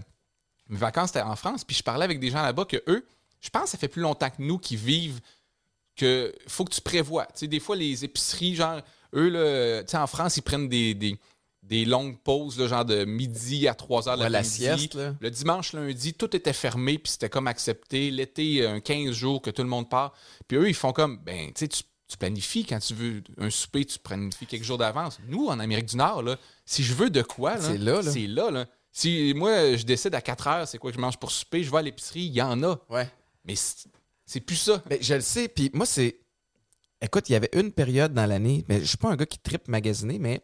mes 0.68 0.76
vacances 0.76 1.10
étaient 1.10 1.22
en 1.22 1.36
France, 1.36 1.64
puis 1.64 1.74
je 1.74 1.82
parlais 1.82 2.04
avec 2.04 2.20
des 2.20 2.30
gens 2.30 2.42
là-bas 2.42 2.66
que 2.66 2.82
eux, 2.88 3.06
je 3.40 3.48
pense 3.48 3.62
que 3.64 3.68
ça 3.70 3.78
fait 3.78 3.88
plus 3.88 4.02
longtemps 4.02 4.28
que 4.28 4.40
nous 4.42 4.58
qui 4.58 4.76
vivent 4.76 5.20
que 5.96 6.34
faut 6.46 6.64
que 6.64 6.72
tu 6.74 6.80
prévois. 6.80 7.24
Tu 7.26 7.32
sais, 7.40 7.46
des 7.46 7.60
fois, 7.60 7.76
les 7.76 8.04
épiceries, 8.04 8.54
genre, 8.54 8.80
eux, 9.14 9.28
là, 9.28 9.82
tu 9.84 9.90
sais, 9.90 9.96
en 9.96 10.06
France, 10.06 10.36
ils 10.36 10.42
prennent 10.42 10.68
des, 10.68 10.94
des, 10.94 11.18
des 11.62 11.84
longues 11.84 12.18
pauses, 12.18 12.58
là, 12.58 12.66
genre 12.66 12.84
de 12.84 13.04
midi 13.04 13.68
à 13.68 13.74
3 13.74 14.08
heures 14.08 14.16
de 14.16 14.22
Ouais, 14.22 14.28
la 14.30 14.42
sieste, 14.42 14.94
là. 14.94 15.14
Le 15.20 15.30
dimanche, 15.30 15.72
lundi, 15.72 16.14
tout 16.14 16.34
était 16.36 16.52
fermé, 16.52 16.98
puis 16.98 17.12
c'était 17.12 17.28
comme 17.28 17.46
accepté. 17.46 18.10
L'été, 18.10 18.66
un 18.66 18.80
15 18.80 19.12
jours 19.12 19.40
que 19.42 19.50
tout 19.50 19.62
le 19.62 19.68
monde 19.68 19.88
part. 19.88 20.12
Puis 20.48 20.56
eux, 20.56 20.68
ils 20.68 20.74
font 20.74 20.92
comme, 20.92 21.18
ben, 21.18 21.52
tu 21.52 21.66
sais, 21.66 21.68
tu 21.68 22.18
planifies 22.18 22.66
quand 22.66 22.78
tu 22.78 22.92
veux 22.94 23.22
un 23.38 23.48
souper, 23.48 23.84
tu 23.84 23.98
planifies 23.98 24.46
quelques 24.46 24.64
jours 24.64 24.76
d'avance. 24.78 25.18
Nous, 25.28 25.46
en 25.46 25.58
Amérique 25.60 25.86
du 25.86 25.96
Nord, 25.96 26.22
là, 26.22 26.36
si 26.66 26.82
je 26.82 26.92
veux 26.92 27.08
de 27.08 27.22
quoi, 27.22 27.58
C'est 27.58 27.78
là, 27.78 28.02
là. 28.02 28.10
c'est 28.10 28.26
là, 28.26 28.50
là. 28.50 28.66
Si 28.90 29.32
moi, 29.34 29.74
je 29.76 29.84
décide 29.84 30.14
à 30.14 30.20
4 30.20 30.46
heures, 30.48 30.68
c'est 30.68 30.76
quoi 30.76 30.90
que 30.90 30.96
je 30.96 31.00
mange 31.00 31.16
pour 31.18 31.30
souper, 31.30 31.62
je 31.64 31.70
vais 31.70 31.78
à 31.78 31.82
l'épicerie, 31.82 32.24
il 32.24 32.32
y 32.34 32.42
en 32.42 32.62
a. 32.62 32.78
Ouais. 32.90 33.08
Mais 33.46 33.54
c'est 34.26 34.40
plus 34.40 34.56
ça. 34.56 34.82
Ben, 34.86 34.98
je 35.00 35.14
le 35.14 35.20
sais. 35.22 35.48
Puis 35.48 35.70
moi, 35.72 35.86
c'est. 35.86 36.18
Écoute, 37.04 37.28
il 37.28 37.32
y 37.32 37.36
avait 37.36 37.50
une 37.52 37.72
période 37.72 38.14
dans 38.14 38.26
l'année, 38.26 38.64
mais 38.68 38.78
je 38.78 38.84
suis 38.84 38.96
pas 38.96 39.08
un 39.08 39.16
gars 39.16 39.26
qui 39.26 39.40
tripe 39.40 39.66
magasiner, 39.66 40.20
mais 40.20 40.40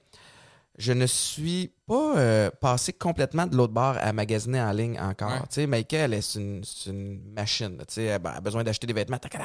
je 0.76 0.92
ne 0.92 1.06
suis 1.06 1.70
pas 1.89 2.16
euh, 2.18 2.51
passé 2.61 2.93
complètement 2.93 3.47
de 3.47 3.57
l'autre 3.57 3.72
bord 3.72 3.97
à 4.01 4.12
magasiner 4.12 4.61
en 4.61 4.70
ligne 4.72 5.01
encore. 5.01 5.30
Ouais. 5.30 5.39
Tu 5.41 5.47
sais, 5.55 5.66
Maïka, 5.66 5.97
elle 5.97 6.14
est 6.14 6.20
c'est 6.20 6.39
une, 6.91 7.20
machine. 7.34 7.78
Tu 7.78 7.95
sais, 7.95 8.05
elle, 8.05 8.20
a 8.24 8.41
besoin 8.41 8.62
d'acheter 8.62 8.86
des 8.86 8.93
vêtements. 8.93 9.18
tac, 9.18 9.36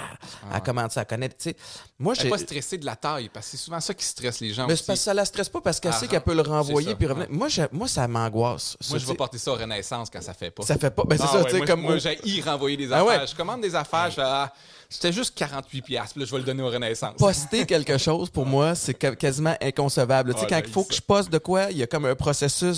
Elle 0.54 0.62
commence 0.62 0.98
à 0.98 1.06
connaître. 1.06 1.38
Tu 1.38 1.50
sais, 1.52 1.56
moi, 1.98 2.14
Elle 2.14 2.20
j'ai. 2.20 2.26
n'est 2.26 2.32
pas 2.32 2.38
stressée 2.38 2.78
de 2.78 2.86
la 2.86 2.96
taille, 2.96 3.30
parce 3.34 3.46
que 3.48 3.52
c'est 3.58 3.64
souvent 3.64 3.80
ça 3.80 3.94
qui 3.94 4.06
stresse 4.06 4.40
les 4.42 4.54
gens 4.54 4.68
Mais 4.68 4.76
c'est 4.76 4.86
parce 4.86 5.00
que 5.00 5.06
ça 5.06 5.14
la 5.14 5.26
stresse 5.26 5.50
pas 5.50 5.62
parce 5.62 5.80
qu'elle 5.80 5.94
Ah, 5.96 6.00
sait 6.00 6.08
qu'elle 6.08 6.22
peut 6.22 6.36
le 6.36 6.42
renvoyer 6.42 6.96
puis 6.96 7.08
revenir. 7.08 7.28
Moi, 7.32 7.48
moi, 7.72 7.88
ça 7.88 8.08
m'angoisse. 8.08 8.76
Moi, 8.90 9.00
je 9.00 9.06
vais 9.06 9.16
porter 9.16 9.38
ça 9.38 9.52
au 9.52 9.56
Renaissance 9.56 10.10
quand 10.10 10.22
ça 10.22 10.34
fait 10.34 10.52
pas. 10.52 10.64
Ça 10.64 10.78
fait 10.78 10.92
pas. 10.92 11.04
Ben, 11.06 11.18
c'est 11.18 11.24
Ah 11.24 11.32
ça, 11.32 11.38
ouais, 11.40 11.44
tu 11.46 11.52
sais, 11.52 11.58
moi, 11.58 11.66
comme. 11.68 11.82
moi, 11.82 11.98
j'ai 11.98 12.20
y 12.28 12.42
renvoyer 12.42 12.78
des 12.78 12.92
Ah 12.92 13.02
affaires. 13.02 13.22
ouais. 13.22 13.28
Je 13.28 13.36
commande 13.36 13.62
des 13.62 13.74
affaires, 13.74 14.12
je 14.12 14.22
ah, 14.22 14.52
c'était 14.90 15.12
juste 15.12 15.34
48 15.36 15.82
piastres, 15.82 16.12
puis 16.14 16.20
là, 16.22 16.26
je 16.28 16.32
vais 16.32 16.38
le 16.38 16.44
donner 16.44 16.62
au 16.62 16.70
Renaissance. 16.70 17.16
poster 17.18 17.66
quelque 17.66 17.98
chose, 17.98 18.30
pour 18.30 18.46
moi, 18.46 18.76
c'est 18.76 18.94
quasiment 19.18 19.56
inconcevable. 19.62 20.34
Tu 20.34 20.42
sais, 20.42 20.46
Ah, 20.46 20.50
quand 20.62 20.68
il 20.68 20.72
faut 20.72 20.84
que 20.84 20.94
je 20.94 21.02
poste 21.02 21.32
de 21.32 21.40
quoi, 21.40 21.72
il 21.72 21.78
y 21.78 21.84
a 21.84 21.88
comme 21.88 22.06
un 22.06 22.14
processus 22.16 22.33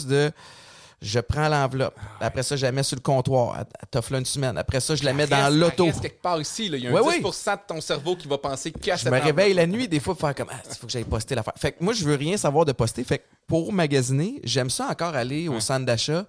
de 0.05 0.31
je 1.01 1.19
prends 1.19 1.49
l'enveloppe. 1.49 1.95
Après 2.19 2.41
ça, 2.41 2.55
je 2.55 2.65
la 2.65 2.71
mets 2.71 2.81
sur 2.83 2.95
le 2.95 3.01
comptoir. 3.01 3.57
Elle- 3.59 3.65
là 4.11 4.17
une 4.17 4.25
semaine. 4.25 4.57
Après 4.57 4.79
ça, 4.79 4.95
je 4.95 5.03
la 5.03 5.13
mets 5.13 5.27
dans 5.27 5.53
l'auto. 5.53 5.91
quelque 6.01 6.21
part 6.21 6.39
ici, 6.39 6.69
là. 6.69 6.77
il 6.77 6.83
y 6.83 6.87
a 6.87 6.89
un 6.89 6.93
Ouais, 6.93 7.01
oui. 7.01 7.15
10 7.21 7.45
de 7.45 7.59
ton 7.67 7.81
cerveau 7.81 8.15
qui 8.15 8.27
va 8.27 8.37
penser 8.37 8.71
qu'à 8.71 8.95
Je 8.95 9.09
me 9.09 9.19
réveille 9.19 9.53
la 9.53 9.67
nuit, 9.67 9.87
des 9.87 9.99
fois, 9.99 10.15
pour 10.15 10.21
faire 10.21 10.35
comme 10.35 10.47
Ah, 10.51 10.61
il 10.69 10.75
faut 10.75 10.87
que 10.87 10.91
j'aille 10.93 11.03
poster 11.03 11.35
l'affaire. 11.35 11.53
Fait 11.57 11.73
que 11.73 11.83
moi, 11.83 11.93
je 11.93 12.03
veux 12.05 12.15
rien 12.15 12.37
savoir 12.37 12.65
de 12.65 12.71
poster. 12.71 13.03
Fait 13.03 13.19
que 13.19 13.23
pour 13.45 13.71
magasiner, 13.73 14.39
j'aime 14.43 14.69
ça 14.69 14.87
encore 14.89 15.15
aller 15.15 15.47
au 15.47 15.59
centre 15.59 15.85
d'achat 15.85 16.25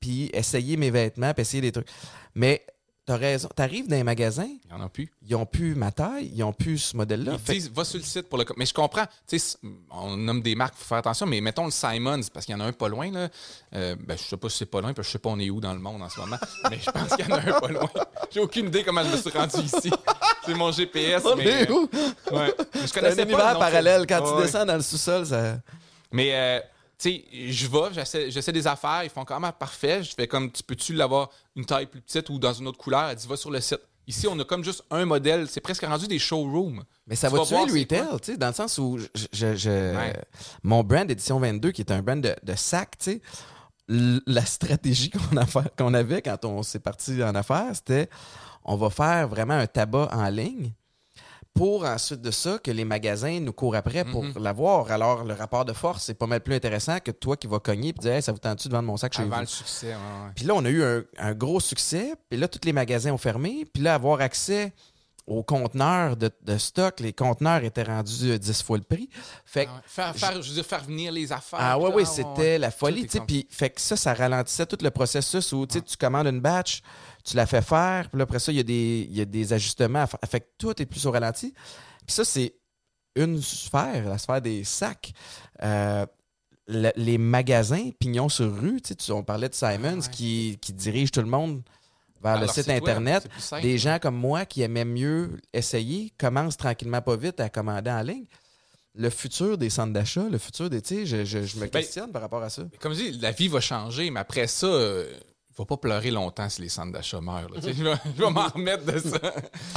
puis 0.00 0.30
essayer 0.32 0.76
mes 0.76 0.90
vêtements, 0.90 1.32
puis 1.34 1.42
essayer 1.42 1.60
des 1.60 1.72
trucs. 1.72 1.88
Mais 2.34 2.64
t'as 3.06 3.16
raison. 3.16 3.48
T'arrives 3.54 3.88
dans 3.88 3.96
un 3.96 4.04
magasin, 4.04 4.44
Il 4.46 4.74
n'y 4.76 4.82
en 4.82 4.84
a 4.84 4.88
plus. 4.88 5.08
ils 5.26 5.34
ont 5.36 5.46
plus 5.46 5.74
ma 5.74 5.92
taille, 5.92 6.30
ils 6.34 6.42
ont 6.42 6.52
plus 6.52 6.78
ce 6.78 6.96
modèle-là. 6.96 7.32
Ils 7.34 7.38
Fait 7.38 7.52
que- 7.54 7.58
disent, 7.58 7.70
va 7.72 7.84
sur 7.84 7.98
le 7.98 8.04
site 8.04 8.28
pour 8.28 8.36
le. 8.38 8.44
Mais 8.56 8.66
je 8.66 8.74
comprends. 8.74 9.06
Tu 9.28 9.38
sais, 9.38 9.56
on 9.90 10.16
nomme 10.16 10.42
des 10.42 10.54
marques, 10.54 10.74
il 10.76 10.80
faut 10.82 10.88
faire 10.88 10.98
attention, 10.98 11.24
mais 11.26 11.40
mettons 11.40 11.64
le 11.64 11.70
Simons, 11.70 12.20
parce 12.34 12.44
qu'il 12.44 12.54
y 12.54 12.56
en 12.56 12.60
a 12.60 12.64
un 12.66 12.72
pas 12.72 12.88
loin. 12.88 13.10
Là. 13.10 13.28
Euh, 13.74 13.96
ben, 13.98 14.18
je 14.18 14.22
sais 14.24 14.36
pas 14.36 14.48
si 14.48 14.58
c'est 14.58 14.66
pas 14.66 14.80
loin, 14.80 14.92
parce 14.92 15.06
que 15.06 15.10
je 15.10 15.12
sais 15.12 15.18
pas 15.20 15.30
on 15.30 15.38
est 15.38 15.48
où 15.50 15.60
dans 15.60 15.72
le 15.72 15.78
monde 15.80 16.02
en 16.02 16.08
ce 16.10 16.20
moment. 16.20 16.36
mais 16.70 16.78
je 16.84 16.90
pense 16.90 17.14
qu'il 17.16 17.26
y 17.28 17.32
en 17.32 17.36
a 17.36 17.40
un 17.40 17.60
pas 17.60 17.68
loin. 17.68 17.90
J'ai 18.30 18.40
aucune 18.40 18.66
idée 18.66 18.82
comment 18.84 19.02
je 19.04 19.10
me 19.12 19.16
suis 19.16 19.30
rendu 19.30 19.56
ici. 19.60 19.90
C'est 20.44 20.54
mon 20.54 20.72
GPS. 20.72 21.22
On 21.24 21.36
mais, 21.36 21.44
est 21.62 21.70
où? 21.70 21.88
Ouais. 22.32 22.54
Mais 22.74 22.80
je 22.82 22.86
C'est 22.86 22.92
connaissais 23.00 23.22
un 23.22 23.26
pas 23.26 23.48
le 23.48 23.54
nom 23.54 23.60
parallèle. 23.60 24.00
cette- 24.00 24.08
Quand 24.10 24.24
Ouais, 24.24 24.36
tu 24.40 24.42
descends 24.46 24.66
dans 24.66 24.76
le 24.76 24.82
sous-sol, 24.82 25.26
ça. 25.26 25.58
Mais, 26.12 26.30
euh, 26.34 26.60
sais, 26.98 27.24
je 27.50 27.66
vais, 27.66 28.30
j'essaie, 28.30 28.52
des 28.52 28.66
affaires, 28.66 29.04
ils 29.04 29.10
font 29.10 29.24
quand 29.24 29.38
même 29.40 29.52
parfait. 29.58 30.02
Je 30.02 30.14
fais 30.14 30.26
comme, 30.26 30.50
tu 30.50 30.62
peux-tu 30.62 30.92
l'avoir 30.94 31.30
une 31.54 31.64
taille 31.64 31.86
plus 31.86 32.00
petite 32.00 32.28
ou 32.30 32.38
dans 32.38 32.52
une 32.52 32.66
autre 32.68 32.78
couleur? 32.78 33.08
Elle 33.10 33.16
dit, 33.16 33.26
va 33.26 33.36
sur 33.36 33.50
le 33.50 33.60
site. 33.60 33.80
Ici, 34.08 34.28
on 34.28 34.38
a 34.38 34.44
comme 34.44 34.62
juste 34.62 34.84
un 34.90 35.04
modèle. 35.04 35.48
C'est 35.48 35.60
presque 35.60 35.84
rendu 35.84 36.06
des 36.06 36.18
showrooms. 36.20 36.84
Mais 37.08 37.16
ça 37.16 37.28
Tu 37.28 37.36
va 37.36 37.44
tuer 37.44 37.56
le 37.66 37.72
retail, 37.80 38.06
tu 38.20 38.32
sais, 38.32 38.36
dans 38.38 38.46
le 38.48 38.52
sens 38.52 38.78
où 38.78 38.98
je, 38.98 39.06
je- 39.32 39.56
je- 39.56 39.96
Ouais. 39.96 40.14
mon 40.62 40.84
brand 40.84 41.10
Édition 41.10 41.40
22, 41.40 41.72
qui 41.72 41.82
est 41.82 41.90
un 41.90 42.02
brand 42.02 42.20
de, 42.20 42.34
de 42.42 42.54
sac, 42.54 42.96
tu 42.98 43.04
sais, 43.04 43.22
la 43.88 44.44
stratégie 44.46 45.10
qu'on 45.78 45.94
avait 45.94 46.22
quand 46.22 46.44
on 46.44 46.62
s'est 46.62 46.78
parti 46.80 47.22
en 47.22 47.34
affaires, 47.34 47.70
c'était 47.74 48.08
on 48.64 48.76
va 48.76 48.90
faire 48.90 49.28
vraiment 49.28 49.54
un 49.54 49.66
tabac 49.66 50.08
en 50.12 50.28
ligne 50.28 50.72
pour 51.56 51.84
ensuite 51.84 52.20
de 52.20 52.30
ça 52.30 52.58
que 52.62 52.70
les 52.70 52.84
magasins 52.84 53.40
nous 53.40 53.52
courent 53.52 53.74
après 53.76 54.04
pour 54.04 54.22
Mhm. 54.22 54.34
l'avoir. 54.40 54.90
Alors, 54.92 55.24
le 55.24 55.34
rapport 55.34 55.64
de 55.64 55.72
force, 55.72 56.04
c'est 56.04 56.14
pas 56.14 56.26
mal 56.26 56.40
plus 56.40 56.54
intéressant 56.54 56.98
que 57.00 57.10
toi 57.10 57.36
qui 57.36 57.46
vas 57.46 57.58
cogner 57.58 57.88
et 57.88 57.92
dire 57.92 58.12
Hey, 58.12 58.22
ça 58.22 58.30
vous 58.32 58.38
tente-tu 58.38 58.68
de 58.68 58.72
vendre 58.72 58.86
mon 58.86 58.96
sac 58.96 59.14
chez 59.14 59.22
Avant 59.22 59.36
vous? 59.36 59.40
le 59.40 59.46
succès, 59.46 59.88
ouais, 59.88 59.92
ouais. 59.94 60.32
Puis 60.36 60.44
là, 60.44 60.54
on 60.54 60.64
a 60.64 60.68
eu 60.68 60.84
un, 60.84 61.02
un 61.18 61.34
gros 61.34 61.58
succès. 61.60 62.14
Puis 62.30 62.38
là, 62.38 62.46
tous 62.46 62.60
les 62.64 62.72
magasins 62.72 63.10
ont 63.12 63.18
fermé. 63.18 63.66
Puis 63.72 63.82
là, 63.82 63.94
avoir 63.94 64.20
accès 64.20 64.72
aux 65.26 65.42
conteneurs 65.42 66.16
de, 66.16 66.30
de 66.42 66.56
stock, 66.56 67.00
les 67.00 67.12
conteneurs 67.12 67.64
étaient 67.64 67.82
rendus 67.82 68.30
euh, 68.30 68.38
10 68.38 68.62
fois 68.62 68.76
le 68.78 68.84
prix. 68.84 69.08
Fait 69.44 69.64
que, 69.64 69.70
Ah 69.72 69.76
ouais. 69.76 69.82
Faire, 69.86 70.14
faire, 70.16 70.40
je 70.42 70.48
veux 70.50 70.54
dire, 70.54 70.64
faire 70.64 70.84
venir 70.84 71.10
les 71.10 71.32
affaires. 71.32 71.58
ah 71.60 71.76
ouais, 71.78 71.90
oui, 71.92 72.06
c'était 72.06 72.58
la 72.58 72.70
folie. 72.70 73.08
Puis 73.26 73.46
fait 73.50 73.70
que 73.70 73.80
ça, 73.80 73.96
ça 73.96 74.14
ralentissait 74.14 74.66
tout 74.66 74.78
le 74.80 74.90
processus 74.90 75.52
où 75.52 75.66
tu 75.66 75.80
commandes 75.98 76.28
une 76.28 76.40
batch, 76.40 76.80
tu 77.26 77.36
la 77.36 77.46
fais 77.46 77.62
faire. 77.62 78.08
Puis 78.08 78.18
là, 78.18 78.24
après 78.24 78.38
ça, 78.38 78.52
il 78.52 78.56
y, 78.56 78.60
a 78.60 78.64
des- 78.64 79.06
il 79.10 79.16
y 79.16 79.20
a 79.20 79.24
des 79.24 79.52
ajustements. 79.52 80.00
à 80.02 80.06
faire. 80.06 80.20
Fait 80.28 80.40
que 80.40 80.46
tout 80.58 80.80
est 80.80 80.86
plus 80.86 81.04
au 81.06 81.10
ralenti. 81.10 81.52
Puis 82.06 82.14
ça, 82.14 82.24
c'est 82.24 82.54
une 83.16 83.40
sphère, 83.42 84.08
la 84.08 84.18
sphère 84.18 84.40
des 84.42 84.62
sacs. 84.64 85.12
Euh, 85.62 86.06
le- 86.68 86.92
les 86.96 87.18
magasins, 87.18 87.90
pignon 87.98 88.28
sur 88.28 88.54
rue, 88.54 88.80
tu 88.80 88.88
sais, 88.88 88.94
tu- 88.96 89.12
on 89.12 89.22
parlait 89.22 89.48
de 89.48 89.54
Simons 89.54 90.00
ouais. 90.00 90.10
qui, 90.10 90.58
qui 90.60 90.72
dirige 90.72 91.10
tout 91.12 91.20
le 91.20 91.26
monde 91.26 91.62
vers 92.22 92.40
le 92.40 92.48
site 92.48 92.68
Internet. 92.68 93.28
simple. 93.38 93.62
Des 93.62 93.78
gens 93.78 93.98
comme 94.00 94.16
moi 94.16 94.44
qui 94.46 94.62
aimaient 94.62 94.84
mieux 94.84 95.38
essayer 95.52 96.12
commencent 96.18 96.56
tranquillement 96.56 97.00
pas 97.02 97.16
vite 97.16 97.38
à 97.40 97.48
commander 97.48 97.90
en 97.90 98.02
ligne. 98.02 98.24
Le 98.98 99.10
futur 99.10 99.58
des 99.58 99.68
centres 99.70 99.92
d'achat, 99.92 100.24
le 100.28 100.38
futur 100.38 100.70
des. 100.70 100.80
Tu 100.82 100.94
sais, 100.94 101.06
je, 101.06 101.24
je- 101.24 101.42
je 101.44 101.56
me 101.56 101.62
Ben, 101.62 101.70
questionne 101.70 102.10
par 102.10 102.22
rapport 102.22 102.42
à 102.42 102.48
ça. 102.50 102.62
Comme 102.80 102.94
je 102.94 102.98
dis, 102.98 103.12
la 103.18 103.30
vie 103.30 103.46
va 103.48 103.60
changer, 103.60 104.10
mais 104.10 104.20
après 104.20 104.46
ça, 104.46 104.66
va 105.56 105.64
pas 105.64 105.76
pleurer 105.76 106.10
longtemps 106.10 106.48
si 106.48 106.62
les 106.62 106.68
centres 106.68 106.92
d'achat 106.92 107.20
meurent. 107.20 107.48
Je 107.56 107.70
vais, 107.70 108.30
m'en 108.30 108.48
remettre 108.48 108.84
de 108.84 108.98
ça. 108.98 109.18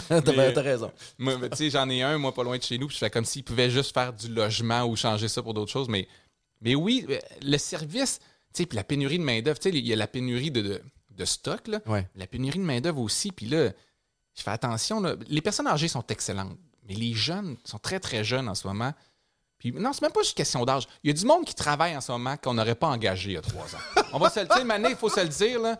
T'as 0.21 0.61
raison. 0.61 0.91
J'en 1.17 1.89
ai 1.89 2.01
un, 2.01 2.17
moi, 2.17 2.33
pas 2.33 2.43
loin 2.43 2.57
de 2.57 2.63
chez 2.63 2.77
nous, 2.77 2.87
puis 2.87 2.95
je 2.95 2.99
fais 2.99 3.09
comme 3.09 3.25
s'ils 3.25 3.43
pouvaient 3.43 3.69
juste 3.69 3.93
faire 3.93 4.13
du 4.13 4.27
logement 4.27 4.83
ou 4.85 4.95
changer 4.95 5.27
ça 5.27 5.41
pour 5.41 5.53
d'autres 5.53 5.71
choses. 5.71 5.87
Mais, 5.87 6.07
mais 6.61 6.75
oui, 6.75 7.05
euh, 7.09 7.17
le 7.41 7.57
service, 7.57 8.19
tu 8.53 8.63
sais, 8.63 8.65
puis 8.65 8.75
la 8.75 8.83
pénurie 8.83 9.19
de 9.19 9.23
main-d'œuvre, 9.23 9.59
il 9.65 9.87
y 9.87 9.93
a 9.93 9.95
la 9.95 10.07
pénurie 10.07 10.51
de, 10.51 10.61
de, 10.61 10.81
de 11.11 11.25
stock, 11.25 11.67
là. 11.67 11.79
Ouais. 11.85 12.07
La 12.15 12.27
pénurie 12.27 12.59
de 12.59 12.65
main-d'œuvre 12.65 12.99
aussi, 12.99 13.31
puis 13.31 13.45
là, 13.45 13.71
je 14.35 14.43
fais 14.43 14.51
attention, 14.51 14.99
là. 14.99 15.15
Les 15.27 15.41
personnes 15.41 15.67
âgées 15.67 15.87
sont 15.87 16.05
excellentes, 16.07 16.57
mais 16.87 16.95
les 16.95 17.13
jeunes 17.13 17.55
sont 17.63 17.79
très, 17.79 17.99
très 17.99 18.23
jeunes 18.23 18.49
en 18.49 18.55
ce 18.55 18.67
moment. 18.67 18.93
Puis 19.59 19.73
non, 19.73 19.91
c'est 19.93 20.01
même 20.01 20.11
pas 20.11 20.21
juste 20.21 20.37
question 20.37 20.63
d'âge. 20.65 20.87
Il 21.03 21.09
y 21.09 21.13
a 21.13 21.13
du 21.13 21.25
monde 21.25 21.43
qui 21.45 21.53
travaille 21.53 21.95
en 21.95 22.01
ce 22.01 22.11
moment 22.13 22.35
qu'on 22.37 22.53
n'aurait 22.53 22.75
pas 22.75 22.87
engagé 22.87 23.31
il 23.31 23.33
y 23.33 23.37
a 23.37 23.41
trois 23.41 23.65
ans. 23.75 24.03
On 24.13 24.17
va 24.17 24.29
se 24.29 24.39
le 24.39 24.45
dire, 24.47 24.63
Mané, 24.65 24.91
il 24.91 24.95
faut 24.95 25.09
se 25.09 25.19
le 25.19 25.27
dire, 25.27 25.59
là. 25.59 25.77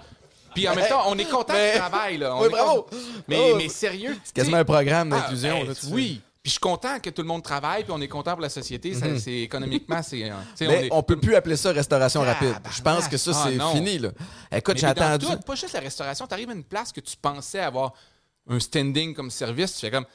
Puis 0.53 0.67
en 0.67 0.75
même 0.75 0.87
temps, 0.89 1.03
on 1.07 1.17
est 1.17 1.25
content 1.29 1.53
Mais- 1.53 1.71
qu'ils 1.71 1.79
travaillent, 1.79 2.17
là. 2.17 2.35
On 2.35 2.41
Oui, 2.41 2.47
est 2.47 2.49
bravo! 2.49 2.81
content. 2.83 2.97
Mais, 3.27 3.37
Oh, 3.39 3.55
mais 3.55 3.69
sérieux. 3.69 4.17
C'est 4.23 4.33
quasiment 4.35 4.57
un 4.57 4.65
programme 4.65 5.13
Ah, 5.13 5.21
d'inclusion. 5.21 5.63
ben, 5.63 5.75
oui. 5.91 6.21
Puis 6.41 6.49
je 6.49 6.51
suis 6.51 6.59
content 6.59 6.99
que 6.99 7.09
tout 7.09 7.21
le 7.21 7.27
monde 7.27 7.43
travaille, 7.43 7.83
puis 7.83 7.91
on 7.95 8.01
est 8.01 8.07
content 8.07 8.31
pour 8.31 8.41
la 8.41 8.49
société. 8.49 8.93
Ça, 8.93 9.05
c'est 9.19 9.39
économiquement, 9.39 10.01
c'est. 10.01 10.23
euh, 10.23 10.33
Mhm. 10.33 10.67
Mais 10.67 10.85
est- 10.87 10.89
on 10.91 11.03
peut 11.03 11.17
plus 11.19 11.35
appeler 11.35 11.55
ça 11.57 11.71
restauration 11.71 12.21
Ah, 12.23 12.33
rapide. 12.33 12.55
Je 12.75 12.81
pense 12.81 13.07
que 13.07 13.17
ça, 13.17 13.31
ah, 13.35 13.47
c'est 13.47 13.77
fini. 13.77 13.99
Là. 13.99 14.09
Écoute, 14.51 14.77
j'ai 14.77 14.87
attendu. 14.87 15.25
tout, 15.25 15.37
pas 15.45 15.55
juste 15.55 15.73
la 15.73 15.81
restauration. 15.81 16.25
Tu 16.27 16.33
arrives 16.33 16.49
à 16.49 16.53
une 16.53 16.63
place 16.63 16.91
que 16.91 17.01
tu 17.01 17.15
pensais 17.21 17.59
avoir 17.59 17.93
un 18.49 18.59
standing 18.59 19.13
comme 19.13 19.29
service, 19.31 19.75
tu 19.75 19.81
fais 19.81 19.91
comme. 19.91 20.05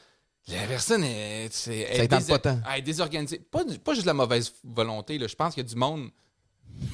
La 0.49 0.67
personne 0.67 1.05
est, 1.05 1.49
c'est- 1.53 1.79
elle 1.79 1.97
Ça 1.97 2.03
est 2.03 2.07
y 2.07 2.09
tente 2.09 2.25
dés- 2.27 2.33
pas 2.33 2.39
tant. 2.39 2.61
elle 2.73 2.79
est 2.79 2.83
désorganisée. 2.83 3.39
Pas, 3.39 3.63
juste 3.93 4.03
de 4.03 4.07
la 4.07 4.15
mauvaise 4.15 4.53
volonté. 4.63 5.17
Là. 5.19 5.27
Je 5.27 5.35
pense 5.35 5.55
qu'il 5.55 5.63
y 5.63 5.67
a 5.67 5.69
du 5.69 5.75
monde 5.77 6.11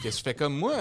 que 0.02 0.10
je 0.10 0.16
fais 0.22 0.34
comme 0.34 0.56
moi. 0.56 0.76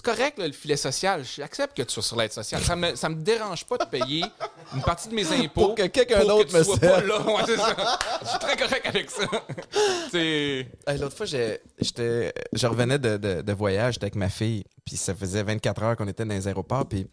C'est 0.00 0.04
correct, 0.04 0.38
là, 0.38 0.46
le 0.46 0.52
filet 0.52 0.76
social. 0.76 1.24
J'accepte 1.24 1.76
que 1.76 1.82
tu 1.82 1.92
sois 1.92 2.04
sur 2.04 2.16
l'aide 2.16 2.32
sociale. 2.32 2.62
Ça 2.62 2.76
me, 2.76 2.94
ça 2.94 3.08
me 3.08 3.16
dérange 3.16 3.64
pas 3.64 3.78
de 3.78 3.84
payer 3.84 4.24
une 4.72 4.80
partie 4.82 5.08
de 5.08 5.14
mes 5.14 5.26
impôts 5.32 5.66
Pour 5.66 5.74
que 5.74 5.86
quelqu'un 5.88 6.24
d'autre 6.24 6.56
me 6.56 6.62
sois 6.62 6.76
serve. 6.76 7.00
pas 7.00 7.06
là. 7.06 7.20
Ouais, 7.26 7.42
c'est 7.46 7.56
ça. 7.56 7.98
Je 8.22 8.28
suis 8.28 8.38
très 8.38 8.56
correct 8.56 8.86
avec 8.86 9.10
ça. 9.10 9.24
Hey, 10.14 10.98
L'autre 11.00 11.16
fois, 11.16 11.26
j'étais, 11.26 12.32
je 12.52 12.66
revenais 12.68 12.98
de, 12.98 13.16
de, 13.16 13.42
de 13.42 13.52
voyage, 13.52 13.94
j'étais 13.94 14.04
avec 14.04 14.14
ma 14.14 14.28
fille, 14.28 14.64
puis 14.84 14.96
ça 14.96 15.14
faisait 15.14 15.42
24 15.42 15.82
heures 15.82 15.96
qu'on 15.96 16.06
était 16.08 16.24
dans 16.24 16.34
les 16.34 16.46
aéroports, 16.48 16.86
puis 16.86 17.06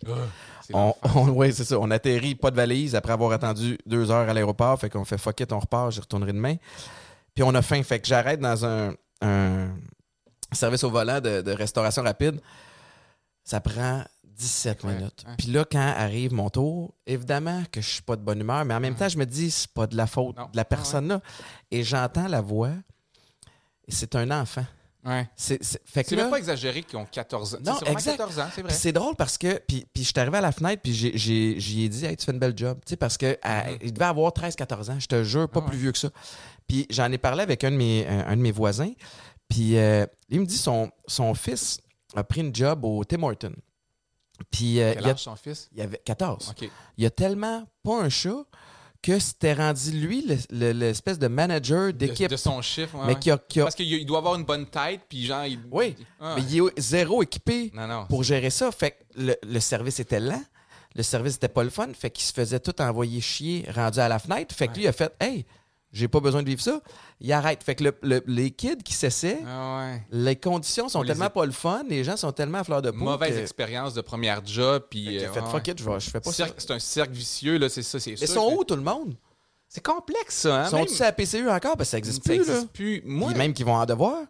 c'est 0.65 0.73
on, 0.75 0.95
on- 1.15 1.29
ouais, 1.29 1.51
c'est 1.51 1.63
ça, 1.65 1.79
on 1.79 1.89
atterrit, 1.91 2.36
pas 2.36 2.51
de 2.51 2.55
valise, 2.55 2.95
après 2.95 3.13
avoir 3.13 3.31
attendu 3.31 3.77
deux 3.86 4.11
heures 4.11 4.29
à 4.29 4.33
l'aéroport, 4.33 4.79
fait 4.79 4.89
qu'on 4.89 5.05
fait 5.05 5.17
fuck 5.17 5.39
it, 5.39 5.51
on 5.51 5.59
repart, 5.59 5.91
j'y 5.91 5.99
retournerai 6.01 6.33
demain. 6.33 6.55
Puis 7.33 7.43
on 7.43 7.53
a 7.55 7.61
faim, 7.61 7.81
fait 7.83 7.99
que 7.99 8.07
j'arrête 8.07 8.39
dans 8.39 8.63
un, 8.65 8.93
un 9.21 9.67
service 10.51 10.83
au 10.83 10.89
volant 10.89 11.19
de, 11.19 11.41
de 11.41 11.51
restauration 11.51 12.03
rapide. 12.03 12.39
Ça 13.45 13.61
prend 13.61 14.03
17 14.25 14.83
Ouais, 14.83 14.95
minutes. 14.95 15.23
Puis 15.37 15.47
là, 15.47 15.63
quand 15.63 15.79
arrive 15.79 16.33
mon 16.33 16.49
tour, 16.49 16.93
évidemment 17.07 17.63
que 17.71 17.79
je 17.79 17.87
suis 17.89 18.01
pas 18.01 18.17
de 18.17 18.21
bonne 18.21 18.41
humeur, 18.41 18.65
mais 18.65 18.73
en 18.73 18.81
même 18.81 18.95
temps, 18.95 19.07
je 19.07 19.17
me 19.17 19.25
dis, 19.25 19.49
c'est 19.51 19.71
pas 19.71 19.87
de 19.87 19.95
la 19.95 20.07
faute 20.07 20.35
Non. 20.35 20.49
de 20.51 20.57
la 20.57 20.65
personne 20.65 21.07
là. 21.07 21.21
Et 21.71 21.83
j'entends 21.83 22.27
la 22.27 22.41
voix, 22.41 22.71
et 23.87 23.91
c'est 23.91 24.15
un 24.15 24.29
enfant. 24.31 24.65
Ouais. 25.05 25.29
C'est, 25.35 25.63
c'est- 25.63 25.79
fait 25.85 26.01
que 26.03 26.09
C'est 26.09 26.15
là- 26.15 26.23
même 26.23 26.31
pas 26.31 26.39
exagéré 26.39 26.81
qu'ils 26.81 26.97
ont 26.97 27.05
14 27.05 27.53
ans. 27.55 27.59
Non, 27.63 27.79
exact. 27.81 28.17
14 28.17 28.39
ans, 28.39 28.47
c'est 28.53 28.61
vrai. 28.63 28.73
c'est 28.73 28.91
drôle 28.91 29.15
parce 29.15 29.37
que, 29.37 29.59
puis, 29.67 29.85
puis 29.93 30.03
je 30.03 30.07
suis 30.09 30.19
arrivé 30.19 30.39
à 30.39 30.41
la 30.41 30.51
fenêtre, 30.51 30.81
puis 30.81 30.93
j'ai, 30.95 31.15
j'ai, 31.15 31.59
j'y 31.59 31.83
ai 31.83 31.89
dit, 31.89 32.05
hey, 32.05 32.17
tu 32.17 32.25
fais 32.25 32.31
une 32.31 32.39
belle 32.39 32.57
job. 32.57 32.79
Tu 32.83 32.89
sais, 32.89 32.95
parce 32.97 33.15
que 33.15 33.27
euh, 33.45 33.77
il 33.83 33.93
devait 33.93 34.05
avoir 34.05 34.31
13-14 34.31 34.89
ans, 34.91 34.99
je 34.99 35.05
te 35.05 35.23
jure, 35.23 35.47
pas 35.47 35.59
Mm-hmm. 35.59 35.61
Ah 35.61 35.65
ouais. 35.65 35.69
plus 35.69 35.77
vieux 35.77 35.91
que 35.91 35.99
ça. 35.99 36.09
Puis 36.67 36.87
j'en 36.89 37.11
ai 37.11 37.19
parlé 37.19 37.43
avec 37.43 37.63
un 37.63 37.69
de 37.71 37.75
mes, 37.77 38.07
un, 38.07 38.25
un 38.27 38.35
de 38.35 38.41
mes 38.41 38.51
voisins, 38.51 38.91
puis 39.47 39.77
euh, 39.77 40.07
il 40.29 40.39
me 40.41 40.45
dit 40.47 40.57
son, 40.57 40.89
son 41.07 41.35
fils 41.35 41.77
a 42.16 42.24
pris 42.24 42.41
une 42.41 42.53
job 42.55 42.84
au 42.86 43.03
Tim 43.03 43.24
Hortons. 43.24 43.53
Puis 44.51 44.82
euh, 44.82 44.91
Quel 44.93 45.03
il, 45.03 45.07
y 45.07 45.09
a- 45.11 45.18
son 45.18 45.36
fils? 45.36 45.70
il 45.72 45.80
y 45.80 45.82
avait 45.82 46.01
14. 46.03 46.49
OK. 46.49 46.70
Il 46.97 47.03
y 47.03 47.07
a 47.07 47.09
tellement 47.09 47.66
pas 47.84 48.01
un 48.01 48.09
chat 48.09 48.43
que 49.01 49.20
c'était 49.20 49.53
rendu 49.53 49.91
lui 49.91 50.24
le- 50.26 50.38
le- 50.49 50.72
l'espèce 50.72 51.20
de 51.20 51.28
manager 51.28 51.93
d'équipe. 51.93 52.30
de 52.30 52.36
son 52.36 52.61
chiffre, 52.61 52.97
ouais, 52.97 53.05
mais 53.05 53.20
qui 53.20 53.30
a, 53.32 53.38
qui 53.38 53.59
a- 53.61 53.63
Parce 53.63 53.76
qu'il 53.76 53.86
il 53.91 54.05
doit 54.05 54.18
avoir 54.18 54.36
une 54.36 54.43
bonne 54.45 54.66
tête, 54.66 55.01
puis 55.07 55.26
genre... 55.26 55.45
Il... 55.45 55.59
Oui, 55.72 55.95
Ah. 56.20 56.34
mais 56.36 56.41
il 56.43 56.57
est 56.68 56.80
zéro 56.80 57.22
équipé 57.24 57.72
Non, 57.74 57.88
non. 57.88 58.05
pour 58.07 58.24
gérer 58.24 58.49
ça. 58.49 58.72
Fait 58.72 58.91
que 58.91 58.95
le, 59.22 59.36
le 59.43 59.59
service 59.59 59.99
était 59.99 60.20
lent. 60.20 60.43
Le 60.95 61.03
service 61.03 61.36
était 61.36 61.49
pas 61.49 61.63
le 61.63 61.70
fun. 61.70 61.89
Fait 61.93 62.09
qu'il 62.09 62.24
se 62.26 62.34
faisait 62.34 62.59
tout 62.59 62.82
envoyer 62.82 63.22
chier 63.22 63.66
rendu 63.76 63.99
à 63.99 64.07
la 64.09 64.18
fenêtre. 64.18 64.55
Fait 64.55 64.68
que 64.70 64.74
lui, 64.76 64.84
il 64.84 64.88
a 64.88 64.93
fait 64.93 65.13
Hey, 65.20 65.45
j'ai 65.95 66.07
pas 66.07 66.19
besoin 66.19 66.43
de 66.43 66.47
vivre 66.49 66.61
ça. 66.61 66.81
Il 67.21 67.31
arrête. 67.31 67.63
Fait 67.63 67.73
que 67.75 67.85
le- 67.85 67.97
le- 68.03 68.23
les 68.27 68.51
kids 68.51 68.77
qui 68.83 68.93
s'essaient, 68.93 69.39
Ah 69.47 69.79
ouais. 69.79 70.03
les 70.11 70.35
conditions 70.35 70.89
sont 70.89 71.01
les 71.01 71.07
tellement 71.07 71.29
pas 71.29 71.45
le 71.45 71.51
fun. 71.53 71.83
Les 71.89 72.03
gens 72.03 72.17
sont 72.17 72.31
tellement 72.33 72.59
à 72.59 72.63
fleur 72.63 72.81
de 72.81 72.91
peau. 72.91 72.97
Mauvaise 72.97 73.35
que- 73.35 73.41
expérience 73.41 73.93
de 73.93 74.01
première 74.01 74.45
job, 74.45 74.83
puis... 74.89 75.17
Fait 75.19 75.25
a 75.25 75.29
euh, 75.29 75.33
fait 75.33 75.39
ouais, 75.41 75.49
fuck 75.49 75.67
it, 75.69 75.79
je, 75.79 76.09
fais 76.09 76.19
pas 76.19 76.31
ça. 76.31 76.47
C'est 76.57 76.71
un 76.71 76.79
cercle 76.79 77.13
vicieux, 77.13 77.57
là, 77.57 77.69
c'est 77.69 77.81
ça, 77.83 77.99
c'est 77.99 78.11
Mais 78.11 78.17
sûr 78.17 78.27
sont 78.35 78.49
que- 78.49 78.55
où 78.55 78.63
tout 78.65 78.75
le 78.75 78.81
monde? 78.81 79.15
C'est 79.69 79.83
complexe, 79.83 80.35
ça, 80.35 80.65
hein? 80.65 80.69
Sont-ils 80.69 80.91
même- 80.93 81.01
à 81.01 81.05
la 81.05 81.11
PCU 81.13 81.49
encore? 81.49 81.75
Parce 81.77 81.87
que 81.89 81.91
ça 81.91 81.97
existe 81.97 82.23
ça 82.23 82.29
plus, 82.29 82.35
existe 82.41 82.61
là. 82.61 82.67
plus. 82.73 83.01
Moi, 83.05 83.29
Puis 83.31 83.37
même 83.39 83.53
qu'ils 83.53 83.65
vont 83.65 83.75
en 83.75 83.85
devoir. 83.85 84.21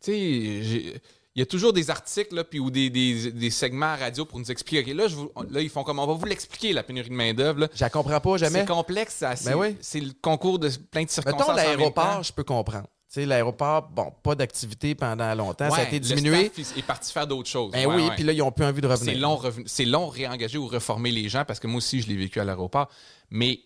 tu 0.00 0.10
sais, 0.12 0.62
j'ai- 0.62 1.02
il 1.34 1.40
y 1.40 1.42
a 1.42 1.46
toujours 1.46 1.72
des 1.72 1.90
articles 1.90 2.34
là, 2.34 2.44
puis, 2.44 2.58
ou 2.60 2.70
des, 2.70 2.90
des, 2.90 3.32
des 3.32 3.50
segments 3.50 3.86
à 3.92 3.96
radio 3.96 4.24
pour 4.24 4.38
nous 4.38 4.50
expliquer. 4.50 4.92
Là, 4.92 5.08
je 5.08 5.16
vous- 5.16 5.30
là, 5.50 5.60
ils 5.60 5.70
font 5.70 5.82
comme 5.82 5.98
on 5.98 6.06
va 6.06 6.12
vous 6.14 6.26
l'expliquer, 6.26 6.72
la 6.72 6.82
pénurie 6.82 7.08
de 7.08 7.14
main-d'œuvre. 7.14 7.68
Je 7.74 7.80
la 7.82 7.90
comprends 7.90 8.20
pas 8.20 8.36
jamais. 8.36 8.60
C'est 8.60 8.66
complexe, 8.66 9.14
ça. 9.16 9.34
C'est 9.36 9.50
Ben 9.50 9.56
oui. 9.56 9.76
c'est 9.80 10.00
le 10.00 10.12
concours 10.20 10.58
de 10.58 10.68
plein 10.90 11.04
de 11.04 11.10
circonstances. 11.10 11.48
Mettons 11.48 11.56
l'aéroport, 11.56 12.22
je 12.22 12.32
peux 12.32 12.44
comprendre. 12.44 12.86
L'aéroport, 13.14 13.82
bon, 13.90 14.10
pas 14.22 14.34
d'activité 14.34 14.94
pendant 14.94 15.34
longtemps. 15.34 15.70
ça 15.70 15.76
a 15.76 15.82
été 15.82 15.98
le 15.98 16.00
diminué. 16.04 16.46
staff 16.46 16.58
est- 16.76 16.78
est 16.78 16.82
parti 16.82 17.12
faire 17.12 17.26
d'autres 17.26 17.48
choses. 17.50 17.70
Ben 17.72 17.86
Ouais, 17.86 17.94
oui, 17.96 18.10
puis 18.14 18.24
là, 18.24 18.32
ils 18.32 18.40
ont 18.40 18.50
plus 18.50 18.64
envie 18.64 18.80
de 18.80 18.86
revenir. 18.86 19.12
C'est 19.12 19.18
long, 19.20 19.38
c'est 19.66 19.84
long 19.84 20.08
réengager 20.08 20.56
ou 20.56 20.66
reformer 20.66 21.10
les 21.10 21.28
gens 21.28 21.44
parce 21.46 21.60
que 21.60 21.66
moi 21.66 21.76
aussi, 21.78 22.00
je 22.00 22.08
l'ai 22.08 22.16
vécu 22.16 22.40
à 22.40 22.44
l'aéroport. 22.44 22.88
Mais 23.30 23.60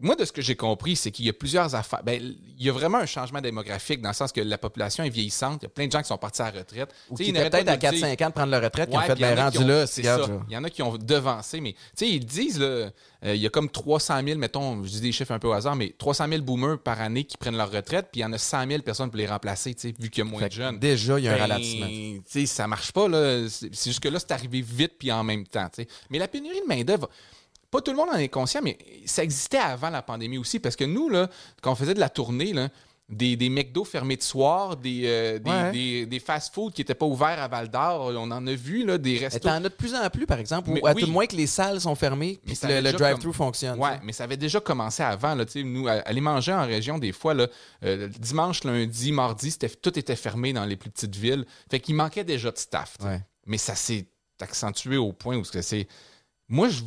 moi, 0.00 0.14
de 0.14 0.24
ce 0.24 0.30
que 0.30 0.40
j'ai 0.40 0.54
compris, 0.54 0.94
c'est 0.94 1.10
qu'il 1.10 1.24
y 1.26 1.28
a 1.28 1.32
plusieurs 1.32 1.74
affaires. 1.74 2.02
Ben, 2.04 2.22
il 2.56 2.64
y 2.64 2.68
a 2.70 2.72
vraiment 2.72 2.98
un 2.98 3.06
changement 3.06 3.40
démographique 3.40 4.00
dans 4.00 4.10
le 4.10 4.14
sens 4.14 4.30
que 4.30 4.40
la 4.40 4.56
population 4.56 5.02
est 5.02 5.08
vieillissante. 5.10 5.62
Il 5.62 5.64
y 5.64 5.66
a 5.66 5.70
plein 5.70 5.86
de 5.88 5.92
gens 5.92 6.00
qui 6.02 6.06
sont 6.06 6.18
partis 6.18 6.40
à 6.40 6.52
la 6.52 6.60
retraite. 6.60 6.90
Ou 7.10 7.16
qui 7.16 7.24
ils 7.24 7.30
étaient 7.30 7.50
peut-être 7.50 7.68
à 7.68 7.76
de 7.76 7.84
le 7.86 7.92
dire. 7.98 8.06
4-5 8.06 8.24
ans 8.24 8.28
de 8.28 8.32
prendre 8.34 8.50
leur 8.52 8.62
retraite, 8.62 8.90
qui 8.90 8.96
ont 8.96 9.00
Ouais, 9.00 9.06
fait, 9.06 9.14
puis 9.14 9.24
il 9.24 9.28
y 9.28 9.32
en 9.32 9.36
a 9.38 9.44
rendu 9.50 9.64
là, 9.64 9.86
c'est 9.88 10.04
ça. 10.04 10.20
Il 10.48 10.54
y 10.54 10.56
en 10.56 10.62
a 10.62 10.70
qui 10.70 10.82
ont 10.82 10.96
devancé, 10.96 11.60
mais 11.60 11.72
tu 11.72 11.78
sais, 11.96 12.08
ils 12.08 12.24
disent, 12.24 12.60
là, 12.60 12.66
euh, 12.66 12.90
il 13.24 13.40
y 13.40 13.46
a 13.46 13.50
comme 13.50 13.68
300 13.68 14.20
000, 14.24 14.38
mettons, 14.38 14.84
je 14.84 14.88
dis 14.90 15.00
des 15.00 15.10
chiffres 15.10 15.32
un 15.32 15.40
peu 15.40 15.48
au 15.48 15.52
hasard, 15.52 15.74
mais 15.74 15.92
300 15.98 16.28
000 16.28 16.42
boomers 16.42 16.78
par 16.78 17.00
année 17.00 17.24
qui 17.24 17.36
prennent 17.36 17.56
leur 17.56 17.72
retraite, 17.72 18.06
puis 18.12 18.20
il 18.20 18.22
y 18.22 18.24
en 18.24 18.32
a 18.32 18.38
100 18.38 18.68
000 18.68 18.82
personnes 18.82 19.10
pour 19.10 19.18
les 19.18 19.26
remplacer, 19.26 19.74
vu 19.98 20.10
qu'il 20.10 20.18
y 20.24 20.26
a 20.26 20.30
moins 20.30 20.42
Fait 20.42 20.48
de 20.48 20.54
jeunes. 20.54 20.78
Déjà, 20.78 21.18
il 21.18 21.24
y 21.24 21.28
a 21.28 21.32
un 21.32 21.34
Ben, 21.34 21.40
ralentissement. 21.40 21.86
tu 21.86 22.22
sais, 22.26 22.46
ça 22.46 22.68
marche 22.68 22.92
pas, 22.92 23.08
là. 23.08 23.48
C'est 23.48 23.72
juste 23.90 23.98
que 24.00 24.08
là, 24.08 24.20
c'est 24.20 24.30
arrivé 24.30 24.60
vite 24.60 24.92
puis 24.96 25.10
en 25.10 25.24
même 25.24 25.44
temps. 25.44 25.68
Mais 26.08 26.18
la 26.20 26.28
pénurie 26.28 26.60
de 26.60 26.66
main-d'œuvre, 26.68 27.08
pas 27.70 27.80
tout 27.80 27.90
le 27.90 27.96
monde 27.96 28.08
en 28.10 28.16
est 28.18 28.28
conscient, 28.28 28.60
mais 28.62 28.78
ça 29.04 29.22
existait 29.22 29.58
avant 29.58 29.90
la 29.90 30.02
pandémie 30.02 30.38
aussi. 30.38 30.58
Parce 30.60 30.76
que 30.76 30.84
nous, 30.84 31.08
là, 31.08 31.28
quand 31.62 31.72
on 31.72 31.74
faisait 31.76 31.94
de 31.94 32.00
la 32.00 32.08
tournée, 32.08 32.52
là, 32.52 32.68
des, 33.10 33.36
des 33.36 33.48
McDo 33.48 33.84
fermés 33.84 34.16
de 34.18 34.22
soir, 34.22 34.76
des, 34.76 35.04
euh, 35.06 35.38
des, 35.38 35.50
Ouais. 35.50 35.72
des- 35.72 36.04
des 36.06 36.20
fast-food 36.20 36.74
qui 36.74 36.82
n'étaient 36.82 36.94
pas 36.94 37.06
ouverts 37.06 37.40
à 37.40 37.48
Val 37.48 37.70
d'Or, 37.70 38.12
on 38.14 38.30
en 38.30 38.46
a 38.46 38.52
vu, 38.54 38.84
là, 38.84 38.98
des 38.98 39.16
restos. 39.16 39.38
t'en 39.38 39.52
as 39.52 39.60
de 39.60 39.68
plus 39.70 39.94
en 39.94 40.10
plus, 40.10 40.26
par 40.26 40.38
exemple, 40.38 40.68
ou 40.68 40.86
à 40.86 40.92
oui. 40.92 41.00
tout 41.00 41.06
le 41.06 41.12
moins 41.12 41.26
que 41.26 41.34
les 41.34 41.46
salles 41.46 41.80
sont 41.80 41.94
fermées, 41.94 42.38
puis 42.44 42.54
le, 42.64 42.80
le 42.82 42.92
drive-thru 42.92 43.28
comme- 43.28 43.32
fonctionne. 43.32 43.78
Ouais, 43.78 43.98
mais 44.02 44.12
ça 44.12 44.24
avait 44.24 44.36
déjà 44.36 44.60
commencé 44.60 45.02
avant. 45.02 45.34
Là, 45.34 45.46
nous, 45.64 45.88
aller 45.88 46.20
manger 46.20 46.52
en 46.52 46.66
région, 46.66 46.98
des 46.98 47.12
fois, 47.12 47.32
là, 47.32 47.46
euh, 47.82 48.08
dimanche, 48.18 48.62
lundi, 48.64 49.10
mardi, 49.10 49.56
tout 49.80 49.98
était 49.98 50.14
fermé 50.16 50.52
dans 50.52 50.66
les 50.66 50.76
plus 50.76 50.90
petites 50.90 51.16
villes. 51.16 51.46
Fait 51.70 51.80
qu'il 51.80 51.94
manquait 51.94 52.24
déjà 52.24 52.50
de 52.50 52.58
staff. 52.58 52.96
Ouais. 53.02 53.22
Mais 53.46 53.56
ça 53.56 53.74
s'est 53.74 54.06
accentué 54.38 54.98
au 54.98 55.14
point 55.14 55.36
où 55.38 55.44
c'est. 55.44 55.88
Moi, 56.48 56.68
je. 56.68 56.82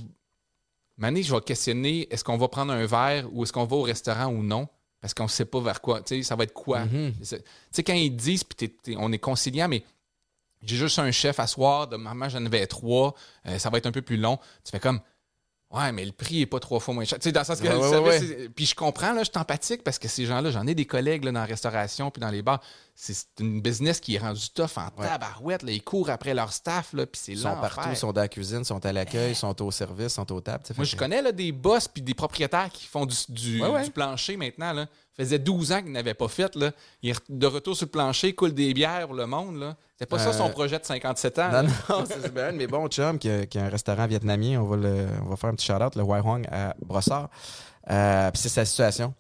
Mané, 1.02 1.24
je 1.24 1.34
vais 1.34 1.42
questionner 1.42 2.08
est-ce 2.14 2.24
qu'on 2.24 2.38
va 2.38 2.48
prendre 2.48 2.72
un 2.72 2.86
verre 2.86 3.28
ou 3.34 3.42
est-ce 3.42 3.52
qu'on 3.52 3.66
va 3.66 3.76
au 3.76 3.82
restaurant 3.82 4.28
ou 4.28 4.44
non? 4.44 4.68
Parce 5.02 5.16
qu'on 5.16 5.24
ne 5.24 5.30
sait 5.30 5.46
pas 5.46 5.60
vers 5.60 5.82
quoi. 5.82 6.04
Tu 6.04 6.18
sais, 6.18 6.24
ça 6.24 6.36
va 6.36 6.44
être 6.44 6.54
quoi? 6.54 6.86
Mhm. 6.86 7.14
Tu 7.20 7.26
sais, 7.26 7.84
quand 7.84 7.94
ils 7.94 8.16
disent, 8.16 8.44
puis 8.44 8.72
on 9.00 9.12
est 9.12 9.18
conciliant, 9.18 9.68
mais 9.68 9.84
j'ai 10.62 10.76
juste 10.76 11.00
un 11.00 11.10
chef 11.10 11.40
à 11.40 11.48
soir, 11.48 11.88
de 11.88 11.98
maman, 11.98 12.30
j'en 12.30 12.46
avais 12.46 12.68
trois, 12.68 13.16
euh, 13.48 13.58
ça 13.58 13.72
va 13.72 13.80
être 13.80 13.88
un 13.88 13.92
peu 13.92 14.04
plus 14.04 14.18
long. 14.18 14.38
Tu 14.64 14.70
fais 14.70 14.80
comme, 14.80 15.02
ouais, 15.74 15.92
mais 15.92 16.06
le 16.06 16.12
prix 16.12 16.42
est 16.42 16.46
pas 16.46 16.60
trois 16.60 16.80
fois 16.80 16.94
moins 16.94 17.06
cher. 17.06 17.20
Tu 17.20 17.24
sais, 17.24 17.32
dans 17.32 17.42
le 17.42 17.46
sens 17.46 17.60
que 17.60 17.68
Ouais, 17.68 17.74
le 17.74 17.80
ouais, 17.80 17.90
service, 17.90 18.22
ouais. 18.22 18.38
c'est- 18.44 18.50
Puis 18.50 18.66
je 18.66 18.76
comprends, 18.76 19.14
là, 19.14 19.24
je 19.24 19.30
suis 19.32 19.40
empathique 19.40 19.84
parce 19.84 19.98
que 20.00 20.08
ces 20.08 20.26
gens-là, 20.26 20.52
j'en 20.52 20.68
ai 20.68 20.76
des 20.76 20.86
collègues 20.86 21.24
là, 21.24 21.32
dans 21.32 21.40
la 21.40 21.46
restauration 21.46 22.12
puis 22.12 22.20
dans 22.22 22.30
les 22.30 22.42
bars. 22.42 22.62
C'est 22.96 23.26
une 23.40 23.62
business 23.62 24.00
qui 24.00 24.16
est 24.16 24.20
rendue 24.20 24.50
tough 24.54 24.78
en 24.78 25.02
Ouais. 25.02 25.08
tabarouette. 25.08 25.64
Là, 25.64 25.72
ils 25.72 25.82
courent 25.82 26.10
après 26.10 26.34
leur 26.34 26.54
staff, 26.54 26.94
là, 26.94 27.06
puis 27.06 27.20
c'est 27.24 27.32
Ils 27.32 27.40
sont 27.40 27.56
partout, 27.56 27.90
ils 27.90 27.96
sont 27.98 28.12
dans 28.12 28.22
la 28.22 28.28
cuisine, 28.28 28.64
sont 28.64 28.86
à 28.86 28.92
l'accueil, 28.94 29.34
sont 29.34 29.60
au 29.64 29.72
service, 29.72 30.14
sont 30.14 30.32
aux 30.32 30.42
tables. 30.42 30.64
Moi, 30.76 30.86
je 30.86 30.96
connais 30.96 31.22
là, 31.22 31.32
des 31.32 31.52
boss 31.52 31.88
puis 31.88 32.02
des 32.04 32.14
propriétaires 32.14 32.70
qui 32.72 32.86
font 32.86 33.06
du, 33.06 33.16
du, 33.30 33.62
plancher 33.94 34.38
maintenant. 34.38 34.74
Là. 34.74 34.86
Ça 35.18 35.24
faisait 35.24 35.40
12 35.40 35.72
ans 35.72 35.82
qu'ils 35.82 35.92
n'avaient 35.92 36.14
pas 36.14 36.28
fait. 36.28 36.56
Là. 36.56 36.72
Il 37.02 37.10
est 37.10 37.22
de 37.30 37.48
retour 37.48 37.76
sur 37.76 37.86
le 37.86 37.92
plancher, 37.92 38.34
coule 38.34 38.54
des 38.54 38.74
bières 38.74 39.08
pour 39.08 39.16
le 39.16 39.26
monde. 39.26 39.58
Là. 39.60 39.76
C'était 40.02 40.10
pas 40.10 40.18
ça 40.20 40.30
Euh, 40.30 40.34
son 40.34 40.50
projet 40.50 40.80
de 40.80 40.84
57 40.86 41.38
ans. 41.40 41.52
Non, 41.52 41.64
non, 41.90 42.04
c'est 42.08 42.34
bien 42.34 42.48
un 42.48 42.54
de 42.54 42.58
mes 42.58 42.66
bons 42.66 42.88
chums 42.88 43.20
qui 43.20 43.30
a, 43.30 43.46
qui 43.46 43.60
a 43.60 43.66
un 43.66 43.70
restaurant 43.70 44.08
vietnamien. 44.08 44.60
On 44.60 44.66
va, 44.66 44.76
le, 44.76 45.06
on 45.24 45.30
va 45.30 45.36
faire 45.36 45.52
un 45.52 45.54
petit 45.54 45.68
shout-out, 45.68 45.96
le 45.96 46.02
Wai 46.02 46.20
Hoang 46.22 46.44
à 46.52 46.74
Brossard. 46.84 47.30
Euh, 47.90 48.32
Puis 48.32 48.42
c'est 48.42 48.50
sa 48.50 48.66
situation. 48.66 49.14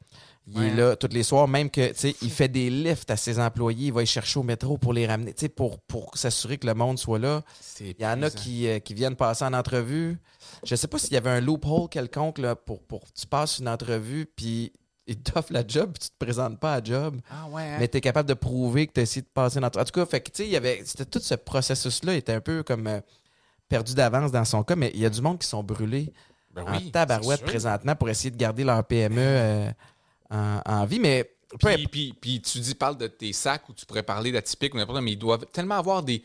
Il 0.47 0.57
Ouais. 0.57 0.67
est 0.69 0.75
là 0.75 0.95
tous 0.95 1.07
les 1.13 1.21
soirs, 1.21 1.47
même 1.47 1.69
que, 1.69 1.89
tu 1.89 1.93
sais, 1.95 2.15
il 2.23 2.31
fait 2.31 2.47
des 2.47 2.71
lifts 2.71 3.11
à 3.11 3.15
ses 3.15 3.39
employés. 3.39 3.87
Il 3.87 3.93
va 3.93 3.99
les 3.99 4.07
chercher 4.07 4.39
au 4.39 4.43
métro 4.43 4.79
pour 4.79 4.91
les 4.91 5.05
ramener, 5.05 5.33
tu 5.35 5.41
sais, 5.41 5.49
pour, 5.49 5.79
pour 5.81 6.09
s'assurer 6.17 6.57
que 6.57 6.65
le 6.65 6.73
monde 6.73 6.97
soit 6.97 7.19
là. 7.19 7.43
Il 7.79 7.93
y 7.99 8.05
en 8.07 8.23
a 8.23 8.31
qui, 8.31 8.67
euh, 8.67 8.79
qui 8.79 8.95
viennent 8.95 9.15
passer 9.15 9.45
en 9.45 9.53
entrevue. 9.53 10.17
Je 10.65 10.75
sais 10.75 10.87
pas 10.87 10.97
s'il 10.97 11.13
y 11.13 11.17
avait 11.17 11.29
un 11.29 11.41
loophole 11.41 11.89
quelconque 11.89 12.39
là, 12.39 12.55
pour, 12.55 12.81
pour 12.81 13.01
tu 13.13 13.27
passes 13.27 13.59
une 13.59 13.69
entrevue, 13.69 14.25
puis 14.35 14.73
ils 15.07 15.17
t'offrent 15.21 15.51
la 15.53 15.65
job, 15.67 15.91
puis 15.93 16.03
tu 16.07 16.09
te 16.09 16.17
présentes 16.23 16.59
pas 16.59 16.75
à 16.75 16.83
job. 16.83 17.19
Ah 17.29 17.47
ouais, 17.49 17.63
hein? 17.63 17.77
Mais 17.79 17.87
tu 17.87 17.97
es 17.97 18.01
capable 18.01 18.29
de 18.29 18.33
prouver 18.33 18.87
que 18.87 18.93
tu 18.93 18.99
as 18.99 19.03
essayé 19.03 19.21
de 19.21 19.27
passer 19.33 19.59
dans. 19.59 19.67
En 19.67 19.69
tout 19.71 19.91
cas, 19.91 20.05
fait 20.05 20.21
que, 20.21 20.29
tu 20.31 20.37
sais, 20.43 20.47
il 20.47 20.51
y 20.51 20.55
avait. 20.57 20.81
C'était 20.85 21.05
tout 21.05 21.19
ce 21.19 21.35
processus-là 21.35 22.15
était 22.15 22.33
un 22.33 22.41
peu 22.41 22.63
comme 22.63 22.87
euh, 22.87 22.99
perdu 23.67 23.93
d'avance 23.95 24.31
dans 24.31 24.45
son 24.45 24.63
cas, 24.63 24.75
mais 24.75 24.91
il 24.93 24.99
y 24.99 25.05
a 25.05 25.09
du 25.09 25.21
monde 25.21 25.39
qui 25.39 25.47
sont 25.47 25.63
brûlés 25.63 26.13
Ben 26.53 26.63
en 26.67 26.77
oui, 26.77 26.91
tabarouette 26.91 27.41
présentement 27.43 27.95
pour 27.95 28.09
essayer 28.09 28.31
de 28.31 28.37
garder 28.37 28.63
leur 28.63 28.83
PME 28.85 29.17
euh, 29.19 29.71
en, 30.29 30.61
en 30.65 30.85
vie. 30.85 30.99
Mais 30.99 31.29
Puis, 31.59 31.87
puis, 31.87 32.13
puis 32.19 32.41
tu 32.41 32.59
dis, 32.59 32.75
parle 32.75 32.97
de 32.97 33.07
tes 33.07 33.33
sacs 33.33 33.67
ou 33.69 33.73
tu 33.73 33.85
pourrais 33.85 34.03
parler 34.03 34.31
d'atypique 34.31 34.73
ou 34.73 34.77
n'importe 34.77 34.95
quoi, 34.97 35.01
mais 35.01 35.13
ils 35.13 35.17
doivent 35.19 35.45
tellement 35.51 35.75
avoir 35.75 36.03
des, 36.03 36.23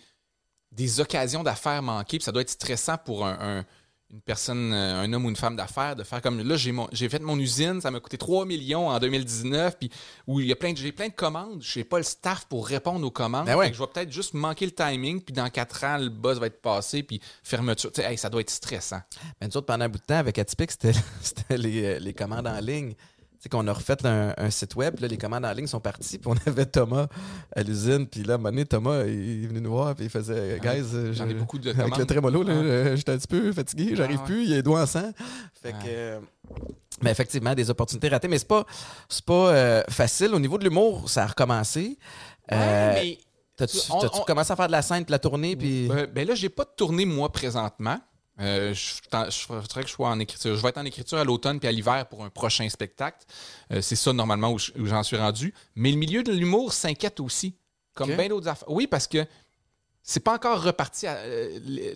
des 0.73 1.01
occasions 1.01 1.43
d'affaires 1.43 1.83
manquées, 1.83 2.19
puis 2.19 2.25
ça 2.25 2.33
doit 2.33 2.43
être 2.43 2.51
stressant 2.51 2.99
pour 2.99 3.25
un, 3.27 3.39
un- 3.59 3.65
une 4.17 4.23
personne, 4.23 4.73
euh, 4.73 5.03
un 5.03 5.13
homme 5.13 5.27
ou 5.27 5.29
une 5.29 5.37
femme 5.37 5.57
d'affaires, 5.57 5.95
de 5.95 6.03
faire 6.03 6.23
comme 6.23 6.41
là, 6.43 6.57
j'ai 6.57 6.73
mon- 6.73 6.89
j'ai 6.91 7.07
fait 7.11 7.21
mon 7.21 7.39
usine, 7.39 7.83
ça 7.83 7.91
m'a 7.91 8.01
coûté 8.01 8.17
3 8.17 8.47
millions 8.47 8.89
en 8.89 8.99
2019, 8.99 9.77
puis 9.79 9.91
où 10.27 10.41
il 10.41 10.47
y 10.47 10.53
a 10.53 10.57
plein 10.57 10.73
de, 10.73 10.79
j'ai 10.79 10.91
plein 10.91 11.09
de 11.09 11.13
commandes, 11.13 11.63
je 11.63 11.79
n'ai 11.79 11.85
pas 11.85 11.99
le 11.99 12.03
staff 12.03 12.47
pour 12.47 12.67
répondre 12.67 13.07
aux 13.07 13.11
commandes. 13.11 13.45
Ben 13.45 13.57
ouais. 13.57 13.73
Je 13.75 13.79
vais 13.79 13.87
peut-être 13.87 14.11
juste 14.11 14.33
manquer 14.33 14.65
le 14.65 14.73
timing, 14.73 15.21
puis 15.21 15.35
dans 15.35 15.51
4 15.51 15.85
ans, 15.85 15.99
le 15.99 16.09
buzz 16.09 16.41
va 16.41 16.47
être 16.47 16.63
passé, 16.63 17.03
puis 17.03 17.21
fermeture. 17.43 17.91
Hey, 17.99 18.17
ça 18.17 18.31
doit 18.31 18.41
être 18.41 18.51
stressant. 18.51 19.01
Mais 19.41 19.49
nous 19.49 19.57
autres, 19.59 19.67
pendant 19.67 19.85
un 19.85 19.89
bout 19.91 19.99
de 19.99 20.05
temps, 20.05 20.17
avec 20.19 20.39
Atypique, 20.39 20.71
c'était 20.71 20.93
c'était 21.23 21.59
les, 21.59 21.85
euh, 21.85 21.99
les 21.99 22.15
commandes 22.15 22.47
en 22.47 22.59
ligne. 22.61 22.95
Sais, 23.41 23.49
qu'on 23.49 23.67
a 23.69 23.73
refait 23.73 24.05
un, 24.07 24.35
un 24.37 24.51
site 24.51 24.75
web, 24.77 25.01
là, 25.01 25.09
les 25.09 25.17
commandes 25.19 25.45
en 25.45 25.53
ligne 25.53 25.67
sont 25.67 25.81
parties, 25.81 26.19
puis 26.19 26.31
on 26.31 26.51
avait 26.51 26.67
Thomas 26.67 27.07
à 27.55 27.63
l'usine, 27.63 28.07
puis 28.07 28.23
là, 28.23 28.33
à 28.33 28.35
un 28.35 28.39
moment 28.39 28.51
donné, 28.51 28.65
Thomas, 28.67 29.05
il 29.05 29.45
est 29.45 29.47
venu 29.47 29.61
nous 29.61 29.71
voir, 29.73 29.95
puis 29.95 30.05
il 30.07 30.11
faisait, 30.11 30.59
guys, 30.63 30.85
euh, 30.95 31.13
J'en 31.13 31.29
ai 31.29 31.35
beaucoup 31.35 31.59
de 31.59 31.71
avec 31.71 31.97
le 31.97 32.07
trémolo, 32.07 32.43
là, 32.43 32.55
Ouais. 32.55 32.61
euh, 32.65 32.97
j'étais 32.97 33.13
un 33.13 33.19
petit 33.19 33.29
peu 33.29 33.53
fatigué, 33.53 33.95
j'arrive 33.95 34.19
Ah 34.19 34.23
ouais. 34.23 34.27
plus, 34.27 34.43
il 34.45 34.51
y 34.51 34.53
a 34.53 34.57
les 34.57 34.63
doigts 34.63 34.83
en 34.83 34.87
sang. 34.87 35.11
Fait 35.63 35.73
que. 35.73 35.77
Euh, 35.87 36.21
mais 37.03 37.11
effectivement, 37.11 37.55
des 37.55 37.69
opportunités 37.69 38.09
ratées, 38.09 38.29
mais 38.29 38.39
c'est 38.39 38.49
pas, 38.49 38.65
c'est 39.09 39.25
pas 39.25 39.51
euh, 39.51 39.83
facile. 39.91 40.35
Au 40.35 40.39
niveau 40.39 40.57
de 40.57 40.65
l'humour, 40.65 41.11
ça 41.11 41.25
a 41.25 41.27
recommencé. 41.27 41.99
Euh, 42.53 42.93
mais 42.95 43.19
T'as-tu 43.57 43.79
on- 43.91 44.01
commencé 44.25 44.53
à 44.53 44.57
faire 44.57 44.67
de 44.67 44.73
la 44.73 44.83
scène, 44.83 45.05
puis 45.05 45.13
la 45.13 45.19
tournée, 45.19 45.57
puis. 45.57 45.91
Euh, 45.91 46.07
ben 46.07 46.27
là, 46.27 46.35
j'ai 46.35 46.49
pas 46.49 46.65
de 46.65 46.71
tournée, 46.77 47.05
moi, 47.07 47.31
présentement. 47.33 47.99
Euh, 48.39 48.75
je 48.75 49.47
voudrais 49.49 49.83
que 49.83 49.89
je 49.89 49.93
sois 49.95 50.11
en 50.11 50.19
écriture. 50.21 50.55
Je 50.57 50.63
vais 50.63 50.69
être 50.69 50.79
en 50.79 50.85
écriture 50.85 51.19
à 51.19 51.25
l'automne 51.25 51.59
puis 51.59 51.69
à 51.69 51.73
l'hiver 51.73 52.07
pour 52.09 52.23
un 52.25 52.29
prochain 52.31 52.69
spectacle. 52.69 53.19
Euh, 53.73 53.81
c'est 53.81 53.97
ça, 53.97 54.13
normalement, 54.13 54.53
où 54.53 54.59
je- 54.59 54.73
où 54.79 54.85
j'en 54.87 55.03
suis 55.03 55.17
rendu. 55.17 55.55
Mais 55.75 55.91
le 55.91 55.97
milieu 55.97 56.23
de 56.23 56.33
l'humour 56.33 56.73
s'inquiète 56.73 57.19
aussi. 57.21 57.55
Comme 57.95 58.15
bien 58.15 58.29
d'autres 58.29 58.49
affaires. 58.49 58.71
Oui, 58.71 58.87
parce 58.87 59.07
que 59.07 59.25
c'est 60.03 60.21
pas 60.21 60.35
encore 60.35 60.63
reparti. 60.63 61.07
à- 61.07 61.17
euh, 61.17 61.59
les, 61.65 61.95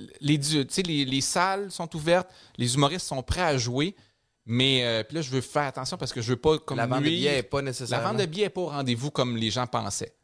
les, 1.04 1.20
salles 1.20 1.70
sont 1.70 1.94
ouvertes, 1.94 2.30
les 2.56 2.74
humoristes 2.74 3.06
sont 3.06 3.22
prêts 3.22 3.42
à 3.42 3.58
jouer. 3.58 3.94
Mais 4.46 5.04
puis 5.06 5.16
là, 5.16 5.20
je 5.22 5.30
veux 5.30 5.42
faire 5.42 5.64
attention 5.64 5.98
parce 5.98 6.12
que 6.12 6.22
je 6.22 6.30
veux 6.30 6.36
pas 6.36 6.58
comme 6.58 6.78
la 6.78 6.86
vente 6.86 7.00
de 7.00 7.04
billets 7.04 7.34
n'est 7.36 7.42
pas 7.42 7.58
La 7.58 7.62
nécessairement. 7.64 8.08
vente 8.08 8.16
de 8.16 8.24
billets 8.26 8.44
n'est 8.44 8.50
pas 8.50 8.62
au 8.62 8.66
rendez-vous 8.68 9.10
comme 9.10 9.36
les 9.36 9.50
gens 9.50 9.66
pensaient. 9.66 10.14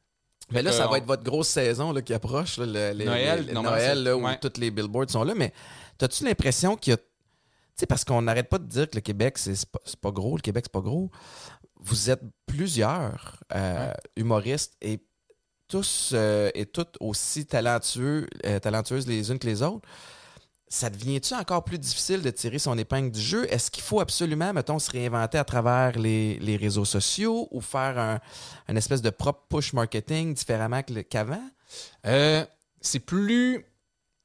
Mais 0.51 0.63
là, 0.63 0.71
Euh, 0.71 0.73
ça 0.73 0.87
on- 0.87 0.91
va 0.93 0.99
être 0.99 1.07
votre 1.07 1.25
grosse 1.25 1.49
saison 1.49 1.93
là, 1.93 2.03
qui 2.03 2.15
approche, 2.15 2.59
là, 2.59 2.67
le, 2.67 2.97
les- 2.99 3.05
Noël, 3.05 3.47
les- 3.47 3.53
Noël 3.53 4.03
là, 4.05 4.17
où 4.17 4.25
ouais. 4.25 4.39
tous 4.39 4.59
les 4.61 4.71
billboards 4.71 5.11
sont 5.11 5.25
là. 5.25 5.35
Mais 5.35 5.53
as-tu 6.01 6.25
l'impression 6.25 6.77
qu'il 6.77 6.93
y 6.93 6.95
a. 6.95 6.97
Tu 6.99 7.05
sais, 7.81 7.87
parce 7.87 8.05
qu'on 8.05 8.23
n'arrête 8.23 8.49
pas 8.49 8.59
de 8.59 8.65
dire 8.67 8.89
que 8.89 8.95
le 8.95 9.01
Québec, 9.03 9.37
c'est 9.39 9.67
pas, 9.67 9.81
pas 10.01 10.11
gros, 10.11 10.37
le 10.37 10.43
Québec, 10.43 10.65
c'est 10.67 10.73
pas 10.73 10.81
gros. 10.81 11.11
Vous 11.81 12.11
êtes 12.11 12.23
plusieurs 12.47 13.41
euh, 13.55 13.93
humoristes 14.17 14.75
et 14.81 15.03
tous 15.69 16.13
euh, 16.15 16.51
et 16.55 16.65
toutes 16.67 16.97
aussi 17.01 17.45
talentueux, 17.45 18.27
euh, 18.47 18.59
talentueuses 18.61 19.07
les 19.07 19.31
unes 19.31 19.39
que 19.39 19.47
les 19.47 19.63
autres. 19.63 19.87
Ça 20.69 20.91
devient-tu 20.91 21.35
encore 21.35 21.63
plus 21.63 21.79
difficile 21.79 22.23
de 22.23 22.31
tirer 22.31 22.59
son 22.59 22.77
épingle 22.77 23.13
du 23.13 23.21
jeu? 23.21 23.47
Est-ce 23.53 23.71
qu'il 23.71 23.85
faut 23.85 24.01
absolument, 24.01 24.53
mettons, 24.53 24.81
se 24.81 24.91
réinventer 24.91 25.39
à 25.39 25.45
travers 25.45 25.97
les, 25.97 26.39
les 26.41 26.57
réseaux 26.57 26.85
sociaux 26.85 27.47
ou 27.53 27.61
faire 27.61 27.99
un, 27.99 28.21
une 28.69 28.77
espèce 28.77 29.01
de 29.01 29.11
propre 29.11 29.45
push 29.49 29.73
marketing 29.73 30.35
différemment 30.35 30.83
qu'avant? 31.09 31.51
Euh, 32.07 32.45
c'est 32.81 33.01
plus. 33.01 33.65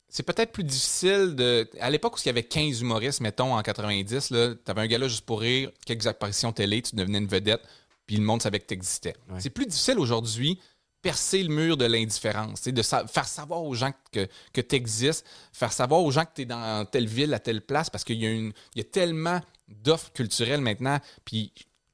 C'est 0.09 0.23
peut-être 0.23 0.51
plus 0.51 0.63
difficile 0.63 1.35
de. 1.35 1.69
À 1.79 1.89
l'époque 1.89 2.15
où 2.15 2.19
il 2.23 2.25
y 2.25 2.29
avait 2.29 2.43
15 2.43 2.81
humoristes, 2.81 3.21
mettons, 3.21 3.55
en 3.55 3.61
90, 3.61 4.27
tu 4.29 4.35
avais 4.35 4.81
un 4.81 4.87
gars 4.87 4.97
là 4.97 5.07
juste 5.07 5.25
pour 5.25 5.41
rire, 5.41 5.71
quelques 5.85 6.07
apparitions 6.07 6.51
télé, 6.51 6.81
tu 6.81 6.95
devenais 6.95 7.19
une 7.19 7.27
vedette, 7.27 7.61
puis 8.07 8.17
le 8.17 8.23
monde 8.23 8.41
savait 8.41 8.59
que 8.59 8.67
tu 8.67 8.73
existais. 8.73 9.15
Ouais. 9.29 9.39
C'est 9.39 9.51
plus 9.51 9.65
difficile 9.65 9.99
aujourd'hui 9.99 10.59
percer 11.01 11.43
le 11.43 11.49
mur 11.53 11.77
de 11.77 11.85
l'indifférence, 11.85 12.63
de 12.63 12.81
sa- 12.81 13.07
faire 13.07 13.27
savoir 13.27 13.63
aux 13.63 13.73
gens 13.73 13.91
que, 14.11 14.27
que 14.53 14.61
tu 14.61 14.75
existes, 14.75 15.25
faire 15.51 15.71
savoir 15.73 16.01
aux 16.01 16.11
gens 16.11 16.25
que 16.25 16.31
tu 16.35 16.41
es 16.43 16.45
dans 16.45 16.85
telle 16.85 17.07
ville, 17.07 17.33
à 17.33 17.39
telle 17.39 17.61
place, 17.61 17.89
parce 17.89 18.03
qu'il 18.03 18.17
y, 18.17 18.25
a 18.25 18.29
une- 18.31 18.53
il 18.75 18.79
y 18.79 18.81
a 18.81 18.89
tellement 18.89 19.41
d'offres 19.67 20.11
culturelles 20.13 20.61
maintenant, 20.61 20.99
puis 21.25 21.51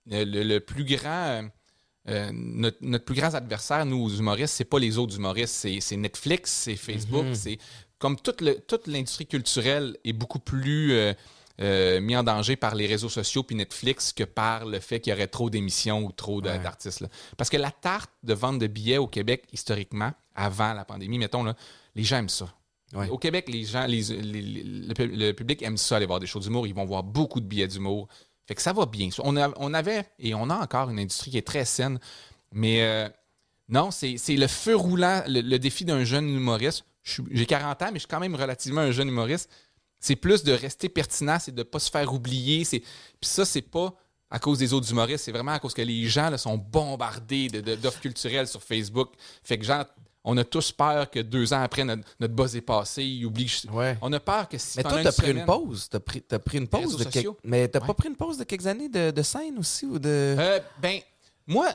le, 0.08 0.24
le- 0.44 0.60
plus 0.60 0.84
grand. 0.86 1.28
euh, 1.28 1.42
euh, 2.10 2.30
notre, 2.34 2.78
notre 2.82 3.04
plus 3.04 3.16
grand 3.16 3.34
adversaire, 3.34 3.86
nous, 3.86 4.02
aux 4.02 4.10
humoristes, 4.10 4.54
c'est 4.56 4.64
pas 4.64 4.80
les 4.80 4.98
autres 4.98 5.18
humoristes, 5.18 5.54
c'est, 5.56 5.82
c'est 5.82 5.98
Netflix, 5.98 6.52
c'est 6.52 6.78
Facebook, 6.78 7.26
Mhm. 7.26 7.36
c'est 7.36 7.58
comme 8.00 8.16
toute, 8.18 8.42
l'industrie 8.88 9.26
culturelle 9.28 9.98
est 10.06 10.14
beaucoup 10.14 10.40
plus 10.40 10.94
euh, 10.94 11.14
euh, 11.62 12.00
mis 12.02 12.16
en 12.16 12.24
danger 12.24 12.56
par 12.56 12.76
les 12.76 12.86
réseaux 12.86 13.10
sociaux 13.10 13.44
puis 13.44 13.56
Netflix 13.56 14.14
que 14.14 14.24
par 14.24 14.66
le 14.66 14.80
fait 14.80 15.00
qu'il 15.00 15.12
y 15.12 15.14
aurait 15.16 15.28
trop 15.28 15.50
d'émissions 15.50 16.04
ou 16.04 16.12
trop 16.12 16.42
Ouais. 16.42 16.60
d'artistes. 16.60 17.02
là. 17.02 17.08
Parce 17.36 17.50
que 17.50 17.58
la 17.58 17.72
tarte 17.72 18.12
de 18.24 18.34
vente 18.34 18.60
de 18.60 18.68
billets 18.68 18.98
au 19.00 19.08
Québec, 19.08 19.46
historiquement, 19.52 20.12
avant 20.36 20.74
la 20.74 20.86
pandémie, 20.86 21.18
mettons, 21.18 21.44
là, 21.44 21.56
les 21.96 22.04
gens 22.04 22.18
aiment 22.18 22.30
ça. 22.30 22.54
Ouais. 22.94 23.10
Au 23.10 23.18
Québec, 23.18 23.50
les 23.50 23.64
gens, 23.66 23.86
les- 23.88 24.02
les- 24.04 24.42
les- 24.42 24.64
le, 24.88 24.94
pu- 24.94 25.08
le 25.08 25.32
public 25.34 25.62
aime 25.64 25.78
ça 25.78 25.98
aller 25.98 26.06
voir 26.06 26.20
des 26.20 26.28
shows 26.28 26.40
d'humour. 26.40 26.68
Ils 26.68 26.76
vont 26.76 26.86
voir 26.86 27.04
beaucoup 27.04 27.40
de 27.42 27.46
billets 27.46 27.68
d'humour. 27.68 28.08
Fait 28.46 28.56
que 28.56 28.62
ça 28.62 28.72
va 28.72 28.86
bien. 28.86 29.10
On, 29.24 29.36
a- 29.36 29.52
on 29.58 29.74
avait 29.74 30.06
et 30.20 30.34
on 30.34 30.50
a 30.50 30.56
encore 30.56 30.90
une 30.90 31.00
industrie 31.00 31.32
qui 31.32 31.38
est 31.38 31.46
très 31.46 31.66
saine. 31.66 32.00
Mais 32.54 32.84
euh, 32.84 33.10
non, 33.68 33.92
c'est 33.92 34.18
c'est 34.18 34.38
le 34.38 34.48
feu 34.48 34.76
roulant, 34.76 35.22
le, 35.28 35.42
le 35.42 35.60
défi 35.60 35.84
d'un 35.84 36.06
jeune 36.06 36.30
humoriste. 36.30 36.86
J'ai 37.32 37.46
40 37.46 37.82
ans, 37.82 37.86
mais 37.88 37.96
je 37.96 38.00
suis 38.00 38.08
quand 38.08 38.20
même 38.22 38.36
relativement 38.36 38.82
un 38.82 38.92
jeune 38.92 39.08
humoriste. 39.10 39.50
C'est 40.00 40.16
plus 40.16 40.44
de 40.44 40.52
rester 40.52 40.90
pertinent, 40.90 41.38
c'est 41.40 41.52
de 41.54 41.60
ne 41.60 41.64
pas 41.64 41.80
se 41.80 41.90
faire 41.90 42.14
oublier. 42.14 42.66
Puis 42.66 42.82
ça, 43.22 43.46
c'est 43.46 43.62
pas 43.62 43.94
à 44.30 44.40
cause 44.40 44.58
des 44.60 44.74
autres 44.74 44.90
humoristes, 44.92 45.24
c'est 45.26 45.32
vraiment 45.32 45.54
à 45.54 45.60
cause 45.60 45.74
que 45.74 45.82
les 45.82 46.06
gens 46.08 46.30
là, 46.30 46.38
sont 46.38 46.58
bombardés 46.58 47.48
d'offres 47.50 48.02
culturelles 48.02 48.48
sur 48.48 48.62
Facebook. 48.62 49.10
Fait 49.44 49.58
que 49.58 49.64
genre, 49.66 49.86
on 50.24 50.36
a 50.36 50.44
tous 50.44 50.74
peur 50.74 51.10
que 51.10 51.20
deux 51.22 51.54
ans 51.54 51.62
après, 51.62 51.86
notre, 51.86 52.04
notre 52.20 52.34
buzz 52.34 52.54
est 52.58 52.62
passé, 52.62 53.04
ils 53.04 53.26
oublient. 53.26 53.64
Ouais. 53.72 53.98
On 54.02 54.12
a 54.12 54.20
peur 54.20 54.50
que 54.50 54.58
si 54.58 54.78
Mais 54.78 54.84
toi, 54.84 55.02
t'as 55.02 55.14
pris 55.14 55.32
une 55.32 55.46
pause. 55.46 55.88
T'as 55.90 56.02
pris, 56.02 56.22
t'as 56.22 56.40
pris 56.40 56.58
une 56.58 56.68
pause 56.68 56.98
de 56.98 57.06
quelques... 57.06 57.38
Mais 57.46 57.70
t'as 57.70 57.80
Ouais. 57.80 57.88
pas 57.88 57.94
pris 57.94 58.10
une 58.10 58.18
pause 58.18 58.38
de 58.38 58.44
quelques 58.44 58.68
années 58.68 58.90
de, 58.90 59.12
de 59.12 59.22
scène 59.22 59.58
aussi 59.58 59.86
ou 59.86 59.98
de. 59.98 60.10
Euh, 60.38 60.60
ben, 60.82 61.00
moi, 61.46 61.70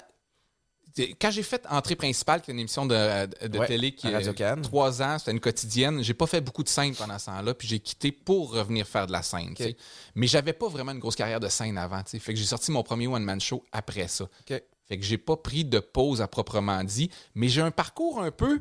quand 1.21 1.31
j'ai 1.31 1.43
fait 1.43 1.65
Entrée 1.71 1.97
principale, 1.97 2.43
qui 2.43 2.51
est 2.51 2.55
une 2.55 2.61
émission 2.61 2.87
de, 2.87 3.47
de 3.47 3.59
Ouais, 3.59 3.67
télé 3.67 3.95
qui 3.95 4.09
est 4.09 4.63
trois 4.63 5.03
ans, 5.03 5.19
c'était 5.19 5.31
une 5.31 5.41
quotidienne, 5.41 6.03
j'ai 6.03 6.15
pas 6.15 6.27
fait 6.27 6.41
beaucoup 6.41 6.63
de 6.63 6.69
scènes 6.69 6.95
pendant 6.95 7.19
ce 7.19 7.27
temps-là, 7.27 7.55
puis 7.55 7.69
j'ai 7.69 7.79
quitté 7.81 8.13
pour 8.13 8.53
revenir 8.53 8.87
faire 8.87 9.07
de 9.07 9.13
la 9.13 9.23
scène. 9.23 9.55
t'sais. 9.55 9.77
Mais 10.15 10.27
j'avais 10.27 10.53
pas 10.53 10.69
vraiment 10.69 10.93
une 10.93 10.99
grosse 10.99 11.17
carrière 11.17 11.41
de 11.41 11.49
scène 11.49 11.79
avant. 11.79 12.03
t'sais. 12.03 12.19
Fait 12.19 12.33
que 12.35 12.39
j'ai 12.39 12.45
sorti 12.47 12.71
mon 12.71 12.83
premier 12.83 13.07
one-man 13.07 13.41
show 13.41 13.65
après 13.73 14.09
ça. 14.09 14.25
OK. 14.25 14.63
Fait 14.89 14.99
que 14.99 15.05
j'ai 15.05 15.19
pas 15.19 15.37
pris 15.37 15.65
de 15.65 15.79
pause 15.79 16.21
à 16.21 16.27
proprement 16.29 16.83
dit, 16.85 17.11
mais 17.35 17.49
j'ai 17.49 17.61
un 17.63 17.71
parcours 17.71 18.21
un 18.21 18.31
peu. 18.31 18.61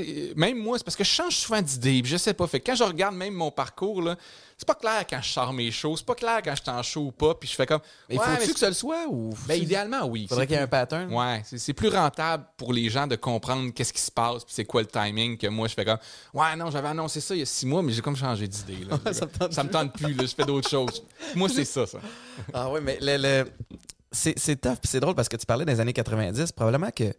T'sais, 0.00 0.32
même 0.36 0.58
moi, 0.58 0.78
c'est 0.78 0.84
parce 0.84 0.96
que 0.96 1.04
je 1.04 1.10
change 1.10 1.36
souvent 1.36 1.62
d'idée, 1.62 2.02
je 2.04 2.16
sais 2.16 2.34
pas. 2.34 2.46
Fait 2.46 2.60
quand 2.60 2.74
je 2.74 2.84
regarde 2.84 3.14
même 3.14 3.34
mon 3.34 3.50
parcours, 3.50 4.02
c'est 4.58 4.66
pas 4.66 4.74
clair 4.74 5.04
quand 5.08 5.20
je 5.20 5.28
sors 5.28 5.52
mes 5.52 5.70
shows, 5.70 5.96
c'est 5.96 6.06
pas 6.06 6.14
clair 6.14 6.40
quand 6.44 6.54
je 6.54 6.62
suis 6.62 6.70
en 6.70 6.82
show 6.82 7.00
ou 7.06 7.10
pas, 7.12 7.34
puis 7.34 7.48
je 7.48 7.54
fais 7.54 7.66
comme. 7.66 7.80
Mais 8.08 8.18
Ouais, 8.18 8.24
faut-tu 8.40 8.54
que 8.54 8.66
le 8.66 8.72
soit 8.72 9.06
ou. 9.08 9.30
ben, 9.46 9.60
idéalement, 9.60 10.04
oui. 10.06 10.26
Faudrait 10.28 10.46
qu'il 10.46 10.56
y 10.56 10.58
ait 10.58 10.62
un 10.62 10.66
pattern. 10.68 11.12
Ouais, 11.12 11.42
c'est 11.44 11.72
plus 11.72 11.88
rentable 11.88 12.44
pour 12.56 12.72
les 12.72 12.88
gens 12.88 13.06
de 13.06 13.16
comprendre 13.16 13.70
qu'est-ce 13.72 13.92
qui 13.92 14.00
se 14.00 14.10
passe 14.10 14.44
puis 14.44 14.54
c'est 14.54 14.64
quoi 14.64 14.82
le 14.82 14.88
timing 14.88 15.36
que 15.36 15.46
moi 15.48 15.68
je 15.68 15.74
fais 15.74 15.84
comme 15.84 15.98
ouais 16.34 16.54
non 16.56 16.70
j'avais 16.70 16.88
annoncé 16.88 17.20
ça 17.20 17.34
il 17.34 17.38
y 17.38 17.42
a 17.42 17.46
six 17.46 17.66
mois 17.66 17.82
mais 17.82 17.92
j'ai 17.92 18.02
comme 18.02 18.16
changé 18.16 18.46
d'idée. 18.46 18.78
Ça 19.12 19.26
me 19.26 19.30
tente 19.30 19.52
ça 19.52 19.64
me 19.64 19.70
tente 19.70 19.92
plus 19.92 20.14
là, 20.14 20.24
je 20.26 20.34
fais 20.34 20.44
d'autres 20.44 20.68
choses. 20.70 21.02
Moi 21.34 21.48
c'est 21.48 21.64
ça 21.64 21.86
ça. 21.86 21.98
Ah 22.54 22.70
oui, 22.70 22.80
mais 22.82 22.98
le, 23.00 23.16
le- 23.16 23.50
c'est, 24.14 24.38
c'est 24.38 24.60
tough, 24.60 24.72
puis 24.80 24.88
c'est 24.88 25.00
drôle 25.00 25.14
parce 25.14 25.28
que 25.28 25.36
tu 25.36 25.46
parlais 25.46 25.64
des 25.64 25.80
années 25.80 25.92
90. 25.94 26.52
Probablement 26.52 26.90
que 26.90 27.14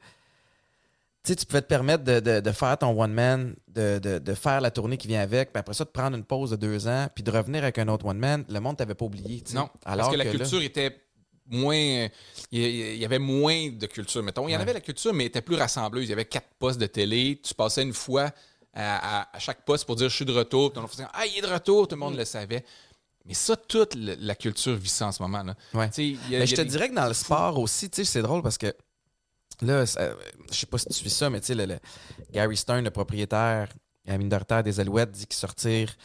sais, 1.29 1.35
tu 1.35 1.45
pouvais 1.45 1.61
te 1.61 1.67
permettre 1.67 2.03
de, 2.03 2.19
de- 2.19 2.39
de 2.41 2.51
faire 2.51 2.77
ton 2.77 2.99
one-man, 3.01 3.55
de, 3.69 3.99
de- 3.99 4.19
de 4.19 4.33
faire 4.33 4.59
la 4.61 4.71
tournée 4.71 4.97
qui 4.97 5.07
vient 5.07 5.21
avec, 5.21 5.53
puis 5.53 5.59
après 5.59 5.73
ça, 5.73 5.83
de 5.85 5.89
prendre 5.89 6.17
une 6.17 6.23
pause 6.25 6.51
de 6.51 6.55
deux 6.57 6.87
ans, 6.87 7.07
puis 7.13 7.23
de 7.23 7.31
revenir 7.31 7.63
avec 7.63 7.77
un 7.79 7.87
autre 7.87 8.05
one-man. 8.05 8.43
Le 8.49 8.59
monde 8.59 8.77
t'avait 8.77 8.93
pas 8.95 9.05
oublié. 9.05 9.43
Non, 9.53 9.69
Alors 9.85 10.07
parce 10.07 10.11
que 10.11 10.17
la 10.17 10.25
là- 10.25 10.31
culture 10.31 10.61
était 10.61 10.99
moins 11.47 12.07
il 12.51 12.59
y- 12.97 13.03
avait 13.05 13.19
moins 13.19 13.69
de 13.69 13.85
culture 13.85 14.23
mettons. 14.23 14.47
Il 14.47 14.51
y 14.51 14.55
en 14.55 14.57
Ouais. 14.59 14.63
avait 14.63 14.73
la 14.73 14.79
culture 14.81 15.13
mais 15.13 15.23
elle 15.25 15.27
était 15.27 15.41
plus 15.41 15.55
rassembleuse, 15.55 16.05
il 16.05 16.09
y 16.09 16.13
avait 16.13 16.25
quatre 16.25 16.47
postes 16.57 16.79
de 16.79 16.85
télé, 16.85 17.39
tu 17.43 17.53
passais 17.53 17.83
une 17.83 17.93
fois 17.93 18.31
à, 18.73 19.21
à- 19.21 19.35
à 19.35 19.39
chaque 19.39 19.63
poste 19.65 19.85
pour 19.85 19.95
dire 19.97 20.07
je 20.09 20.15
suis 20.15 20.25
de 20.25 20.31
retour, 20.31 20.71
puis 20.71 20.81
on 20.83 20.87
faisait 20.87 21.03
ah 21.13 21.25
il 21.25 21.37
est 21.37 21.41
de 21.47 21.53
retour, 21.53 21.87
tout 21.87 21.95
le 21.95 21.97
Mm. 21.97 22.03
monde 22.03 22.17
le 22.17 22.25
savait. 22.25 22.63
Mais 23.25 23.33
ça, 23.33 23.55
toute 23.55 23.95
la 23.95 24.35
culture 24.35 24.75
vit 24.75 24.89
ça 24.89 25.07
en 25.07 25.11
ce 25.13 25.21
moment. 25.21 25.43
Là. 25.43 25.55
Ouais. 25.73 25.87
Y 25.97 26.35
a- 26.35 26.39
Mais 26.39 26.47
je 26.47 26.55
te 26.55 26.61
des- 26.61 26.67
dirais 26.69 26.89
que 26.89 26.95
dans 26.95 27.07
le 27.07 27.13
sport 27.13 27.57
aussi, 27.59 27.89
c'est 27.91 28.21
drôle 28.21 28.41
parce 28.41 28.57
que 28.57 28.73
là, 29.65 29.85
ça- 29.85 30.13
je 30.51 30.55
sais 30.57 30.65
pas 30.65 30.77
si 30.77 30.87
tu 30.87 30.93
suis 30.93 31.09
ça, 31.09 31.29
mais 31.29 31.39
tu 31.39 31.47
sais, 31.47 31.55
le, 31.55 31.77
Gary 32.31 32.57
Stern, 32.57 32.83
le 32.83 32.91
propriétaire 32.91 33.69
euh, 34.09 34.17
minoritaire 34.17 34.63
des 34.63 34.79
Alouettes, 34.79 35.11
dit 35.11 35.25
qu'il 35.25 35.35
sortir 35.35 35.95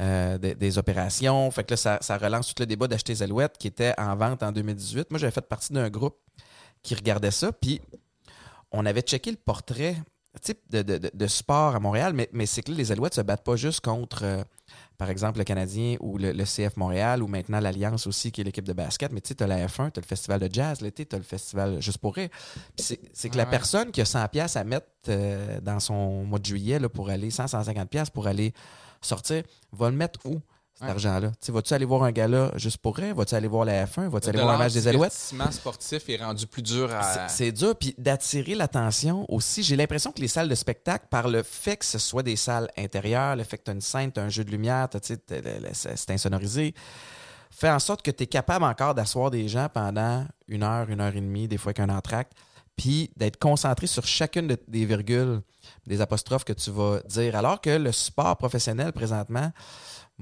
euh, 0.00 0.38
des, 0.38 0.54
opérations. 0.78 1.50
Fait 1.50 1.64
que 1.64 1.72
là, 1.72 1.76
ça, 1.76 1.98
ça 2.00 2.16
relance 2.16 2.48
tout 2.48 2.60
le 2.60 2.66
débat 2.66 2.88
d'acheter 2.88 3.12
les 3.12 3.22
Alouettes 3.22 3.58
qui 3.58 3.66
était 3.68 3.94
en 3.98 4.16
vente 4.16 4.42
en 4.42 4.50
2018. 4.52 5.10
Moi, 5.10 5.18
j'avais 5.18 5.32
fait 5.32 5.46
partie 5.46 5.72
d'un 5.72 5.90
groupe 5.90 6.16
qui 6.82 6.94
regardait 6.94 7.30
ça, 7.30 7.52
puis 7.52 7.80
on 8.70 8.86
avait 8.86 9.02
checké 9.02 9.30
le 9.30 9.36
portrait 9.36 9.96
sais, 10.40 10.56
de, 10.70 10.80
de- 10.82 10.98
de- 10.98 11.10
de 11.12 11.26
sport 11.26 11.76
à 11.76 11.80
Montréal, 11.80 12.14
mais, 12.14 12.28
mais 12.32 12.46
c'est 12.46 12.62
que 12.62 12.70
là, 12.70 12.76
les 12.78 12.90
Alouettes 12.90 13.14
se 13.14 13.20
battent 13.20 13.44
pas 13.44 13.56
juste 13.56 13.80
contre, 13.82 14.24
euh, 14.24 14.42
par 14.98 15.10
exemple, 15.10 15.38
le 15.38 15.44
Canadien 15.44 15.96
ou 16.00 16.18
le, 16.18 16.32
le 16.32 16.44
CF 16.44 16.76
Montréal 16.76 17.22
ou 17.22 17.26
maintenant 17.26 17.60
l'Alliance 17.60 18.06
aussi, 18.06 18.30
qui 18.30 18.40
est 18.40 18.44
l'équipe 18.44 18.64
de 18.66 18.72
basket. 18.72 19.12
Mais 19.12 19.20
tu 19.20 19.28
sais, 19.28 19.34
tu 19.34 19.42
as 19.44 19.46
la 19.46 19.66
F1, 19.66 19.90
tu 19.90 19.98
as 19.98 20.02
le 20.02 20.06
festival 20.06 20.40
de 20.40 20.48
jazz 20.52 20.80
l'été, 20.80 21.06
tu 21.06 21.16
as 21.16 21.18
le 21.18 21.24
festival 21.24 21.80
Juste 21.82 21.98
pour 21.98 22.14
rire. 22.14 22.28
C'est, 22.76 22.96
que 23.30 23.36
la 23.36 23.44
Ouais. 23.44 23.50
personne 23.50 23.90
qui 23.90 24.00
a 24.00 24.04
100$ 24.04 24.28
piastres 24.28 24.58
à 24.58 24.64
mettre 24.64 24.86
euh, 25.08 25.60
dans 25.60 25.80
son 25.80 26.24
mois 26.24 26.38
de 26.38 26.44
juillet 26.46 26.78
là, 26.78 26.88
pour 26.88 27.10
aller, 27.10 27.30
100-150$ 27.30 27.86
piastres 27.86 28.12
pour 28.12 28.26
aller 28.26 28.52
sortir, 29.00 29.42
va 29.72 29.90
le 29.90 29.96
mettre 29.96 30.20
où? 30.26 30.40
Cet 30.82 30.88
Ouais. 30.88 30.90
argent-là. 30.94 31.30
Vas-tu 31.48 31.74
aller 31.74 31.84
voir 31.84 32.02
un 32.02 32.10
gala 32.10 32.50
juste 32.56 32.78
pour 32.78 32.96
rire? 32.96 33.14
Vas-tu 33.14 33.36
aller 33.36 33.46
voir 33.46 33.64
la 33.64 33.86
F1? 33.86 34.08
Vas-tu 34.08 34.30
aller 34.30 34.40
voir 34.40 34.54
un 34.56 34.58
match 34.58 34.72
des 34.72 34.88
Alouettes? 34.88 35.32
Le 35.32 35.52
sportif 35.52 36.08
est 36.08 36.16
rendu 36.16 36.44
plus 36.48 36.62
dur 36.62 36.90
à. 36.92 37.28
C'est 37.28 37.52
dur, 37.52 37.76
puis 37.76 37.94
d'attirer 37.98 38.56
l'attention 38.56 39.24
aussi. 39.32 39.62
J'ai 39.62 39.76
l'impression 39.76 40.10
que 40.10 40.20
les 40.20 40.26
salles 40.28 40.48
de 40.48 40.54
spectacle, 40.56 41.06
par 41.08 41.28
le 41.28 41.44
fait 41.44 41.76
que 41.76 41.84
ce 41.84 41.98
soit 41.98 42.24
des 42.24 42.34
salles 42.34 42.68
intérieures, 42.76 43.36
le 43.36 43.44
fait 43.44 43.58
que 43.58 43.62
tu 43.64 43.70
as 43.70 43.74
une 43.74 43.80
scène, 43.80 44.10
tu 44.10 44.18
as 44.18 44.24
un 44.24 44.28
jeu 44.28 44.42
de 44.44 44.50
lumière, 44.50 44.88
c'est 45.72 46.10
insonorisé, 46.10 46.74
fait 47.50 47.70
en 47.70 47.78
sorte 47.78 48.02
que 48.02 48.10
tu 48.10 48.24
es 48.24 48.26
capable 48.26 48.64
encore 48.64 48.94
d'asseoir 48.94 49.30
des 49.30 49.46
gens 49.46 49.68
pendant 49.72 50.26
une 50.48 50.64
heure, 50.64 50.88
une 50.90 51.00
heure 51.00 51.14
et 51.14 51.20
demie, 51.20 51.46
des 51.46 51.58
fois 51.58 51.72
qu'un 51.72 51.90
entracte, 51.90 52.32
puis 52.76 53.10
d'être 53.16 53.38
concentré 53.38 53.86
sur 53.86 54.04
chacune 54.06 54.48
de- 54.48 54.58
des 54.66 54.84
virgules, 54.84 55.42
des 55.86 56.00
apostrophes 56.00 56.44
que 56.44 56.52
tu 56.54 56.70
vas 56.70 57.00
dire. 57.06 57.36
Alors 57.36 57.60
que 57.60 57.70
le 57.70 57.92
sport 57.92 58.36
professionnel, 58.36 58.92
présentement, 58.92 59.52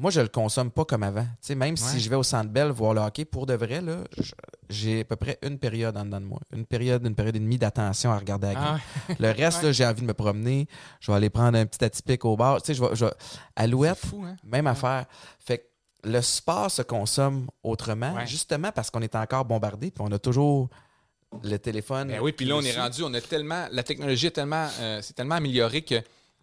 moi, 0.00 0.10
je 0.10 0.20
le 0.20 0.28
consomme 0.28 0.70
pas 0.70 0.84
comme 0.84 1.02
avant. 1.02 1.22
Tu 1.24 1.28
sais, 1.42 1.54
même 1.54 1.70
Ouais. 1.74 1.76
si 1.76 2.00
je 2.00 2.08
vais 2.10 2.16
au 2.16 2.22
Centre 2.22 2.50
Bell 2.50 2.68
voir 2.70 2.94
le 2.94 3.00
hockey, 3.00 3.24
pour 3.24 3.46
de 3.46 3.54
vrai, 3.54 3.80
là, 3.80 3.98
j'ai 4.68 5.00
à 5.00 5.04
peu 5.04 5.16
près 5.16 5.38
une 5.42 5.58
période 5.58 5.96
en 5.96 6.04
dedans 6.04 6.20
de 6.20 6.26
moi. 6.26 6.40
Une 6.52 6.64
période, 6.66 7.04
une 7.06 7.14
période 7.14 7.36
et 7.36 7.40
demie 7.40 7.58
d'attention 7.58 8.10
à 8.10 8.18
regarder 8.18 8.48
la 8.48 8.54
game. 8.54 8.78
Ah, 9.08 9.12
Le 9.18 9.30
reste, 9.30 9.62
là, 9.62 9.72
j'ai 9.72 9.86
envie 9.86 10.02
de 10.02 10.06
me 10.06 10.14
promener. 10.14 10.66
Je 11.00 11.10
vais 11.10 11.16
aller 11.16 11.30
prendre 11.30 11.58
un 11.58 11.66
petit 11.66 11.84
atypique 11.84 12.24
au 12.24 12.36
bar. 12.36 12.60
Tu 12.62 12.66
sais, 12.68 12.74
je 12.74 12.82
vais, 12.84 12.94
je 12.96 13.04
vais- 13.04 13.12
Alouette, 13.56 13.98
fou, 13.98 14.22
hein? 14.26 14.36
même 14.44 14.66
affaire. 14.66 15.06
Fait 15.38 15.58
que 15.58 15.64
le 16.08 16.20
sport 16.22 16.70
se 16.70 16.82
consomme 16.82 17.48
autrement, 17.62 18.14
Ouais. 18.14 18.26
justement 18.26 18.72
parce 18.72 18.90
qu'on 18.90 19.02
est 19.02 19.14
encore 19.14 19.44
bombardé, 19.44 19.90
puis 19.90 20.02
on 20.06 20.10
a 20.12 20.18
toujours 20.18 20.68
le 21.44 21.56
téléphone. 21.58 22.08
Ben 22.08 22.20
oui, 22.20 22.32
puis 22.32 22.46
là, 22.46 22.56
on 22.56 22.62
est 22.62 22.76
rendu, 22.76 23.02
on 23.02 23.12
a 23.14 23.20
tellement, 23.20 23.66
la 23.70 23.82
technologie 23.82 24.26
est 24.28 24.30
tellement, 24.32 24.66
euh, 24.80 25.00
c'est 25.02 25.12
tellement 25.14 25.36
amélioré 25.36 25.82
que 25.82 25.96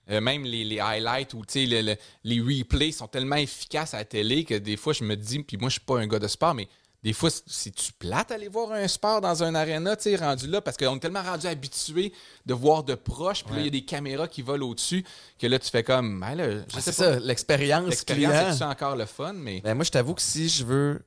euh, 0.09 0.21
même 0.21 0.43
les, 0.43 0.63
les 0.63 0.79
highlights 0.79 1.33
ou 1.33 1.41
le- 1.55 1.81
le- 1.81 1.95
les 2.23 2.39
replays 2.41 2.91
sont 2.91 3.07
tellement 3.07 3.35
efficaces 3.35 3.93
à 3.93 3.97
la 3.97 4.05
télé 4.05 4.43
que 4.43 4.55
des 4.55 4.77
fois, 4.77 4.93
je 4.93 5.03
me 5.03 5.15
dis, 5.15 5.39
puis 5.43 5.57
moi, 5.57 5.69
je 5.69 5.73
suis 5.73 5.81
pas 5.81 5.99
un 5.99 6.07
gars 6.07 6.19
de 6.19 6.27
sport, 6.27 6.53
mais 6.53 6.67
des 7.03 7.13
fois, 7.13 7.29
c'est-tu 7.45 7.93
plate 7.93 8.31
aller 8.31 8.47
voir 8.47 8.71
un 8.71 8.87
sport 8.87 9.21
dans 9.21 9.43
un 9.43 9.53
aréna, 9.55 9.95
tu 9.95 10.03
sais, 10.03 10.15
rendu 10.15 10.47
là, 10.47 10.61
parce 10.61 10.75
qu'on 10.77 10.95
est 10.95 10.99
tellement 10.99 11.21
rendu 11.21 11.45
habitué 11.45 12.11
de 12.45 12.53
voir 12.53 12.83
de 12.83 12.95
proche, 12.95 13.43
puis 13.45 13.53
là, 13.53 13.59
il 13.61 13.65
y 13.65 13.67
a 13.67 13.71
des 13.71 13.85
caméras 13.85 14.27
qui 14.27 14.41
volent 14.41 14.67
au-dessus, 14.69 15.05
que 15.39 15.45
là, 15.47 15.59
tu 15.59 15.69
fais 15.69 15.83
comme, 15.83 16.19
ben 16.19 16.35
là, 16.35 16.49
je 16.51 16.57
Ah, 16.73 16.81
sais 16.81 16.91
c'est 16.91 17.03
pas, 17.03 17.13
ça, 17.13 17.19
l'expérience 17.19 17.89
l'expérience, 17.89 18.57
c'est 18.57 18.63
encore 18.63 18.95
le 18.95 19.05
fun, 19.05 19.33
mais. 19.33 19.61
Ben, 19.61 19.75
moi, 19.75 19.83
je 19.85 19.91
t'avoue 19.91 20.15
que 20.15 20.21
si 20.23 20.49
je 20.49 20.65
veux 20.65 21.01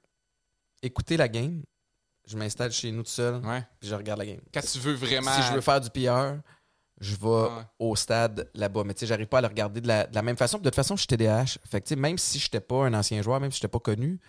écouter 0.82 1.16
la 1.16 1.28
game, 1.28 1.62
je 2.26 2.36
m'installe 2.36 2.70
chez 2.70 2.92
nous 2.92 3.03
tout 3.03 3.11
seul, 3.11 3.36
Ouais. 3.44 3.62
puis 3.80 3.88
je 3.88 3.94
regarde 3.94 4.20
la 4.20 4.26
game. 4.26 4.40
Quand 4.55 4.61
tu 4.61 4.78
veux 4.78 4.94
vraiment. 4.94 5.32
Si 5.34 5.42
je 5.48 5.53
veux 5.55 5.61
faire 5.61 5.80
du 5.80 5.90
PR, 5.90 6.36
je 7.01 7.14
vais 7.16 7.26
Ouais. 7.26 7.48
au 7.78 7.96
stade 7.96 8.51
là-bas. 8.55 8.84
Mais 8.84 8.94
tu 8.94 9.01
sais, 9.01 9.07
j'arrive 9.07 9.26
pas 9.26 9.38
à 9.38 9.40
le 9.40 9.46
regarder 9.48 9.80
de 9.80 9.88
la, 9.88 10.07
de 10.07 10.14
la 10.14 10.22
même 10.22 10.36
façon. 10.36 10.59
Puis 10.59 10.64
de 10.64 10.68
toute 10.68 10.76
façon, 10.76 10.96
je 10.96 11.01
suis 11.01 11.07
TDAH. 11.09 11.59
Fait 11.70 11.80
que 11.80 11.86
tu 11.86 11.94
sais, 11.94 11.96
même 11.96 12.18
si 12.18 12.38
je 12.38 12.46
n'étais 12.46 12.61
pas 12.61 12.84
un 12.84 12.94
ancien 12.94 13.22
joueur, 13.22 13.40
même 13.40 13.51
si 13.51 13.59
je 13.59 13.64
n'étais 13.64 13.72
pas 13.72 13.78
connu, 13.80 14.20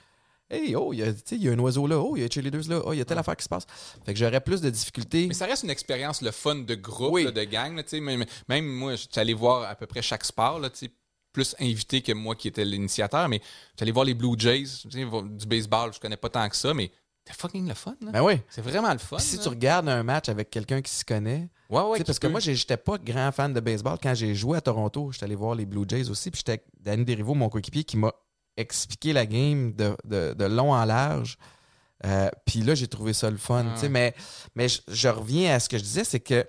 hey, 0.49 0.75
oh, 0.75 0.93
il 0.93 0.99
y 0.99 1.03
a, 1.03 1.13
tu 1.13 1.19
sais, 1.25 1.35
il 1.35 1.43
y 1.43 1.49
a 1.49 1.51
un 1.51 1.59
oiseau 1.59 1.85
là, 1.87 1.97
oh, 1.99 2.15
il 2.15 2.21
y 2.23 2.25
a 2.25 2.29
cheerleaders 2.29 2.69
là, 2.69 2.81
oh, 2.85 2.93
il 2.93 2.97
y 2.97 3.01
a 3.01 3.05
telle 3.05 3.17
affaire 3.17 3.35
qui 3.37 3.43
se 3.43 3.49
passe. 3.49 3.65
Fait 4.05 4.13
que 4.13 4.19
j'aurais 4.19 4.41
plus 4.41 4.61
de 4.61 4.69
difficultés. 4.69 5.27
Mais 5.27 5.33
ça 5.33 5.45
reste 5.45 5.63
une 5.63 5.69
expérience, 5.69 6.21
le 6.21 6.31
fun 6.31 6.55
de 6.55 6.75
groupe, 6.75 7.13
Oui. 7.13 7.23
là, 7.23 7.31
de 7.31 7.43
gang. 7.43 7.75
là, 7.75 7.83
même, 7.99 8.25
même 8.49 8.65
moi, 8.65 8.91
je 8.95 9.01
suis 9.01 9.09
allé 9.19 9.33
voir 9.33 9.69
à 9.69 9.75
peu 9.75 9.85
près 9.85 10.01
chaque 10.01 10.23
sport, 10.25 10.59
là, 10.59 10.69
plus 11.33 11.55
invité 11.61 12.01
que 12.01 12.11
moi 12.11 12.35
qui 12.35 12.49
étais 12.49 12.65
l'initiateur, 12.65 13.29
mais 13.29 13.41
je 13.77 13.83
allé 13.83 13.91
voir 13.93 14.03
les 14.05 14.13
Blue 14.13 14.35
Jays, 14.37 14.65
du 14.85 15.45
baseball, 15.45 15.93
je 15.93 15.99
connais 15.99 16.17
pas 16.17 16.27
tant 16.29 16.47
que 16.49 16.55
ça, 16.57 16.73
mais 16.73 16.91
c'est 17.25 17.33
fucking 17.39 17.67
le 17.67 17.73
fun. 17.73 17.95
là. 18.01 18.11
Ben 18.11 18.21
oui. 18.21 18.33
C'est 18.49 18.61
vraiment 18.61 18.91
le 18.91 18.97
fun. 18.99 19.17
Si 19.19 19.39
tu 19.39 19.47
regardes 19.47 19.87
un 19.87 20.03
match 20.03 20.27
avec 20.27 20.49
quelqu'un 20.49 20.81
qui 20.81 20.91
s'y 20.91 21.05
connaît, 21.05 21.47
Ouais, 21.71 21.81
ouais, 21.83 22.03
parce 22.03 22.19
que 22.19 22.27
moi, 22.27 22.39
j'étais 22.41 22.77
pas 22.77 22.97
grand 22.97 23.31
fan 23.31 23.53
de 23.53 23.59
baseball. 23.59 23.97
Quand 24.01 24.13
j'ai 24.13 24.35
joué 24.35 24.57
à 24.57 24.61
Toronto, 24.61 25.11
j'étais 25.11 25.23
allé 25.25 25.35
voir 25.35 25.55
les 25.55 25.65
Blue 25.65 25.85
Jays 25.87 26.09
aussi. 26.09 26.29
Puis 26.29 26.39
j'étais 26.39 26.51
avec 26.51 26.65
Danny 26.79 27.05
Derivo, 27.05 27.33
mon 27.33 27.49
coéquipier, 27.49 27.83
qui 27.85 27.97
m'a 27.97 28.11
expliqué 28.57 29.13
la 29.13 29.25
game 29.25 29.73
de, 29.73 29.95
de- 30.03 30.33
de 30.33 30.45
long 30.45 30.73
en 30.73 30.83
large. 30.85 31.37
Euh, 32.05 32.29
puis 32.45 32.59
là, 32.61 32.75
j'ai 32.75 32.87
trouvé 32.87 33.13
ça 33.13 33.29
le 33.31 33.37
fun. 33.37 33.65
Ah. 33.75 33.87
Mais, 33.89 34.13
mais 34.55 34.67
je, 34.67 34.81
je 34.87 35.07
reviens 35.07 35.55
à 35.55 35.59
ce 35.59 35.69
que 35.69 35.77
je 35.77 35.83
disais, 35.83 36.03
c'est 36.03 36.19
que 36.19 36.45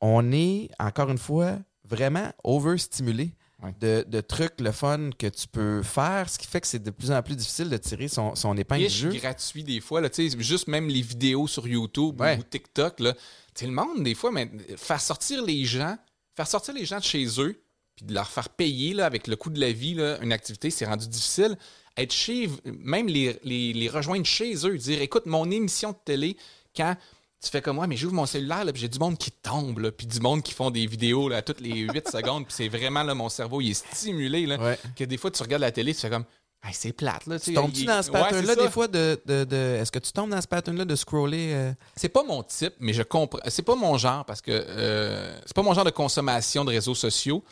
on 0.00 0.30
est, 0.32 0.68
encore 0.78 1.10
une 1.10 1.18
fois, 1.18 1.58
vraiment 1.88 2.30
overstimulé 2.44 3.32
de, 3.80 4.04
de 4.06 4.20
trucs, 4.20 4.60
le 4.60 4.72
fun 4.72 5.08
que 5.18 5.26
tu 5.26 5.48
peux 5.48 5.82
faire, 5.82 6.28
ce 6.28 6.38
qui 6.38 6.46
fait 6.46 6.60
que 6.60 6.66
c'est 6.66 6.82
de 6.82 6.90
plus 6.90 7.10
en 7.10 7.22
plus 7.22 7.34
difficile 7.34 7.70
de 7.70 7.76
tirer 7.78 8.08
son, 8.08 8.34
son 8.34 8.54
épingle 8.58 8.82
du 8.86 8.90
jeu. 8.92 9.08
gratuit 9.14 9.64
des 9.64 9.80
fois, 9.80 10.02
là, 10.02 10.10
juste 10.38 10.68
même 10.68 10.86
les 10.88 11.00
vidéos 11.00 11.46
sur 11.46 11.66
YouTube 11.66 12.20
Ouais. 12.20 12.36
ou 12.38 12.42
TikTok, 12.42 13.00
là, 13.00 13.14
sais, 13.60 13.66
le 13.66 13.72
monde, 13.72 14.02
des 14.02 14.14
fois, 14.14 14.30
mais, 14.32 14.50
faire 14.76 15.00
sortir 15.00 15.42
les 15.44 15.64
gens, 15.64 15.96
faire 16.34 16.46
sortir 16.46 16.74
les 16.74 16.84
gens 16.84 16.98
de 16.98 17.04
chez 17.04 17.26
eux, 17.40 17.60
puis 17.96 18.06
de 18.06 18.12
leur 18.14 18.28
faire 18.28 18.48
payer 18.48 18.94
là, 18.94 19.06
avec 19.06 19.26
le 19.26 19.36
coût 19.36 19.50
de 19.50 19.60
la 19.60 19.70
vie, 19.72 19.94
là, 19.94 20.18
une 20.20 20.32
activité, 20.32 20.70
c'est 20.70 20.86
rendu 20.86 21.06
difficile. 21.08 21.56
Être 21.96 22.12
chez, 22.12 22.50
même 22.64 23.06
les, 23.06 23.38
les, 23.44 23.72
les 23.72 23.88
rejoindre 23.88 24.26
chez 24.26 24.66
eux, 24.66 24.76
dire 24.78 25.00
écoute, 25.00 25.26
mon 25.26 25.48
émission 25.50 25.92
de 25.92 25.96
télé, 26.04 26.36
quand 26.74 26.96
tu 27.40 27.50
fais 27.50 27.62
comme 27.62 27.76
moi, 27.76 27.86
mais 27.86 27.96
j'ouvre 27.96 28.14
mon 28.14 28.26
cellulaire, 28.26 28.64
là, 28.64 28.72
puis 28.72 28.80
j'ai 28.82 28.88
du 28.88 28.98
monde 28.98 29.16
qui 29.18 29.30
tombe, 29.30 29.78
là, 29.78 29.92
puis 29.92 30.06
du 30.08 30.18
monde 30.18 30.42
qui 30.42 30.52
font 30.54 30.70
des 30.70 30.86
vidéos 30.86 31.28
là, 31.28 31.42
toutes 31.42 31.60
les 31.60 31.80
8 31.80 32.08
secondes, 32.10 32.46
puis 32.46 32.54
c'est 32.56 32.68
vraiment, 32.68 33.02
là, 33.04 33.14
mon 33.14 33.28
cerveau, 33.28 33.60
il 33.60 33.70
est 33.70 33.74
stimulé, 33.74 34.46
là, 34.46 34.58
Ouais. 34.58 34.78
que 34.96 35.04
des 35.04 35.16
fois, 35.18 35.30
tu 35.30 35.42
regardes 35.42 35.60
la 35.60 35.70
télé, 35.70 35.94
tu 35.94 36.00
fais 36.00 36.10
comme, 36.10 36.24
Hey, 36.64 36.72
c'est 36.72 36.92
plate, 36.92 37.26
là. 37.26 37.38
tu 37.38 37.52
Tombes-tu 37.52 37.80
il- 37.80 37.86
dans 37.86 38.02
ce 38.02 38.10
pattern-là 38.10 38.54
des 38.56 38.70
fois 38.70 38.88
de, 38.88 39.20
de- 39.26 39.44
de- 39.44 39.56
Est-ce 39.80 39.92
que 39.92 39.98
tu 39.98 40.12
tombes 40.12 40.30
dans 40.30 40.40
ce 40.40 40.46
pattern-là 40.48 40.84
de 40.86 40.96
scroller 40.96 41.50
euh, 41.52 41.72
C'est 41.96 42.08
pas 42.08 42.24
mon 42.24 42.42
type, 42.42 42.72
mais 42.80 42.92
je 42.94 43.02
comprends. 43.02 43.40
C'est 43.48 43.62
pas 43.62 43.74
mon 43.74 43.98
genre 43.98 44.24
parce 44.24 44.40
que 44.40 44.50
euh, 44.52 45.36
c'est 45.44 45.54
pas 45.54 45.62
mon 45.62 45.74
genre 45.74 45.84
de 45.84 45.90
consommation 45.90 46.64
de 46.64 46.70
réseaux 46.70 46.94
sociaux. 46.94 47.44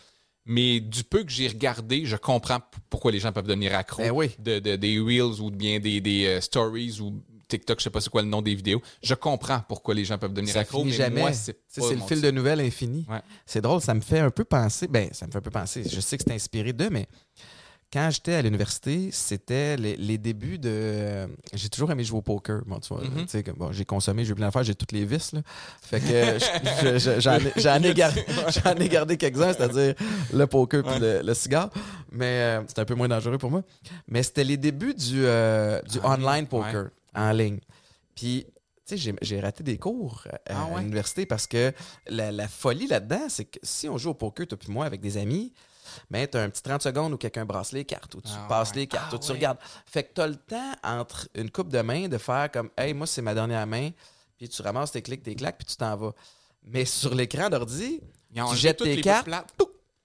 Mais 0.45 0.81
du 0.81 1.05
peu 1.05 1.23
que 1.23 1.31
j'ai 1.31 1.47
regardé, 1.47 2.05
je 2.05 2.17
comprends 2.17 2.59
pourquoi 2.91 3.13
les 3.13 3.21
gens 3.21 3.31
peuvent 3.31 3.47
devenir 3.47 3.77
accros 3.77 4.03
Ben 4.03 4.11
oui. 4.11 4.31
de, 4.41 4.59
de- 4.59 4.75
des 4.75 4.99
Reels 4.99 5.41
ou 5.41 5.51
bien 5.53 5.79
des, 5.79 6.01
des, 6.01 6.27
euh, 6.27 6.41
Stories 6.41 6.99
ou 7.01 7.23
TikTok, 7.47 7.79
je 7.79 7.85
sais 7.85 7.91
pas 7.91 8.01
c'est 8.01 8.11
quoi 8.11 8.23
le 8.23 8.29
nom 8.29 8.43
des 8.43 8.55
vidéos. 8.55 8.81
Je 9.05 9.15
comprends 9.15 9.61
pourquoi 9.69 9.95
les 9.95 10.05
gens 10.07 10.17
peuvent 10.19 10.33
devenir 10.33 10.57
accros, 10.57 10.85
mais 10.85 10.91
jamais. 10.91 11.21
moi, 11.21 11.33
c'est 11.35 11.57
c'est 11.69 11.83
le 11.83 11.99
fil 12.01 12.17
type. 12.17 12.21
de 12.23 12.31
nouvelles 12.33 12.61
infini. 12.61 13.07
Ouais. 13.09 13.21
C'est 13.47 13.61
drôle, 13.61 13.81
ça 13.83 13.93
me 13.95 14.01
fait 14.01 14.19
un 14.21 14.31
peu 14.31 14.43
penser. 14.45 14.89
Ben, 14.89 15.11
ça 15.13 15.27
me 15.27 15.31
fait 15.33 15.39
un 15.39 15.43
peu 15.43 15.51
penser. 15.51 15.85
Je 15.89 16.01
sais 16.01 16.17
que 16.17 16.25
c'est 16.27 16.33
inspiré 16.33 16.73
d'eux, 16.73 16.89
mais 16.91 17.07
quand 17.93 18.09
j'étais 18.11 18.33
à 18.35 18.43
l'université, 18.43 19.11
c'était 19.13 19.77
les, 19.77 19.97
les 19.97 20.17
débuts 20.17 20.59
de. 20.59 20.71
euh, 20.73 21.27
j'ai 21.53 21.69
toujours 21.69 21.91
aimé 21.91 22.05
jouer 22.05 22.19
au 22.19 22.23
poker. 22.23 22.63
Bon, 22.67 22.79
tu 22.81 22.95
vois, 22.95 23.03
sais, 23.27 23.43
comme, 23.43 23.57
bon, 23.57 23.71
j'ai 23.73 23.85
consommé, 23.85 24.25
j'ai 24.25 24.35
plein 24.35 24.47
d'affaires, 24.47 24.63
j'ai 24.65 24.75
toutes 24.75 24.93
les 24.93 25.05
vis. 25.05 25.33
Là. 25.33 25.43
Fait 25.83 26.01
que 26.01 26.07
je- 26.83 26.99
je- 26.99 27.21
j'en 27.61 27.83
ai- 27.83 27.93
gardé, 27.95 28.25
j'en 28.65 28.75
ai 28.77 28.89
gardé 28.89 29.17
quelques-uns, 29.19 29.53
c'est-à-dire 29.53 29.95
le 30.33 30.47
poker 30.47 30.83
puis 30.83 30.99
le, 31.01 31.21
le 31.23 31.35
cigare. 31.35 31.71
Mais 32.11 32.25
euh, 32.59 32.63
c'est 32.67 32.79
un 32.79 32.85
peu 32.85 32.95
moins 32.95 33.09
dangereux 33.09 33.39
pour 33.39 33.51
moi. 33.51 33.63
Mais 34.09 34.23
c'était 34.23 34.45
les 34.45 34.57
débuts 34.57 34.95
du, 34.95 35.25
euh, 35.27 35.81
du 35.83 35.99
ligne, 35.99 36.07
online 36.07 36.47
poker 36.47 36.87
en 37.15 37.33
ligne. 37.33 37.59
Puis, 38.15 38.47
tu 38.87 38.97
sais, 38.99 39.15
j'ai- 39.23 39.41
raté 39.41 39.63
des 39.63 39.77
cours 39.77 40.27
à, 40.31 40.39
Ah 40.47 40.63
à 40.65 40.75
ouais? 40.75 40.81
l'université 40.81 41.27
parce 41.27 41.47
que 41.47 41.73
la, 42.09 42.33
la 42.33 42.49
folie 42.49 42.87
là-dedans, 42.87 43.27
c'est 43.29 43.45
que 43.45 43.59
si 43.63 43.89
on 43.89 43.99
joue 43.99 44.11
au 44.11 44.15
poker, 44.15 44.47
toi 44.47 44.59
puis 44.59 44.73
moi, 44.73 44.87
avec 44.87 45.01
des 45.01 45.19
amis, 45.19 45.53
ben, 46.11 46.27
tu 46.27 46.37
as 46.39 46.43
un 46.43 46.51
petit 46.51 46.63
30 46.63 46.83
secondes 46.83 47.13
où 47.13 47.17
quelqu'un 47.17 47.45
brasse 47.45 47.73
les 47.73 47.85
cartes, 47.85 48.15
où 48.15 48.21
tu 48.21 48.31
Ah 48.35 48.47
passes 48.49 48.71
ouais. 48.71 48.77
les 48.77 48.87
cartes, 48.87 49.09
Ah 49.13 49.15
où 49.15 49.19
tu 49.19 49.29
ouais. 49.29 49.35
regardes. 49.35 49.59
Fait 49.87 50.05
que 50.05 50.15
tu 50.15 50.21
as 50.21 50.27
le 50.27 50.37
temps 50.37 50.73
entre 50.83 51.29
une 51.35 51.51
coupe 51.51 51.69
de 51.69 51.81
main 51.81 52.09
de 52.09 52.19
faire 52.19 52.51
comme 52.51 52.71
Hey, 52.77 52.95
moi, 52.95 53.07
c'est 53.07 53.23
ma 53.23 53.35
dernière 53.35 53.67
main, 53.67 53.91
puis 54.37 54.49
tu 54.49 54.63
ramasses 54.63 54.93
tes 54.93 55.03
clics, 55.03 55.23
tes 55.23 55.35
claques, 55.35 55.59
puis 55.59 55.67
tu 55.67 55.77
t'en 55.77 55.97
vas. 55.97 56.13
Mais 56.65 56.85
sur 56.85 57.15
l'écran 57.15 57.49
d'ordi, 57.49 58.01
tu 58.51 58.57
jettes 58.57 58.79
tes 58.79 59.01
cartes. 59.01 59.29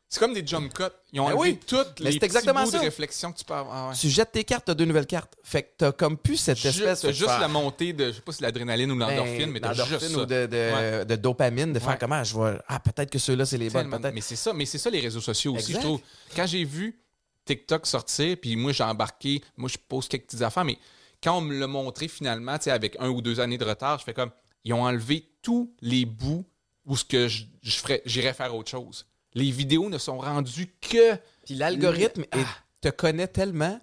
C'est 0.10 0.20
comme 0.20 0.34
des 0.34 0.46
jump 0.48 0.74
cuts. 0.74 0.84
Ils 1.12 1.20
ont 1.20 1.26
Ben 1.28 1.34
enlevé 1.36 1.52
oui. 1.52 1.60
toutes 1.68 2.00
les 2.00 2.18
petits 2.18 2.30
bouts 2.48 2.72
de 2.72 2.78
réflexion 2.78 3.32
que 3.34 3.38
tu 3.40 3.44
peux 3.44 3.54
avoir. 3.54 3.90
Ouais. 3.90 3.96
tu 3.96 4.08
jettes 4.10 4.32
tes 4.32 4.46
cartes, 4.46 4.64
tu 4.66 4.72
as 4.72 4.74
deux 4.74 4.86
nouvelles 4.86 5.06
cartes. 5.06 5.36
Fait 5.44 5.64
que 5.64 5.68
tu 5.80 5.86
as 5.86 5.92
comme 5.92 6.18
plus 6.18 6.38
cette 6.38 6.58
Juste, 6.58 6.80
espèce 6.80 7.02
t'as 7.02 7.08
de 7.10 7.14
juste 7.14 7.30
faire- 7.30 7.40
la 7.42 7.48
montée 7.50 7.92
de, 7.92 8.08
je 8.08 8.12
sais 8.14 8.22
pas 8.22 8.32
si 8.32 8.42
l'adrénaline 8.42 8.90
ou 8.92 8.98
l'endorphine, 8.98 9.46
Ben, 9.48 9.52
mais 9.52 9.60
t'as 9.60 9.74
juste 9.74 10.16
ou 10.16 10.20
ça. 10.20 10.26
de, 10.26 10.46
de, 10.46 10.74
Ouais. 11.02 11.06
de 11.06 11.16
dopamine, 11.18 11.74
de 11.74 11.80
faire 11.80 11.90
Ouais. 11.90 11.98
comment 12.00 12.24
je 12.24 12.34
vois. 12.34 12.64
Ah, 12.70 12.80
peut-être 12.80 13.10
que 13.10 13.20
ceux-là, 13.20 13.46
c'est 13.46 13.58
les 13.58 13.70
bonnes. 13.70 13.90
Peut-être. 13.90 14.14
Mais 14.14 14.22
c'est 14.22 14.38
ça, 14.38 14.54
mais 14.54 14.66
c'est 14.66 14.78
ça 14.78 14.90
les 14.90 15.02
réseaux 15.02 15.20
sociaux 15.22 15.56
aussi, 15.56 15.74
je 15.74 15.80
trouve. 15.80 16.00
Quand 16.36 16.46
j'ai 16.48 16.64
vu 16.64 17.02
TikTok 17.44 17.86
sortir, 17.86 18.38
puis 18.42 18.56
moi 18.56 18.72
j'ai 18.72 18.84
embarqué, 18.84 19.42
moi 19.58 19.70
je 19.70 19.78
pose 19.90 20.08
quelques 20.08 20.26
petites 20.28 20.42
affaires, 20.42 20.66
mais 20.66 20.78
quand 21.22 21.38
on 21.38 21.42
me 21.42 21.58
l'a 21.58 21.68
montré 21.68 22.08
finalement, 22.08 22.58
tu 22.58 22.66
sais, 22.66 22.72
avec 22.72 22.96
un 23.00 23.10
ou 23.10 23.22
deux 23.22 23.40
années 23.42 23.58
de 23.58 23.66
retard, 23.66 24.00
je 24.00 24.04
fais 24.06 24.14
comme, 24.14 24.32
ils 24.64 24.74
ont 24.74 24.84
enlevé 24.84 25.30
tous 25.42 25.74
les 25.82 26.06
bouts 26.06 26.46
où 26.86 26.96
ce 26.96 27.04
que 27.06 27.28
je, 27.28 27.44
je 27.62 27.78
ferais, 27.78 28.02
j'irais 28.06 28.34
faire 28.34 28.54
autre 28.56 28.70
chose. 28.70 29.06
Les 29.38 29.52
vidéos 29.52 29.90
ne 29.90 29.98
sont 29.98 30.18
rendues 30.18 30.74
que 30.82 31.16
Puis 31.46 31.56
l'algorithme 31.56 32.26
Ah. 32.32 32.38
te 32.82 32.90
connaît 32.90 33.28
tellement. 33.28 33.80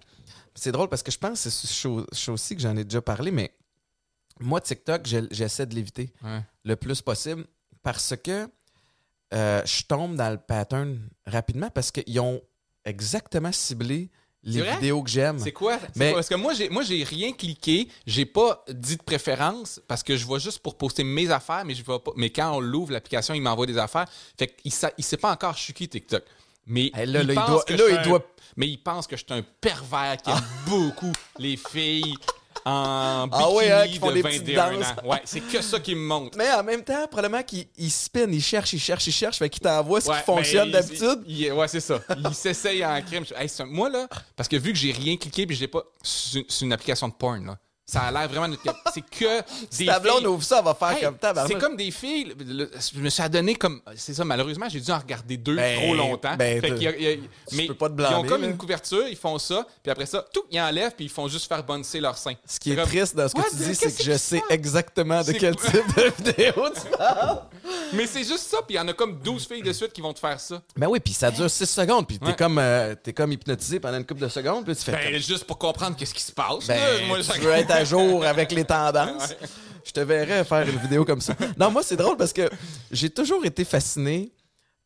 C'est 0.53 0.71
drôle 0.71 0.89
parce 0.89 1.01
que 1.03 1.11
je 1.11 1.17
pense 1.17 1.43
que 1.43 1.49
c'est 1.49 1.67
chose, 1.67 2.05
aussi 2.29 2.55
que 2.55 2.61
j'en 2.61 2.75
ai 2.77 2.83
déjà 2.83 3.01
parlé, 3.01 3.31
mais 3.31 3.53
moi, 4.39 4.59
TikTok, 4.61 5.05
je- 5.07 5.27
j'essaie 5.31 5.65
de 5.65 5.75
l'éviter 5.75 6.13
Ouais. 6.23 6.41
le 6.63 6.75
plus 6.75 7.01
possible 7.01 7.45
parce 7.83 8.13
que 8.21 8.47
euh, 9.33 9.61
je 9.65 9.83
tombe 9.83 10.15
dans 10.15 10.29
le 10.29 10.37
pattern 10.37 10.99
rapidement 11.25 11.69
parce 11.69 11.91
qu'ils 11.91 12.19
ont 12.19 12.41
exactement 12.85 13.51
ciblé 13.51 14.09
les 14.45 14.61
vidéos 14.61 15.01
que 15.03 15.09
j'aime. 15.09 15.39
C'est 15.39 15.51
quoi? 15.51 15.77
C'est 15.79 15.95
Mais- 15.95 16.07
quoi? 16.11 16.17
Parce 16.19 16.29
que 16.29 16.35
moi, 16.35 16.53
j'ai, 16.53 16.69
moi, 16.69 16.83
j'ai 16.83 17.03
rien 17.03 17.31
cliqué. 17.33 17.87
J'ai 18.05 18.25
pas 18.25 18.63
dit 18.69 18.95
de 18.97 19.01
préférence 19.03 19.81
parce 19.87 20.03
que 20.03 20.15
je 20.15 20.25
vois 20.25 20.39
juste 20.39 20.59
pour 20.59 20.77
poster 20.77 21.03
mes 21.03 21.29
affaires, 21.31 21.63
mais 21.65 21.73
je 21.75 21.83
vois 21.83 22.03
pas. 22.03 22.11
Mais 22.15 22.29
quand 22.29 22.55
on 22.55 22.59
l'ouvre, 22.59 22.91
l'application, 22.91 23.33
il 23.33 23.41
m'envoie 23.41 23.65
des 23.65 23.77
affaires. 23.77 24.05
Fait 24.37 24.47
qu'il 24.47 24.71
sa- 24.71 24.91
il 24.97 25.03
sait 25.03 25.17
pas 25.17 25.31
encore 25.31 25.55
je 25.57 25.61
suis 25.63 25.73
qui 25.73 25.87
TikTok. 25.89 26.23
Mais 26.67 26.91
Hey, 26.95 27.05
là, 27.05 27.21
il 27.21 27.27
là, 27.27 27.33
il 27.33 27.35
pense 27.35 27.49
doit- 27.49 27.63
que 27.63 27.73
là, 27.73 27.83
il 27.89 27.97
un- 27.97 28.03
doit- 28.03 28.25
Mais 28.57 28.67
il 28.69 28.77
pense 28.77 29.05
que 29.05 29.17
je 29.17 29.23
suis 29.23 29.33
un 29.39 29.43
pervers 29.61 30.17
qui 30.17 30.29
aime 30.31 30.37
beaucoup 30.67 31.11
les 31.39 31.57
filles 31.57 32.15
en 32.65 33.27
bikini 33.27 33.43
Ah 33.45 33.51
ouais, 33.51 33.71
hein, 33.71 33.87
qui 33.87 33.99
font 33.99 34.09
de 34.09 34.13
des 34.13 34.23
petites 34.23 34.41
21 34.43 34.71
danses. 34.73 34.85
ans. 35.03 35.07
Ouais, 35.09 35.21
c'est 35.23 35.39
que 35.41 35.61
ça 35.61 35.79
qui 35.79 35.93
me 35.95 36.01
montre. 36.01 36.37
Mais 36.37 36.51
en 36.51 36.63
même 36.63 36.83
temps, 36.83 37.07
probablement 37.07 37.43
qu'il 37.43 37.65
il 37.77 37.91
spin, 37.91 38.27
il 38.31 38.41
cherche, 38.41 38.73
il 38.73 38.79
cherche, 38.79 39.05
il 39.07 39.11
cherche, 39.13 39.37
fait 39.37 39.49
qu'il 39.49 39.61
t'envoie 39.61 40.01
ce 40.01 40.09
Ouais, 40.09 40.17
qui 40.17 40.23
fonctionne 40.23 40.71
d'habitude. 40.71 41.23
ouais, 41.53 41.67
c'est 41.67 41.79
ça. 41.79 41.99
Il 42.17 42.33
s'essaye 42.33 42.83
en 42.85 42.99
crime. 43.01 43.23
Hey, 43.37 43.49
un- 43.59 43.65
moi, 43.65 43.89
là, 43.89 44.07
parce 44.35 44.49
que 44.49 44.55
vu 44.55 44.73
que 44.73 44.77
j'ai 44.79 44.91
rien 44.91 45.15
cliqué 45.17 45.45
puis 45.45 45.55
j'ai 45.55 45.67
pas. 45.67 45.83
C'est 46.03 46.43
une 46.61 46.73
application 46.73 47.07
de 47.07 47.13
porn, 47.13 47.45
là. 47.45 47.57
Ça 47.87 48.01
a 48.01 48.11
l'air 48.11 48.27
vraiment. 48.27 48.55
C'est 48.93 49.01
que 49.01 49.41
des. 49.77 49.85
Ta 49.85 49.99
blonde 49.99 50.17
filles- 50.17 50.27
ouvre 50.27 50.43
ça, 50.43 50.57
elle 50.59 50.65
va 50.65 50.73
faire 50.73 50.91
Hey, 50.97 51.03
comme 51.03 51.17
tabarnak. 51.17 51.51
c'est 51.53 51.59
comme 51.59 51.77
des 51.77 51.91
filles. 51.91 52.33
le- 52.39 52.71
je 52.95 52.99
me 52.99 53.09
suis 53.09 53.21
adonné 53.21 53.53
comme. 53.55 53.79
C'est 53.95 54.15
ça, 54.15 54.25
malheureusement, 54.25 54.67
j'ai 54.69 54.79
dû 54.79 54.89
en 54.91 54.97
regarder 54.97 55.37
deux 55.37 55.55
Ben, 55.55 55.77
trop 55.77 55.93
longtemps. 55.93 56.35
ben, 56.35 56.59
Fait 56.61 56.69
qu'il 56.73 56.81
y 56.83 56.87
a- 56.87 56.95
il 56.97 57.03
y 57.03 57.07
a- 57.09 57.15
tu 57.15 57.55
mais 57.55 57.67
peux 57.67 57.75
pas 57.75 57.89
te 57.89 58.01
ils 58.01 58.15
ont 58.15 58.23
comme 58.23 58.41
là. 58.41 58.47
une 58.47 58.57
couverture, 58.57 59.07
ils 59.07 59.15
font 59.15 59.37
ça, 59.37 59.67
puis 59.83 59.91
après 59.91 60.07
ça, 60.07 60.25
tout, 60.33 60.43
ils 60.51 60.59
enlèvent, 60.59 60.93
puis 60.95 61.05
ils 61.05 61.09
font 61.11 61.27
juste 61.27 61.47
faire 61.47 61.63
boncer 61.63 61.99
leur 61.99 62.17
sein. 62.17 62.33
Ce 62.47 62.59
qui 62.59 62.71
est 62.71 62.75
comme- 62.75 62.85
triste 62.87 63.15
dans 63.15 63.27
ce 63.27 63.33
que 63.35 63.39
What 63.41 63.49
tu 63.51 63.55
dis, 63.57 63.75
c'est 63.75 63.95
que 63.95 64.03
je 64.03 64.17
sais 64.17 64.41
exactement 64.49 65.21
de 65.23 65.31
quel 65.33 65.55
type 65.55 65.95
de 65.95 66.11
vidéo 66.23 66.63
tu 66.73 66.89
parles. 66.97 67.41
Mais 67.93 68.07
c'est 68.07 68.23
juste 68.23 68.47
ça, 68.49 68.57
puis 68.65 68.75
il 68.75 68.77
y 68.77 68.79
en 68.79 68.87
a 68.87 68.93
comme 68.93 69.19
12 69.19 69.47
filles 69.47 69.61
de 69.61 69.73
suite 69.73 69.93
qui 69.93 70.01
vont 70.01 70.13
te 70.13 70.19
faire 70.19 70.39
ça. 70.39 70.59
Ben 70.75 70.87
oui, 70.87 70.99
puis 70.99 71.13
ça 71.13 71.29
dure 71.29 71.49
6 71.51 71.69
secondes, 71.69 72.07
puis 72.07 72.17
t'es 72.17 72.25
Ouais. 72.25 72.35
comme, 72.35 72.57
euh, 72.57 72.95
t'es 72.95 73.13
comme 73.13 73.31
hypnotisé 73.31 73.79
pendant 73.79 73.97
une 73.97 74.05
couple 74.05 74.21
de 74.21 74.27
secondes, 74.29 74.65
puis 74.65 74.75
tu 74.75 74.81
fais 74.83 74.91
Ben, 74.91 75.21
juste 75.21 75.43
pour 75.43 75.59
comprendre 75.59 75.95
qu'est-ce 75.95 76.13
qui 76.15 76.23
se 76.23 76.31
passe. 76.31 76.65
Ben. 76.67 77.05
Moi, 77.07 77.19
à 77.75 77.83
jour 77.83 78.25
avec 78.25 78.51
les 78.51 78.65
tendances. 78.65 79.33
Je 79.85 79.91
te 79.91 79.99
verrais 79.99 80.43
faire 80.43 80.67
une 80.67 80.77
vidéo 80.79 81.05
comme 81.05 81.21
ça. 81.21 81.35
Non, 81.59 81.69
moi, 81.71 81.83
c'est 81.83 81.95
drôle 81.95 82.17
parce 82.17 82.33
que 82.33 82.49
j'ai 82.91 83.09
toujours 83.09 83.45
été 83.45 83.63
fasciné 83.63 84.31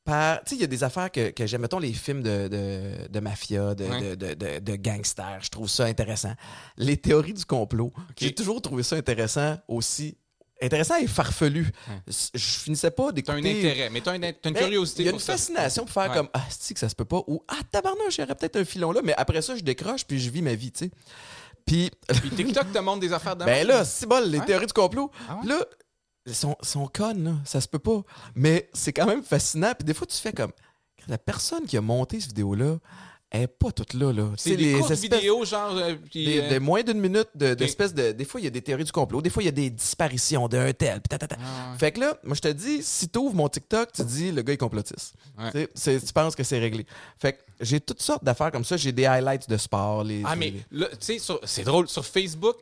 par. 0.03 0.39
Tu 0.43 0.49
sais, 0.49 0.55
il 0.55 0.61
y 0.61 0.63
a 0.65 0.67
des 0.67 0.83
affaires 0.83 1.09
que, 1.11 1.29
que 1.29 1.45
j'aime. 1.47 1.61
Mettons 1.61 1.79
les 1.79 1.93
films 1.93 2.21
de, 2.21 2.47
de, 2.49 3.07
de 3.09 3.19
mafia, 3.21 3.75
de, 3.75 3.85
Ouais. 3.85 4.15
de, 4.17 4.59
de, 4.59 4.75
gangsters. 4.75 5.39
Je 5.41 5.49
trouve 5.49 5.69
ça 5.69 5.85
intéressant. 5.85 6.33
Les 6.77 6.97
théories 6.97 7.33
du 7.33 7.45
complot, 7.45 7.93
j'ai 8.19 8.33
toujours 8.35 8.61
trouvé 8.61 8.83
ça 8.83 8.97
intéressant 8.97 9.57
aussi. 9.67 10.17
Intéressant 10.61 10.97
et 10.97 11.07
farfelu. 11.07 11.71
Je 12.05 12.37
finissais 12.37 12.91
pas 12.91 13.03
T'as 13.03 13.09
un 13.09 13.13
d'écouter. 13.13 13.59
intérêt, 13.69 13.89
mais 13.89 14.01
t'as 14.01 14.17
une, 14.17 14.25
une 14.25 14.33
Ben, 14.51 14.55
curiosité 14.55 15.03
Il 15.03 15.05
y 15.05 15.09
a 15.09 15.13
une 15.13 15.19
ça. 15.19 15.31
fascination 15.31 15.85
pour 15.85 15.93
faire 15.93 16.09
Ouais. 16.11 16.17
comme 16.17 16.27
Ah, 16.33 16.43
c'est 16.49 16.73
que 16.73 16.81
ça 16.81 16.89
se 16.89 16.95
peut 16.95 17.05
pas? 17.05 17.21
Ou 17.27 17.41
Ah, 17.47 17.55
tabarnak, 17.71 18.09
j'aurais 18.11 18.35
peut-être 18.35 18.57
un 18.57 18.65
filon 18.65 18.91
là, 18.91 18.99
mais 19.01 19.13
après 19.15 19.41
ça, 19.41 19.55
je 19.55 19.61
décroche 19.63 20.03
puis 20.05 20.19
je 20.19 20.29
vis 20.29 20.41
ma 20.41 20.55
vie, 20.55 20.73
tu 20.73 20.79
sais. 20.87 20.91
Puis, 21.69 21.91
Puis 22.07 22.29
TikTok 22.31 22.71
te 22.71 22.79
montre 22.79 22.99
des 22.99 23.13
affaires 23.13 23.35
de 23.35 23.45
ben 23.45 23.67
là, 23.67 23.85
c'est 23.85 24.07
bon, 24.07 24.23
les 24.27 24.39
théories 24.41 24.65
du 24.65 24.73
complot. 24.73 25.11
Ah 25.29 25.37
ouais? 25.37 25.49
Là, 25.49 25.65
ils 26.25 26.33
sont, 26.33 26.55
sont 26.61 26.87
connes, 26.87 27.23
là. 27.23 27.31
Ça 27.45 27.61
se 27.61 27.67
peut 27.67 27.77
pas. 27.77 28.01
Mais 28.33 28.69
c'est 28.73 28.91
quand 28.91 29.05
même 29.05 29.21
fascinant. 29.21 29.73
Puis 29.77 29.85
des 29.85 29.93
fois, 29.93 30.07
tu 30.07 30.17
fais 30.17 30.33
comme 30.33 30.51
La 31.07 31.19
personne 31.19 31.65
qui 31.65 31.77
a 31.77 31.81
monté 31.81 32.19
cette 32.19 32.29
vidéo-là, 32.29 32.77
elle 33.31 33.43
est 33.43 33.47
pas 33.47 33.71
toute 33.71 33.93
là, 33.93 34.11
C'est 34.37 34.55
des 34.55 34.73
courtes 34.73 34.91
espèces- 34.91 35.01
vidéos, 35.19 35.45
genre. 35.45 35.77
euh, 35.77 35.95
puis, 36.09 36.25
des, 36.25 36.39
euh, 36.39 36.49
de 36.49 36.59
moins 36.59 36.81
d'une 36.81 36.99
minute 36.99 37.27
de- 37.35 37.53
d'espèces 37.53 37.93
de, 37.93 38.11
Des 38.11 38.25
fois, 38.25 38.41
il 38.41 38.45
y 38.45 38.47
a 38.47 38.49
des 38.49 38.61
théories 38.61 38.83
du 38.85 38.91
complot. 38.91 39.21
Des 39.21 39.29
fois, 39.29 39.43
il 39.43 39.45
y 39.45 39.49
a 39.49 39.51
des 39.51 39.69
disparitions 39.69 40.47
d'un 40.47 40.73
tel. 40.73 40.99
Ah 41.11 41.71
ouais. 41.71 41.77
Fait 41.77 41.91
que 41.91 41.99
là, 41.99 42.17
moi, 42.23 42.35
je 42.35 42.41
te 42.41 42.47
dis, 42.47 42.81
si 42.81 43.07
tu 43.07 43.19
ouvres 43.19 43.35
mon 43.35 43.47
TikTok, 43.47 43.91
tu 43.93 44.03
dis 44.03 44.31
le 44.31 44.41
gars 44.41 44.53
est 44.53 44.57
complotiste. 44.57 45.13
Ouais. 45.37 45.51
Tu 45.51 45.59
sais, 45.59 45.69
c'est- 45.75 46.05
Tu 46.07 46.13
penses 46.13 46.35
que 46.35 46.43
c'est 46.43 46.59
réglé. 46.59 46.85
Fait 47.19 47.33
que 47.33 47.39
j'ai 47.61 47.79
toutes 47.79 48.01
sortes 48.01 48.23
d'affaires 48.23 48.51
comme 48.51 48.65
ça. 48.65 48.77
J'ai 48.77 48.91
des 48.91 49.05
highlights 49.05 49.47
de 49.49 49.57
sport. 49.57 50.03
Les, 50.03 50.23
Ah, 50.25 50.35
mais 50.35 50.53
là, 50.71 50.87
tu 50.99 51.19
sais, 51.19 51.33
c'est 51.43 51.63
drôle. 51.63 51.87
Sur 51.87 52.05
Facebook, 52.05 52.55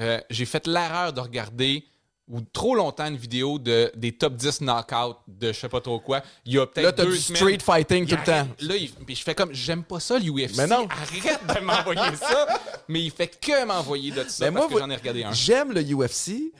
euh, 0.00 0.20
j'ai 0.30 0.44
fait 0.46 0.66
l'erreur 0.66 1.12
de 1.12 1.20
regarder 1.20 1.84
ou 2.28 2.40
trop 2.40 2.74
longtemps 2.74 3.06
une 3.06 3.16
vidéo 3.16 3.58
de, 3.58 3.90
des 3.94 4.10
top 4.12 4.34
10 4.34 4.60
knockouts 4.62 5.14
de 5.28 5.52
je 5.52 5.58
sais 5.60 5.68
pas 5.68 5.80
trop 5.80 6.00
quoi. 6.00 6.22
Il 6.44 6.54
y 6.54 6.56
a 6.56 6.60
Là, 6.60 6.66
peut-être 6.66 6.96
t'as 6.96 7.04
deux 7.04 7.12
du 7.12 7.18
semaines. 7.18 7.36
street 7.42 7.58
fighting 7.64 8.06
tout 8.06 8.16
le 8.16 8.24
temps. 8.24 8.48
Là, 8.60 8.76
il- 8.76 8.90
puis 8.90 9.14
je 9.14 9.22
fais 9.22 9.34
comme, 9.34 9.52
j'aime 9.52 9.84
pas 9.84 10.00
ça 10.00 10.18
l'UFC. 10.18 10.56
Mais 10.56 10.66
non. 10.66 10.88
Arrête 10.90 11.40
de 11.54 11.60
m'envoyer 11.64 12.16
ça. 12.16 12.46
Mais 12.88 13.02
il 13.04 13.10
fait 13.10 13.28
que 13.28 13.64
m'envoyer 13.64 14.10
de 14.10 14.24
ça 14.28 14.50
Mais 14.50 14.58
parce 14.58 14.70
moi, 14.70 14.80
que 14.80 14.84
j'en 14.86 14.90
ai 14.90 14.96
regardé 14.96 15.22
un. 15.24 15.32
J'aime 15.32 15.72
le 15.72 15.82
UFC, 15.82 16.52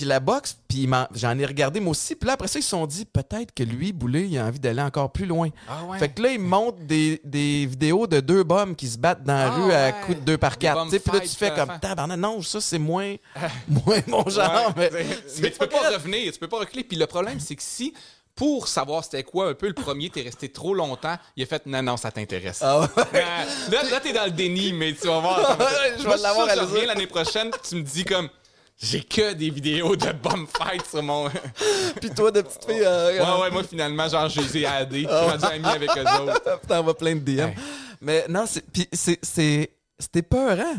puis 0.00 0.08
la 0.08 0.18
boxe, 0.18 0.56
puis 0.66 0.88
j'en 1.14 1.38
ai 1.38 1.44
regardé 1.44 1.78
moi 1.78 1.90
aussi. 1.90 2.14
Puis 2.14 2.26
là, 2.26 2.32
après 2.32 2.48
ça, 2.48 2.58
ils 2.58 2.62
se 2.62 2.70
sont 2.70 2.86
dit 2.86 3.04
peut-être 3.04 3.52
que 3.52 3.62
lui, 3.62 3.92
Boulet, 3.92 4.26
il 4.26 4.38
a 4.38 4.46
envie 4.46 4.58
d'aller 4.58 4.80
encore 4.80 5.12
plus 5.12 5.26
loin. 5.26 5.50
Ah 5.68 5.84
ouais. 5.84 5.98
Fait 5.98 6.08
que 6.08 6.22
là, 6.22 6.30
ils 6.30 6.40
montrent 6.40 6.78
des, 6.78 7.20
des 7.22 7.66
vidéos 7.66 8.06
de 8.06 8.20
deux 8.20 8.42
bombes 8.42 8.74
qui 8.74 8.88
se 8.88 8.96
battent 8.96 9.22
dans 9.24 9.34
la 9.34 9.48
Ah 9.48 9.50
rue 9.50 9.72
à 9.72 9.92
coups 9.92 10.18
de 10.20 10.24
deux 10.24 10.38
par 10.38 10.56
quatre. 10.56 10.88
Puis 10.88 10.98
là, 11.12 11.20
tu 11.20 11.28
fais 11.28 11.50
euh, 11.50 11.54
comme 11.54 11.78
tabarnak. 11.78 12.18
Non, 12.18 12.40
ça, 12.40 12.62
c'est 12.62 12.78
moins, 12.78 13.14
moins 13.68 13.98
mon 14.06 14.26
genre. 14.26 14.72
Ouais, 14.74 14.90
mais 15.42 15.50
tu 15.50 15.58
peux 15.58 15.66
pas 15.66 15.90
revenir, 15.90 16.32
tu 16.32 16.38
peux 16.38 16.48
pas 16.48 16.60
reculer. 16.60 16.82
Puis 16.82 16.96
le 16.96 17.06
problème, 17.06 17.38
c'est 17.38 17.56
que 17.56 17.62
si, 17.62 17.92
pour 18.34 18.68
savoir 18.68 19.04
c'était 19.04 19.22
quoi 19.22 19.50
un 19.50 19.54
peu 19.54 19.66
le 19.66 19.74
premier, 19.74 20.08
t'es 20.08 20.22
resté 20.22 20.48
trop 20.48 20.72
longtemps, 20.72 21.18
il 21.36 21.42
a 21.42 21.46
fait 21.46 21.66
non, 21.66 21.82
non, 21.82 21.98
ça 21.98 22.10
t'intéresse. 22.10 22.60
Ah 22.62 22.80
ouais. 22.80 22.86
Là, 23.70 23.82
là 23.82 24.00
t'es 24.00 24.14
dans 24.14 24.24
le 24.24 24.30
déni, 24.30 24.72
mais 24.72 24.94
tu 24.94 25.08
vas 25.08 25.20
voir. 25.20 25.58
Je 25.98 26.08
vais 26.08 26.16
l'avoir 26.16 26.48
à 26.48 26.56
l'année 26.86 27.06
prochaine, 27.06 27.50
tu 27.68 27.74
me 27.74 27.82
dis 27.82 28.06
comme. 28.06 28.30
J'ai 28.82 29.02
que 29.02 29.34
des 29.34 29.50
vidéos 29.50 29.94
de 29.94 30.10
bomb 30.12 30.46
fight 30.46 30.86
sur 30.88 31.02
mon. 31.02 31.26
ouais, 31.26 31.32
Puis 32.00 32.10
toi, 32.10 32.30
de 32.30 32.40
petite 32.40 32.64
fille, 32.64 32.82
euh, 32.82 33.40
ouais, 33.40 33.50
moi 33.50 33.62
finalement, 33.62 34.08
genre, 34.08 34.28
je 34.30 34.40
les 34.40 34.58
ai 34.58 34.66
AD. 34.66 34.92
Je 34.94 34.98
suis 35.00 35.52
ami 35.52 35.66
avec 35.66 35.90
eux 35.90 36.22
autres. 36.22 36.60
T'envoies 36.66 36.96
plein 36.96 37.14
de 37.14 37.20
DM. 37.20 37.40
Ouais. 37.40 37.54
Mais 38.00 38.24
non, 38.28 38.46
c'est, 38.46 38.64
c'était 39.98 40.22
peurant. 40.22 40.74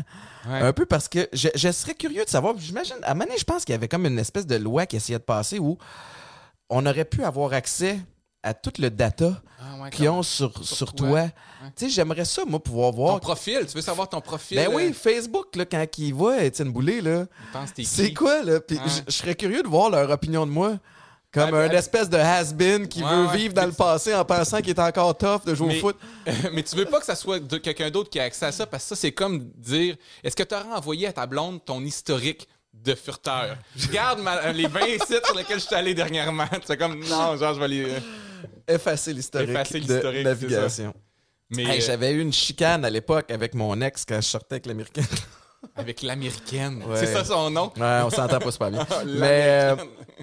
Ouais. 0.48 0.60
Un 0.62 0.72
peu 0.72 0.84
parce 0.84 1.08
que 1.08 1.28
je, 1.32 1.48
je 1.54 1.70
serais 1.70 1.94
curieux 1.94 2.24
de 2.24 2.28
savoir. 2.28 2.54
J'imagine, 2.58 2.96
à 3.04 3.14
donné, 3.14 3.38
je 3.38 3.44
pense 3.44 3.64
qu'il 3.64 3.72
y 3.72 3.76
avait 3.76 3.86
comme 3.86 4.06
une 4.06 4.18
espèce 4.18 4.46
de 4.46 4.56
loi 4.56 4.84
qui 4.86 4.96
essayait 4.96 5.20
de 5.20 5.24
passer 5.24 5.60
où 5.60 5.78
on 6.68 6.84
aurait 6.86 7.04
pu 7.04 7.22
avoir 7.22 7.52
accès 7.52 8.00
à 8.42 8.52
tout 8.52 8.72
le 8.80 8.90
data 8.90 9.40
Ah, 9.60 9.71
ouais, 9.82 9.90
qu'ils 9.90 10.08
ont 10.08 10.22
sur, 10.22 10.52
sur 10.64 10.76
sur 10.76 10.92
toi. 10.94 11.08
toi. 11.08 11.20
Ouais. 11.20 11.30
Tu 11.76 11.84
sais, 11.86 11.90
j'aimerais 11.90 12.24
ça, 12.24 12.42
moi, 12.46 12.62
pouvoir 12.62 12.90
Ton 12.90 12.96
voir. 12.96 13.20
profil, 13.20 13.60
tu 13.66 13.74
veux 13.74 13.80
savoir 13.82 14.08
ton 14.08 14.20
profil? 14.20 14.56
Ben 14.56 14.68
euh, 14.70 14.74
oui, 14.74 14.92
Facebook, 14.92 15.54
là, 15.56 15.64
quand 15.64 15.84
ils 15.98 16.12
voient 16.14 16.42
Étienne 16.42 16.72
Boulay, 16.72 17.00
là, 17.00 17.26
c'est 17.84 18.12
quoi, 18.12 18.42
là? 18.42 18.60
Puis 18.60 18.76
Ouais. 18.78 18.82
je- 18.86 19.12
je 19.12 19.16
serais 19.18 19.34
curieux 19.34 19.62
de 19.62 19.68
voir 19.68 19.90
leur 19.90 20.10
opinion 20.10 20.46
de 20.46 20.50
moi. 20.50 20.78
Comme 21.32 21.50
Ouais, 21.54 21.64
un 21.64 21.68
ben, 21.68 21.78
espèce 21.78 22.10
de 22.10 22.18
has-been 22.18 22.86
qui 22.86 23.02
Ouais, 23.02 23.08
veut 23.08 23.26
ouais. 23.28 23.36
vivre 23.38 23.54
dans 23.54 23.64
le 23.64 23.72
passé 23.72 24.14
en 24.14 24.22
pensant 24.22 24.58
qu'il 24.58 24.68
est 24.68 24.78
encore 24.78 25.16
tough 25.16 25.46
de 25.46 25.54
jouer 25.54 25.68
Mais- 25.68 25.76
au 25.78 25.80
foot. 25.80 25.96
mais 26.52 26.62
tu 26.62 26.76
veux 26.76 26.84
pas 26.84 27.00
que 27.00 27.06
ça 27.06 27.14
soit 27.14 27.38
de 27.40 27.56
quelqu'un 27.56 27.88
d'autre 27.90 28.10
qui 28.10 28.20
a 28.20 28.24
accès 28.24 28.44
à 28.44 28.52
ça 28.52 28.66
parce 28.66 28.82
que 28.82 28.88
ça, 28.90 28.96
c'est 28.96 29.12
comme 29.12 29.38
dire 29.56 29.96
est-ce 30.22 30.36
que 30.36 30.42
tu 30.42 30.54
aurais 30.54 30.70
envoyé 30.76 31.06
à 31.06 31.12
ta 31.14 31.24
blonde 31.24 31.64
ton 31.64 31.80
historique 31.82 32.46
de 32.74 32.94
furteur? 32.94 33.56
Regarde 33.88 34.20
ma- 34.20 34.52
les 34.52 34.66
20 34.66 34.80
sites 35.06 35.24
sur 35.24 35.34
lesquels 35.34 35.58
je 35.60 35.64
suis 35.64 35.74
allé 35.74 35.94
dernièrement. 35.94 36.44
C'est 36.66 36.76
comme 36.76 36.98
non, 37.02 37.34
genre, 37.38 37.54
je 37.54 37.60
vais 37.60 37.68
les. 37.68 37.86
Effacer 38.68 39.12
l'historique 39.12 39.48
de 39.86 40.22
navigation. 40.22 40.94
Mais 41.50 41.64
Hey, 41.64 41.78
euh, 41.82 41.84
J'avais 41.86 42.12
eu 42.12 42.20
une 42.20 42.32
chicane 42.32 42.84
à 42.84 42.90
l'époque 42.90 43.30
avec 43.30 43.54
mon 43.54 43.80
ex 43.82 44.04
quand 44.06 44.16
je 44.16 44.26
sortais 44.26 44.54
avec 44.54 44.66
l'américaine. 44.66 45.04
avec 45.76 46.02
l'américaine. 46.02 46.82
Ouais. 46.84 46.96
C'est 46.96 47.12
ça 47.12 47.24
son 47.24 47.50
nom? 47.50 47.70
Ouais, 47.76 48.00
on 48.04 48.10
s'entend 48.10 48.38
pas 48.38 48.50
super 48.50 48.70
bien. 48.70 48.86
Ah, 48.90 49.02
mais 49.06 49.44
euh, 49.48 49.76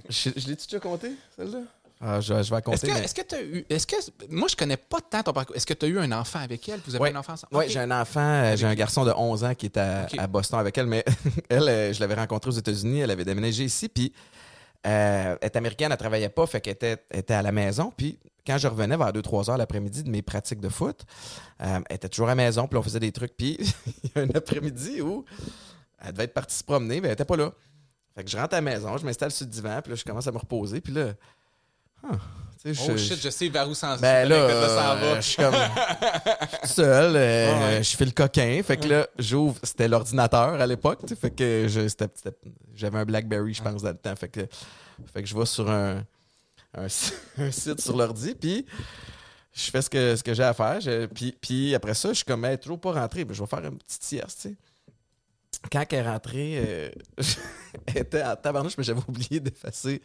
je, 0.09 0.29
je 0.35 0.47
l'ai-tu 0.47 0.65
déjà 0.67 0.79
compté, 0.79 1.11
celle-là? 1.37 1.59
Ah, 2.01 2.21
je, 2.21 2.41
je 2.41 2.55
vais 2.55 2.61
compter. 2.61 2.87
que, 2.87 2.93
mais- 2.93 3.03
est-ce 3.03 3.13
que 3.13 3.21
tu 3.21 3.35
as 3.35 3.41
eu. 3.43 3.65
Est-ce 3.69 3.85
que. 3.85 3.95
Moi, 4.29 4.47
je 4.49 4.55
connais 4.55 4.77
pas 4.77 4.99
tant 5.07 5.21
ton 5.21 5.33
parcours. 5.33 5.55
Est-ce 5.55 5.65
que 5.67 5.73
tu 5.73 5.85
as 5.85 5.89
eu 5.89 5.99
un 5.99 6.11
enfant 6.13 6.39
avec 6.39 6.67
elle? 6.69 6.79
Vous 6.87 6.95
avez 6.95 7.03
Ouais. 7.03 7.11
un 7.13 7.17
enfant 7.17 7.33
ensemble? 7.33 7.53
Oui, 7.55 7.65
j'ai 7.67 7.79
un 7.79 7.91
enfant, 7.91 8.21
euh, 8.21 8.55
j'ai 8.55 8.65
un 8.65 8.73
garçon 8.73 9.03
de 9.03 9.11
11 9.11 9.43
ans 9.43 9.53
qui 9.53 9.65
est 9.65 9.77
à, 9.77 10.07
à 10.17 10.25
Boston 10.27 10.59
avec 10.59 10.77
elle, 10.77 10.85
mais 10.87 11.03
elle, 11.49 11.93
je 11.93 11.99
l'avais 11.99 12.15
rencontrée 12.15 12.49
aux 12.49 12.53
États-Unis, 12.57 13.01
elle 13.01 13.11
avait 13.11 13.25
déménagé 13.25 13.65
ici, 13.65 13.89
puis 13.89 14.13
euh, 14.87 15.35
elle 15.41 15.45
est 15.45 15.55
américaine, 15.55 15.91
elle 15.91 15.97
travaillait 15.97 16.29
pas, 16.29 16.45
fait 16.45 16.61
qu'elle 16.61 16.73
était, 16.73 16.97
était 17.11 17.33
à 17.33 17.41
la 17.41 17.51
maison, 17.51 17.91
puis 17.95 18.17
quand 18.45 18.57
je 18.57 18.67
revenais 18.67 18.97
vers 18.97 19.11
2-3 19.11 19.51
heures 19.51 19.57
l'après-midi 19.57 20.03
de 20.03 20.09
mes 20.09 20.21
pratiques 20.21 20.61
de 20.61 20.69
foot, 20.69 21.05
euh, 21.61 21.79
elle 21.89 21.95
était 21.95 22.09
toujours 22.09 22.27
à 22.27 22.31
la 22.31 22.35
maison, 22.35 22.67
puis 22.67 22.77
on 22.77 22.81
faisait 22.81 22.99
des 22.99 23.11
trucs, 23.11 23.35
puis 23.35 23.57
il 24.03 24.11
y 24.15 24.19
a 24.19 24.21
un 24.21 24.29
après-midi 24.33 25.01
où 25.01 25.25
elle 26.01 26.13
devait 26.13 26.23
être 26.25 26.33
partie 26.33 26.55
se 26.55 26.63
promener, 26.63 27.01
mais 27.01 27.09
elle 27.09 27.13
était 27.13 27.25
pas 27.25 27.35
là. 27.35 27.51
Fait 28.15 28.23
que 28.23 28.29
je 28.29 28.37
rentre 28.37 28.53
à 28.53 28.57
la 28.57 28.61
maison, 28.61 28.97
je 28.97 29.05
m'installe 29.05 29.31
sur 29.31 29.45
le 29.45 29.51
divan, 29.51 29.81
puis 29.81 29.91
là, 29.91 29.95
je 29.95 30.03
commence 30.03 30.27
à 30.27 30.31
me 30.31 30.37
reposer, 30.37 30.81
puis 30.81 30.93
là... 30.93 31.13
sais, 32.57 32.71
Oh 32.87 32.91
je- 32.91 32.97
shit, 32.97 33.19
je 33.21 33.29
sais 33.29 33.47
vers 33.49 33.69
où 33.69 33.73
s'en 33.73 33.97
ben 33.97 34.27
là, 34.27 34.47
va. 34.47 34.53
euh, 34.53 35.15
je 35.17 35.21
suis 35.21 35.35
comme. 35.37 35.53
Je 35.55 36.57
suis 36.67 36.75
seul, 36.75 37.15
euh, 37.15 37.53
Ah 37.55 37.59
ouais. 37.77 37.83
je 37.83 37.95
fais 37.97 38.05
le 38.05 38.11
coquin. 38.11 38.61
Fait 38.63 38.77
que 38.77 38.87
là, 38.87 39.07
j'ouvre. 39.17 39.57
C'était 39.63 39.87
l'ordinateur 39.87 40.59
à 40.59 40.67
l'époque. 40.67 40.99
Fait 41.19 41.31
que 41.31 41.67
j'avais 42.75 42.97
un 42.97 43.05
Blackberry, 43.05 43.53
je 43.53 43.61
pense, 43.63 43.81
dans 43.81 43.89
le 43.89 43.97
temps. 43.97 44.15
Fait 44.15 44.27
que, 44.29 44.41
fait 45.13 45.21
que 45.23 45.27
je 45.27 45.37
vais 45.37 45.45
sur 45.45 45.69
un, 45.69 46.03
un, 46.77 46.89
si- 46.89 47.13
un 47.37 47.51
site 47.51 47.79
sur 47.81 47.95
l'ordi, 47.95 48.35
puis 48.35 48.65
je 49.53 49.71
fais 49.71 49.81
ce 49.81 49.89
que, 49.89 50.15
ce 50.15 50.23
que 50.23 50.33
j'ai 50.33 50.43
à 50.43 50.53
faire. 50.53 50.79
Je- 50.81 51.05
puis, 51.07 51.35
puis 51.39 51.73
après 51.75 51.93
ça, 51.93 52.09
je 52.09 52.15
suis 52.15 52.25
comme, 52.25 52.43
hey, 52.45 52.57
toujours 52.57 52.79
pas 52.81 52.91
rentré. 52.93 53.23
Ben, 53.25 53.33
je 53.33 53.41
vais 53.41 53.47
faire 53.47 53.65
une 53.65 53.77
petite 53.77 54.03
sieste, 54.03 54.39
tu 54.41 54.49
sais. 54.49 54.55
Quand 55.71 55.83
elle 55.91 55.99
est 55.99 56.09
rentrée, 56.09 56.63
euh, 56.65 56.89
elle 57.87 57.97
était 57.97 58.23
en 58.23 58.35
tabarnouche, 58.35 58.77
mais 58.77 58.83
j'avais 58.83 59.01
oublié 59.07 59.39
d'effacer 59.41 60.01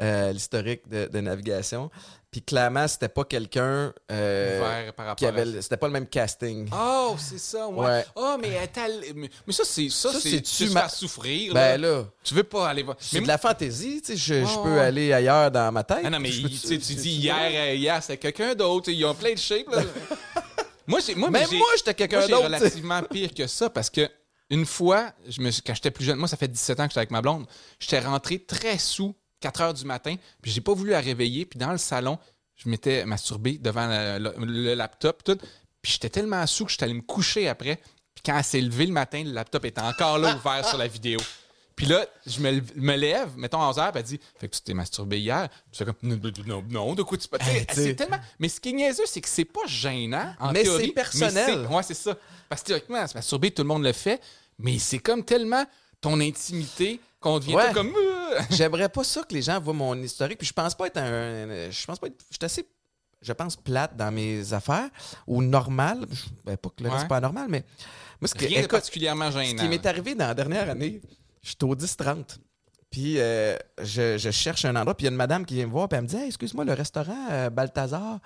euh, 0.00 0.32
l'historique 0.32 0.88
de, 0.88 1.06
de 1.12 1.20
navigation. 1.20 1.90
Puis 2.30 2.40
clairement, 2.42 2.86
c'était 2.86 3.08
pas 3.08 3.24
quelqu'un 3.24 3.92
euh, 4.12 4.90
qui 5.16 5.26
avait. 5.26 5.58
à- 5.58 5.62
C'était 5.62 5.76
pas 5.76 5.86
le 5.88 5.92
même 5.92 6.06
casting. 6.06 6.68
Oh, 6.72 7.16
c'est 7.18 7.38
ça, 7.38 7.66
ouais. 7.68 7.84
Ouais. 7.86 8.04
Oh, 8.14 8.36
mais 8.40 8.50
elle 8.50 8.92
mais, 9.16 9.28
mais 9.46 9.52
ça, 9.52 9.64
c'est 9.64 9.88
ça, 9.88 10.12
Ça, 10.12 10.20
c'est 10.20 10.40
tu 10.42 10.68
ma- 10.70 10.88
souffrir. 10.88 11.52
ben 11.52 11.80
là. 11.80 11.88
là, 11.88 12.04
Tu 12.22 12.34
veux 12.34 12.44
pas 12.44 12.68
aller 12.68 12.82
voir. 12.82 12.96
c'est 13.00 13.16
Mais 13.16 13.22
de 13.22 13.28
la 13.28 13.38
fantaisie, 13.38 14.00
tu 14.02 14.16
sais. 14.16 14.16
Je, 14.16 14.46
je 14.46 14.54
peux 14.62 14.74
ouais. 14.74 14.80
aller 14.80 15.12
ailleurs 15.12 15.50
dans 15.50 15.72
ma 15.72 15.82
tête. 15.82 15.98
Ah 16.04 16.10
non, 16.10 16.20
mais 16.20 16.30
il- 16.30 16.48
tu, 16.50 16.56
c'est- 16.58 16.76
dis 16.76 16.84
c'est- 16.94 17.08
hier, 17.08 17.74
hier 17.74 18.00
c'était 18.02 18.18
quelqu'un 18.18 18.54
d'autre. 18.54 18.90
Ils 18.90 19.04
ont 19.04 19.14
plein 19.14 19.32
de 19.32 19.38
shapes. 19.38 19.68
Là. 19.70 19.82
moi, 20.86 21.00
j'ai, 21.04 21.14
moi, 21.16 21.30
Même 21.30 21.48
moi, 21.52 21.68
j'étais 21.76 21.94
quelqu'un 21.94 22.26
d'autre. 22.28 22.44
relativement 22.44 23.02
pire 23.02 23.34
que 23.34 23.46
ça 23.46 23.68
parce 23.70 23.90
que 23.90 24.08
Une 24.50 24.66
fois, 24.66 25.12
je 25.26 25.40
me, 25.40 25.50
quand 25.64 25.74
j'étais 25.74 25.90
plus 25.90 26.04
jeune, 26.04 26.18
moi, 26.18 26.28
ça 26.28 26.36
fait 26.36 26.48
17 26.48 26.80
ans 26.80 26.84
que 26.84 26.90
j'étais 26.90 27.00
avec 27.00 27.10
ma 27.10 27.22
blonde, 27.22 27.46
j'étais 27.80 27.98
rentré 28.00 28.38
très 28.38 28.78
sous, 28.78 29.14
4 29.40 29.60
heures 29.60 29.74
du 29.74 29.84
matin, 29.84 30.16
puis 30.40 30.50
j'ai 30.50 30.60
pas 30.60 30.72
voulu 30.72 30.90
la 30.90 31.00
réveiller, 31.00 31.46
puis 31.46 31.58
dans 31.58 31.72
le 31.72 31.78
salon, 31.78 32.18
je 32.54 32.68
m'étais 32.68 33.04
masturbé 33.04 33.58
devant 33.58 33.86
le 33.88 34.74
laptop, 34.74 35.24
tout, 35.24 35.38
puis 35.82 35.92
j'étais 35.92 36.10
tellement 36.10 36.46
sous 36.46 36.64
que 36.64 36.70
j'étais 36.70 36.84
allé 36.84 36.94
me 36.94 37.02
coucher 37.02 37.48
après, 37.48 37.76
puis 38.14 38.22
quand 38.24 38.36
elle 38.38 38.44
s'est 38.44 38.60
levée 38.60 38.86
le 38.86 38.92
matin, 38.92 39.22
le 39.24 39.32
laptop 39.32 39.64
était 39.64 39.82
encore 39.82 40.18
là 40.18 40.36
ouvert 40.36 40.66
sur 40.66 40.78
la 40.78 40.86
vidéo. 40.86 41.20
Puis 41.76 41.84
là, 41.86 42.06
je 42.26 42.40
me, 42.40 42.62
me 42.76 42.96
lève, 42.96 43.36
mettons 43.36 43.60
à 43.60 43.68
11 43.68 43.78
heures, 43.78 43.92
puis 43.92 44.00
elle 44.00 44.06
dit 44.06 44.20
Fait 44.40 44.48
que 44.48 44.56
tu 44.56 44.62
t'es 44.62 44.72
masturbé 44.72 45.18
hier. 45.20 45.48
Je 45.72 45.76
fais 45.78 45.84
comme 45.84 45.94
Non, 46.02 46.64
non, 46.70 46.94
de 46.94 47.02
quoi 47.02 47.18
tu 47.18 47.28
peux. 47.28 47.36
Hey, 47.40 47.66
tu 47.66 47.74
c'est 47.74 47.94
tellement. 47.94 48.18
Mais 48.38 48.48
ce 48.48 48.58
qui 48.60 48.70
est 48.70 48.72
niaiseux, 48.72 49.04
c'est 49.06 49.20
que 49.20 49.28
c'est 49.28 49.44
pas 49.44 49.60
gênant. 49.66 50.34
En 50.40 50.52
Mais 50.52 50.64
c'est 50.64 50.88
personnel. 50.88 51.32
mais 51.60 51.66
c'est- 51.68 51.74
ouais, 51.74 51.82
c'est 51.82 51.94
ça. 51.94 52.16
Parce 52.48 52.62
que 52.62 52.68
théoriquement, 52.68 53.06
se 53.06 53.14
masturber, 53.14 53.50
tout 53.50 53.60
le 53.62 53.68
monde 53.68 53.84
le 53.84 53.92
fait. 53.92 54.20
Mais 54.58 54.78
c'est 54.78 54.98
comme 55.00 55.22
tellement 55.22 55.64
ton 56.00 56.18
intimité 56.20 56.98
qu'on 57.20 57.38
devient 57.38 57.56
Ouais. 57.56 57.68
tout 57.68 57.74
comme. 57.74 57.92
euh, 57.94 58.40
J'aimerais 58.50 58.88
pas 58.88 59.04
ça 59.04 59.22
que 59.24 59.34
les 59.34 59.42
gens 59.42 59.60
voient 59.60 59.74
mon 59.74 59.94
historique. 60.02 60.38
Puis 60.38 60.46
je 60.46 60.54
pense 60.54 60.74
pas 60.74 60.86
être 60.86 60.96
un. 60.96 61.70
Je 61.70 61.86
pense 61.86 61.98
pas 61.98 62.06
être. 62.06 62.16
Je 62.30 62.36
suis 62.36 62.44
assez. 62.44 62.66
Je 63.20 63.32
pense 63.34 63.54
plate 63.56 63.94
dans 63.96 64.10
mes 64.12 64.52
affaires 64.54 64.88
ou 65.26 65.42
normal. 65.42 66.06
Ben, 66.44 66.56
pas 66.56 66.70
que 66.70 66.82
le 66.82 66.88
reste 66.88 67.02
Ouais. 67.02 67.08
pas 67.08 67.20
normal, 67.20 67.46
mais. 67.50 67.64
Moi, 68.20 68.28
ce 68.28 68.34
que, 68.34 68.46
Rien 68.46 68.62
de 68.62 68.66
particulièrement 68.66 69.30
ce 69.30 69.38
gênant. 69.38 69.62
qui 69.62 69.68
m'est 69.68 69.84
arrivé 69.84 70.14
dans 70.14 70.26
la 70.28 70.34
dernière 70.34 70.70
année, 70.70 71.02
j'étais 71.46 71.64
au 71.64 71.74
10-30. 71.74 72.38
Puis 72.90 73.18
euh, 73.18 73.56
je, 73.82 74.16
je 74.16 74.30
cherche 74.30 74.64
un 74.64 74.76
endroit, 74.76 74.96
puis 74.96 75.04
il 75.04 75.06
y 75.06 75.08
a 75.08 75.12
une 75.12 75.16
madame 75.16 75.44
qui 75.44 75.54
vient 75.54 75.66
me 75.66 75.72
voir, 75.72 75.88
puis 75.88 75.96
elle 75.96 76.04
me 76.04 76.08
dit 76.08 76.16
Hey, 76.16 76.26
Excuse-moi, 76.28 76.64
le 76.64 76.72
restaurant 76.72 77.28
euh, 77.30 77.50
Balthazar, 77.50 78.20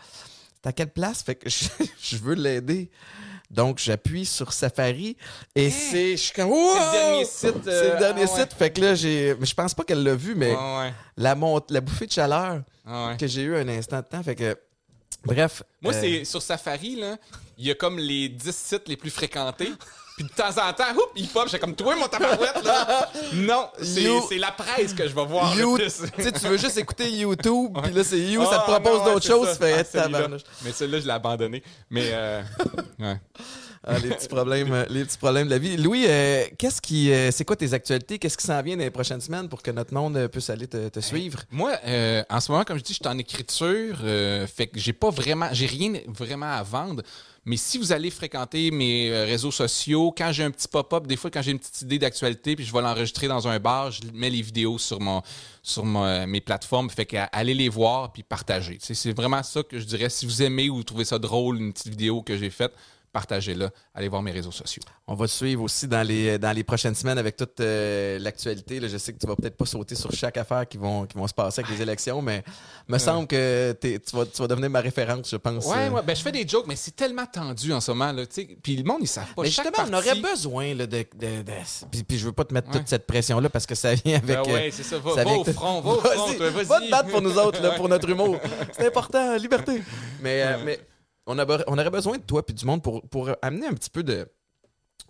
c'est 0.63 0.69
à 0.69 0.73
quelle 0.73 0.91
place? 0.91 1.23
Fait 1.23 1.35
que 1.35 1.49
je, 1.49 1.67
je 2.03 2.17
veux 2.17 2.35
l'aider. 2.35 2.91
Donc, 3.51 3.81
j'appuie 3.81 4.25
sur 4.25 4.53
Safari 4.53 5.17
et 5.57 5.71
c'est. 5.71 6.13
Je 6.13 6.23
suis 6.23 6.33
comme. 6.33 6.51
C'est 6.53 6.87
le 6.87 6.93
dernier 6.93 7.25
site. 7.25 7.55
C'est 7.65 7.71
euh, 7.71 7.95
le 7.95 7.99
dernier 7.99 8.23
ah 8.29 8.33
ouais. 8.33 8.41
site. 8.41 8.53
Fait 8.53 8.71
que 8.71 8.81
là, 8.81 8.95
j'ai. 8.95 9.37
Je 9.41 9.55
pense 9.55 9.75
pas 9.75 9.83
qu'elle 9.83 10.05
l'a 10.05 10.15
vu, 10.15 10.37
mais 10.37 10.55
ouais. 10.55 10.93
la, 11.17 11.35
mont... 11.35 11.61
la 11.69 11.81
bouffée 11.81 12.07
de 12.07 12.13
chaleur 12.13 12.63
Ah 12.87 13.09
ouais. 13.09 13.17
que 13.17 13.27
j'ai 13.27 13.43
eu 13.43 13.57
un 13.57 13.67
instant 13.69 13.99
de 13.99 14.07
temps. 14.07 14.23
Fait 14.23 14.37
que. 14.37 14.57
Bref. 15.25 15.65
Moi, 15.83 15.93
euh, 15.93 16.01
c'est 16.01 16.25
sur 16.25 16.41
Safari, 16.41 16.95
là, 16.97 17.17
il 17.59 17.67
y 17.67 17.71
a 17.73 17.75
comme 17.75 17.99
les 17.99 18.29
10 18.29 18.55
sites 18.55 18.89
les 18.89 18.97
plus 18.97 19.11
fréquentés. 19.11 19.73
Puis 20.21 20.29
de 20.29 20.35
temps 20.35 20.51
en 20.51 20.71
temps, 20.75 20.93
oups, 20.97 21.13
il 21.17 21.29
pop, 21.29 21.49
j'ai 21.51 21.59
comme 21.59 21.75
toi, 21.75 21.97
mon 21.97 22.07
tabarouette, 22.07 22.63
là. 22.63 23.11
Non, 23.33 23.69
c'est 23.81 24.03
You- 24.03 24.23
c'est 24.29 24.37
la 24.37 24.51
presse 24.51 24.93
que 24.93 25.09
je 25.09 25.15
vais 25.15 25.25
voir. 25.25 25.55
le 25.55 25.63
You- 25.63 25.77
plus. 25.77 26.03
tu 26.15 26.23
sais, 26.23 26.31
tu 26.33 26.47
veux 26.47 26.59
juste 26.59 26.77
écouter 26.77 27.11
YouTube, 27.11 27.75
puis 27.83 27.93
là, 27.95 28.05
c'est 28.05 28.19
You, 28.19 28.43
ça 28.45 28.51
te 28.51 28.55
Ah, 28.57 28.81
propose 28.81 28.99
non, 28.99 29.05
ouais, 29.07 29.13
d'autres 29.15 29.23
c'est 29.25 29.33
choses, 29.33 29.49
ça. 29.49 29.55
tu 29.55 29.63
fais 29.63 29.73
Ah, 29.79 29.85
celui-là. 29.85 30.03
tabarnouche. 30.19 30.43
Mais 30.63 30.73
celui-là, 30.73 31.01
je 31.01 31.05
l'ai 31.07 31.11
abandonné. 31.13 31.63
Mais, 31.89 32.11
euh, 32.13 32.43
ouais. 32.99 33.17
Ah, 33.83 33.99
les 33.99 34.11
petits 34.11 34.29
problèmes, 34.29 34.71
euh, 34.75 34.85
les 34.91 35.07
petits 35.07 35.17
problèmes 35.17 35.47
de 35.47 35.53
la 35.53 35.59
vie. 35.59 35.79
Louis, 35.79 36.05
euh, 36.07 36.45
qu'est-ce 36.59 36.83
qui, 36.83 37.11
euh, 37.11 37.31
c'est 37.31 37.47
quoi 37.47 37.57
tes 37.57 37.73
actualités? 37.73 38.19
Qu'est-ce 38.19 38.37
qui 38.37 38.45
s'en 38.47 38.61
vient 38.61 38.77
dans 38.77 38.83
les 38.83 38.91
prochaines 38.91 39.23
semaines 39.23 39.49
pour 39.49 39.63
que 39.63 39.71
notre 39.71 39.95
monde 39.95 40.19
euh, 40.19 40.29
puisse 40.29 40.51
aller 40.51 40.67
te, 40.67 40.91
te 40.91 41.01
suivre? 41.01 41.39
Moi, 41.51 41.73
euh, 41.87 42.23
en 42.29 42.41
ce 42.41 42.53
moment, 42.53 42.65
comme 42.65 42.77
je 42.77 42.83
dis, 42.83 42.93
je 42.93 42.99
suis 43.03 43.09
en 43.09 43.17
écriture, 43.17 43.97
euh, 44.05 44.47
fait 44.47 44.67
que 44.67 44.79
j'ai 44.79 44.93
pas 44.93 45.09
vraiment, 45.09 45.49
j'ai 45.53 45.65
rien 45.65 45.95
vraiment 46.09 46.53
à 46.53 46.63
vendre. 46.63 47.03
Mais 47.47 47.57
si 47.57 47.79
vous 47.79 47.93
allez 47.93 48.11
fréquenter 48.11 48.71
mes 48.71 49.11
euh, 49.11 49.25
réseaux 49.25 49.51
sociaux, 49.51 50.13
quand 50.17 50.31
j'ai 50.31 50.45
un 50.45 50.51
petit 50.51 50.69
pop-up, 50.69 51.07
des 51.07 51.17
fois 51.17 51.31
quand 51.31 51.41
j'ai 51.41 51.53
une 51.53 51.59
petite 51.59 51.81
idée 51.83 51.99
d'actualité, 51.99 52.55
puis 52.55 52.65
je 52.67 52.73
vais 52.73 52.83
l'enregistrer 52.83 53.29
dans 53.29 53.49
un 53.49 53.59
bar, 53.59 53.91
je 53.91 54.03
mets 54.13 54.29
les 54.29 54.43
vidéos 54.43 54.77
sur 54.79 55.01
mon, 55.01 55.23
sur 55.63 55.85
mon- 55.85 56.05
mes 56.27 56.41
plateformes, 56.43 56.91
fait 56.91 57.07
que 57.07 57.17
allez 57.33 57.55
les 57.55 57.71
voir 57.71 58.13
puis 58.13 58.23
sais, 58.87 58.95
C'est 58.95 59.13
vraiment 59.13 59.43
ça 59.43 59.63
que 59.63 59.79
je 59.79 59.85
dirais. 59.85 60.11
Si 60.11 60.27
vous 60.27 60.43
aimez 60.43 60.69
ou 60.69 60.83
trouvez 60.85 61.07
ça 61.07 61.19
drôle, 61.19 61.59
une 61.59 61.73
petite 61.73 61.89
vidéo 61.89 62.23
que 62.23 62.37
j'ai 62.37 62.51
faite, 62.51 62.73
partagez-la. 63.13 63.71
Allez 63.95 64.09
voir 64.09 64.23
mes 64.23 64.31
réseaux 64.31 64.51
sociaux. 64.53 64.83
On 65.07 65.15
va 65.15 65.27
te 65.27 65.33
suivre 65.33 65.63
aussi 65.63 65.87
dans 65.89 66.07
les, 66.07 66.39
dans 66.39 66.53
les 66.53 66.65
prochaines 66.65 66.95
semaines 66.95 67.19
avec 67.19 67.37
toute 67.37 67.59
euh, 67.61 68.19
l'actualité. 68.19 68.81
Je 68.89 68.97
sais 68.99 69.13
que 69.13 69.19
tu 69.19 69.27
vas 69.27 69.37
peut-être 69.37 69.57
pas 69.57 69.67
sauter 69.67 69.95
sur 69.95 70.13
chaque 70.13 70.37
affaire 70.37 70.67
qui 70.69 70.77
vont, 70.79 71.07
qui 71.07 71.17
vont 71.17 71.27
se 71.27 71.35
passer 71.35 71.61
avec 71.61 71.71
les 71.77 71.83
élections, 71.83 72.23
mais 72.23 72.43
me 72.89 72.99
semble 72.99 73.27
que 73.27 73.77
tu, 73.81 73.99
vas, 74.17 74.27
tu 74.27 74.41
vas 74.43 74.49
devenir 74.49 74.71
ma 74.71 74.81
référence, 74.81 75.31
je 75.31 75.37
pense. 75.37 75.67
Ouais, 75.67 75.77
euh. 75.89 75.91
ouais, 75.91 76.03
ben 76.03 76.15
je 76.15 76.23
fais 76.23 76.33
des 76.33 76.47
jokes, 76.47 76.67
mais 76.67 76.77
c'est 76.77 76.95
tellement 76.97 77.27
tendu 77.27 77.73
en 77.73 77.81
ce 77.81 77.91
moment, 77.91 78.13
là, 78.13 78.27
tu 78.27 78.35
sais. 78.35 78.57
Puis 78.63 78.77
le 78.77 78.85
monde, 78.85 78.99
ils 79.01 79.07
savent 79.09 79.33
pas. 79.35 79.43
Mais 79.43 79.49
justement, 79.49 79.85
on 79.89 79.93
aurait 79.95 80.21
besoin 80.21 80.75
là, 80.75 80.87
de, 80.87 80.99
de, 81.17 81.43
de- 81.43 81.53
Puis, 81.91 82.03
puis 82.05 82.19
je 82.19 82.27
veux 82.27 82.33
pas 82.33 82.45
te 82.45 82.55
mettre 82.55 82.69
Ouais. 82.71 82.79
toute 82.79 82.89
cette 82.89 83.07
pression-là 83.07 83.49
parce 83.49 83.67
que 83.67 83.75
ça 83.75 83.95
vient 83.95 84.17
avec. 84.19 84.27
Ben 84.37 84.43
euh, 84.49 84.53
ouais, 84.55 84.71
c'est 84.73 84.83
ça. 84.85 84.99
Va, 84.99 85.15
ça 85.15 85.25
va 85.25 85.31
au 85.33 85.45
front, 85.45 85.81
va 85.81 85.91
au 85.91 86.01
front, 86.01 86.27
Vas-y. 86.39 86.65
Va 86.65 86.81
te 86.81 86.91
battre 86.91 87.09
pour 87.11 87.21
nous 87.23 87.37
autres, 87.39 87.61
là, 87.63 87.71
pour 87.73 87.89
notre 87.89 88.09
humour. 88.09 88.39
C'est 88.77 88.87
important, 88.87 89.37
liberté. 89.37 89.83
Mais, 90.23 90.43
euh, 90.43 90.57
mais 90.65 90.79
on, 91.31 91.39
a, 91.39 91.65
on 91.67 91.79
aurait 91.79 91.91
besoin 91.91 92.19
de 92.19 92.23
toi 92.23 92.45
puis 92.45 92.55
du 92.55 92.65
monde 92.65 92.83
pour, 92.83 93.03
pour 93.09 93.31
amener 93.43 93.67
un 93.67 93.75
petit 93.75 93.91
peu 93.91 94.03
de, 94.03 94.27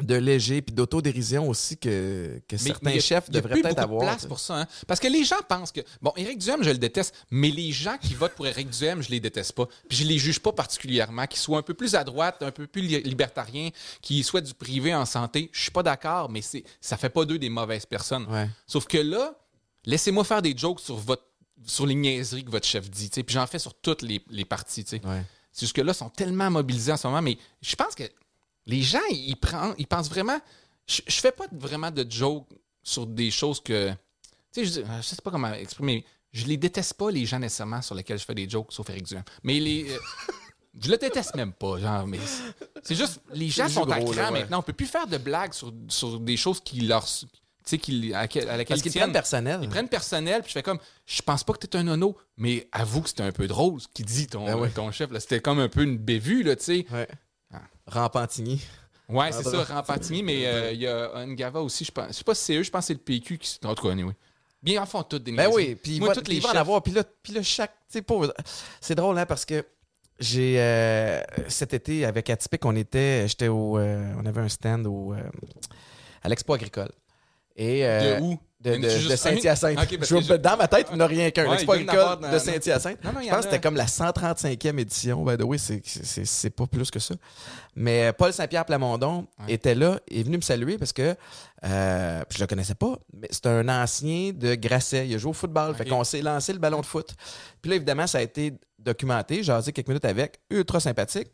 de 0.03 0.14
léger 0.14 0.62
puis 0.62 0.75
d'autodérision 0.75 1.47
aussi 1.49 1.77
que, 1.77 2.41
certains 2.57 2.91
il 2.91 2.95
y 2.97 2.99
a- 2.99 3.03
chefs 3.03 3.25
il 3.29 3.35
y 3.35 3.39
a 3.39 3.41
devraient 3.43 3.61
peut-être 3.61 3.77
de 3.77 3.81
avoir. 3.83 4.01
place 4.03 4.25
pour 4.25 4.39
ça. 4.41 4.61
hein. 4.61 4.66
Parce 4.87 4.99
que 4.99 5.09
les 5.09 5.25
gens 5.25 5.37
pensent 5.47 5.73
que. 5.73 5.81
Bon, 6.01 6.12
Éric 6.16 6.39
Duhem, 6.39 6.62
je 6.62 6.71
le 6.71 6.79
déteste, 6.79 7.14
mais 7.31 7.51
les 7.51 7.71
gens 7.73 7.99
qui 8.01 8.14
votent 8.14 8.33
pour 8.35 8.47
Éric 8.47 8.71
Duhem, 8.71 9.03
je 9.03 9.11
les 9.11 9.21
déteste 9.21 9.53
pas. 9.53 9.66
Puis 9.89 9.99
je 9.99 10.05
les 10.05 10.16
juge 10.18 10.41
pas 10.41 10.53
particulièrement. 10.53 11.27
Qu'ils 11.27 11.41
soient 11.41 11.59
un 11.59 11.62
peu 11.62 11.75
plus 11.75 11.95
à 11.95 12.05
droite, 12.05 12.43
un 12.43 12.51
peu 12.53 12.66
plus 12.66 12.81
li- 12.83 13.03
libertariens, 13.03 13.68
qui 14.01 14.23
soient 14.23 14.41
du 14.41 14.55
privé 14.55 14.95
en 14.95 15.05
santé, 15.05 15.51
je 15.53 15.61
suis 15.61 15.71
pas 15.71 15.83
d'accord, 15.83 16.31
mais 16.31 16.41
c'est 16.41 16.64
ça 16.81 16.97
fait 16.97 17.11
pas 17.11 17.25
d'eux 17.27 17.39
des 17.39 17.51
mauvaises 17.51 17.85
personnes. 17.85 18.27
Ouais. 18.31 18.49
Sauf 18.66 18.87
que 18.87 18.97
là, 18.99 19.35
laissez-moi 19.85 20.25
faire 20.25 20.41
des 20.41 20.57
jokes 20.57 20.81
sur 20.81 20.97
votre 20.97 21.25
sur 21.66 21.85
les 21.85 21.95
niaiseries 21.95 22.43
que 22.43 22.51
votre 22.51 22.66
chef 22.66 22.89
dit. 22.91 23.11
Puis 23.11 23.25
j'en 23.35 23.47
fais 23.47 23.59
sur 23.59 23.75
toutes 23.75 24.01
les, 24.01 24.23
les 24.31 24.47
parties. 24.47 24.83
tu 24.83 24.97
sais. 24.97 25.07
Ouais. 25.07 25.21
C'est 25.53 25.67
juste 25.67 25.75
que 25.77 25.81
là, 25.81 25.93
ils 25.93 25.97
sont 25.97 26.11
tellement 26.11 26.51
mobilisés 26.51 26.93
en 26.93 26.97
ce 26.97 27.07
moment, 27.07 27.23
mais 27.23 27.37
je 27.61 27.75
pense 27.77 27.95
que 27.95 28.05
les 28.67 28.83
gens, 28.83 29.01
ils, 29.11 29.37
prennent, 29.37 29.75
ils 29.79 29.87
pensent 29.87 30.09
vraiment. 30.09 30.39
Je, 30.87 31.03
je 31.07 31.21
fais 31.21 31.33
pas 31.33 31.47
vraiment 31.53 31.91
de 31.91 32.07
jokes 32.09 32.47
sur 32.83 33.07
des 33.07 33.31
choses 33.31 33.61
que. 33.61 33.91
Tu 34.53 34.65
sais, 34.67 34.83
je, 34.83 34.87
je 34.99 35.03
sais 35.03 35.17
pas 35.23 35.31
comment 35.31 35.53
exprimer. 35.55 36.05
Je 36.33 36.47
les 36.47 36.57
déteste 36.57 36.95
pas, 36.95 37.11
les 37.11 37.27
gens 37.27 37.39
nécessairement 37.41 37.83
sur 37.83 37.95
lesquels 37.95 38.19
je 38.19 38.25
fais 38.25 38.35
des 38.35 38.49
jokes, 38.49 38.73
sauf 38.73 38.89
Eric 38.91 39.05
Duhem. 39.07 39.25
Mais 39.43 39.59
les. 39.59 39.91
euh, 39.91 39.99
je 40.81 40.89
le 40.91 40.97
déteste 40.97 41.35
même 41.35 41.53
pas, 41.53 41.79
genre, 41.79 42.07
mais 42.07 42.21
c'est- 42.83 42.95
juste. 42.95 43.21
Les 43.33 43.49
gens 43.49 43.69
sont 43.69 43.91
à 43.91 43.99
cran 44.01 44.11
ouais. 44.11 44.31
maintenant. 44.31 44.61
On 44.61 44.63
peut 44.63 44.73
plus 44.73 44.87
faire 44.87 45.07
de 45.09 45.19
blagues 45.19 45.53
sur, 45.53 45.73
sur 45.89 46.21
des 46.21 46.37
choses 46.37 46.61
qui 46.61 46.83
leur. 46.83 47.05
Tu 47.65 47.79
sais, 47.79 48.15
à, 48.15 48.23
laquelle- 48.23 48.49
à 48.49 48.57
laquelle 48.57 48.67
Parce 48.77 48.83
qu'ils 48.83 48.93
prennent 48.93 49.13
personnel. 49.13 49.61
Ils 49.63 49.69
prennent 49.69 49.89
personnel, 49.89 50.41
puis 50.43 50.49
je 50.49 50.55
fais 50.55 50.63
comme, 50.63 50.79
je 51.07 51.23
pense 51.23 51.45
pas 51.45 51.53
que 51.53 51.67
t'es 51.67 51.77
un 51.77 51.83
nono, 51.85 52.17
mais 52.37 52.69
avoue 52.73 53.03
que 53.03 53.09
c'était 53.09 53.23
un 53.23 53.33
peu 53.33 53.47
drôle 53.47 53.81
ce 53.81 53.89
qu'il 53.93 54.07
dit, 54.07 54.27
ton, 54.27 54.47
Ben 54.47 54.57
ouais. 54.57 54.71
ton 54.71 54.91
chef. 54.91 55.11
C'était 55.19 55.41
comme 55.41 55.59
un 55.61 55.69
peu 55.69 55.83
une 55.83 55.99
bévue, 55.99 56.43
là, 56.43 56.57
tu 56.57 56.65
sais. 56.65 56.87
Ouais. 56.91 57.07
Ah. 57.53 57.61
Rampantigny. 57.87 58.61
Ouais, 59.09 59.33
c'est 59.33 59.43
ça. 59.43 59.65
Rampatini, 59.65 60.23
mais 60.23 60.47
euh, 60.47 60.73
il 60.73 60.81
y 60.81 60.87
a 60.87 61.27
Ngava 61.27 61.61
aussi, 61.61 61.85
je 61.85 61.91
pense. 61.91 62.09
Je 62.09 62.13
sais 62.13 62.25
pas 62.25 62.35
si 62.35 62.45
c'est 62.45 62.55
eux, 62.57 62.63
je 62.63 62.71
pense 62.71 62.83
que 62.85 62.87
c'est 62.89 62.93
le 62.95 63.01
PQ 63.01 63.39
qui. 63.39 63.59
En 63.65 63.75
tout 63.75 63.87
cas, 63.89 63.95
oui. 63.95 64.05
Bien, 64.63 64.83
en 64.83 64.87
font 64.87 65.03
toutes 65.03 65.25
des 65.25 65.33
Ben 65.33 65.51
oui, 65.53 65.75
puis 65.75 65.99
Moi, 65.99 66.09
va, 66.09 66.15
toutes 66.15 66.29
les 66.29 66.39
va 66.39 66.51
en 66.51 66.53
chefs- 66.53 66.59
avoir. 66.61 66.83
Puis 66.83 66.93
là, 66.93 67.03
puis 67.23 67.33
là, 67.33 67.43
chaque. 67.43 67.73
tu 67.73 67.95
sais, 67.99 68.03
pauvre- 68.03 68.33
C'est 68.81 68.95
drôle, 68.95 69.19
hein, 69.19 69.27
parce 69.27 69.45
que 69.45 69.65
j'ai. 70.21 70.61
euh, 70.61 71.21
cet 71.49 71.75
été, 71.75 72.05
avec 72.05 72.31
Atypique, 72.31 72.65
on 72.65 72.77
était. 72.77 73.27
J'étais 73.27 73.49
au. 73.49 73.79
euh, 73.79 74.13
on 74.23 74.27
avait 74.27 74.43
un 74.43 74.49
stand 74.49 74.87
au, 74.87 75.13
à 76.23 76.29
l'Expo 76.29 76.53
agricole. 76.55 76.91
Et, 77.61 77.87
euh, 77.87 78.19
De 78.19 78.23
où? 78.25 78.39
De? 78.63 79.17
Saint-Hyacinthe. 79.17 79.79
Je 80.03 80.21
je- 80.21 80.35
Dans 80.35 80.57
ma 80.59 80.69
tête, 80.69 80.89
il 80.91 80.97
n'y 80.97 81.03
en 81.03 81.05
a 81.05 81.07
rien 81.07 81.31
qu'un. 81.31 81.45
Ouais, 81.45 81.53
L'Expo 81.53 81.73
agricole 81.73 82.31
de 82.31 82.39
Saint-Hyacinthe. 82.39 82.99
Je 83.03 83.09
en 83.09 83.13
pense 83.13 83.25
que 83.27 83.33
a. 83.35 83.43
c'était 83.43 83.61
comme 83.61 83.75
la 83.77 83.87
135e 83.87 84.79
édition. 84.79 85.25
By 85.25 85.39
the 85.39 85.45
way, 85.45 85.57
c'est- 85.57 86.51
pas 86.51 86.67
plus 86.67 86.91
que 86.91 86.99
ça. 86.99 87.15
Mais 87.75 88.09
euh, 88.09 88.13
Paul 88.13 88.35
Saint-Pierre 88.35 88.67
Plamondon 88.67 89.27
Ouais. 89.47 89.55
était 89.55 89.75
là 89.75 89.99
et 90.09 90.21
est 90.21 90.23
venu 90.25 90.37
me 90.37 90.43
saluer 90.43 90.77
parce 90.77 90.93
que 90.93 91.15
euh, 91.65 92.23
je 92.29 92.39
le 92.39 92.47
connaissais 92.47 92.75
pas, 92.75 92.99
mais 93.15 93.29
c'est 93.31 93.47
un 93.47 93.67
ancien 93.69 94.33
de 94.35 94.55
Grasset. 94.57 95.09
Il 95.09 95.15
a 95.15 95.19
joué 95.19 95.31
au 95.31 95.35
football. 95.35 95.75
Fait 95.75 95.85
Ok. 95.85 95.89
qu'on 95.89 96.05
s'est 96.05 96.21
lancé 96.21 96.53
le 96.53 96.59
ballon 96.59 96.81
de 96.81 96.87
foot. 96.87 97.15
Puis 97.63 97.71
là, 97.71 97.77
évidemment, 97.77 98.07
ça 98.07 98.19
a 98.19 98.23
été 98.23 98.53
documenté. 98.79 99.37
J'ai 99.37 99.45
jasé 99.45 99.73
quelques 99.73 99.89
minutes 99.89 100.05
avec. 100.05 100.39
Ultra 100.51 100.81
sympathique. 100.81 101.29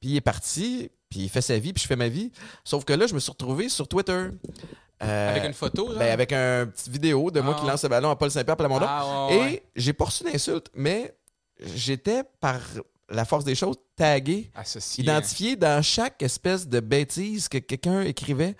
Puis 0.00 0.10
il 0.10 0.16
est 0.16 0.20
parti. 0.20 0.90
Puis 1.08 1.20
il 1.20 1.28
fait 1.30 1.40
sa 1.40 1.56
vie. 1.58 1.72
Puis 1.72 1.82
je 1.84 1.88
fais 1.88 1.96
ma 1.96 2.08
vie. 2.08 2.32
Sauf 2.64 2.84
que 2.84 2.92
là, 2.92 3.06
je 3.06 3.14
me 3.14 3.18
suis 3.20 3.30
retrouvé 3.30 3.70
sur 3.70 3.88
Twitter. 3.88 4.26
Euh, 5.02 5.30
Avec 5.30 5.44
une 5.44 5.52
photo, 5.52 5.88
ben, 5.98 6.10
avec 6.10 6.32
un 6.32 6.66
petit 6.66 6.88
vidéo 6.90 7.30
de 7.30 7.40
moi 7.40 7.54
Ah. 7.56 7.60
qui 7.60 7.66
lance 7.66 7.82
le 7.82 7.88
ballon 7.90 8.10
à 8.10 8.16
Paul 8.16 8.30
Saint-Pierre 8.30 8.56
Plamondon. 8.56 8.86
Ah, 8.88 9.26
ouais, 9.28 9.38
ouais. 9.38 9.52
Et 9.52 9.62
j'ai 9.76 9.92
pas 9.92 10.06
reçu 10.06 10.24
d'insultes, 10.24 10.70
mais 10.74 11.14
j'étais, 11.60 12.22
par 12.40 12.58
la 13.10 13.24
force 13.24 13.44
des 13.44 13.54
choses, 13.54 13.76
tagué, 13.94 14.50
Associé. 14.54 15.04
identifié 15.04 15.54
dans 15.56 15.82
chaque 15.82 16.22
espèce 16.22 16.66
de 16.66 16.80
bêtise 16.80 17.48
que 17.48 17.58
quelqu'un 17.58 18.00
écrivait. 18.02 18.56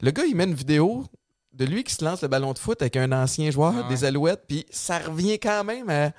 Le 0.00 0.10
gars, 0.10 0.24
il 0.24 0.36
met 0.36 0.44
une 0.44 0.54
vidéo 0.54 1.04
de 1.54 1.64
lui 1.64 1.84
qui 1.84 1.94
se 1.94 2.04
lance 2.04 2.22
le 2.22 2.28
ballon 2.28 2.52
de 2.52 2.58
foot 2.58 2.80
avec 2.82 2.96
un 2.96 3.12
ancien 3.12 3.50
joueur 3.50 3.74
ouais. 3.74 3.88
des 3.88 4.04
Alouettes, 4.04 4.42
puis 4.48 4.66
ça 4.70 4.98
revient 4.98 5.38
quand 5.38 5.62
même 5.64 5.88
à, 5.88 6.10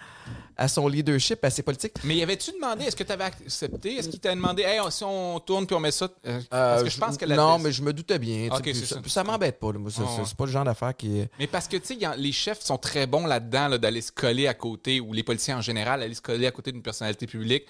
à 0.56 0.68
son 0.70 0.88
leadership, 0.88 1.44
à 1.44 1.50
ses 1.50 1.62
politiques. 1.62 1.94
Mais 2.06 2.16
y 2.16 2.24
avait-tu 2.24 2.52
demandé, 2.54 2.86
est-ce 2.86 2.96
que 2.96 3.04
tu 3.04 3.12
avais 3.12 3.26
accepté? 3.26 3.96
Est-ce 3.98 4.08
qu'il 4.10 4.20
t'a 4.22 4.34
demandé, 4.34 4.64
hey, 4.64 4.80
on- 4.80 4.90
si 4.90 5.04
on 5.04 5.40
tourne 5.42 5.68
puis 5.68 5.76
on 5.76 5.80
met 5.82 5.92
ça? 5.92 6.08
euh, 6.26 6.40
parce 6.50 6.84
que 6.84 6.90
je 6.90 6.98
pense 6.98 7.18
que 7.18 7.26
la 7.26 7.36
Non, 7.36 7.60
mais 7.60 7.72
je 7.74 7.82
me 7.82 7.92
doutais 7.92 8.18
bien. 8.18 8.48
puis 8.64 8.74
ça, 8.76 8.98
ça. 9.06 9.24
m'embête 9.24 9.60
pas. 9.60 9.68
ouais. 9.68 9.92
c'est 10.26 10.38
pas 10.38 10.46
le 10.46 10.52
genre 10.52 10.64
d'affaire 10.64 10.96
qui 10.96 11.20
est... 11.20 11.30
Mais 11.40 11.48
parce 11.48 11.68
que, 11.68 11.78
tu 11.78 12.00
sais, 12.00 12.18
les 12.18 12.32
chefs 12.32 12.62
sont 12.62 12.78
très 12.78 13.06
bons 13.06 13.26
là-dedans, 13.26 13.68
là, 13.68 13.78
d'aller 13.78 14.02
se 14.02 14.12
coller 14.14 14.48
à 14.48 14.54
côté, 14.54 15.00
ou 15.02 15.12
les 15.12 15.24
policiers 15.24 15.54
en 15.54 15.62
général, 15.62 16.02
aller 16.02 16.16
se 16.16 16.22
coller 16.22 16.48
à 16.48 16.52
côté 16.52 16.72
d'une 16.72 16.82
personnalité 16.84 17.28
publique 17.28 17.66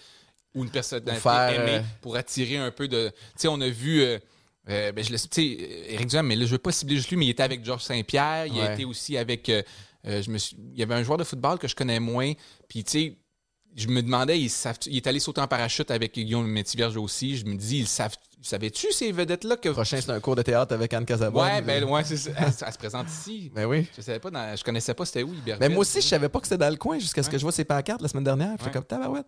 ou 0.54 0.64
une 0.64 0.70
personnalité 0.70 1.14
faire, 1.16 1.50
aimée 1.50 1.78
euh, 1.80 1.82
pour 2.02 2.16
attirer 2.16 2.58
un 2.58 2.72
peu 2.72 2.88
de. 2.88 3.10
Tu 3.10 3.16
sais, 3.38 3.48
on 3.48 3.60
a 3.60 3.68
vu. 3.70 4.02
euh, 4.04 4.20
Euh, 4.70 4.92
ben, 4.92 5.04
je 5.04 5.12
le 5.12 5.18
sais, 5.18 5.28
Éric 5.90 6.08
Duhem, 6.08 6.26
mais 6.26 6.36
là, 6.36 6.46
je 6.46 6.52
veux 6.52 6.58
pas 6.58 6.72
cibler 6.72 6.96
juste 6.96 7.10
lui, 7.10 7.18
mais 7.18 7.26
il 7.26 7.30
était 7.30 7.44
avec 7.44 7.64
Georges 7.64 7.84
Saint-Pierre, 7.84 8.48
il 8.48 8.60
a 8.60 8.64
Ouais. 8.66 8.74
été 8.74 8.86
aussi 8.86 9.18
avec. 9.18 9.48
euh, 9.50 9.62
euh, 10.08 10.22
je 10.22 10.30
me 10.32 10.38
suis, 10.38 10.56
il 10.74 10.80
y 10.80 10.84
avait 10.84 10.96
un 10.96 11.04
joueur 11.04 11.18
de 11.18 11.24
football 11.24 11.58
que 11.60 11.68
je 11.68 11.76
connais 11.76 12.00
moins, 12.00 12.34
puis 12.68 12.84
tu 12.84 12.92
sais, 12.92 13.18
je 13.76 13.88
me 13.88 14.02
demandais, 14.02 14.40
il, 14.40 14.50
savent- 14.50 14.78
il 14.88 14.96
est 14.98 15.08
allé 15.08 15.20
sauter 15.20 15.42
en 15.42 15.48
parachute 15.48 15.92
avec 15.92 16.14
Guillaume 16.14 16.48
Métivierge 16.48 16.96
aussi. 16.98 17.36
Je 17.38 17.46
me 17.46 17.56
dis, 17.56 17.80
ils 17.80 17.88
savent, 17.88 18.16
savais-tu 18.42 18.92
ces 18.94 19.12
vedettes-là 19.12 19.58
que. 19.58 19.70
Prochain, 19.70 20.00
c'est 20.02 20.12
un 20.12 20.20
cours 20.22 20.36
de 20.38 20.42
théâtre 20.44 20.74
avec 20.74 20.94
Anne 20.94 21.06
Casabonne. 21.06 21.44
Ouais, 21.44 21.62
ben, 21.62 21.84
ouais, 21.84 22.04
c'est 22.06 22.16
ça. 22.18 22.32
Elle, 22.38 22.46
elle 22.66 22.74
se 22.74 22.78
présente 22.78 23.08
ici. 23.10 23.52
Ben 23.56 23.66
oui. 23.66 23.86
Je 23.98 24.02
savais 24.02 24.20
pas, 24.20 24.30
dans- 24.32 24.56
je 24.56 24.64
connaissais 24.64 24.94
pas 24.94 25.06
c'était 25.06 25.24
où, 25.24 25.34
Iberville. 25.34 25.58
Mais 25.60 25.70
moi 25.70 25.80
aussi, 25.82 26.00
je 26.02 26.08
savais 26.08 26.30
pas 26.30 26.40
que 26.40 26.48
c'était 26.48 26.58
dans 26.60 26.70
le 26.70 26.78
coin 26.78 26.98
jusqu'à 27.00 27.22
ce 27.22 27.30
que 27.30 27.38
je 27.38 27.42
vois 27.44 27.52
ses 27.52 27.66
pancartes 27.66 28.02
la 28.02 28.08
semaine 28.08 28.24
dernière. 28.24 28.56
Je 28.60 28.66
Ouais. 28.66 28.72
comme 28.72 28.86
tabarouette. 28.86 29.26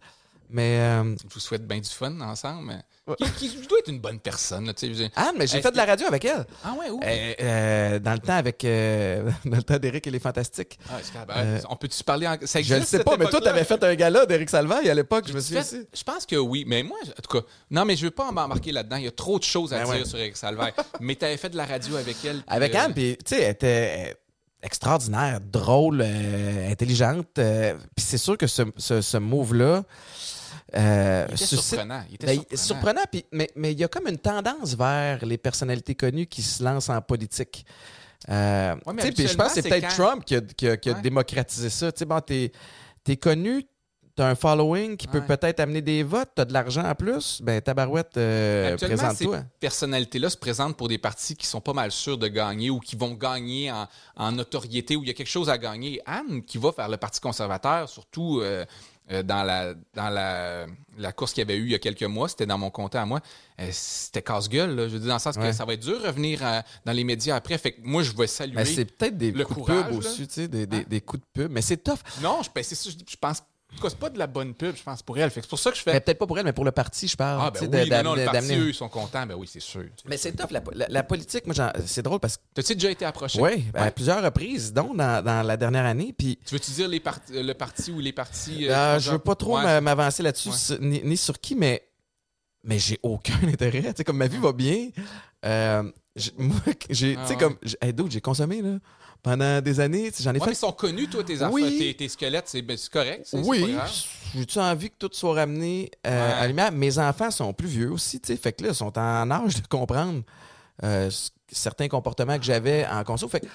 Mais 0.49 0.79
euh, 0.79 1.03
Je 1.27 1.33
vous 1.33 1.39
souhaite 1.39 1.67
bien 1.67 1.79
du 1.79 1.89
fun 1.89 2.19
ensemble. 2.21 2.67
mais- 2.67 3.15
Qui, 3.37 3.49
qui 3.49 3.67
doit 3.67 3.79
être 3.79 3.87
une 3.89 3.99
bonne 3.99 4.19
personne, 4.19 4.65
là, 4.65 4.73
tu. 4.73 4.85
Anne, 5.15 5.35
mais 5.37 5.47
j'ai 5.47 5.57
Est-ce 5.57 5.67
fait 5.67 5.71
de 5.71 5.77
la 5.77 5.85
que- 5.85 5.89
radio 5.91 6.07
avec 6.07 6.25
elle. 6.25 6.45
Ah 6.63 6.73
ouais, 6.79 6.89
où? 6.89 6.99
Euh, 7.03 7.33
euh, 7.41 7.99
dans 7.99 8.11
le 8.13 8.19
temps 8.19 8.35
avec 8.35 8.63
euh, 8.65 9.29
dans 9.45 9.57
le 9.57 9.63
temps 9.63 9.77
d'Éric 9.77 10.07
et 10.07 10.11
les 10.11 10.19
Fantastiques. 10.19 10.77
Ah, 10.89 10.97
ben, 11.25 11.33
Euh, 11.37 11.59
on 11.69 11.75
peut-tu 11.77 12.03
parler 12.03 12.27
en. 12.27 12.35
Ça 12.45 12.61
Je 12.61 12.73
existe, 12.73 12.89
sais 12.91 13.03
pas, 13.03 13.11
mais 13.17 13.25
toi, 13.25 13.39
époque-là? 13.39 13.51
t'avais 13.51 13.63
fait 13.63 13.81
un 13.83 13.95
gala 13.95 14.25
d'Éric 14.25 14.49
Salvaille 14.49 14.89
à 14.89 14.93
l'époque, 14.93 15.25
je 15.27 15.33
me 15.33 15.39
Tu 15.39 15.45
souviens 15.47 15.61
aussi. 15.61 15.87
Je 15.93 16.03
pense 16.03 16.25
que 16.25 16.35
oui, 16.35 16.65
mais 16.67 16.83
moi, 16.83 16.97
en 17.01 17.21
tout 17.21 17.39
cas, 17.39 17.45
non, 17.71 17.85
mais 17.85 17.95
je 17.95 18.03
veux 18.05 18.11
pas 18.11 18.29
m'embarquer 18.31 18.71
là-dedans. 18.73 18.97
Il 18.97 19.05
y 19.05 19.07
a 19.07 19.11
trop 19.11 19.39
de 19.39 19.43
choses 19.45 19.73
à 19.73 19.77
Ben 19.79 19.85
dire 19.85 19.93
ouais. 19.95 20.05
sur 20.05 20.17
Eric 20.19 20.35
Salvaire. 20.35 20.73
mais 20.99 21.15
tu 21.15 21.23
avais 21.25 21.37
fait 21.37 21.49
de 21.49 21.57
la 21.57 21.65
radio 21.65 21.95
avec 21.95 22.17
elle. 22.25 22.41
Avec 22.47 22.75
euh, 22.75 22.79
Anne, 22.79 22.93
puis 22.93 23.17
tu 23.25 23.35
sais, 23.35 23.41
elle 23.43 23.51
était 23.51 24.09
euh, 24.09 24.13
extraordinaire, 24.63 25.39
drôle, 25.41 26.01
euh, 26.03 26.69
intelligente. 26.71 27.39
euh, 27.39 27.73
puis 27.95 28.05
c'est 28.05 28.17
sûr 28.17 28.37
que 28.37 28.47
ce, 28.47 28.63
ce, 28.75 28.99
ce 29.01 29.17
move-là. 29.17 29.83
Euh, 30.75 31.25
Il 31.29 31.33
était 31.35 31.45
surprenant. 31.45 32.03
Il 32.09 32.15
était 32.15 32.25
Ben, 32.37 32.57
surprenant. 32.57 33.01
mais 33.31 33.49
mais 33.55 33.71
il 33.71 33.79
y 33.79 33.83
a 33.83 33.87
comme 33.87 34.07
une 34.07 34.17
tendance 34.17 34.75
vers 34.75 35.25
les 35.25 35.37
personnalités 35.37 35.95
connues 35.95 36.27
qui 36.27 36.41
se 36.41 36.63
lancent 36.63 36.89
en 36.89 37.01
politique. 37.01 37.65
Euh, 38.29 38.75
Ouais, 38.85 39.11
tu 39.13 39.27
je 39.27 39.35
pense 39.35 39.53
que 39.53 39.61
c'est 39.61 39.69
peut-être 39.69 39.87
quand- 39.95 40.03
Trump 40.03 40.25
qui 40.25 40.35
a, 40.35 40.41
qui 40.41 40.67
a- 40.67 40.77
qui 40.77 40.89
a 40.89 40.93
Ouais. 40.93 41.01
démocratisé 41.01 41.69
ça. 41.69 41.91
Tu 41.91 41.99
sais, 41.99 42.05
bon, 42.05 42.19
t'es 42.19 42.51
es 43.07 43.15
connu, 43.15 43.63
t'as 44.15 44.27
un 44.27 44.35
following 44.35 44.97
qui 44.97 45.07
peut 45.07 45.23
peut-être 45.23 45.59
amener 45.61 45.81
des 45.81 46.03
votes, 46.03 46.31
t'as 46.35 46.43
de 46.43 46.51
l'argent 46.51 46.83
en 46.83 46.95
plus, 46.95 47.39
ben 47.41 47.61
tabarouette, 47.61 48.17
euh, 48.17 48.75
présente-toi. 48.75 49.37
ces 49.37 49.43
personnalités-là 49.61 50.29
se 50.29 50.35
présentent 50.37 50.75
pour 50.75 50.87
des 50.89 50.97
partis 50.97 51.35
qui 51.37 51.45
sont 51.45 51.61
pas 51.61 51.73
mal 51.73 51.91
sûrs 51.91 52.17
de 52.17 52.27
gagner 52.27 52.69
ou 52.71 52.79
qui 52.79 52.95
vont 52.97 53.13
gagner 53.13 53.71
en, 53.71 53.87
en 54.17 54.31
notoriété 54.33 54.95
ou 54.97 55.03
il 55.03 55.07
y 55.07 55.11
a 55.11 55.13
quelque 55.13 55.29
chose 55.29 55.49
à 55.49 55.57
gagner. 55.57 56.01
Anne, 56.05 56.41
qui 56.43 56.57
va 56.57 56.71
faire 56.73 56.89
le 56.89 56.97
Parti 56.97 57.21
conservateur, 57.21 57.87
surtout 57.87 58.41
euh, 58.41 58.65
euh, 59.11 59.23
dans, 59.23 59.43
la, 59.43 59.73
dans 59.93 60.09
la, 60.09 60.65
la 60.97 61.11
course 61.11 61.33
qu'il 61.33 61.41
y 61.41 61.45
avait 61.49 61.57
eu 61.57 61.65
il 61.65 61.71
y 61.71 61.75
a 61.75 61.79
quelques 61.79 62.03
mois, 62.03 62.27
c'était 62.29 62.45
dans 62.45 62.57
mon 62.57 62.69
comté 62.69 62.97
à 62.97 63.05
moi, 63.05 63.21
euh, 63.59 63.67
c'était 63.71 64.21
casse-gueule. 64.21 64.75
là. 64.75 64.87
Je 64.87 64.93
veux 64.93 64.99
dire, 64.99 65.07
dans 65.09 65.13
le 65.15 65.19
sens 65.19 65.35
Ouais. 65.37 65.49
que 65.49 65.51
ça 65.53 65.65
va 65.65 65.73
être 65.73 65.81
dur 65.81 66.01
de 66.01 66.07
revenir 66.07 66.39
euh, 66.45 66.61
dans 66.85 66.91
les 66.91 67.03
médias 67.03 67.35
après. 67.35 67.57
Fait 67.57 67.71
que 67.73 67.81
moi, 67.83 68.03
je 68.03 68.11
vais 68.11 68.27
saluer. 68.27 68.55
Ben, 68.55 68.65
c'est 68.65 68.85
peut-être 68.85 69.17
des 69.17 69.31
le 69.31 69.45
coups 69.45 69.59
courage, 69.61 69.77
de 69.77 69.83
pub 69.83 69.91
là. 70.03 70.09
aussi, 70.09 70.27
tu 70.27 70.33
sais, 70.33 70.47
des, 70.47 70.65
des- 70.65 70.77
Hein? 70.77 70.83
des 70.87 71.01
coups 71.01 71.21
de 71.21 71.27
pub. 71.43 71.51
Mais 71.51 71.61
c'est 71.61 71.77
tough. 71.77 71.99
Non, 72.21 72.41
je, 72.43 72.49
ben, 72.53 72.63
c'est 72.63 72.75
ça, 72.75 72.89
je, 72.89 72.97
je 73.09 73.15
pense. 73.17 73.41
En 73.73 73.75
tout 73.75 73.81
cas, 73.83 73.89
c'est 73.89 73.99
pas 73.99 74.09
de 74.09 74.17
la 74.17 74.27
bonne 74.27 74.53
pub, 74.53 74.75
je 74.77 74.81
pense, 74.81 75.03
pour 75.03 75.17
elle. 75.17 75.29
Fait 75.29 75.41
que 75.41 75.45
c'est 75.45 75.49
pour 75.49 75.59
ça 75.59 75.71
que 75.71 75.77
je 75.77 75.81
fais. 75.83 75.91
Mais 75.93 75.99
peut-être 75.99 76.17
pas 76.17 76.25
pour 76.25 76.39
elle, 76.39 76.45
mais 76.45 76.53
pour 76.53 76.63
le 76.63 76.71
parti, 76.71 77.07
je 77.07 77.17
parle. 77.17 77.41
ah, 77.43 77.51
ben 77.51 77.59
oui, 77.61 77.87
mais 77.89 78.01
non, 78.01 78.15
le 78.15 78.23
parti, 78.23 78.53
eux, 78.55 78.69
ils 78.69 78.73
sont 78.73 78.87
contents. 78.87 79.25
Ben 79.25 79.35
oui, 79.35 79.45
c'est 79.51 79.59
sûr. 79.59 79.83
Mais 80.05 80.15
c'est 80.17 80.31
tough, 80.31 80.51
la, 80.51 80.61
la- 80.73 80.87
la 80.87 81.03
politique. 81.03 81.45
Moi, 81.45 81.53
j'en- 81.53 81.71
c'est 81.85 82.01
drôle 82.01 82.19
parce 82.19 82.37
que, 82.37 82.43
T'as-tu 82.53 82.75
déjà 82.75 82.89
été 82.91 83.03
approché? 83.05 83.41
oui, 83.41 83.65
à 83.73 83.91
plusieurs 83.91 84.23
reprises, 84.23 84.71
dont 84.73 84.93
dans, 84.93 85.23
dans 85.23 85.45
la 85.45 85.57
dernière 85.57 85.85
année. 85.85 86.15
Puis, 86.17 86.39
Tu 86.45 86.55
veux-tu 86.55 86.71
dire 86.71 86.87
les 86.87 87.01
part- 87.01 87.19
le 87.29 87.53
parti 87.53 87.91
ou 87.91 87.99
les 87.99 88.13
partis? 88.13 88.67
euh, 88.69 88.73
euh, 88.73 88.99
je 88.99 89.11
veux 89.11 89.19
pas 89.19 89.35
trop 89.35 89.57
Ouais. 89.57 89.63
m'a- 89.63 89.81
m'avancer 89.81 90.23
là-dessus, 90.23 90.49
Ouais. 90.49 90.55
sur- 90.55 90.79
ni, 90.81 91.01
ni 91.03 91.17
sur 91.17 91.37
qui, 91.39 91.53
mais, 91.53 91.83
mais 92.63 92.79
j'ai 92.79 92.97
aucun 93.03 93.33
intérêt. 93.53 93.81
Tu 93.81 93.93
sais, 93.97 94.03
comme 94.05 94.17
ma 94.17 94.27
vie 94.27 94.37
va 94.37 94.53
bien. 94.53 94.89
euh, 95.45 95.83
j'ai- 96.15 96.31
moi, 96.37 96.55
j'ai, 96.89 97.13
tu 97.15 97.19
Ah 97.21 97.27
sais, 97.27 97.33
ouais. 97.33 97.39
comme, 97.39 97.57
j'ai- 97.61 97.77
hey, 97.81 97.93
dude, 97.93 98.11
j'ai 98.11 98.21
consommé, 98.21 98.61
là, 98.61 98.79
pendant 99.27 99.61
des 99.61 99.79
années. 99.81 100.09
J'en 100.17 100.29
ai 100.31 100.33
Ouais, 100.35 100.39
mais 100.39 100.45
fait. 100.45 100.51
ils 100.53 100.55
sont 100.55 100.71
connus, 100.71 101.09
toi, 101.09 101.21
tes 101.21 101.43
Oui. 101.45 101.77
tes, 101.77 101.93
tes 101.95 102.07
squelettes, 102.07 102.47
c'est 102.47 102.61
ben, 102.61 102.77
correct. 102.91 103.27
Oui, 103.33 103.75
j'ai-tu 104.33 104.57
envie 104.59 104.89
que 104.89 104.95
tout 104.97 105.09
soit 105.11 105.33
ramené 105.33 105.91
euh, 106.05 106.47
Ouais. 106.47 106.61
à? 106.61 106.71
Mes 106.71 106.97
enfants 106.97 107.29
sont 107.29 107.51
plus 107.53 107.67
vieux 107.67 107.91
aussi, 107.91 108.21
tu 108.21 108.27
sais, 108.27 108.37
fait 108.37 108.53
que 108.53 108.63
là, 108.63 108.69
ils 108.69 108.75
sont 108.75 108.97
en 108.97 109.29
âge 109.31 109.61
de 109.61 109.67
comprendre 109.67 110.23
euh, 110.83 111.09
certains 111.51 111.89
comportements 111.89 112.37
que 112.37 112.45
j'avais 112.45 112.85
en 112.87 113.03
conso. 113.03 113.27
Fait 113.27 113.41
que 113.41 113.47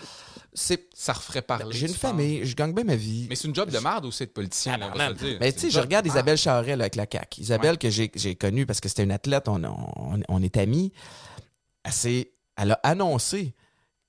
c'est, 0.53 0.89
Ça 0.95 1.15
referait 1.15 1.41
parler. 1.41 1.75
j'ai 1.75 1.87
une 1.87 1.95
famille, 1.95 2.45
je 2.45 2.55
gagne 2.55 2.75
bien 2.75 2.85
ma 2.85 2.97
vie. 2.97 3.27
Mais 3.31 3.35
c'est 3.37 3.49
une 3.49 3.55
job 3.55 3.71
de 3.71 3.79
merde 3.79 4.05
aussi, 4.05 4.27
de 4.27 4.31
politicien, 4.31 4.77
là, 4.77 4.91
on 4.93 4.99
va 4.99 5.07
se 5.07 5.13
le 5.13 5.17
dire. 5.17 5.39
Mais 5.41 5.53
C'est 5.53 5.57
tu 5.57 5.61
sais, 5.61 5.71
je 5.71 5.81
regarde 5.81 6.05
de 6.05 6.11
Isabelle 6.11 6.37
Charret 6.37 6.77
là, 6.77 6.85
avec 6.85 6.97
la 6.97 7.07
CAQ. 7.11 7.41
Isabelle, 7.41 7.79
que 7.79 7.89
j'ai, 7.89 8.09
connue 8.35 8.67
parce 8.67 8.81
que 8.81 8.91
c'était 8.91 9.05
une 9.05 9.13
athlète, 9.13 9.49
on, 9.49 9.65
on, 9.65 10.21
on 10.29 10.43
est 10.43 10.59
amis. 10.59 10.93
Elle 12.05 12.73
a 12.73 12.81
annoncé 12.83 13.55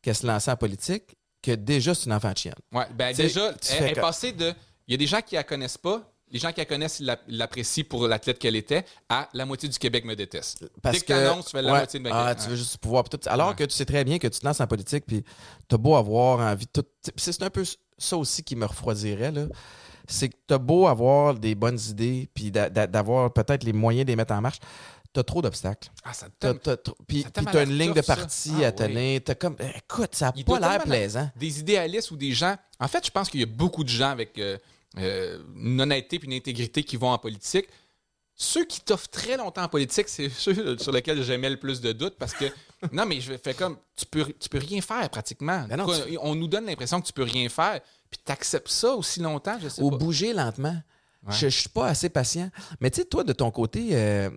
qu'elle 0.01 0.15
se 0.15 0.27
lançait 0.27 0.51
en 0.51 0.57
politique, 0.57 1.15
que 1.43 1.51
déjà 1.51 1.93
c'est 1.93 2.05
une 2.07 2.13
enfant 2.13 2.31
de 2.31 2.37
chienne. 2.37 2.55
Ouais, 2.71 2.85
ben 2.95 3.15
déjà, 3.15 3.53
elle, 3.71 3.89
est 3.89 3.93
passée 4.01 4.31
de. 4.31 4.51
Il 4.87 4.91
y 4.91 4.95
a 4.95 4.97
des 4.97 5.05
gens 5.07 5.21
qui 5.21 5.35
la 5.35 5.43
connaissent 5.43 5.77
pas. 5.77 6.09
Les 6.31 6.39
gens 6.39 6.51
qui 6.51 6.61
la 6.61 6.65
connaissent 6.65 6.99
l'apprécient 7.27 7.83
pour 7.87 8.07
l'athlète 8.07 8.39
qu'elle 8.39 8.55
était, 8.55 8.83
à 9.07 9.29
la 9.35 9.45
moitié 9.45 9.69
du 9.69 9.77
Québec 9.77 10.03
me 10.03 10.15
déteste. 10.15 10.65
Parce 10.81 10.95
Dès 10.97 11.01
que 11.05 11.13
que 11.13 11.43
tu 11.43 11.49
fais 11.51 11.61
la 11.61 11.71
ouais, 11.71 11.77
moitié 11.77 11.99
de 11.99 12.09
ma 12.09 12.25
ah, 12.29 12.33
tu 12.33 12.49
veux 12.49 12.55
juste 12.55 12.77
pouvoir. 12.79 13.03
Alors 13.27 13.49
Ouais. 13.49 13.55
que 13.55 13.63
tu 13.65 13.75
sais 13.75 13.85
très 13.85 14.03
bien 14.03 14.17
que 14.17 14.27
tu 14.27 14.39
te 14.39 14.45
lances 14.45 14.59
en 14.59 14.65
politique, 14.65 15.03
puis 15.05 15.23
t'as 15.67 15.77
beau 15.77 15.95
avoir 15.95 16.39
envie 16.39 16.65
de 16.65 16.81
tout. 16.81 16.87
C'est 17.17 17.43
un 17.43 17.51
peu 17.51 17.63
ça 17.99 18.17
aussi 18.17 18.41
qui 18.43 18.55
me 18.55 18.65
refroidirait, 18.65 19.31
là. 19.31 19.45
C'est 20.07 20.29
que 20.29 20.35
t'as 20.47 20.57
beau 20.57 20.87
avoir 20.87 21.35
des 21.35 21.53
bonnes 21.55 21.79
idées, 21.89 22.27
puis 22.33 22.49
d'a- 22.51 22.69
d'a- 22.69 22.87
d'avoir 22.87 23.31
peut-être 23.31 23.63
les 23.63 23.71
moyens 23.71 24.05
de 24.05 24.11
les 24.11 24.15
mettre 24.17 24.33
en 24.33 24.41
marche, 24.41 24.57
t'as 25.13 25.23
trop 25.23 25.41
d'obstacles. 25.41 25.89
Ah, 26.03 26.13
ça 26.13 26.27
te 26.27 26.51
T'as- 26.51 26.77
Puis 27.07 27.23
t'as 27.31 27.63
une 27.63 27.77
ligne 27.77 27.93
de 27.93 28.01
parti 28.01 28.51
Ah, 28.63 28.67
à 28.67 28.71
tenir. 28.71 29.21
T'as 29.23 29.35
comme. 29.35 29.55
Écoute, 29.75 30.15
ça 30.15 30.33
n'a 30.35 30.43
pas 30.43 30.59
l'air 30.59 30.83
plaisant. 30.83 31.29
des 31.35 31.59
idéalistes 31.59 32.11
ou 32.11 32.17
des 32.17 32.31
gens. 32.33 32.55
En 32.79 32.87
fait, 32.87 33.05
je 33.05 33.11
pense 33.11 33.29
qu'il 33.29 33.39
y 33.39 33.43
a 33.43 33.47
beaucoup 33.47 33.83
de 33.83 33.89
gens 33.89 34.09
avec 34.09 34.37
euh, 34.39 34.57
euh, 34.97 35.41
une 35.55 35.79
honnêteté 35.81 36.17
et 36.17 36.25
une 36.25 36.33
intégrité 36.33 36.83
qui 36.83 36.97
vont 36.97 37.11
en 37.11 37.17
politique. 37.17 37.67
Ceux 38.35 38.65
qui 38.65 38.81
t'offrent 38.81 39.09
très 39.09 39.37
longtemps 39.37 39.61
en 39.63 39.67
politique, 39.69 40.09
c'est 40.09 40.29
ceux 40.37 40.77
sur 40.79 40.91
lesquels 40.91 41.21
j'aimais 41.23 41.49
le 41.51 41.57
plus 41.57 41.79
de 41.81 41.91
doutes 41.91 42.15
parce 42.17 42.33
que 42.33 42.45
non, 42.91 43.05
mais 43.05 43.21
je 43.21 43.33
fais 43.37 43.53
comme 43.53 43.77
tu 43.95 44.05
peux 44.07 44.25
tu 44.39 44.49
peux 44.49 44.57
rien 44.57 44.81
faire 44.81 45.07
pratiquement. 45.09 45.65
Ben 45.69 45.77
non, 45.77 45.85
Quoi, 45.85 45.99
tu- 45.99 46.17
On 46.19 46.33
nous 46.33 46.47
donne 46.47 46.65
l'impression 46.65 46.99
que 46.99 47.05
tu 47.05 47.13
peux 47.13 47.23
rien 47.23 47.47
faire, 47.49 47.79
puis 48.09 48.19
tu 48.25 48.31
acceptes 48.31 48.69
ça 48.69 48.93
aussi 48.95 49.19
longtemps, 49.19 49.57
je 49.61 49.69
sais 49.69 49.81
Ou 49.83 49.91
pas. 49.91 49.97
bouger 49.97 50.33
lentement. 50.33 50.75
Ouais. 51.25 51.31
Je, 51.33 51.47
je 51.47 51.57
suis 51.59 51.69
pas 51.69 51.87
assez 51.87 52.09
patient. 52.09 52.49
Mais 52.81 52.91
tu 52.91 52.99
sais, 53.01 53.05
toi, 53.07 53.23
de 53.23 53.31
ton 53.31 53.49
côté, 53.49 53.89
euh, 53.93 54.29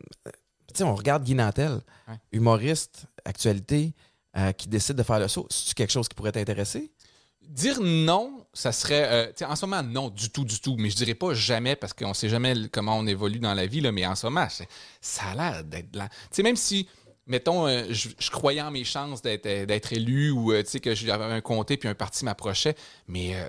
sais, 0.79 0.85
on 0.85 0.95
regarde 0.95 1.25
Guy 1.25 1.35
Nantel, 1.35 1.81
Ouais. 2.09 2.15
humoriste, 2.33 3.07
actualité, 3.25 3.95
euh, 4.37 4.53
qui 4.53 4.69
décide 4.69 4.97
de 4.97 5.03
faire 5.03 5.19
le 5.19 5.29
saut. 5.29 5.47
C'est 5.51 5.75
quelque 5.75 5.93
chose 5.93 6.09
qui 6.09 6.15
pourrait 6.15 6.33
t'intéresser? 6.33 6.93
Dire 7.43 7.81
non, 7.81 8.45
ça 8.53 8.73
serait. 8.73 9.33
euh, 9.41 9.47
en 9.47 9.55
ce 9.57 9.67
moment, 9.67 9.83
non, 9.83 10.09
du 10.11 10.31
tout, 10.31 10.45
du 10.45 10.61
tout. 10.61 10.77
Mais 10.79 10.91
je 10.91 10.97
dirais 10.97 11.15
pas 11.15 11.33
jamais 11.33 11.77
parce 11.77 11.93
qu'on 11.93 12.13
sait 12.13 12.29
jamais 12.29 12.55
comment 12.73 12.99
on 12.99 13.07
évolue 13.07 13.39
dans 13.39 13.55
la 13.55 13.67
vie, 13.67 13.81
là, 13.81 13.93
mais 13.93 14.05
en 14.07 14.15
ce 14.17 14.27
moment, 14.27 14.49
ça 15.01 15.25
a 15.25 15.35
l'air 15.35 15.65
d'être 15.65 15.95
là. 15.95 16.09
Tu 16.09 16.17
sais, 16.33 16.43
même 16.43 16.57
si, 16.57 16.89
mettons, 17.27 17.67
euh, 17.69 17.85
je, 17.91 18.09
je 18.19 18.31
croyais 18.31 18.61
en 18.61 18.71
mes 18.73 18.85
chances 18.85 19.23
d'être 19.23 19.93
élu 19.93 20.31
ou 20.33 20.53
euh, 20.53 20.63
que 20.65 20.95
j'avais 20.95 21.25
un 21.25 21.41
comté 21.41 21.77
puis 21.77 21.89
un 21.89 21.95
parti 21.95 22.25
m'approchait, 22.25 22.75
mais 23.07 23.37
euh, 23.37 23.49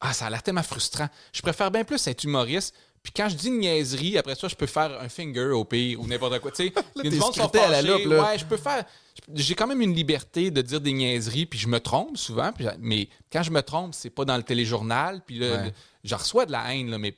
ah, 0.00 0.12
ça 0.14 0.26
a 0.26 0.30
l'air 0.30 0.42
tellement 0.42 0.62
frustrant. 0.62 1.08
Je 1.32 1.42
préfère 1.42 1.70
bien 1.70 1.84
plus 1.84 2.06
être 2.06 2.24
humoriste. 2.24 2.74
Puis 3.06 3.12
quand 3.16 3.28
je 3.28 3.36
dis 3.36 3.46
une 3.46 3.60
niaiserie, 3.60 4.18
après 4.18 4.34
ça, 4.34 4.48
je 4.48 4.56
peux 4.56 4.66
faire 4.66 5.00
un 5.00 5.08
finger 5.08 5.50
au 5.52 5.64
pire 5.64 6.00
ou 6.00 6.08
n'importe 6.08 6.40
quoi. 6.40 6.50
Tu 6.50 6.66
sais, 6.66 6.72
monde 7.18 7.32
qui 7.32 7.38
sont 7.38 7.54
à 7.56 7.68
la 7.68 7.80
fâchés. 7.80 7.86
loupe, 7.86 8.06
là. 8.12 8.22
Ouais, 8.24 8.36
je 8.38 8.44
peux 8.44 8.56
faire. 8.56 8.84
J'ai 9.32 9.54
quand 9.54 9.68
même 9.68 9.80
une 9.80 9.94
liberté 9.94 10.50
de 10.50 10.60
dire 10.60 10.80
des 10.80 10.92
niaiseries, 10.92 11.46
puis 11.46 11.56
je 11.56 11.68
me 11.68 11.78
trompe 11.78 12.16
souvent. 12.16 12.50
puis- 12.52 12.66
mais 12.80 13.08
quand 13.32 13.44
je 13.44 13.52
me 13.52 13.62
trompe, 13.62 13.94
c'est 13.94 14.10
pas 14.10 14.24
dans 14.24 14.36
le 14.36 14.42
téléjournal. 14.42 15.22
Puis 15.24 15.38
là, 15.38 15.62
Ouais. 15.62 15.72
je 16.02 16.14
reçois 16.16 16.46
de 16.46 16.52
la 16.52 16.74
haine, 16.74 16.90
là, 16.90 16.98
mais 16.98 17.14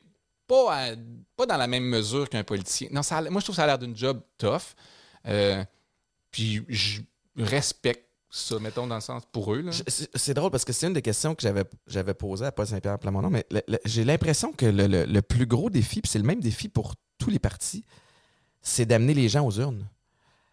pas, 0.47 0.75
à- 0.75 0.95
pas 1.37 1.47
dans 1.47 1.57
la 1.57 1.67
même 1.67 1.85
mesure 1.85 2.29
qu'un 2.29 2.45
politicien. 2.45 2.89
Non, 2.93 3.03
ça 3.03 3.17
a- 3.17 3.23
moi, 3.31 3.41
je 3.41 3.47
trouve 3.47 3.55
que 3.55 3.61
ça 3.61 3.65
a 3.65 3.67
l'air 3.67 3.79
d'une 3.79 3.97
job 3.97 4.21
tough. 4.37 4.75
Euh, 5.27 5.65
puis 6.31 6.65
je 6.69 7.01
respecte 7.39 8.08
ça, 8.31 8.59
mettons, 8.59 8.87
dans 8.87 8.97
le 8.97 9.01
sens 9.01 9.23
pour 9.33 9.55
eux. 9.55 9.65
C'est 10.15 10.35
drôle 10.35 10.51
parce 10.51 10.65
que 10.65 10.73
c'est 10.73 10.87
une 10.87 10.93
des 10.93 11.03
questions 11.03 11.35
que 11.35 11.43
j'avais 11.87 12.15
posées 12.15 12.47
à 12.47 12.53
Paul 12.53 12.67
Saint-Pierre 12.67 12.99
Plamondon, 12.99 13.31
mais 13.31 13.47
j'ai 13.85 14.05
l'impression 14.05 14.53
que 14.53 14.67
le, 14.67 14.87
le- 14.87 15.05
le 15.07 15.23
plus 15.23 15.47
gros 15.47 15.71
défi, 15.71 16.01
puis 16.03 16.11
c'est 16.11 16.19
le 16.19 16.25
même 16.27 16.41
défi 16.41 16.69
pour 16.69 16.95
tous 17.19 17.31
les 17.31 17.39
partis, 17.39 17.85
c'est 18.61 18.85
d'amener 18.87 19.15
les 19.15 19.29
gens 19.29 19.47
aux 19.47 19.53
urnes. 19.53 19.87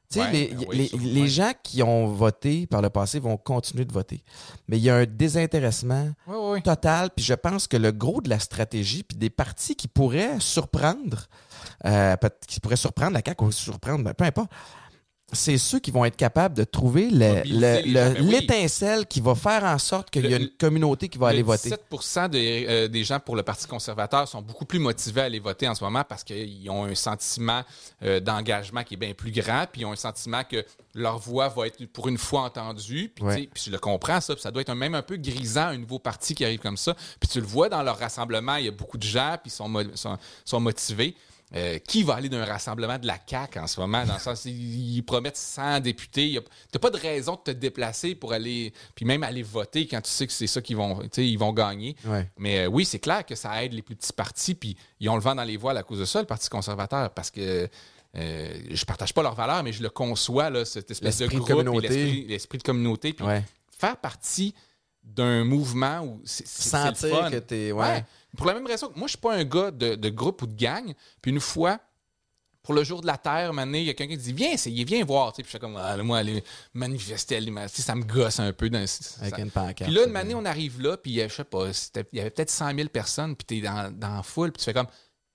Tu 0.10 0.20
sais, 0.20 0.26
Ouais, 0.26 0.32
les, 0.32 0.48
ben 0.50 0.66
oui, 0.70 0.90
les- 0.94 1.00
les 1.00 1.22
ouais. 1.24 1.28
gens 1.28 1.52
qui 1.64 1.82
ont 1.82 2.06
voté 2.08 2.68
par 2.68 2.82
le 2.82 2.92
passé 2.92 3.20
vont 3.20 3.38
continuer 3.38 3.86
de 3.86 3.92
voter. 3.92 4.24
Mais 4.68 4.78
il 4.78 4.84
y 4.84 4.90
a 4.92 4.96
un 4.98 5.06
désintéressement 5.06 6.12
total. 6.64 7.10
Puis 7.16 7.26
je 7.26 7.34
pense 7.34 7.68
que 7.68 7.76
le 7.76 7.92
gros 7.92 8.22
de 8.22 8.30
la 8.30 8.38
stratégie, 8.40 9.02
puis 9.04 9.18
des 9.18 9.32
partis 9.32 9.76
qui 9.76 9.88
pourraient 9.88 10.40
surprendre, 10.40 11.28
euh, 11.86 12.16
qui 12.48 12.60
pourraient 12.60 12.76
surprendre 12.76 13.14
la 13.14 13.22
CAQ 13.26 13.46
ou 13.46 13.52
surprendre, 13.52 14.04
ben, 14.04 14.14
peu 14.14 14.26
importe, 14.26 14.52
c'est 15.34 15.58
ceux 15.58 15.80
qui 15.80 15.90
vont 15.92 16.06
être 16.06 16.16
capables 16.16 16.56
de 16.56 16.64
trouver 16.64 17.10
Ben 17.12 17.42
oui. 17.46 17.52
l'étincelle 18.22 19.08
qui 19.08 19.22
va 19.22 19.34
faire 19.34 19.64
en 19.64 19.78
sorte 19.80 20.10
qu'il 20.12 20.28
y 20.30 20.34
a 20.34 20.38
une 20.38 20.50
communauté 20.50 21.10
qui 21.10 21.18
va 21.18 21.30
aller 21.30 21.40
Le 21.40 21.46
voter. 21.46 21.72
17 21.92 22.30
des, 22.32 22.66
euh, 22.70 22.88
des 22.88 23.04
gens 23.04 23.20
pour 23.20 23.36
le 23.36 23.42
Parti 23.44 23.68
conservateur 23.68 24.28
sont 24.28 24.42
beaucoup 24.44 24.66
plus 24.66 24.78
motivés 24.80 25.22
à 25.22 25.24
aller 25.26 25.40
voter 25.40 25.68
en 25.68 25.74
ce 25.76 25.84
moment 25.84 26.04
parce 26.08 26.24
qu'ils 26.24 26.70
ont 26.70 26.86
un 26.86 26.94
sentiment 26.96 27.64
euh, 28.04 28.20
d'engagement 28.20 28.84
qui 28.84 28.94
est 28.94 28.98
bien 28.98 29.14
plus 29.14 29.32
grand, 29.32 29.66
puis 29.72 29.82
ils 29.82 29.86
ont 29.86 29.92
un 29.94 29.96
sentiment 29.98 30.44
que 30.44 30.64
leur 30.94 31.18
voix 31.18 31.50
va 31.50 31.68
être 31.68 31.84
pour 31.88 32.08
une 32.08 32.18
fois 32.20 32.42
entendue. 32.42 33.12
Puis, 33.14 33.24
Ouais. 33.26 33.50
puis 33.52 33.64
je 33.66 33.72
le 33.72 33.80
comprends, 33.80 34.22
ça, 34.22 34.36
puis 34.36 34.44
ça 34.44 34.52
doit 34.52 34.62
être 34.62 34.70
un- 34.70 34.76
même 34.76 34.96
un 34.96 35.02
peu 35.02 35.18
grisant, 35.18 35.68
un 35.70 35.78
nouveau 35.78 35.98
parti 36.00 36.36
qui 36.36 36.46
arrive 36.46 36.60
comme 36.60 36.78
ça. 36.78 36.94
Puis 37.20 37.28
tu 37.30 37.40
le 37.42 37.48
vois 37.48 37.68
dans 37.68 37.82
leur 37.82 37.98
rassemblement, 37.98 38.56
il 38.58 38.66
y 38.66 38.70
a 38.70 38.72
beaucoup 38.72 38.98
de 38.98 39.04
gens, 39.04 39.38
puis 39.42 39.52
ils 39.52 39.56
sont, 39.56 39.68
mo- 39.68 39.96
sont, 39.96 40.18
sont 40.46 40.60
motivés. 40.60 41.16
Euh, 41.54 41.78
qui 41.78 42.02
va 42.02 42.16
aller 42.16 42.28
d'un 42.28 42.44
rassemblement 42.44 42.98
de 42.98 43.06
la 43.06 43.18
CAQ 43.26 43.60
en 43.60 43.68
ce 43.68 43.80
moment? 43.80 44.04
Dans 44.04 44.16
le 44.16 44.20
sens, 44.20 44.46
ils, 44.46 44.98
ils 44.98 45.04
promettent 45.04 45.38
100 45.38 45.80
députés. 45.82 46.32
Tu 46.34 46.40
n'as 46.74 46.80
pas 46.80 46.90
de 46.90 46.98
raison 46.98 47.34
de 47.36 47.40
te 47.42 47.52
déplacer 47.52 48.16
pour 48.16 48.34
aller, 48.34 48.74
puis 48.96 49.06
même 49.06 49.22
aller 49.22 49.44
voter 49.44 49.86
quand 49.88 50.02
tu 50.02 50.10
sais 50.10 50.26
que 50.26 50.34
c'est 50.34 50.48
ça 50.48 50.60
qu'ils 50.62 50.76
vont, 50.76 51.00
ils 51.18 51.38
vont 51.38 51.54
gagner. 51.54 51.96
Ouais. 52.04 52.30
Mais 52.40 52.62
euh, 52.62 52.68
oui, 52.68 52.84
c'est 52.84 52.98
clair 53.00 53.24
que 53.26 53.36
ça 53.36 53.64
aide 53.64 53.74
les 53.74 53.84
plus 53.84 53.96
petits 53.96 54.12
partis, 54.12 54.56
puis 54.56 54.76
ils 55.00 55.08
ont 55.08 55.16
le 55.16 55.22
vent 55.22 55.36
dans 55.36 55.44
les 55.44 55.56
voiles 55.56 55.78
à 55.78 55.84
cause 55.84 56.00
de 56.00 56.06
ça, 56.06 56.20
le 56.20 56.26
Parti 56.28 56.50
conservateur, 56.50 57.12
parce 57.12 57.30
que 57.30 57.70
euh, 58.18 58.60
je 58.72 58.84
partage 58.86 59.14
pas 59.14 59.22
leurs 59.22 59.36
valeurs, 59.36 59.62
mais 59.62 59.72
je 59.72 59.84
le 59.84 59.90
conçois, 59.90 60.50
là, 60.50 60.66
cette 60.66 60.90
espèce 60.90 61.20
de 61.20 61.26
L'esprit 61.26 61.38
de 61.38 61.42
groupe, 61.44 61.64
communauté. 61.64 61.88
l'esprit- 61.90 62.26
l'esprit 62.28 62.58
de 62.58 62.64
communauté. 62.64 63.14
Puis 63.14 63.24
Ouais. 63.26 63.44
faire 63.78 63.98
partie 63.98 64.56
d'un 65.06 65.44
mouvement 65.44 66.02
le 66.02 66.20
Sentir 66.26 67.10
fun. 67.18 67.32
que 67.32 67.38
t'es. 67.38 67.72
Ouais. 67.72 68.04
Pour 68.36 68.48
la 68.48 68.54
même 68.54 68.66
raison 68.68 68.88
que 68.90 68.98
moi, 69.00 69.08
je 69.08 69.12
suis 69.12 69.18
pas 69.20 69.34
un 69.36 69.44
gars 69.46 69.72
de, 69.72 69.96
de 69.96 70.10
groupe 70.10 70.42
ou 70.42 70.48
de 70.48 70.56
gang. 70.56 70.94
Puis 71.22 71.32
une 71.32 71.40
fois, 71.40 71.80
pour 72.64 72.74
le 72.74 72.84
jour 72.84 73.00
de 73.02 73.08
la 73.08 73.18
Terre, 73.18 73.52
il 73.54 73.76
y 73.84 73.90
a 73.90 73.94
quelqu'un 73.94 74.16
qui 74.16 74.22
dit 74.22 74.34
Viens, 74.34 74.58
c'est- 74.58 74.72
viens 74.72 75.06
voir. 75.06 75.32
Puis 75.32 75.44
je 75.46 75.50
fais 75.50 75.60
comme 75.60 75.78
ah, 75.78 75.96
moi, 75.98 76.18
aller 76.18 76.44
manifester, 76.74 77.38
aller, 77.38 77.54
ça 77.70 77.96
me 77.96 78.04
gosse 78.04 78.40
un 78.40 78.52
peu. 78.52 78.70
Dans, 78.70 78.86
ça- 78.88 79.22
Avec 79.22 79.38
une 79.38 79.52
pancarte. 79.52 79.84
puis 79.84 79.94
là, 79.94 80.06
une 80.08 80.16
année, 80.16 80.36
on 80.36 80.44
arrive 80.46 80.82
là, 80.82 80.98
puis 80.98 81.22
euh, 81.22 81.30
je 81.30 81.36
sais 81.36 81.44
pas, 81.44 81.68
il 82.12 82.18
y 82.18 82.20
avait 82.22 82.32
peut-être 82.32 82.50
100 82.50 82.76
000 82.76 82.90
personnes, 82.90 83.36
puis 83.36 83.46
t'es 83.46 83.62
dans, 83.66 83.96
dans 83.98 84.16
la 84.18 84.24
foule, 84.24 84.52
puis 84.52 84.60
tu 84.60 84.66
fais 84.66 84.74
comme, 84.74 84.88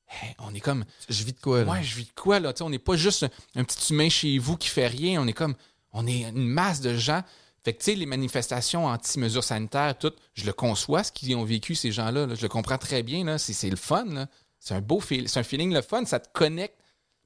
Hey, 0.09 0.35
on 0.41 0.53
est 0.53 0.61
comme, 0.61 0.85
Je 1.09 1.23
vis 1.23 1.33
de 1.33 1.41
quoi, 1.41 1.63
là? 1.63 1.71
ouais, 1.71 1.85
je 1.85 1.95
vis 1.95 2.05
de 2.05 2.21
quoi, 2.21 2.41
là? 2.41 2.53
On 2.63 2.69
n'est 2.71 2.81
pas 2.81 2.97
juste 2.97 3.23
un, 3.23 3.61
un 3.61 3.65
petit 3.65 3.93
humain 3.93 4.09
chez 4.09 4.37
vous 4.39 4.57
qui 4.57 4.69
fait 4.69 4.89
rien, 4.89 5.23
on 5.23 5.27
est 5.29 5.33
comme, 5.33 5.55
on 5.93 6.05
est 6.09 6.23
une 6.29 6.49
masse 6.49 6.81
de 6.81 6.97
gens. 6.97 7.23
Fait 7.65 7.73
que, 7.75 7.79
tu 7.79 7.85
sais, 7.87 7.95
les 7.95 8.07
manifestations 8.07 8.87
anti-mesures 8.87 9.45
sanitaires, 9.45 9.97
tout, 9.99 10.13
je 10.35 10.47
le 10.47 10.53
conçois, 10.53 11.03
ce 11.05 11.13
qu'ils 11.13 11.35
ont 11.37 11.45
vécu, 11.45 11.75
ces 11.75 11.93
gens-là, 11.93 12.27
là. 12.27 12.35
je 12.35 12.43
le 12.43 12.49
comprends 12.49 12.79
très 12.79 13.03
bien, 13.03 13.25
là. 13.25 13.37
C'est, 13.39 13.53
c'est 13.53 13.69
le 13.71 13.77
fun, 13.77 14.07
là. 14.07 14.27
C'est 14.59 14.75
un 14.75 14.81
beau 14.81 15.01
feel, 15.01 15.29
c'est 15.29 15.41
un 15.41 15.43
feeling 15.43 15.73
le 15.73 15.83
fun, 15.83 16.05
ça 16.05 16.21
te 16.21 16.29
connecte. 16.33 16.77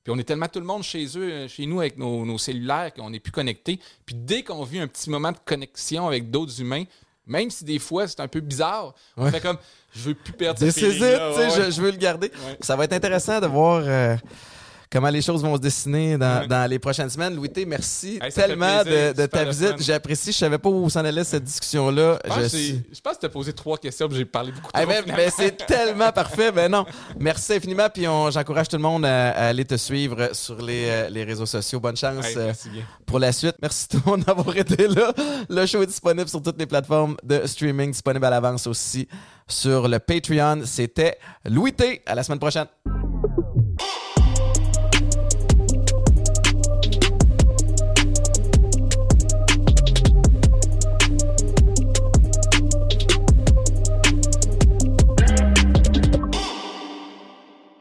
Puis 0.03 0.13
on 0.13 0.19
est 0.19 0.25
tellement 0.25 0.49
tout 0.49 0.61
le 0.61 0.67
monde 0.67 0.83
chez 0.83 1.05
eux, 1.17 1.31
euh, 1.33 1.49
chez 1.49 1.67
nous, 1.67 1.81
avec 1.81 1.97
nos, 1.97 2.27
nos 2.27 2.37
cellulaires, 2.39 2.93
qu'on 2.95 3.11
n'est 3.11 3.21
plus 3.21 3.33
connectés. 3.33 3.81
Puis 4.05 4.15
dès 4.15 4.43
qu'on 4.43 4.63
vit 4.65 4.79
un 4.81 4.87
petit 4.87 5.09
moment 5.09 5.33
de 5.33 5.39
connexion 5.45 6.07
avec 6.07 6.31
d'autres 6.31 6.61
humains, 6.61 6.85
même 7.27 7.51
si 7.51 7.65
des 7.65 7.79
fois 7.79 8.07
c'est 8.07 8.21
un 8.21 8.29
peu 8.29 8.41
bizarre, 8.41 8.95
on 9.17 9.25
Ouais. 9.25 9.31
fait 9.31 9.41
comme, 9.41 9.57
je 9.95 10.01
veux 10.11 10.15
plus 10.15 10.33
perdre 10.35 10.61
ce 10.61 10.71
sais, 10.71 10.89
ouais, 11.01 11.51
je, 11.57 11.71
je 11.71 11.81
veux 11.81 11.91
le 11.91 11.97
garder. 11.97 12.31
Ouais. 12.47 12.59
Ça 12.61 12.77
va 12.77 12.85
être 12.85 12.93
intéressant 12.93 13.41
de 13.41 13.47
voir 13.47 13.83
euh, 13.87 14.15
comment 14.95 15.11
les 15.11 15.21
choses 15.23 15.43
vont 15.43 15.57
se 15.57 15.61
dessiner 15.61 16.17
dans, 16.17 16.41
Ouais. 16.43 16.47
dans 16.47 16.71
les 16.71 16.79
prochaines 16.79 17.11
semaines. 17.11 17.35
Louis 17.35 17.51
T, 17.51 17.67
merci 17.67 18.19
Hey, 18.23 18.33
tellement 18.33 18.83
plaisir, 18.85 19.13
de, 19.15 19.27
ta 19.27 19.45
visite. 19.45 19.75
J'apprécie. 19.83 20.31
Je 20.33 20.39
savais 20.39 20.57
pas 20.59 20.69
où 20.69 20.89
s'en 20.89 21.05
allait 21.05 21.25
cette 21.25 21.43
discussion-là. 21.45 22.19
Je 22.25 22.29
pense, 22.31 22.39
Je 22.43 22.47
suis- 22.47 22.83
je 22.93 23.01
pense 23.01 23.15
que 23.17 23.21
tu 23.21 23.27
as 23.27 23.31
posé 23.31 23.53
trois 23.53 23.77
questions, 23.77 24.09
puis 24.09 24.17
j'ai 24.19 24.25
parlé 24.25 24.53
beaucoup 24.53 24.71
Eh 24.75 24.79
trop. 24.79 24.87
ben, 24.87 25.03
finalement. 25.03 25.23
ben, 25.25 25.33
c'est 25.37 25.67
tellement 25.67 26.13
parfait. 26.13 26.53
Ben 26.53 26.71
non. 26.71 26.87
Merci 27.19 27.55
infiniment. 27.55 27.89
Puis 27.93 28.05
j'encourage 28.05 28.69
tout 28.69 28.77
le 28.77 28.83
monde 28.83 29.05
à, 29.05 29.31
à 29.33 29.47
aller 29.49 29.65
te 29.65 29.77
suivre 29.77 30.31
sur 30.33 30.63
les, 30.63 30.87
euh, 30.89 31.09
les 31.11 31.25
réseaux 31.25 31.47
sociaux. 31.47 31.81
Bonne 31.81 31.97
chance 31.97 32.25
Hey, 32.27 32.37
euh, 32.39 32.47
merci 32.47 32.69
bien. 32.71 32.85
pour 33.05 33.19
la 33.19 33.33
suite. 33.33 33.57
Merci 33.61 33.89
tout 33.89 34.01
le 34.07 34.11
monde 34.13 34.25
d'avoir 34.25 34.57
été 34.57 34.87
là. 34.87 35.13
Le 35.49 35.67
show 35.67 35.83
est 35.83 35.87
disponible 35.87 36.29
sur 36.29 36.41
toutes 36.41 36.59
les 36.59 36.67
plateformes 36.67 37.17
de 37.25 37.43
streaming, 37.47 37.91
disponible 37.91 38.25
à 38.27 38.31
l'avance 38.31 38.67
aussi 38.69 39.09
sur 39.49 39.89
le 39.89 39.99
Patreon. 39.99 40.63
C'était 40.65 41.19
Louis 41.45 41.73
T. 41.73 42.01
À 42.07 42.15
la 42.15 42.23
semaine 42.23 42.39
prochaine. 42.39 42.67